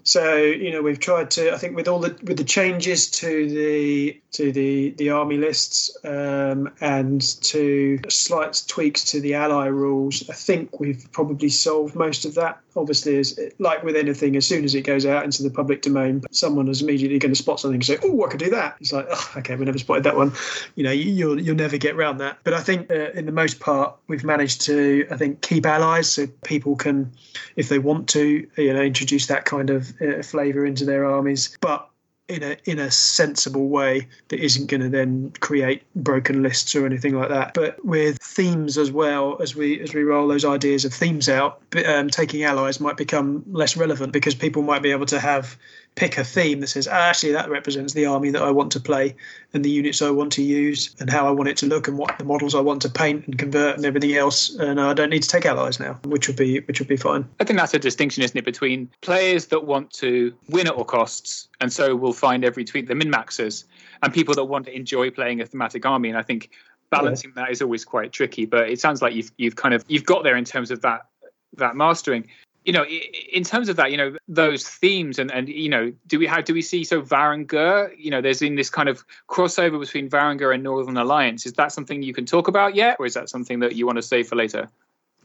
So 0.08 0.38
you 0.38 0.72
know 0.72 0.82
we've 0.82 1.01
tried 1.01 1.32
to. 1.32 1.53
I 1.53 1.58
think 1.58 1.76
with 1.76 1.89
all 1.89 1.99
the 1.99 2.18
with 2.24 2.38
the 2.38 2.45
changes 2.45 3.12
to 3.12 3.49
the 3.49 4.22
to 4.32 4.53
the 4.53 4.91
the 4.91 5.10
army 5.10 5.36
lists 5.36 5.97
um, 6.05 6.72
and 6.80 7.22
to 7.43 7.99
slight 8.08 8.64
tweaks 8.68 9.03
to 9.12 9.20
the 9.20 9.34
ally 9.34 9.66
rules, 9.66 10.24
I 10.30 10.34
think 10.34 10.80
we've 10.80 11.12
probably 11.12 11.49
solved 11.49 11.93
most 11.93 12.24
of 12.24 12.36
that. 12.36 12.62
Obviously, 12.78 13.18
as 13.18 13.38
like 13.60 13.84
with 13.84 13.97
anything, 13.97 14.38
as 14.38 14.47
soon 14.47 14.64
as 14.64 14.76
it 14.76 14.84
goes 14.84 15.05
out 15.05 15.26
into 15.26 15.43
the 15.43 15.49
public 15.49 15.82
domain, 15.82 16.24
someone 16.32 16.70
is 16.70 16.82
immediately 16.82 17.20
going 17.20 17.34
to 17.34 17.38
spot 17.38 17.60
something 17.60 17.76
and 17.76 17.86
say, 17.86 17.97
"Oh, 18.01 18.24
I 18.24 18.30
could 18.30 18.39
do 18.39 18.51
that." 18.51 18.78
It's 18.80 18.93
like, 18.93 19.08
oh, 19.10 19.34
okay, 19.38 19.58
we 19.58 19.66
never 19.66 19.78
spotted 19.78 20.05
that 20.05 20.16
one. 20.16 20.32
You 20.76 20.86
know, 20.86 20.91
you, 20.91 21.28
will 21.28 21.41
you'll 21.41 21.55
never 21.55 21.76
get 21.78 21.95
around 21.95 22.20
that. 22.20 22.38
But 22.45 22.53
I 22.53 22.62
think 22.62 22.89
uh, 22.89 23.12
in 23.12 23.26
the 23.26 23.34
most 23.34 23.60
part, 23.60 23.97
we've 24.08 24.24
managed 24.24 24.62
to, 24.62 25.05
I 25.12 25.18
think, 25.18 25.41
keep 25.41 25.66
allies 25.66 26.10
so 26.10 26.28
people 26.45 26.78
can, 26.78 27.12
if 27.58 27.68
they 27.68 27.80
want 27.80 28.08
to, 28.10 28.47
you 28.55 28.74
know, 28.74 28.82
introduce 28.82 29.28
that 29.28 29.43
kind 29.43 29.70
of 29.70 29.97
uh, 30.02 30.22
flavour 30.24 30.66
into 30.66 30.86
their 30.86 31.06
armies, 31.06 31.58
but 31.62 31.89
in 32.28 32.43
a 32.43 32.58
in 32.66 32.78
a 32.78 32.91
sensible 32.91 33.70
way 33.70 34.08
that 34.28 34.39
isn't 34.39 34.68
going 34.68 34.82
to 34.82 34.89
then 34.89 35.32
create 35.39 35.84
broken 35.95 36.43
lists 36.43 36.76
or 36.76 36.86
anything 36.86 37.16
like 37.16 37.30
that. 37.30 37.54
But 37.54 37.84
with 37.86 38.18
themes 38.22 38.78
as 38.78 38.91
well 38.91 39.41
as 39.41 39.56
we 39.56 39.80
as 39.80 39.93
we 39.93 40.04
roll 40.04 40.28
those 40.28 40.43
ideas 40.43 40.84
of 40.84 40.93
themes 40.93 41.30
out, 41.30 41.62
um, 41.86 42.10
taking 42.10 42.43
allies 42.43 42.80
might 42.80 42.98
become 42.98 43.43
less 43.52 43.78
relevant 43.78 44.12
because 44.12 44.36
people 44.36 44.62
might 44.62 44.82
be 44.82 44.91
able 44.91 45.06
to 45.08 45.20
have 45.20 45.58
pick 45.98 46.18
a 46.18 46.24
theme 46.24 46.62
that 46.62 46.68
says, 46.68 46.88
ah, 46.88 47.10
actually, 47.10 47.32
that 47.34 47.50
represents 47.50 47.93
the 47.93 48.06
army 48.06 48.30
that 48.30 48.41
I 48.41 48.52
want 48.52 48.72
to 48.74 48.80
play 48.80 49.16
and 49.54 49.66
the 49.66 49.70
units 49.70 50.02
I 50.02 50.12
want 50.12 50.32
to 50.34 50.43
use 50.43 50.95
and 51.00 51.10
how 51.10 51.28
I 51.28 51.32
want 51.32 51.50
it 51.50 51.58
to 51.58 51.66
look 51.66 51.88
and 51.88 51.98
what 51.98 52.18
the 52.20 52.24
models 52.24 52.54
I 52.54 52.62
want 52.62 52.84
to 52.84 52.89
paint 52.89 53.26
and 53.26 53.38
convert 53.38 53.78
and 53.78 53.86
everything 53.86 54.14
else. 54.14 54.56
And 54.56 54.80
I 54.80 54.93
don't 54.93 55.10
need 55.10 55.24
to 55.24 55.28
take 55.28 55.48
allies 55.48 55.80
now, 55.80 56.00
which 56.06 56.28
would 56.28 56.38
be 56.38 56.60
which 56.62 56.80
would 56.80 56.88
be 56.88 56.98
fine. 56.98 57.28
I 57.39 57.43
think 57.43 57.60
that's 57.60 57.74
a 57.74 57.80
distinction, 57.80 58.24
isn't 58.24 58.38
it, 58.38 58.45
between 58.45 58.89
players 59.02 59.48
that 59.48 59.66
want 59.66 59.91
to 59.93 60.34
win 60.50 60.68
at 60.68 60.74
all 60.74 60.86
costs 60.86 61.50
and 61.60 61.74
so 61.74 61.95
will 61.95 62.14
find 62.14 62.45
every 62.45 62.64
tweak 62.64 62.88
the 62.88 62.95
min 62.95 63.12
maxers 63.12 63.64
and 64.04 64.14
people 64.14 64.36
that 64.36 64.45
want 64.45 64.68
to 64.68 64.76
enjoy 64.76 65.10
playing 65.10 65.41
a 65.41 65.48
thematic 65.48 65.84
army. 65.86 66.10
And 66.10 66.18
I 66.18 66.22
think 66.22 66.52
balancing 66.91 67.34
yeah. 67.36 67.45
that 67.45 67.52
is 67.52 67.62
always 67.64 67.84
quite 67.84 68.12
tricky. 68.12 68.45
But 68.45 68.70
it 68.70 68.80
sounds 68.80 69.02
like 69.02 69.16
you've 69.16 69.32
you've 69.38 69.56
kind 69.56 69.74
of 69.74 69.84
you've 69.88 70.06
got 70.06 70.24
there 70.24 70.38
in 70.38 70.45
terms 70.45 70.70
of 70.70 70.84
that 70.84 71.08
that 71.56 71.76
mastering 71.76 72.30
you 72.68 72.74
know, 72.74 72.84
in 72.84 73.45
terms 73.45 73.70
of 73.70 73.78
that, 73.78 73.91
you 73.91 73.97
know, 73.97 74.18
those 74.28 74.68
themes 74.68 75.18
and, 75.18 75.32
and 75.32 75.47
you 75.47 75.70
know, 75.70 75.93
do 76.05 76.20
we 76.20 76.28
how 76.28 76.41
do 76.41 76.53
we 76.53 76.61
see 76.61 76.84
so 76.84 77.01
Varangur? 77.01 77.95
You 77.97 78.11
know, 78.11 78.20
there's 78.20 78.41
in 78.41 78.55
this 78.55 78.70
kind 78.70 78.89
of 78.89 79.05
crossover 79.30 79.80
between 79.80 80.09
Varangur 80.09 80.53
and 80.53 80.63
Northern 80.63 80.97
Alliance. 80.97 81.45
Is 81.45 81.53
that 81.53 81.72
something 81.72 82.03
you 82.03 82.13
can 82.13 82.26
talk 82.26 82.49
about 82.49 82.76
yet, 82.76 82.97
or 82.99 83.05
is 83.05 83.13
that 83.13 83.30
something 83.30 83.61
that 83.61 83.78
you 83.78 83.86
want 83.86 83.95
to 83.99 84.01
save 84.01 84.28
for 84.28 84.36
later? 84.36 84.70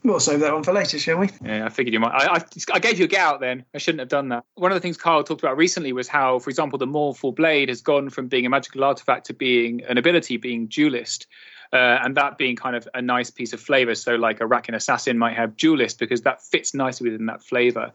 We'll 0.03 0.21
save 0.21 0.39
that 0.39 0.53
one 0.53 0.63
for 0.63 0.71
later, 0.71 0.97
shall 0.97 1.17
we? 1.17 1.29
Yeah, 1.43 1.65
I 1.65 1.69
figured 1.69 1.93
you 1.93 1.99
might. 1.99 2.13
I, 2.13 2.35
I, 2.35 2.45
I, 2.73 2.79
gave 2.79 2.97
you 2.99 3.05
a 3.05 3.07
get 3.07 3.21
out 3.21 3.39
then. 3.41 3.65
I 3.73 3.77
shouldn't 3.77 3.99
have 3.99 4.09
done 4.09 4.29
that. 4.29 4.43
One 4.55 4.71
of 4.71 4.75
the 4.75 4.81
things 4.81 4.97
Kyle 4.97 5.23
talked 5.23 5.41
about 5.41 5.55
recently 5.55 5.93
was 5.93 6.09
how, 6.09 6.39
for 6.39 6.49
example, 6.49 6.77
the 6.77 6.87
Mournful 6.87 7.31
Blade 7.31 7.69
has 7.69 7.81
gone 7.81 8.09
from 8.09 8.27
being 8.27 8.45
a 8.45 8.49
magical 8.49 8.83
artifact 8.83 9.27
to 9.27 9.33
being 9.33 9.81
an 9.85 9.97
ability, 9.97 10.35
being 10.37 10.67
duelist 10.67 11.27
uh, 11.71 11.99
and 12.03 12.15
that 12.15 12.37
being 12.37 12.55
kind 12.55 12.75
of 12.75 12.87
a 12.93 13.01
nice 13.01 13.29
piece 13.29 13.53
of 13.53 13.59
flavor. 13.59 13.95
So, 13.95 14.15
like 14.15 14.41
a 14.41 14.45
Rakan 14.45 14.75
Assassin 14.75 15.17
might 15.17 15.35
have 15.35 15.55
Duelist 15.55 15.99
because 15.99 16.21
that 16.21 16.41
fits 16.41 16.73
nicely 16.73 17.09
within 17.09 17.27
that 17.27 17.43
flavor. 17.43 17.91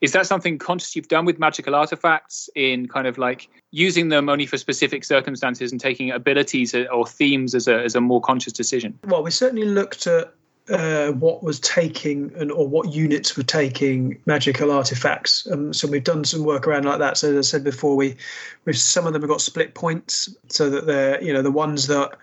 Is 0.00 0.12
that 0.12 0.26
something 0.26 0.58
conscious 0.58 0.96
you've 0.96 1.06
done 1.06 1.24
with 1.24 1.38
magical 1.38 1.76
artifacts 1.76 2.50
in 2.56 2.88
kind 2.88 3.06
of 3.06 3.18
like 3.18 3.48
using 3.70 4.08
them 4.08 4.28
only 4.28 4.46
for 4.46 4.58
specific 4.58 5.04
circumstances 5.04 5.70
and 5.70 5.80
taking 5.80 6.10
abilities 6.10 6.74
or 6.74 7.06
themes 7.06 7.54
as 7.54 7.68
a, 7.68 7.82
as 7.84 7.94
a 7.94 8.00
more 8.00 8.20
conscious 8.20 8.52
decision? 8.52 8.98
Well, 9.04 9.22
we 9.22 9.30
certainly 9.30 9.64
looked 9.64 10.08
at 10.08 10.34
uh, 10.68 11.12
what 11.12 11.42
was 11.42 11.60
taking 11.60 12.32
and 12.36 12.50
or 12.50 12.66
what 12.66 12.92
units 12.92 13.36
were 13.36 13.42
taking 13.42 14.20
magical 14.26 14.70
artifacts. 14.70 15.46
Um, 15.50 15.72
so 15.72 15.88
we've 15.88 16.04
done 16.04 16.24
some 16.24 16.44
work 16.44 16.66
around 16.66 16.84
like 16.84 16.98
that. 16.98 17.16
So 17.16 17.30
as 17.30 17.48
I 17.48 17.48
said 17.48 17.64
before, 17.64 17.96
we 17.96 18.16
with 18.64 18.78
some 18.78 19.06
of 19.06 19.12
them 19.12 19.22
have 19.22 19.30
got 19.30 19.40
split 19.40 19.74
points, 19.74 20.34
so 20.48 20.70
that 20.70 20.86
they're 20.86 21.22
you 21.22 21.32
know 21.32 21.42
the 21.42 21.50
ones 21.50 21.88
that 21.88 22.16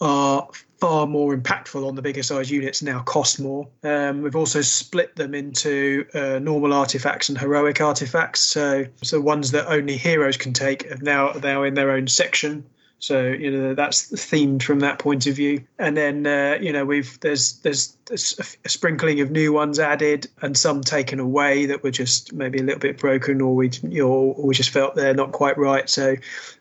are 0.00 0.48
far 0.80 1.06
more 1.06 1.36
impactful 1.36 1.86
on 1.86 1.94
the 1.94 2.02
bigger 2.02 2.22
size 2.22 2.50
units 2.50 2.82
now 2.82 3.00
cost 3.02 3.38
more. 3.38 3.68
Um, 3.84 4.22
we've 4.22 4.36
also 4.36 4.62
split 4.62 5.14
them 5.14 5.34
into 5.34 6.06
uh, 6.14 6.38
normal 6.38 6.72
artifacts 6.72 7.28
and 7.28 7.36
heroic 7.36 7.80
artifacts. 7.80 8.40
So, 8.40 8.86
so 9.02 9.20
ones 9.20 9.50
that 9.50 9.66
only 9.68 9.98
heroes 9.98 10.38
can 10.38 10.52
take 10.54 10.90
are 10.90 10.96
now 10.96 11.32
now 11.32 11.64
in 11.64 11.74
their 11.74 11.90
own 11.90 12.08
section. 12.08 12.64
So 13.00 13.28
you 13.28 13.50
know 13.50 13.74
that's 13.74 14.12
themed 14.12 14.62
from 14.62 14.80
that 14.80 14.98
point 14.98 15.26
of 15.26 15.34
view. 15.34 15.64
And 15.78 15.96
then 15.96 16.26
uh, 16.26 16.58
you 16.60 16.72
know 16.72 16.84
we've 16.84 17.18
there's 17.20 17.54
there's, 17.60 17.96
a, 18.10 18.68
sprinkling 18.68 19.20
of 19.20 19.30
new 19.30 19.52
ones 19.52 19.78
added 19.78 20.28
and 20.42 20.56
some 20.56 20.82
taken 20.82 21.18
away 21.18 21.66
that 21.66 21.82
were 21.82 21.90
just 21.90 22.32
maybe 22.32 22.58
a 22.58 22.62
little 22.62 22.78
bit 22.78 22.98
broken 22.98 23.40
or 23.40 23.54
we 23.54 23.70
you 23.82 24.06
or 24.06 24.34
we 24.34 24.54
just 24.54 24.70
felt 24.70 24.94
they're 24.94 25.14
not 25.14 25.32
quite 25.32 25.56
right. 25.58 25.88
So 25.88 26.14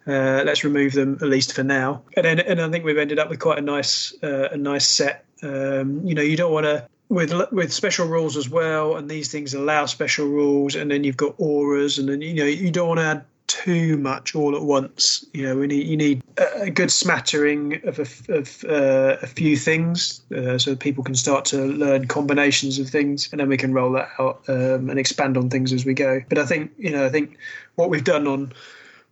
uh, 0.07 0.43
let's 0.45 0.63
remove 0.63 0.93
them 0.93 1.19
at 1.21 1.27
least 1.27 1.53
for 1.53 1.63
now. 1.63 2.03
And 2.15 2.25
then 2.25 2.39
and 2.39 2.61
I 2.61 2.69
think 2.69 2.85
we've 2.85 2.97
ended 2.97 3.19
up 3.19 3.29
with 3.29 3.39
quite 3.39 3.59
a 3.59 3.61
nice 3.61 4.13
uh, 4.23 4.49
a 4.51 4.57
nice 4.57 4.87
set. 4.87 5.25
Um, 5.43 6.05
you 6.05 6.15
know 6.15 6.21
you 6.21 6.37
don't 6.37 6.51
want 6.51 6.65
to 6.65 6.87
with 7.09 7.33
with 7.51 7.73
special 7.73 8.07
rules 8.07 8.37
as 8.37 8.47
well, 8.47 8.95
and 8.95 9.09
these 9.09 9.31
things 9.31 9.53
allow 9.53 9.87
special 9.87 10.27
rules, 10.27 10.75
and 10.75 10.89
then 10.89 11.03
you've 11.03 11.17
got 11.17 11.35
auras, 11.39 11.97
and 11.97 12.07
then 12.07 12.21
you 12.21 12.35
know 12.35 12.45
you 12.45 12.71
don't 12.71 12.87
want 12.87 12.99
to 12.99 13.05
add 13.05 13.25
too 13.49 13.97
much 13.97 14.35
all 14.35 14.55
at 14.55 14.61
once. 14.61 15.25
You 15.33 15.43
know, 15.43 15.57
we 15.57 15.67
need 15.67 15.87
you 15.87 15.97
need 15.97 16.23
a 16.37 16.69
good 16.69 16.91
smattering 16.91 17.81
of 17.85 17.99
a, 17.99 18.37
of 18.37 18.63
uh, 18.63 19.17
a 19.21 19.27
few 19.27 19.57
things, 19.57 20.21
uh, 20.35 20.57
so 20.57 20.75
people 20.75 21.03
can 21.03 21.15
start 21.15 21.43
to 21.45 21.65
learn 21.65 22.07
combinations 22.07 22.79
of 22.79 22.87
things, 22.89 23.27
and 23.31 23.39
then 23.41 23.49
we 23.49 23.57
can 23.57 23.73
roll 23.73 23.91
that 23.93 24.09
out 24.19 24.41
um, 24.47 24.89
and 24.89 24.97
expand 24.97 25.35
on 25.35 25.49
things 25.49 25.73
as 25.73 25.83
we 25.83 25.93
go. 25.93 26.21
But 26.29 26.37
I 26.37 26.45
think 26.45 26.71
you 26.77 26.91
know, 26.91 27.05
I 27.05 27.09
think 27.09 27.37
what 27.75 27.89
we've 27.89 28.03
done 28.03 28.27
on 28.27 28.53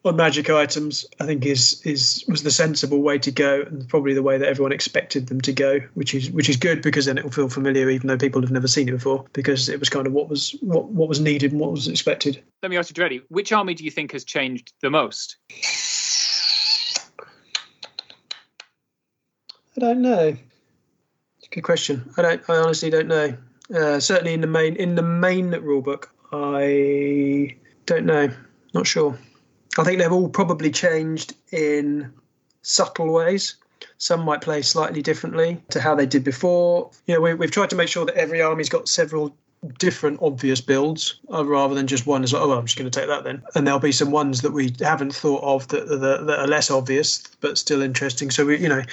on 0.08 0.16
magic 0.16 0.49
items, 0.49 1.05
I 1.20 1.26
think 1.26 1.45
is 1.45 1.82
is 1.84 2.24
was 2.28 2.43
the 2.43 2.51
sensible 2.51 3.01
way 3.01 3.18
to 3.20 3.32
go, 3.32 3.62
and 3.62 3.88
probably 3.88 4.14
the 4.14 4.24
way 4.24 4.38
that 4.38 4.47
everyone 4.47 4.72
expected 4.72 5.28
them 5.28 5.41
to 5.41 5.53
go, 5.53 5.80
which 5.93 6.14
is 6.14 6.32
which 6.32 6.49
is 6.49 6.58
good 6.58 6.82
because 6.82 7.05
then 7.05 7.18
it 7.18 7.24
will 7.24 7.32
feel 7.32 7.49
familiar, 7.49 7.89
even 7.89 8.08
though 8.08 8.18
people 8.18 8.41
have 8.41 8.51
never 8.51 8.68
seen 8.68 8.88
it 8.89 8.93
before, 8.93 9.26
because 9.34 9.70
it 9.70 9.80
was 9.80 9.89
kind 9.89 10.08
of 10.08 10.14
what 10.14 10.30
was 10.30 10.55
what 10.62 10.86
what 10.86 11.10
was 11.10 11.20
needed 11.20 11.51
and 11.51 11.62
what 11.62 11.72
was 11.72 11.88
expected. 11.88 12.41
Let 12.64 12.72
me 12.72 12.78
ask 12.78 12.89
you 12.89 12.95
directly: 12.95 13.22
which 13.30 13.51
army 13.51 13.74
do 13.74 13.84
you 13.84 13.91
think 13.91 14.12
has 14.14 14.24
changed 14.24 14.74
the 14.82 14.89
most? 14.89 15.38
I 19.76 19.80
don't 19.80 20.01
know. 20.01 20.36
It's 21.38 21.47
a 21.47 21.49
good 21.49 21.62
question. 21.62 22.10
I 22.18 22.22
don't. 22.24 22.49
I 22.49 22.55
honestly 22.55 22.89
don't 22.89 23.08
know. 23.08 23.38
Uh, 23.74 23.99
certainly 23.99 24.34
in 24.34 24.41
the 24.41 24.47
main 24.47 24.76
in 24.78 24.95
the 24.95 25.03
main 25.03 25.51
rulebook, 25.51 26.05
I 26.32 27.58
don't 27.86 28.05
know. 28.05 28.30
Not 28.74 28.88
sure. 28.88 29.18
I 29.82 29.86
think 29.86 29.99
they've 29.99 30.11
all 30.11 30.30
probably 30.30 30.71
changed 30.71 31.36
in 31.51 32.11
subtle 32.61 33.13
ways. 33.13 33.55
Some 33.97 34.21
might 34.21 34.41
play 34.41 34.61
slightly 34.61 35.01
differently 35.01 35.61
to 35.71 35.82
how 35.82 35.95
they 35.95 36.05
did 36.05 36.23
before. 36.23 36.91
You 37.05 37.15
know, 37.15 37.21
we, 37.21 37.45
have 37.45 37.51
tried 37.51 37.69
to 37.71 37.75
make 37.75 37.89
sure 37.89 38.05
that 38.05 38.15
every 38.15 38.41
army's 38.41 38.69
got 38.69 38.88
several 38.88 39.36
different 39.80 40.19
obvious 40.21 40.61
builds 40.61 41.19
uh, 41.34 41.43
rather 41.43 41.73
than 41.73 41.88
just 41.88 42.05
one 42.05 42.23
as 42.23 42.34
oh 42.34 42.47
well, 42.47 42.59
I'm 42.59 42.65
just 42.65 42.78
going 42.78 42.89
to 42.89 42.99
take 42.99 43.09
that 43.09 43.23
then 43.23 43.41
and 43.55 43.65
there'll 43.65 43.80
be 43.80 43.91
some 43.91 44.11
ones 44.11 44.41
that 44.41 44.53
we 44.53 44.73
haven't 44.80 45.15
thought 45.15 45.43
of 45.43 45.67
that, 45.69 45.88
that, 45.88 46.28
that 46.28 46.39
are 46.39 46.47
less 46.47 46.69
obvious 46.69 47.23
but 47.41 47.57
still 47.57 47.82
interesting 47.82 48.30
so 48.30 48.45
we 48.45 48.59
you 48.59 48.69
know 48.69 48.84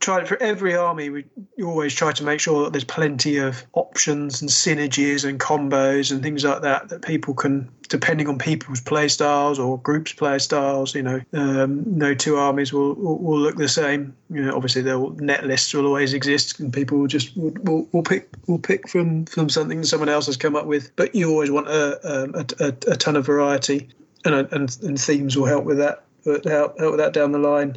try 0.00 0.24
for 0.24 0.40
every 0.42 0.74
army 0.74 1.10
we 1.10 1.24
always 1.62 1.94
try 1.94 2.12
to 2.12 2.24
make 2.24 2.40
sure 2.40 2.64
that 2.64 2.72
there's 2.72 2.84
plenty 2.84 3.38
of 3.38 3.64
options 3.72 4.40
and 4.40 4.50
synergies 4.50 5.28
and 5.28 5.40
combos 5.40 6.10
and 6.10 6.22
things 6.22 6.44
like 6.44 6.62
that 6.62 6.88
that 6.88 7.02
people 7.02 7.34
can 7.34 7.68
depending 7.88 8.28
on 8.28 8.38
people's 8.38 8.80
play 8.80 9.08
styles 9.08 9.58
or 9.58 9.78
groups 9.78 10.12
play 10.12 10.38
styles 10.38 10.94
you 10.94 11.02
know 11.02 11.20
um, 11.32 11.82
no 11.86 12.14
two 12.14 12.36
armies 12.36 12.72
will, 12.72 12.94
will, 12.94 13.18
will 13.18 13.38
look 13.38 13.56
the 13.56 13.68
same. 13.68 14.14
You 14.30 14.42
know 14.44 14.54
obviously 14.54 14.82
the 14.82 14.98
net 15.18 15.46
lists 15.46 15.72
will 15.74 15.86
always 15.86 16.12
exist 16.12 16.60
and 16.60 16.72
people 16.72 16.98
will 16.98 17.06
just 17.06 17.36
will, 17.36 17.52
will, 17.62 17.88
will 17.92 18.02
pick 18.02 18.28
will 18.46 18.58
pick 18.58 18.88
from 18.88 19.26
from 19.26 19.48
something 19.48 19.82
someone 19.84 20.08
else 20.08 20.26
has 20.26 20.36
come 20.36 20.54
up 20.56 20.66
with. 20.66 20.94
But 20.96 21.14
you 21.14 21.30
always 21.30 21.50
want 21.50 21.68
a 21.68 22.22
um, 22.22 22.34
a, 22.34 22.46
a, 22.60 22.92
a 22.92 22.96
ton 22.96 23.16
of 23.16 23.26
variety 23.26 23.88
and, 24.24 24.34
and 24.34 24.76
and 24.82 25.00
themes 25.00 25.36
will 25.36 25.46
help 25.46 25.64
with 25.64 25.78
that 25.78 26.04
help, 26.24 26.78
help 26.78 26.92
with 26.92 26.98
that 26.98 27.12
down 27.12 27.32
the 27.32 27.38
line 27.38 27.76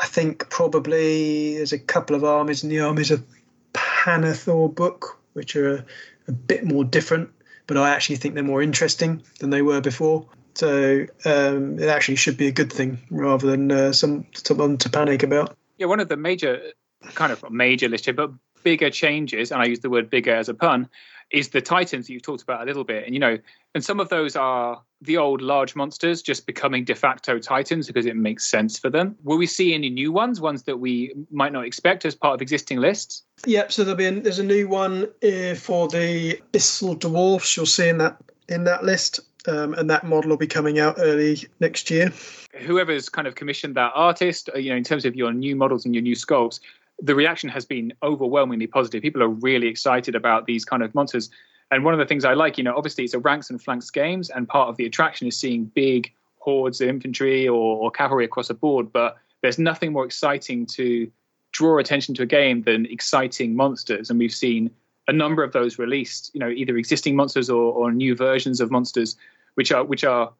I 0.00 0.06
think 0.06 0.48
probably 0.50 1.56
there's 1.56 1.72
a 1.72 1.78
couple 1.78 2.14
of 2.14 2.24
armies 2.24 2.62
in 2.62 2.70
the 2.70 2.80
armies 2.80 3.10
of 3.10 3.24
Pannithor 3.72 4.74
book, 4.74 5.18
which 5.32 5.56
are 5.56 5.76
a, 5.76 5.84
a, 6.28 6.32
bit 6.32 6.64
more 6.64 6.84
different, 6.84 7.30
but 7.66 7.76
I 7.76 7.90
actually 7.90 8.16
think 8.16 8.34
they're 8.34 8.44
more 8.44 8.62
interesting 8.62 9.22
than 9.40 9.50
they 9.50 9.62
were 9.62 9.80
before. 9.80 10.26
So 10.54 11.06
um, 11.24 11.78
it 11.78 11.88
actually 11.88 12.16
should 12.16 12.36
be 12.36 12.48
a 12.48 12.52
good 12.52 12.72
thing 12.72 12.98
rather 13.10 13.46
than 13.48 13.70
uh, 13.70 13.92
some 13.92 14.24
to 14.32 14.90
panic 14.90 15.22
about. 15.22 15.56
Yeah, 15.76 15.86
one 15.86 16.00
of 16.00 16.08
the 16.08 16.16
major 16.16 16.72
kind 17.14 17.32
of 17.32 17.48
major 17.50 17.88
list 17.88 18.06
here, 18.06 18.14
but 18.14 18.32
bigger 18.64 18.90
changes, 18.90 19.52
and 19.52 19.62
I 19.62 19.66
use 19.66 19.80
the 19.80 19.90
word 19.90 20.10
bigger 20.10 20.34
as 20.34 20.48
a 20.48 20.54
pun, 20.54 20.88
is 21.30 21.50
the 21.50 21.60
Titans 21.60 22.06
that 22.06 22.12
you've 22.12 22.22
talked 22.22 22.42
about 22.42 22.62
a 22.62 22.64
little 22.64 22.84
bit. 22.84 23.04
And 23.04 23.14
you 23.14 23.20
know, 23.20 23.38
and 23.74 23.84
some 23.84 24.00
of 24.00 24.08
those 24.08 24.34
are 24.34 24.82
the 25.00 25.16
old 25.16 25.40
large 25.40 25.76
monsters 25.76 26.22
just 26.22 26.46
becoming 26.46 26.84
de 26.84 26.94
facto 26.94 27.38
Titans 27.38 27.86
because 27.86 28.06
it 28.06 28.16
makes 28.16 28.44
sense 28.44 28.78
for 28.78 28.90
them. 28.90 29.16
Will 29.22 29.38
we 29.38 29.46
see 29.46 29.74
any 29.74 29.90
new 29.90 30.10
ones, 30.10 30.40
ones 30.40 30.64
that 30.64 30.78
we 30.78 31.14
might 31.30 31.52
not 31.52 31.64
expect 31.64 32.04
as 32.04 32.14
part 32.14 32.34
of 32.34 32.42
existing 32.42 32.78
lists? 32.78 33.22
Yep. 33.46 33.72
So 33.72 33.84
there'll 33.84 33.96
be 33.96 34.06
a, 34.06 34.20
there's 34.20 34.40
a 34.40 34.44
new 34.44 34.68
one 34.68 35.04
uh, 35.22 35.54
for 35.54 35.88
the 35.88 36.40
Abyssal 36.52 36.98
Dwarfs. 36.98 37.56
You'll 37.56 37.66
see 37.66 37.88
in 37.88 37.98
that 37.98 38.16
in 38.48 38.64
that 38.64 38.84
list. 38.84 39.20
Um, 39.46 39.72
and 39.74 39.88
that 39.88 40.04
model 40.04 40.30
will 40.30 40.36
be 40.36 40.48
coming 40.48 40.78
out 40.78 40.96
early 40.98 41.44
next 41.60 41.90
year. 41.90 42.12
Whoever's 42.58 43.08
kind 43.08 43.26
of 43.26 43.34
commissioned 43.34 43.76
that 43.76 43.92
artist, 43.94 44.50
uh, 44.54 44.58
you 44.58 44.70
know, 44.70 44.76
in 44.76 44.84
terms 44.84 45.04
of 45.04 45.14
your 45.14 45.32
new 45.32 45.54
models 45.54 45.86
and 45.86 45.94
your 45.94 46.02
new 46.02 46.16
sculpts, 46.16 46.60
the 47.00 47.14
reaction 47.14 47.48
has 47.48 47.64
been 47.64 47.92
overwhelmingly 48.02 48.66
positive. 48.66 49.00
People 49.00 49.22
are 49.22 49.28
really 49.28 49.68
excited 49.68 50.14
about 50.14 50.46
these 50.46 50.64
kind 50.64 50.82
of 50.82 50.94
monsters. 50.94 51.30
And 51.70 51.84
one 51.84 51.94
of 51.94 51.98
the 51.98 52.06
things 52.06 52.24
I 52.24 52.34
like, 52.34 52.56
you 52.56 52.64
know, 52.64 52.74
obviously 52.76 53.04
it's 53.04 53.14
a 53.14 53.18
ranks 53.18 53.50
and 53.50 53.62
flanks 53.62 53.90
games, 53.90 54.30
and 54.30 54.48
part 54.48 54.68
of 54.68 54.76
the 54.76 54.86
attraction 54.86 55.26
is 55.26 55.38
seeing 55.38 55.66
big 55.66 56.12
hordes 56.38 56.80
of 56.80 56.88
infantry 56.88 57.46
or, 57.46 57.76
or 57.76 57.90
cavalry 57.90 58.24
across 58.24 58.48
a 58.50 58.54
board. 58.54 58.92
But 58.92 59.16
there's 59.42 59.58
nothing 59.58 59.92
more 59.92 60.04
exciting 60.04 60.66
to 60.66 61.10
draw 61.52 61.78
attention 61.78 62.14
to 62.14 62.22
a 62.22 62.26
game 62.26 62.62
than 62.62 62.86
exciting 62.86 63.54
monsters. 63.54 64.10
And 64.10 64.18
we've 64.18 64.32
seen 64.32 64.70
a 65.08 65.12
number 65.12 65.42
of 65.42 65.52
those 65.52 65.78
released, 65.78 66.30
you 66.34 66.40
know, 66.40 66.48
either 66.48 66.76
existing 66.76 67.16
monsters 67.16 67.50
or, 67.50 67.72
or 67.72 67.92
new 67.92 68.14
versions 68.14 68.60
of 68.60 68.70
monsters, 68.70 69.16
which 69.54 69.72
are 69.72 69.84
which 69.84 70.04
are 70.04 70.32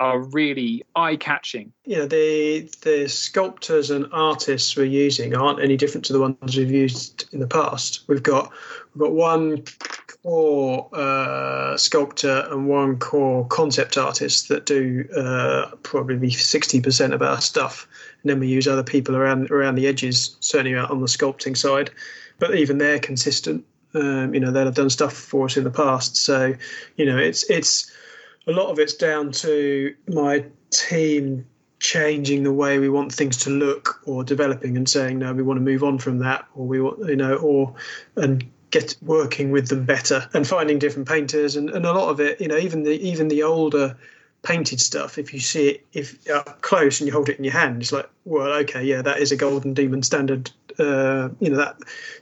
are 0.00 0.18
really 0.18 0.82
eye 0.96 1.14
catching. 1.16 1.72
You 1.84 1.98
know, 1.98 2.06
the 2.06 2.68
the 2.82 3.08
sculptors 3.08 3.90
and 3.90 4.06
artists 4.12 4.76
we're 4.76 4.84
using 4.84 5.36
aren't 5.36 5.60
any 5.60 5.76
different 5.76 6.04
to 6.06 6.12
the 6.12 6.20
ones 6.20 6.56
we've 6.56 6.70
used 6.70 7.28
in 7.32 7.40
the 7.40 7.46
past. 7.46 8.02
We've 8.08 8.22
got 8.22 8.50
we've 8.94 9.02
got 9.02 9.12
one 9.12 9.62
core 10.22 10.88
uh, 10.92 11.76
sculptor 11.76 12.46
and 12.50 12.68
one 12.68 12.98
core 12.98 13.46
concept 13.48 13.98
artist 13.98 14.48
that 14.48 14.66
do 14.66 15.08
uh, 15.16 15.70
probably 15.82 16.30
sixty 16.30 16.80
percent 16.80 17.12
of 17.12 17.22
our 17.22 17.40
stuff, 17.40 17.88
and 18.22 18.30
then 18.30 18.38
we 18.38 18.48
use 18.48 18.68
other 18.68 18.84
people 18.84 19.16
around 19.16 19.50
around 19.50 19.74
the 19.74 19.86
edges, 19.86 20.36
certainly 20.40 20.76
on 20.76 21.00
the 21.00 21.06
sculpting 21.06 21.56
side. 21.56 21.90
But 22.38 22.54
even 22.54 22.78
they're 22.78 23.00
consistent. 23.00 23.64
Um, 23.94 24.32
you 24.32 24.40
know, 24.40 24.50
they'll 24.50 24.64
have 24.64 24.74
done 24.74 24.90
stuff 24.90 25.12
for 25.12 25.46
us 25.46 25.56
in 25.56 25.64
the 25.64 25.70
past. 25.70 26.16
So, 26.16 26.54
you 26.96 27.04
know, 27.04 27.18
it's 27.18 27.48
it's 27.50 27.92
a 28.46 28.52
lot 28.52 28.70
of 28.70 28.78
it's 28.78 28.94
down 28.94 29.32
to 29.32 29.94
my 30.08 30.44
team 30.70 31.46
changing 31.78 32.44
the 32.44 32.52
way 32.52 32.78
we 32.78 32.88
want 32.88 33.12
things 33.12 33.36
to 33.36 33.50
look 33.50 34.00
or 34.06 34.22
developing 34.22 34.76
and 34.76 34.88
saying 34.88 35.18
no 35.18 35.34
we 35.34 35.42
want 35.42 35.56
to 35.56 35.60
move 35.60 35.82
on 35.82 35.98
from 35.98 36.20
that 36.20 36.46
or 36.54 36.64
we 36.64 36.80
want 36.80 36.96
you 37.08 37.16
know 37.16 37.34
or 37.38 37.74
and 38.14 38.48
get 38.72 38.96
working 39.02 39.52
with 39.52 39.68
them 39.68 39.84
better 39.84 40.28
and 40.32 40.48
finding 40.48 40.78
different 40.78 41.06
painters 41.06 41.54
and, 41.54 41.70
and 41.70 41.86
a 41.86 41.92
lot 41.92 42.08
of 42.08 42.18
it 42.18 42.40
you 42.40 42.48
know 42.48 42.56
even 42.56 42.82
the 42.82 42.94
even 43.06 43.28
the 43.28 43.42
older 43.42 43.96
painted 44.42 44.80
stuff 44.80 45.18
if 45.18 45.32
you 45.32 45.38
see 45.38 45.68
it 45.68 45.86
if 45.92 46.28
up 46.30 46.60
close 46.62 46.98
and 46.98 47.06
you 47.06 47.12
hold 47.12 47.28
it 47.28 47.38
in 47.38 47.44
your 47.44 47.52
hand 47.52 47.80
it's 47.80 47.92
like 47.92 48.08
well 48.24 48.50
okay 48.52 48.82
yeah 48.82 49.00
that 49.00 49.18
is 49.18 49.30
a 49.30 49.36
golden 49.36 49.72
demon 49.72 50.02
standard 50.02 50.50
uh, 50.78 51.28
you 51.38 51.50
know 51.50 51.58
that 51.58 51.76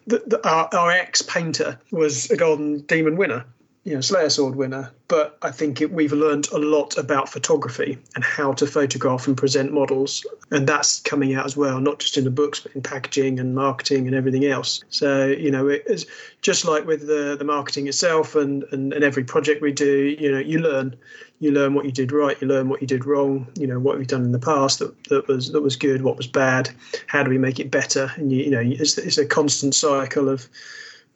the, 0.09 0.23
the, 0.27 0.49
our, 0.49 0.69
our 0.73 0.91
ex 0.91 1.23
painter 1.23 1.79
was 1.93 2.31
a 2.31 2.37
golden 2.37 2.81
demon 2.81 3.17
winner 3.17 3.45
you 3.85 3.95
know 3.95 4.01
Slayer 4.01 4.29
Sword 4.29 4.57
winner, 4.57 4.93
but 5.09 5.39
I 5.41 5.51
think 5.51 5.81
it, 5.81 5.91
we've 5.91 6.13
learned 6.13 6.49
a 6.53 6.59
lot 6.59 6.99
about 6.99 7.31
photography 7.31 7.99
and 8.15 8.23
how 8.23 8.53
to 8.55 8.67
photograph 8.67 9.27
and 9.27 9.37
present 9.37 9.73
models, 9.73 10.25
and 10.51 10.67
that's 10.67 11.01
coming 11.01 11.35
out 11.35 11.47
as 11.47 11.57
well, 11.57 11.81
not 11.81 11.99
just 11.99 12.19
in 12.19 12.25
the 12.25 12.31
books 12.31 12.61
but 12.61 12.73
in 12.73 12.83
packaging 12.83 13.41
and 13.41 13.55
marketing 13.55 14.07
and 14.07 14.15
everything 14.15 14.45
else. 14.45 14.85
So 14.91 15.27
you 15.27 15.51
know, 15.51 15.69
it's 15.69 16.05
just 16.43 16.65
like 16.65 16.87
with 16.87 17.07
the 17.07 17.37
the 17.39 17.45
marketing 17.45 17.89
itself 17.89 18.35
and, 18.35 18.65
and 18.71 18.93
and 18.93 19.03
every 19.03 19.25
project 19.25 19.63
we 19.63 19.73
do, 19.73 20.15
you 20.19 20.31
know, 20.31 20.39
you 20.39 20.59
learn 20.59 20.95
you 21.41 21.51
learn 21.51 21.73
what 21.73 21.87
you 21.87 21.93
did 21.93 22.13
right, 22.13 22.41
you 22.43 22.47
learn 22.47 22.69
what 22.69 22.83
you 22.83 22.87
did 22.87 23.07
wrong. 23.07 23.47
You 23.59 23.67
know 23.67 23.81
what 23.81 23.97
we've 23.97 24.07
done 24.07 24.25
in 24.25 24.33
the 24.33 24.39
past 24.39 24.79
that, 24.81 25.05
that 25.05 25.27
was 25.27 25.53
that 25.53 25.63
was 25.63 25.77
good, 25.77 26.03
what 26.03 26.19
was 26.19 26.27
bad. 26.27 26.71
How 27.07 27.23
do 27.23 27.31
we 27.31 27.39
make 27.39 27.59
it 27.59 27.71
better? 27.71 28.13
And 28.17 28.31
you, 28.31 28.45
you 28.45 28.51
know, 28.51 28.61
it's, 28.63 28.99
it's 28.99 29.17
a 29.17 29.25
constant 29.25 29.75
cycle 29.75 30.29
of 30.29 30.47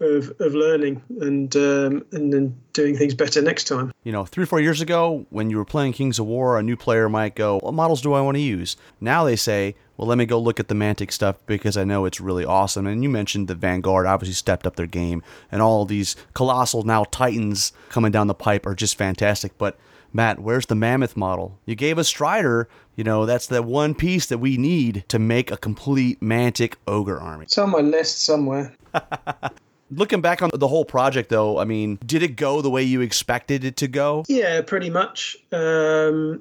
of, 0.01 0.33
of 0.41 0.55
learning 0.55 1.03
and 1.21 1.55
um, 1.57 2.05
and 2.13 2.33
then 2.33 2.61
doing 2.73 2.97
things 2.97 3.15
better 3.15 3.41
next 3.41 3.65
time. 3.65 3.93
You 4.03 4.13
know, 4.13 4.25
three 4.25 4.45
or 4.45 4.47
four 4.47 4.61
years 4.61 4.81
ago, 4.81 5.27
when 5.31 5.51
you 5.51 5.57
were 5.57 5.65
playing 5.65 5.93
Kings 5.93 6.19
of 6.19 6.27
War, 6.27 6.59
a 6.59 6.63
new 6.63 6.77
player 6.77 7.09
might 7.09 7.35
go, 7.35 7.59
"What 7.61 7.75
models 7.75 8.03
do 8.03 8.13
I 8.13 8.21
want 8.21 8.37
to 8.37 8.41
use?" 8.41 8.77
Now 9.01 9.25
they 9.25 9.37
say, 9.37 9.75
"Well, 9.97 10.09
let 10.09 10.19
me 10.19 10.27
go 10.27 10.39
look 10.39 10.61
at 10.61 10.69
the 10.69 10.75
Mantic 10.75 11.13
stuff 11.13 11.37
because 11.47 11.77
I 11.77 11.85
know 11.85 12.05
it's 12.05 12.21
really 12.21 12.45
awesome." 12.45 12.87
And 12.87 13.03
you 13.03 13.09
mentioned 13.09 13.49
the 13.49 13.55
Vanguard 13.55 14.07
obviously 14.07 14.35
stepped 14.35 14.67
up 14.67 14.77
their 14.77 14.87
game, 14.87 15.23
and 15.51 15.63
all 15.63 15.85
these 15.85 16.17
colossal 16.35 16.83
now 16.83 17.05
Titans 17.05 17.73
coming 17.89 18.13
down 18.13 18.27
the 18.27 18.35
pipe 18.35 18.67
are 18.67 18.75
just 18.75 18.99
fantastic. 18.99 19.57
But 19.59 19.79
Matt, 20.13 20.39
where's 20.39 20.67
the 20.67 20.77
mammoth 20.77 21.17
model? 21.17 21.59
You 21.67 21.75
gave 21.75 21.99
us 21.99 22.09
Strider. 22.09 22.69
You 22.95 23.03
know, 23.03 23.27
that's 23.27 23.49
the 23.49 23.61
one 23.61 23.97
piece 23.97 24.27
that 24.27 24.39
we 24.39 24.57
need 24.57 25.05
to 25.09 25.19
make 25.19 25.51
a 25.51 25.57
complete 25.57 26.21
Mantic 26.21 26.75
ogre 26.87 27.19
army. 27.19 27.45
It's 27.45 27.59
on 27.59 27.71
my 27.71 27.81
list 27.81 28.23
somewhere. 28.23 28.73
Looking 29.91 30.21
back 30.21 30.43
on 30.43 30.51
the 30.53 30.69
whole 30.69 30.85
project, 30.85 31.29
though, 31.29 31.59
I 31.59 31.65
mean, 31.65 31.99
did 32.05 32.23
it 32.23 32.37
go 32.37 32.63
the 32.63 32.71
way 32.71 32.83
you 32.83 33.01
expected 33.01 33.65
it 33.65 33.77
to 33.79 33.89
go? 33.89 34.25
Yeah, 34.29 34.63
pretty 34.63 34.91
much. 34.91 35.37
Um, 35.53 36.41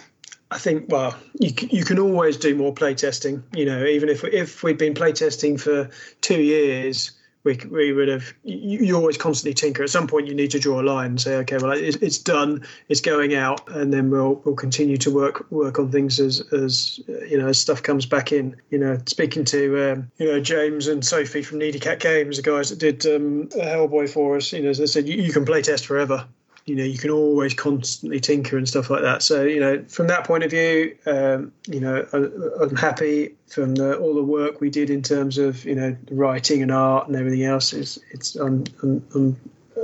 I 0.50 0.58
think, 0.58 0.86
well, 0.90 1.16
you, 1.40 1.52
you 1.70 1.84
can 1.84 2.00
always 2.00 2.38
do 2.38 2.56
more 2.56 2.74
playtesting. 2.74 3.44
You 3.54 3.66
know, 3.66 3.86
even 3.86 4.10
if, 4.10 4.24
if 4.24 4.64
we'd 4.64 4.78
been 4.78 4.94
playtesting 4.94 5.60
for 5.60 5.90
two 6.22 6.42
years, 6.42 7.12
we, 7.44 7.60
we 7.70 7.94
would 7.94 8.08
have 8.08 8.34
you, 8.44 8.80
you, 8.80 8.96
always 8.96 9.18
constantly 9.18 9.54
tinker. 9.54 9.84
At 9.84 9.90
some 9.90 10.08
point 10.08 10.28
you 10.28 10.34
need 10.34 10.52
to 10.52 10.60
draw 10.60 10.80
a 10.80 10.84
line 10.84 11.12
and 11.12 11.22
say 11.22 11.36
okay 11.38 11.58
well 11.58 11.72
it's, 11.72 11.98
it's 11.98 12.18
done 12.18 12.66
it's 12.90 13.02
going 13.02 13.36
out 13.36 13.68
and 13.70 13.92
then 13.92 14.10
we'll 14.10 14.36
we'll 14.46 14.56
continue 14.56 14.98
to 14.98 15.12
work 15.12 15.50
work 15.52 15.80
on 15.80 15.92
things 15.92 16.20
as 16.20 16.42
as 16.54 17.00
you 17.08 17.38
know 17.38 17.48
as 17.48 17.60
stuff 17.60 17.84
comes 17.84 18.06
back 18.06 18.32
in. 18.32 18.56
You 18.70 18.80
know 18.80 19.00
speaking 19.06 19.46
to 19.46 19.92
um, 19.92 20.12
you 20.18 20.28
know 20.28 20.40
James 20.40 20.88
and 20.88 21.06
Sophie 21.06 21.44
from 21.44 21.60
Needy 21.60 21.80
Cat 21.80 22.00
Games 22.00 22.38
the 22.38 22.44
guys 22.44 22.70
that 22.70 22.80
did 22.80 23.06
um, 23.06 23.48
Hellboy 23.50 24.10
for 24.10 24.38
us 24.38 24.54
you 24.54 24.62
know 24.62 24.70
as 24.70 24.78
they 24.78 24.86
said 24.86 25.08
you, 25.08 25.22
you 25.22 25.34
can 25.34 25.46
play 25.46 25.62
test 25.62 25.86
forever 25.86 26.28
you 26.66 26.76
know 26.76 26.84
you 26.84 26.98
can 26.98 27.10
always 27.10 27.54
constantly 27.54 28.20
tinker 28.20 28.58
and 28.58 28.68
stuff 28.68 28.90
like 28.90 29.02
that 29.02 29.22
so 29.22 29.44
you 29.44 29.60
know 29.60 29.84
from 29.88 30.08
that 30.08 30.26
point 30.26 30.44
of 30.44 30.52
view 30.52 30.96
um, 31.06 31.52
you 31.68 31.80
know 31.80 32.06
I, 32.14 32.64
am 32.64 32.76
happy 32.76 33.36
from 33.48 33.76
the, 33.76 33.98
all 33.98 34.16
the 34.16 34.24
work 34.24 34.62
we 34.62 34.70
did 34.70 34.90
in 34.90 35.02
terms 35.02 35.38
of 35.38 35.66
you 35.66 35.76
know 35.76 35.96
writing 36.12 36.62
and 36.62 36.72
art 36.72 37.08
and 37.08 37.16
everything 37.16 37.44
else 37.44 37.74
is 37.74 38.00
it's 38.12 38.36
I'm, 38.36 38.64
I'm, 38.82 39.06
I'm, 39.14 39.38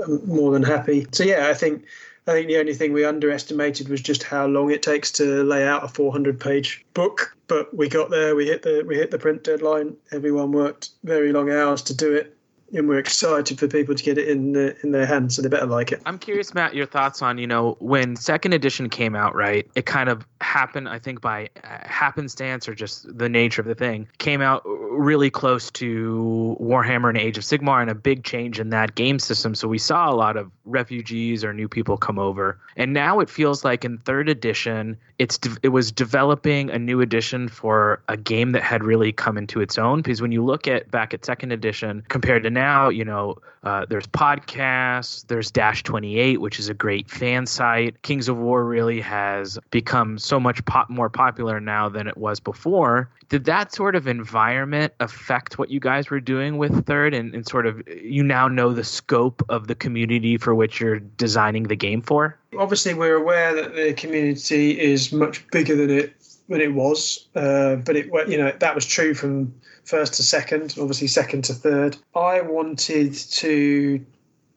I'm 0.05 0.27
more 0.27 0.51
than 0.51 0.63
happy 0.63 1.07
so 1.11 1.23
yeah 1.23 1.47
i 1.49 1.53
think 1.53 1.85
I 2.27 2.33
think 2.33 2.47
the 2.47 2.59
only 2.59 2.75
thing 2.75 2.93
we 2.93 3.05
underestimated 3.05 3.89
was 3.89 4.01
just 4.01 4.21
how 4.21 4.45
long 4.45 4.69
it 4.69 4.83
takes 4.83 5.09
to 5.13 5.43
lay 5.43 5.65
out 5.65 5.83
a 5.83 5.87
400 5.87 6.39
page 6.39 6.85
book. 6.93 7.35
But 7.47 7.75
we 7.75 7.89
got 7.89 8.11
there. 8.11 8.35
We 8.35 8.45
hit 8.45 8.61
the 8.61 8.83
we 8.85 8.97
hit 8.97 9.09
the 9.09 9.17
print 9.17 9.43
deadline. 9.43 9.95
Everyone 10.11 10.51
worked 10.51 10.89
very 11.03 11.31
long 11.31 11.49
hours 11.49 11.81
to 11.83 11.95
do 11.95 12.13
it 12.13 12.37
and 12.73 12.87
we're 12.87 12.99
excited 12.99 13.59
for 13.59 13.67
people 13.67 13.95
to 13.95 14.03
get 14.03 14.17
it 14.17 14.27
in 14.27 14.53
the, 14.53 14.75
in 14.83 14.91
their 14.91 15.05
hands, 15.05 15.35
so 15.35 15.41
they 15.41 15.49
better 15.49 15.65
like 15.65 15.91
it. 15.91 16.01
I'm 16.05 16.19
curious, 16.19 16.53
Matt, 16.53 16.75
your 16.75 16.85
thoughts 16.85 17.21
on 17.21 17.37
you 17.37 17.47
know 17.47 17.77
when 17.79 18.15
second 18.15 18.53
edition 18.53 18.89
came 18.89 19.15
out, 19.15 19.35
right? 19.35 19.69
It 19.75 19.85
kind 19.85 20.09
of 20.09 20.25
happened, 20.41 20.89
I 20.89 20.99
think, 20.99 21.21
by 21.21 21.49
uh, 21.63 21.67
happenstance 21.81 22.67
or 22.67 22.75
just 22.75 23.17
the 23.17 23.29
nature 23.29 23.61
of 23.61 23.67
the 23.67 23.75
thing. 23.75 24.07
Came 24.17 24.41
out 24.41 24.61
really 24.65 25.29
close 25.29 25.71
to 25.71 26.57
Warhammer 26.59 27.09
and 27.09 27.17
Age 27.17 27.37
of 27.37 27.43
Sigmar, 27.43 27.81
and 27.81 27.89
a 27.89 27.95
big 27.95 28.23
change 28.23 28.59
in 28.59 28.69
that 28.69 28.95
game 28.95 29.19
system. 29.19 29.55
So 29.55 29.67
we 29.67 29.77
saw 29.77 30.09
a 30.09 30.15
lot 30.15 30.37
of 30.37 30.51
refugees 30.65 31.43
or 31.43 31.53
new 31.53 31.67
people 31.67 31.97
come 31.97 32.19
over, 32.19 32.59
and 32.75 32.93
now 32.93 33.19
it 33.19 33.29
feels 33.29 33.63
like 33.63 33.85
in 33.85 33.97
third 33.97 34.29
edition, 34.29 34.97
it's 35.17 35.37
de- 35.37 35.57
it 35.63 35.69
was 35.69 35.91
developing 35.91 36.69
a 36.69 36.79
new 36.79 37.01
edition 37.01 37.49
for 37.49 38.01
a 38.07 38.17
game 38.17 38.51
that 38.51 38.63
had 38.63 38.83
really 38.83 39.11
come 39.11 39.37
into 39.37 39.59
its 39.61 39.77
own. 39.77 40.01
Because 40.01 40.21
when 40.21 40.31
you 40.31 40.43
look 40.43 40.67
at 40.67 40.89
back 40.91 41.13
at 41.13 41.25
second 41.25 41.51
edition 41.51 42.03
compared 42.07 42.43
to 42.43 42.49
now, 42.59 42.89
you 42.89 43.05
know, 43.05 43.37
uh, 43.63 43.85
there's 43.87 44.07
podcasts, 44.07 45.25
there's 45.27 45.49
Dash 45.49 45.81
28, 45.83 46.41
which 46.41 46.59
is 46.59 46.67
a 46.67 46.73
great 46.73 47.09
fan 47.09 47.45
site. 47.45 48.01
Kings 48.01 48.27
of 48.27 48.37
War 48.37 48.65
really 48.65 48.99
has 48.99 49.57
become 49.71 50.17
so 50.17 50.41
much 50.41 50.61
more 50.89 51.09
popular 51.09 51.61
now 51.61 51.87
than 51.87 52.07
it 52.07 52.17
was 52.17 52.41
before. 52.41 53.09
Did 53.29 53.45
that 53.45 53.73
sort 53.73 53.95
of 53.95 54.07
environment 54.07 54.93
affect 54.99 55.57
what 55.57 55.69
you 55.69 55.79
guys 55.79 56.09
were 56.09 56.19
doing 56.19 56.57
with 56.57 56.85
Third, 56.85 57.13
and, 57.13 57.33
and 57.35 57.47
sort 57.47 57.65
of 57.65 57.81
you 57.87 58.23
now 58.23 58.47
know 58.47 58.73
the 58.73 58.83
scope 58.83 59.43
of 59.49 59.67
the 59.67 59.75
community 59.75 60.37
for 60.37 60.55
which 60.55 60.79
you're 60.79 60.99
designing 60.99 61.63
the 61.63 61.75
game 61.75 62.01
for? 62.01 62.37
Obviously, 62.57 62.93
we're 62.93 63.15
aware 63.15 63.53
that 63.53 63.75
the 63.75 63.93
community 63.93 64.79
is 64.79 65.11
much 65.11 65.47
bigger 65.51 65.75
than 65.75 65.91
it 65.91 66.18
than 66.49 66.61
it 66.61 66.73
was, 66.73 67.27
uh, 67.35 67.77
but 67.77 67.95
it 67.95 68.07
you 68.27 68.37
know 68.37 68.51
that 68.59 68.75
was 68.75 68.85
true 68.85 69.13
from 69.13 69.53
first 69.83 70.15
to 70.15 70.23
second, 70.23 70.75
obviously 70.79 71.07
second 71.07 71.43
to 71.45 71.53
third. 71.53 71.97
I 72.15 72.41
wanted 72.41 73.13
to 73.13 74.05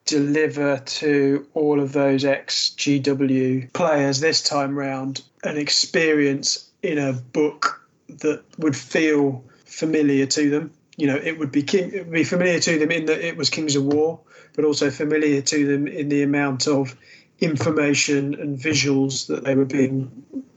deliver 0.04 0.78
to 0.78 1.46
all 1.54 1.80
of 1.80 1.92
those 1.92 2.24
ex 2.24 2.74
GW 2.76 3.72
players 3.72 4.20
this 4.20 4.42
time 4.42 4.76
round 4.76 5.22
an 5.44 5.56
experience 5.56 6.70
in 6.82 6.98
a 6.98 7.12
book 7.12 7.86
that 8.08 8.42
would 8.58 8.76
feel 8.76 9.44
familiar 9.64 10.26
to 10.26 10.50
them. 10.50 10.72
You 10.96 11.06
know, 11.06 11.16
it 11.16 11.38
would 11.38 11.52
be 11.52 11.62
king, 11.62 11.92
it 11.92 12.06
would 12.06 12.12
be 12.12 12.24
familiar 12.24 12.60
to 12.60 12.78
them 12.78 12.90
in 12.90 13.06
that 13.06 13.26
it 13.26 13.36
was 13.36 13.48
Kings 13.48 13.76
of 13.76 13.84
War, 13.84 14.20
but 14.54 14.64
also 14.64 14.90
familiar 14.90 15.40
to 15.40 15.66
them 15.66 15.86
in 15.86 16.08
the 16.08 16.22
amount 16.22 16.66
of 16.66 16.96
information 17.40 18.34
and 18.34 18.58
visuals 18.58 19.26
that 19.26 19.44
they 19.44 19.54
were 19.54 19.64
being, 19.64 20.10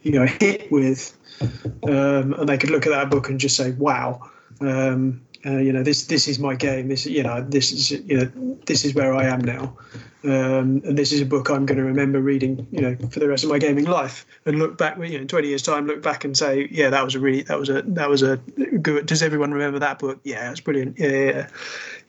you 0.04 0.12
know, 0.12 0.26
hit 0.26 0.72
with, 0.72 1.18
um, 1.42 2.34
and 2.34 2.50
they 2.50 2.58
could 2.58 2.70
look 2.70 2.86
at 2.86 2.92
that 2.92 3.10
book 3.10 3.30
and 3.30 3.40
just 3.40 3.56
say, 3.56 3.72
"Wow." 3.72 4.30
Um, 4.62 5.22
uh, 5.46 5.58
you 5.58 5.72
know, 5.72 5.84
this 5.84 6.06
this 6.06 6.28
is 6.28 6.40
my 6.40 6.56
game. 6.56 6.88
This 6.88 7.06
you 7.06 7.22
know, 7.22 7.42
this 7.42 7.72
is 7.72 7.92
you 7.92 8.18
know, 8.18 8.58
this 8.66 8.84
is 8.84 8.96
where 8.96 9.14
I 9.14 9.26
am 9.26 9.42
now, 9.42 9.78
um, 10.24 10.82
and 10.84 10.98
this 10.98 11.12
is 11.12 11.22
a 11.22 11.26
book 11.26 11.50
I'm 11.50 11.68
going 11.68 11.78
to 11.78 11.84
remember 11.84 12.20
reading. 12.20 12.68
You 12.72 12.82
know, 12.82 12.96
for 13.10 13.20
the 13.20 13.28
rest 13.28 13.44
of 13.44 13.52
my 13.52 13.60
gaming 13.60 13.86
life, 13.86 14.26
and 14.46 14.58
look 14.58 14.78
back. 14.78 14.98
You 14.98 15.10
know, 15.10 15.18
in 15.18 15.28
20 15.28 15.48
years' 15.48 15.62
time, 15.62 15.86
look 15.86 16.02
back 16.02 16.26
and 16.26 16.36
say, 16.36 16.68
yeah, 16.72 16.90
that 16.90 17.04
was 17.04 17.14
a 17.14 17.20
really 17.20 17.44
that 17.44 17.60
was 17.60 17.70
a 17.70 17.84
that 17.84 18.10
was 18.10 18.24
a 18.24 18.38
good. 18.82 19.06
Does 19.06 19.22
everyone 19.22 19.52
remember 19.52 19.78
that 19.80 20.00
book? 20.00 20.20
Yeah, 20.24 20.50
it's 20.50 20.62
brilliant. 20.62 20.98
Yeah, 20.98 21.10
yeah, 21.10 21.48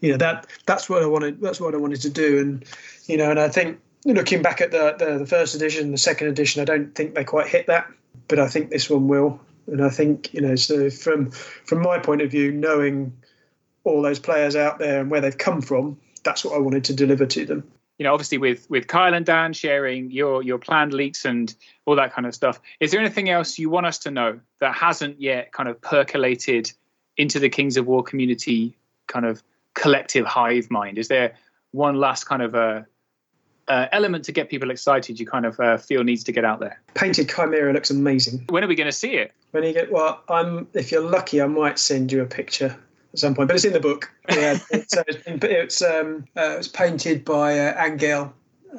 you 0.00 0.12
know 0.12 0.18
that 0.18 0.46
that's 0.64 0.88
what 0.88 1.02
I 1.02 1.06
wanted. 1.06 1.40
That's 1.40 1.60
what 1.60 1.74
I 1.74 1.78
wanted 1.78 2.00
to 2.02 2.10
do, 2.10 2.38
and 2.38 2.64
you 3.06 3.18
know, 3.18 3.30
and 3.30 3.38
I 3.38 3.50
think 3.50 3.80
looking 4.06 4.40
back 4.40 4.60
at 4.60 4.70
the, 4.70 4.94
the, 4.98 5.18
the 5.18 5.26
first 5.26 5.54
edition, 5.54 5.90
the 5.90 5.98
second 5.98 6.28
edition, 6.28 6.62
I 6.62 6.64
don't 6.64 6.94
think 6.94 7.14
they 7.14 7.24
quite 7.24 7.48
hit 7.48 7.66
that, 7.66 7.90
but 8.28 8.38
I 8.38 8.48
think 8.48 8.70
this 8.70 8.90
one 8.90 9.08
will. 9.08 9.40
And 9.66 9.84
I 9.84 9.90
think 9.90 10.32
you 10.32 10.40
know, 10.40 10.54
so 10.56 10.90
from 10.90 11.30
from 11.30 11.82
my 11.82 11.98
point 11.98 12.22
of 12.22 12.30
view, 12.30 12.52
knowing 12.52 13.12
all 13.84 14.02
those 14.02 14.18
players 14.18 14.56
out 14.56 14.78
there 14.78 15.00
and 15.00 15.10
where 15.10 15.20
they've 15.20 15.36
come 15.36 15.60
from, 15.60 15.98
that's 16.22 16.44
what 16.44 16.54
I 16.54 16.58
wanted 16.58 16.84
to 16.84 16.94
deliver 16.94 17.26
to 17.26 17.44
them. 17.44 17.64
You 17.98 18.04
know, 18.04 18.12
obviously 18.12 18.38
with 18.38 18.68
with 18.68 18.86
Kyle 18.86 19.14
and 19.14 19.24
Dan 19.24 19.52
sharing 19.52 20.10
your 20.10 20.42
your 20.42 20.58
planned 20.58 20.92
leaks 20.92 21.24
and 21.24 21.54
all 21.84 21.96
that 21.96 22.12
kind 22.12 22.26
of 22.26 22.34
stuff. 22.34 22.60
Is 22.78 22.90
there 22.90 23.00
anything 23.00 23.30
else 23.30 23.58
you 23.58 23.70
want 23.70 23.86
us 23.86 23.98
to 24.00 24.10
know 24.10 24.40
that 24.60 24.74
hasn't 24.74 25.20
yet 25.20 25.52
kind 25.52 25.68
of 25.68 25.80
percolated 25.80 26.72
into 27.16 27.38
the 27.38 27.48
Kings 27.48 27.76
of 27.76 27.86
War 27.86 28.02
community 28.02 28.76
kind 29.06 29.24
of 29.24 29.42
collective 29.74 30.26
hive 30.26 30.70
mind? 30.70 30.98
Is 30.98 31.08
there 31.08 31.34
one 31.72 31.96
last 31.96 32.24
kind 32.24 32.42
of 32.42 32.54
a 32.54 32.86
uh, 33.68 33.86
element 33.92 34.24
to 34.24 34.32
get 34.32 34.48
people 34.48 34.70
excited 34.70 35.18
you 35.18 35.26
kind 35.26 35.46
of 35.46 35.58
uh, 35.60 35.76
feel 35.76 36.04
needs 36.04 36.24
to 36.24 36.32
get 36.32 36.44
out 36.44 36.60
there? 36.60 36.80
Painted 36.94 37.28
Chimera 37.28 37.72
looks 37.72 37.90
amazing. 37.90 38.44
When 38.48 38.64
are 38.64 38.68
we 38.68 38.74
going 38.74 38.88
to 38.88 38.92
see 38.92 39.14
it? 39.14 39.32
When 39.50 39.64
you 39.64 39.72
get 39.72 39.90
well, 39.90 40.22
I'm 40.28 40.68
if 40.74 40.92
you're 40.92 41.08
lucky, 41.08 41.40
I 41.40 41.46
might 41.46 41.78
send 41.78 42.12
you 42.12 42.22
a 42.22 42.26
picture 42.26 42.76
at 43.12 43.18
some 43.18 43.34
point, 43.34 43.48
but 43.48 43.56
it's 43.56 43.64
in 43.64 43.72
the 43.72 43.80
book. 43.80 44.10
Yeah, 44.28 44.58
it's, 44.70 44.96
uh, 44.96 45.02
it's 45.06 45.82
um, 45.82 46.26
uh, 46.36 46.52
it 46.52 46.58
was 46.58 46.68
painted 46.68 47.24
by 47.24 47.58
uh, 47.58 47.84
Angel 47.84 48.32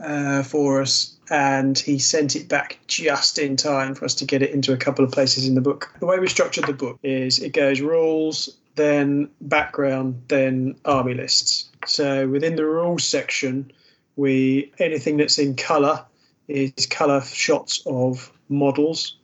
uh, 0.03 0.43
for 0.43 0.81
us, 0.81 1.15
and 1.29 1.77
he 1.77 1.99
sent 1.99 2.35
it 2.35 2.47
back 2.47 2.79
just 2.87 3.39
in 3.39 3.55
time 3.55 3.95
for 3.95 4.05
us 4.05 4.15
to 4.15 4.25
get 4.25 4.41
it 4.41 4.51
into 4.51 4.73
a 4.73 4.77
couple 4.77 5.03
of 5.03 5.11
places 5.11 5.47
in 5.47 5.55
the 5.55 5.61
book. 5.61 5.93
The 5.99 6.05
way 6.05 6.19
we 6.19 6.27
structured 6.27 6.65
the 6.65 6.73
book 6.73 6.99
is 7.03 7.39
it 7.39 7.53
goes 7.53 7.81
rules, 7.81 8.55
then 8.75 9.29
background, 9.41 10.21
then 10.27 10.75
army 10.85 11.15
lists. 11.15 11.69
So 11.85 12.27
within 12.27 12.55
the 12.55 12.65
rules 12.65 13.03
section, 13.03 13.71
we 14.17 14.73
anything 14.79 15.17
that's 15.17 15.39
in 15.39 15.55
color 15.55 16.03
is 16.47 16.85
color 16.87 17.21
shots 17.21 17.81
of 17.85 18.31
models 18.49 19.15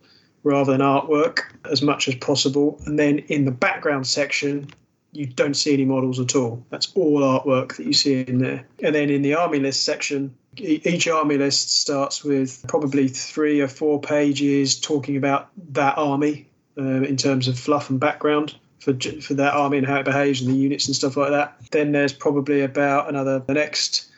rather 0.44 0.72
than 0.74 0.82
artwork 0.82 1.40
as 1.70 1.82
much 1.82 2.08
as 2.08 2.16
possible. 2.16 2.80
And 2.86 3.00
then 3.00 3.20
in 3.20 3.46
the 3.46 3.52
background 3.52 4.08
section, 4.08 4.70
you 5.14 5.26
don't 5.26 5.54
see 5.54 5.74
any 5.74 5.86
models 5.86 6.20
at 6.20 6.36
all. 6.36 6.66
That's 6.70 6.92
all 6.96 7.22
artwork 7.22 7.78
that 7.78 7.86
you 7.86 7.94
see 7.94 8.22
in 8.22 8.40
there. 8.40 8.66
And 8.82 8.94
then 8.94 9.10
in 9.10 9.22
the 9.22 9.36
army 9.36 9.60
list 9.60 9.86
section, 9.86 10.36
each 10.58 11.08
army 11.08 11.38
list 11.38 11.80
starts 11.82 12.24
with 12.24 12.64
probably 12.68 13.08
three 13.08 13.62
or 13.62 13.68
four 13.68 14.02
pages 14.02 14.80
talking 14.80 15.18
about 15.18 15.50
that 15.72 15.98
army 15.98 16.48
uh, 16.78 17.04
in 17.04 17.18
terms 17.18 17.48
of 17.48 17.58
fluff 17.58 17.90
and 17.90 18.00
background 18.00 18.56
for 18.80 18.94
for 19.22 19.34
that 19.36 19.54
army 19.54 19.78
and 19.78 19.88
how 19.88 19.98
it 19.98 20.06
behaves 20.06 20.42
and 20.42 20.54
the 20.54 20.58
units 20.58 20.88
and 20.88 20.96
stuff 20.96 21.16
like 21.16 21.30
that. 21.30 21.56
Then 21.72 21.92
there's 21.92 22.14
probably 22.14 22.62
about 22.62 23.10
another 23.10 23.40
the 23.40 23.54
next 23.54 24.10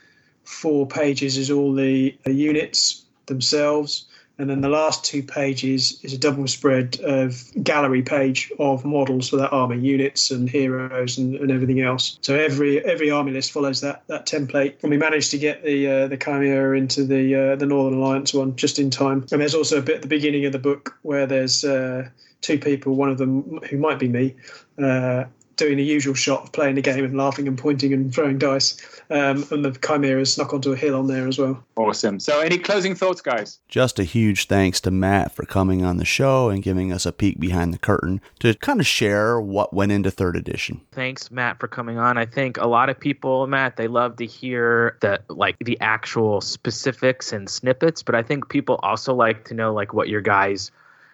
four 0.46 0.88
pages 0.88 1.38
is 1.38 1.52
all 1.52 1.74
the, 1.74 2.16
the 2.24 2.34
units 2.34 3.04
themselves, 3.26 4.06
And 4.38 4.50
then 4.50 4.62
the 4.62 4.70
last 4.70 5.06
two 5.06 5.24
pages 5.24 6.00
is 6.04 6.14
a 6.14 6.18
double 6.18 6.48
spread 6.48 7.00
of 7.02 7.52
gallery 7.64 8.02
page 8.02 8.52
of 8.60 8.84
models 8.84 9.30
for 9.30 9.38
that 9.38 9.54
army, 9.54 9.80
units 9.80 10.30
and 10.30 10.50
heroes 10.50 11.18
and, 11.18 11.36
and 11.36 11.52
everything 11.52 11.82
else. 11.82 12.18
So 12.22 12.36
every 12.36 12.84
every 12.84 13.10
army 13.10 13.32
list 13.32 13.52
follows 13.52 13.82
that 13.82 14.04
that 14.08 14.26
template. 14.26 14.76
And 14.82 14.92
we 14.92 14.98
managed 14.98 15.32
to 15.32 15.38
get 15.38 15.64
the 15.64 15.88
uh, 15.88 16.08
the 16.08 16.18
Chimera 16.18 16.78
into 16.78 17.06
the 17.06 17.36
uh, 17.36 17.56
the 17.56 17.66
Northern 17.66 17.98
Alliance 17.98 18.34
one 18.34 18.56
just 18.58 18.78
in 18.78 18.90
time. 18.90 19.26
And 19.32 19.42
there's 19.42 19.56
also 19.56 19.78
a 19.78 19.82
bit 19.82 19.98
at 19.98 20.02
the 20.02 20.08
beginning 20.08 20.46
of 20.46 20.52
the 20.52 20.60
book 20.60 20.98
where 21.04 21.26
there's 21.26 21.64
uh, 21.64 22.10
two 22.42 22.60
people, 22.60 22.96
one 22.96 23.10
of 23.10 23.18
them 23.18 23.60
who 23.70 23.78
might 23.78 24.00
be 24.00 24.10
me, 24.10 24.36
uh, 24.84 25.24
doing 25.56 25.78
the 25.78 25.84
usual 25.84 26.14
shot 26.14 26.44
of 26.44 26.52
playing 26.52 26.76
the 26.76 26.82
game 26.82 27.04
and 27.04 27.18
laughing 27.18 27.48
and 27.48 27.58
pointing 27.58 27.94
and 27.94 28.14
throwing 28.14 28.38
dice. 28.38 28.78
Um, 29.10 29.46
and 29.52 29.64
the 29.64 29.72
Chimera 29.72 30.26
snuck 30.26 30.54
onto 30.54 30.72
a 30.72 30.76
hill 30.76 30.96
on 30.96 31.08
there 31.08 31.28
as 31.28 31.38
well. 31.38 31.64
Awesome. 31.76 32.20
So, 32.20 32.40
any 32.40 32.58
closing 32.58 32.96
thoughts, 32.96 33.22
guys? 33.22 33.60
Just 33.68 34.00
a 34.00 34.04
huge 34.04 34.48
thanks 34.48 34.82
to 34.82 34.92
Matt 34.92 35.32
for 35.32 35.46
coming 35.46 35.84
on 35.84 35.98
the 35.98 36.06
show 36.06 36.50
and 36.50 36.64
giving 36.64 36.92
us 36.92 37.06
a 37.06 37.12
peek 37.12 37.40
behind 37.40 37.72
the 37.72 37.78
curtain 37.78 38.20
to 38.40 38.56
kind 38.56 38.80
of 38.80 38.88
share 38.88 39.40
what 39.40 39.74
went 39.74 39.92
into 39.92 40.10
third 40.10 40.36
edition. 40.36 40.82
Thanks, 40.92 41.30
Matt, 41.30 41.60
for 41.60 41.68
coming 41.68 42.00
on. 42.00 42.18
I 42.18 42.26
think 42.26 42.58
a 42.58 42.68
lot 42.68 42.90
of 42.90 43.00
people, 43.00 43.46
Matt, 43.46 43.78
they 43.78 43.88
love 43.88 44.16
to 44.18 44.26
hear 44.26 44.98
the 45.02 45.20
like 45.30 45.58
the 45.60 45.80
actual 45.82 46.42
specifics 46.42 47.32
and 47.32 47.48
snippets, 47.48 48.02
but 48.02 48.16
I 48.16 48.24
think 48.24 48.50
people 48.50 48.80
also 48.82 49.14
like 49.14 49.46
to 49.46 49.54
know 49.54 49.74
like 49.74 49.94
what 49.94 50.10
your 50.10 50.22
guys' 50.22 50.72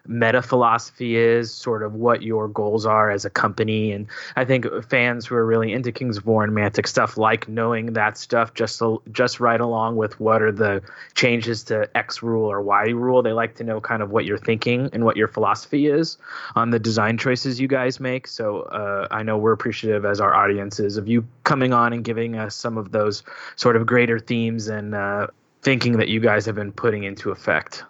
meta 0.07 0.41
philosophy 0.41 1.15
is, 1.15 1.53
sort 1.53 1.84
of 1.84 1.94
what 1.94 2.22
your 2.22 2.48
goals 2.48 2.86
are 2.86 3.11
as 3.11 3.26
a 3.26 3.30
company. 3.30 3.91
And 3.91 4.07
I 4.36 4.45
think 4.45 4.65
fans 4.90 5.26
who 5.26 5.36
are 5.36 5.45
really 5.45 5.73
into 5.73 5.91
Kings 5.91 6.18
of 6.18 6.26
War 6.26 6.44
and 6.44 6.53
Mantic 6.53 6.88
stuff 6.88 7.18
like 7.18 7.48
knowing 7.48 7.94
that 7.94 8.18
stuff 8.18 8.53
just 8.53 8.82
just 9.11 9.40
right 9.40 9.61
along 9.61 9.95
with 9.95 10.19
what 10.19 10.41
are 10.41 10.52
the 10.52 10.82
changes 11.15 11.64
to 11.65 11.90
X 11.95 12.23
rule 12.23 12.52
or 12.52 12.61
Y 12.61 12.90
rule. 12.90 13.22
They 13.22 13.34
like 13.34 13.56
to 13.56 13.64
know 13.64 13.82
kind 13.82 14.02
of 14.02 14.11
what 14.11 14.26
you're 14.26 14.38
thinking 14.38 14.90
and 14.94 15.06
what 15.06 15.18
your 15.18 15.28
philosophy 15.28 15.88
is 15.88 16.18
on 16.56 16.72
the 16.72 16.80
design 16.80 17.18
choices 17.18 17.60
you 17.60 17.68
guys 17.68 17.99
make. 17.99 18.28
So 18.28 18.61
uh, 18.64 19.07
I 19.11 19.23
know 19.23 19.38
we're 19.38 19.53
appreciative 19.53 20.06
as 20.06 20.19
our 20.19 20.34
audiences 20.34 20.98
of 20.98 21.07
you 21.07 21.26
coming 21.44 21.73
on 21.73 21.94
and 21.94 22.03
giving 22.03 22.36
us 22.36 22.56
some 22.56 22.78
of 22.78 22.91
those 22.91 23.23
sort 23.56 23.76
of 23.76 23.86
greater 23.86 24.19
themes 24.19 24.68
and 24.68 24.95
uh, 24.95 25.28
thinking 25.61 25.98
that 25.98 26.07
you 26.07 26.19
guys 26.19 26.45
have 26.45 26.56
been 26.56 26.72
putting 26.72 27.03
into 27.03 27.32
effect 27.32 27.84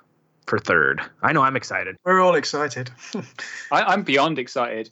for 0.52 0.60
third. 0.60 1.02
I 1.22 1.32
know 1.32 1.44
I'm 1.44 1.56
excited. 1.56 1.96
We're 2.04 2.20
all 2.20 2.36
excited. 2.36 2.92
I, 3.72 3.94
am 3.94 4.04
beyond 4.04 4.38
excited. 4.38 4.90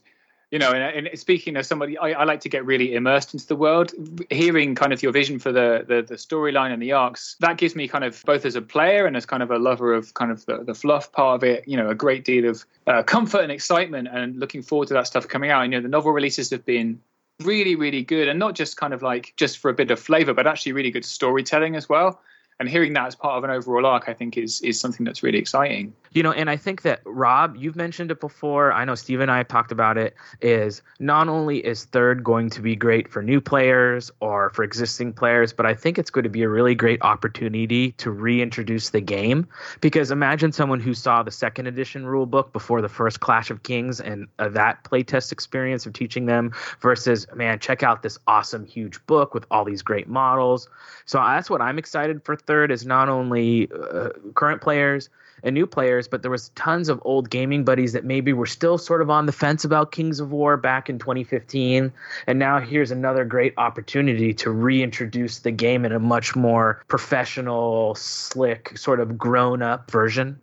You 0.52 0.58
know, 0.58 0.72
and, 0.72 1.06
and 1.06 1.20
speaking 1.20 1.58
as 1.58 1.68
somebody, 1.68 1.98
I, 1.98 2.12
I, 2.12 2.24
like 2.24 2.40
to 2.42 2.50
get 2.50 2.66
really 2.66 2.96
immersed 2.96 3.34
into 3.34 3.46
the 3.46 3.58
world. 3.58 3.92
Hearing 4.30 4.74
kind 4.74 4.94
of 4.94 5.04
your 5.04 5.12
vision 5.12 5.38
for 5.38 5.52
the 5.52 5.84
the, 5.86 6.02
the 6.02 6.16
storyline 6.16 6.72
and 6.72 6.82
the 6.82 6.94
arcs, 6.94 7.36
that 7.42 7.58
gives 7.58 7.76
me 7.76 7.90
kind 7.90 8.06
of 8.06 8.24
both 8.26 8.46
as 8.46 8.56
a 8.56 8.62
player 8.62 9.06
and 9.06 9.18
as 9.18 9.26
kind 9.26 9.44
of 9.44 9.52
a 9.52 9.58
lover 9.60 9.94
of 9.94 10.14
kind 10.14 10.32
of 10.32 10.46
the, 10.46 10.64
the 10.64 10.74
fluff 10.74 11.12
part 11.12 11.36
of 11.36 11.44
it. 11.44 11.68
You 11.68 11.76
know, 11.76 11.90
a 11.90 11.96
great 11.96 12.24
deal 12.24 12.50
of 12.50 12.66
uh, 12.88 13.04
comfort 13.04 13.42
and 13.42 13.52
excitement, 13.52 14.08
and 14.10 14.40
looking 14.40 14.62
forward 14.62 14.88
to 14.88 14.94
that 14.94 15.08
stuff 15.08 15.28
coming 15.28 15.52
out. 15.52 15.66
And, 15.66 15.74
you 15.74 15.80
know, 15.80 15.84
the 15.84 15.90
novel 15.90 16.14
releases 16.14 16.50
have 16.52 16.66
been 16.66 17.02
really, 17.42 17.76
really 17.76 18.02
good, 18.02 18.30
and 18.30 18.40
not 18.40 18.56
just 18.56 18.78
kind 18.78 18.94
of 18.94 19.02
like 19.02 19.34
just 19.36 19.58
for 19.58 19.70
a 19.70 19.74
bit 19.74 19.92
of 19.92 20.00
flavor, 20.00 20.34
but 20.34 20.48
actually 20.48 20.72
really 20.72 20.92
good 20.92 21.04
storytelling 21.04 21.76
as 21.76 21.90
well 21.90 22.22
and 22.60 22.68
hearing 22.68 22.94
that 22.94 23.08
as 23.08 23.16
part 23.16 23.38
of 23.38 23.44
an 23.44 23.50
overall 23.50 23.86
arc, 23.86 24.10
I 24.10 24.14
think 24.14 24.38
is 24.38 24.62
is 24.62 24.80
something 24.80 25.06
that's 25.06 25.24
really 25.24 25.38
exciting. 25.38 25.94
You 26.12 26.24
know, 26.24 26.32
and 26.32 26.50
I 26.50 26.58
think 26.58 26.82
that 26.82 27.02
Rob, 27.06 27.56
you've 27.56 27.76
mentioned 27.76 28.12
it 28.12 28.20
before. 28.20 28.74
I 28.74 28.84
know 28.84 28.96
Steve 28.96 29.22
and 29.22 29.32
I 29.32 29.38
have 29.38 29.48
talked 29.48 29.72
about 29.72 29.98
it. 29.98 30.16
Is 30.42 30.82
not 31.00 31.30
only 31.30 31.66
is 31.66 31.86
third 31.86 32.24
going 32.24 32.50
to 32.50 32.62
be 32.62 32.76
great 32.76 33.10
for 33.10 33.22
new 33.22 33.40
players 33.40 34.12
or 34.20 34.50
for 34.50 34.64
existing 34.64 35.14
players, 35.14 35.54
but 35.54 35.66
I 35.66 35.74
think 35.74 35.98
it's 35.98 36.10
going 36.10 36.24
to 36.24 36.30
be 36.30 36.44
a 36.44 36.50
really 36.50 36.76
great 36.76 37.02
opportunity 37.02 37.92
to 37.94 38.12
reintroduce 38.12 38.90
the 38.90 39.02
game. 39.02 39.48
Because 39.80 40.12
imagine 40.12 40.52
someone 40.52 40.80
who 40.80 40.94
saw 40.94 41.24
the 41.24 41.32
second 41.32 41.68
edition 41.68 42.06
rule 42.06 42.26
book 42.26 42.52
before 42.52 42.82
the 42.82 42.90
first 42.90 43.22
Clash 43.22 43.50
of 43.52 43.64
Kings 43.64 44.02
and 44.02 44.28
uh, 44.40 44.50
that 44.50 44.84
playtest 44.84 45.32
experience 45.32 45.86
of 45.86 45.94
teaching 45.94 46.26
them 46.26 46.52
versus 46.82 47.26
man, 47.36 47.60
check 47.60 47.84
out 47.84 48.04
this 48.04 48.18
awesome 48.28 48.66
huge 48.66 49.06
book 49.06 49.34
with 49.34 49.46
all 49.50 49.64
these 49.64 49.82
great 49.82 50.10
models. 50.10 50.68
So 51.06 51.20
that's 51.20 51.50
what 51.50 51.62
I'm 51.62 51.78
excited 51.78 52.24
for 52.24 52.36
third 52.50 52.72
is 52.72 52.84
not 52.84 53.10
only 53.10 53.70
uh, 53.72 54.10
current 54.34 54.60
players 54.60 55.08
and 55.44 55.54
new 55.54 55.68
players, 55.68 56.08
but 56.08 56.24
there 56.24 56.32
was 56.32 56.50
tons 56.50 56.90
of 56.90 57.00
old 57.06 57.30
gaming 57.30 57.64
buddies 57.64 57.94
that 57.94 58.04
maybe 58.04 58.34
were 58.34 58.48
still 58.48 58.80
sort 58.80 59.04
of 59.04 59.10
on 59.12 59.28
the 59.28 59.32
fence 59.32 59.64
about 59.64 59.92
Kings 59.92 60.20
of 60.20 60.32
War 60.32 60.58
back 60.58 60.90
in 60.90 60.98
2015. 60.98 61.94
And 62.26 62.40
now 62.40 62.60
here's 62.60 62.90
another 62.90 63.24
great 63.24 63.54
opportunity 63.58 64.34
to 64.34 64.50
reintroduce 64.50 65.40
the 65.40 65.52
game 65.52 65.86
in 65.86 65.92
a 65.92 66.00
much 66.00 66.36
more 66.36 66.84
professional, 66.88 67.94
slick, 67.94 68.76
sort 68.76 69.00
of 69.00 69.16
grown 69.16 69.62
up 69.62 69.92
version. 69.92 70.40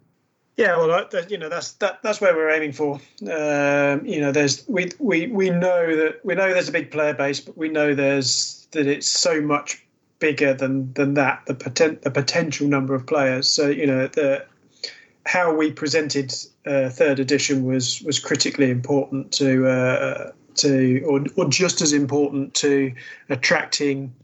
Yeah, 0.57 0.77
well, 0.78 1.07
you 1.28 1.37
know 1.37 1.51
that's 1.51 1.73
that, 1.73 2.03
that's 2.03 2.20
where 2.20 2.35
we're 2.35 2.51
aiming 2.51 2.73
for. 2.73 2.95
Um, 3.23 4.07
you 4.07 4.20
know, 4.20 4.33
there's 4.33 4.66
we 4.69 4.91
we 4.99 5.27
we 5.27 5.51
know 5.51 5.97
that 5.97 6.20
we 6.24 6.35
know 6.35 6.51
there's 6.55 6.70
a 6.70 6.73
big 6.73 6.91
player 6.91 7.12
base, 7.12 7.41
but 7.41 7.59
we 7.59 7.69
know 7.69 7.95
there's 7.95 8.66
that 8.70 8.87
it's 8.87 9.07
so 9.07 9.43
much 9.43 9.86
bigger 10.18 10.55
than 10.55 10.93
than 10.94 11.14
that 11.14 11.43
the 11.47 11.55
poten- 11.55 12.01
the 12.02 12.10
potential 12.10 12.66
number 12.68 12.94
of 12.94 13.06
players. 13.06 13.48
So 13.48 13.68
you 13.68 13.86
know 13.86 14.06
the 14.06 14.44
how 15.26 15.55
we 15.55 15.72
presented 15.72 16.32
uh, 16.66 16.88
third 16.88 17.18
edition 17.18 17.64
was 17.64 18.02
was 18.02 18.18
critically 18.18 18.70
important 18.70 19.32
to 19.32 19.66
uh, 19.66 20.32
to 20.56 21.02
or, 21.02 21.24
or 21.36 21.48
just 21.48 21.80
as 21.80 21.93
important 21.93 22.55
to 22.55 22.93
attracting 23.28 24.14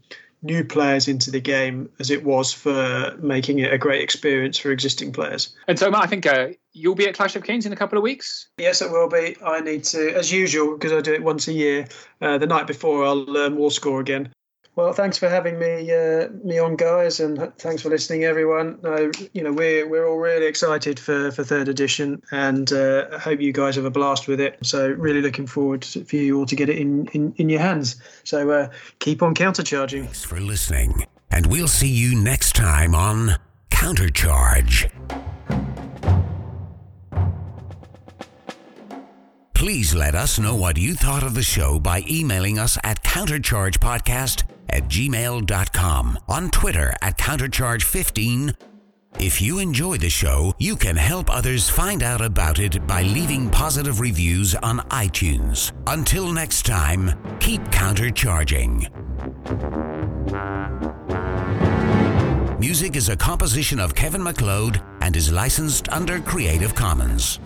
new 0.43 0.63
players 0.63 1.07
into 1.07 1.31
the 1.31 1.39
game 1.39 1.89
as 1.99 2.09
it 2.11 2.23
was 2.23 2.51
for 2.51 3.15
making 3.19 3.59
it 3.59 3.71
a 3.71 3.77
great 3.77 4.01
experience 4.01 4.57
for 4.57 4.71
existing 4.71 5.11
players. 5.13 5.55
And 5.67 5.79
so, 5.79 5.89
Matt, 5.89 6.03
I 6.03 6.07
think 6.07 6.25
uh, 6.25 6.49
you'll 6.73 6.95
be 6.95 7.07
at 7.07 7.15
Clash 7.15 7.35
of 7.37 7.43
Kings 7.43 7.65
in 7.65 7.71
a 7.71 7.77
couple 7.77 7.97
of 7.97 8.03
weeks. 8.03 8.49
Yes, 8.57 8.81
it 8.81 8.91
will 8.91 9.07
be. 9.07 9.37
I 9.43 9.61
need 9.61 9.85
to, 9.85 10.13
as 10.13 10.31
usual, 10.31 10.73
because 10.73 10.91
I 10.91 10.99
do 10.99 11.13
it 11.13 11.23
once 11.23 11.47
a 11.47 11.53
year. 11.53 11.87
Uh, 12.21 12.37
the 12.37 12.47
night 12.47 12.67
before, 12.67 13.05
I'll 13.05 13.23
learn 13.23 13.55
War 13.55 13.71
Score 13.71 14.01
again. 14.01 14.33
Well, 14.75 14.91
thanks 14.91 15.19
for 15.19 15.29
having 15.29 15.59
me 15.59 15.91
uh, 15.91 16.29
me 16.43 16.57
on, 16.57 16.75
guys, 16.75 17.19
and 17.19 17.53
thanks 17.59 17.83
for 17.83 17.89
listening, 17.89 18.23
everyone. 18.23 18.79
Uh, 18.83 19.11
you 19.31 19.43
know, 19.43 19.53
we're 19.53 19.87
we're 19.87 20.07
all 20.07 20.17
really 20.17 20.47
excited 20.47 20.99
for, 20.99 21.31
for 21.31 21.43
third 21.43 21.67
edition, 21.67 22.23
and 22.31 22.73
uh, 22.73 23.05
I 23.13 23.19
hope 23.19 23.39
you 23.39 23.53
guys 23.53 23.75
have 23.75 23.85
a 23.85 23.91
blast 23.91 24.27
with 24.27 24.39
it. 24.39 24.57
So, 24.63 24.89
really 24.89 25.21
looking 25.21 25.45
forward 25.45 25.85
for 25.85 26.15
you 26.15 26.39
all 26.39 26.47
to 26.47 26.55
get 26.55 26.69
it 26.69 26.79
in 26.79 27.05
in, 27.09 27.35
in 27.37 27.49
your 27.49 27.59
hands. 27.59 27.97
So, 28.23 28.49
uh, 28.49 28.69
keep 28.97 29.21
on 29.21 29.35
countercharging. 29.35 30.05
Thanks 30.05 30.23
for 30.23 30.39
listening, 30.39 31.05
and 31.29 31.45
we'll 31.45 31.67
see 31.67 31.91
you 31.91 32.15
next 32.15 32.55
time 32.55 32.95
on 32.95 33.35
Countercharge. 33.69 34.89
Please 39.53 39.93
let 39.93 40.15
us 40.15 40.39
know 40.39 40.55
what 40.55 40.77
you 40.77 40.95
thought 40.95 41.23
of 41.23 41.35
the 41.35 41.43
show 41.43 41.79
by 41.79 42.03
emailing 42.09 42.57
us 42.57 42.77
at 42.83 43.03
counterchargepodcast 43.03 44.43
at 44.69 44.83
gmail.com, 44.83 46.19
on 46.27 46.49
Twitter 46.51 46.93
at 47.01 47.17
countercharge15. 47.17 48.55
If 49.19 49.41
you 49.41 49.59
enjoy 49.59 49.97
the 49.97 50.09
show, 50.09 50.53
you 50.57 50.75
can 50.75 50.95
help 50.95 51.29
others 51.29 51.69
find 51.69 52.01
out 52.01 52.21
about 52.21 52.59
it 52.59 52.85
by 52.87 53.03
leaving 53.03 53.49
positive 53.49 53.99
reviews 53.99 54.55
on 54.55 54.79
iTunes. 54.89 55.71
Until 55.87 56.31
next 56.33 56.65
time, 56.65 57.11
keep 57.39 57.61
countercharging. 57.65 58.89
Music 62.59 62.95
is 62.95 63.09
a 63.09 63.15
composition 63.15 63.79
of 63.79 63.93
Kevin 63.93 64.23
MacLeod 64.23 64.81
and 65.01 65.15
is 65.15 65.31
licensed 65.31 65.89
under 65.89 66.19
Creative 66.21 66.73
Commons. 66.73 67.39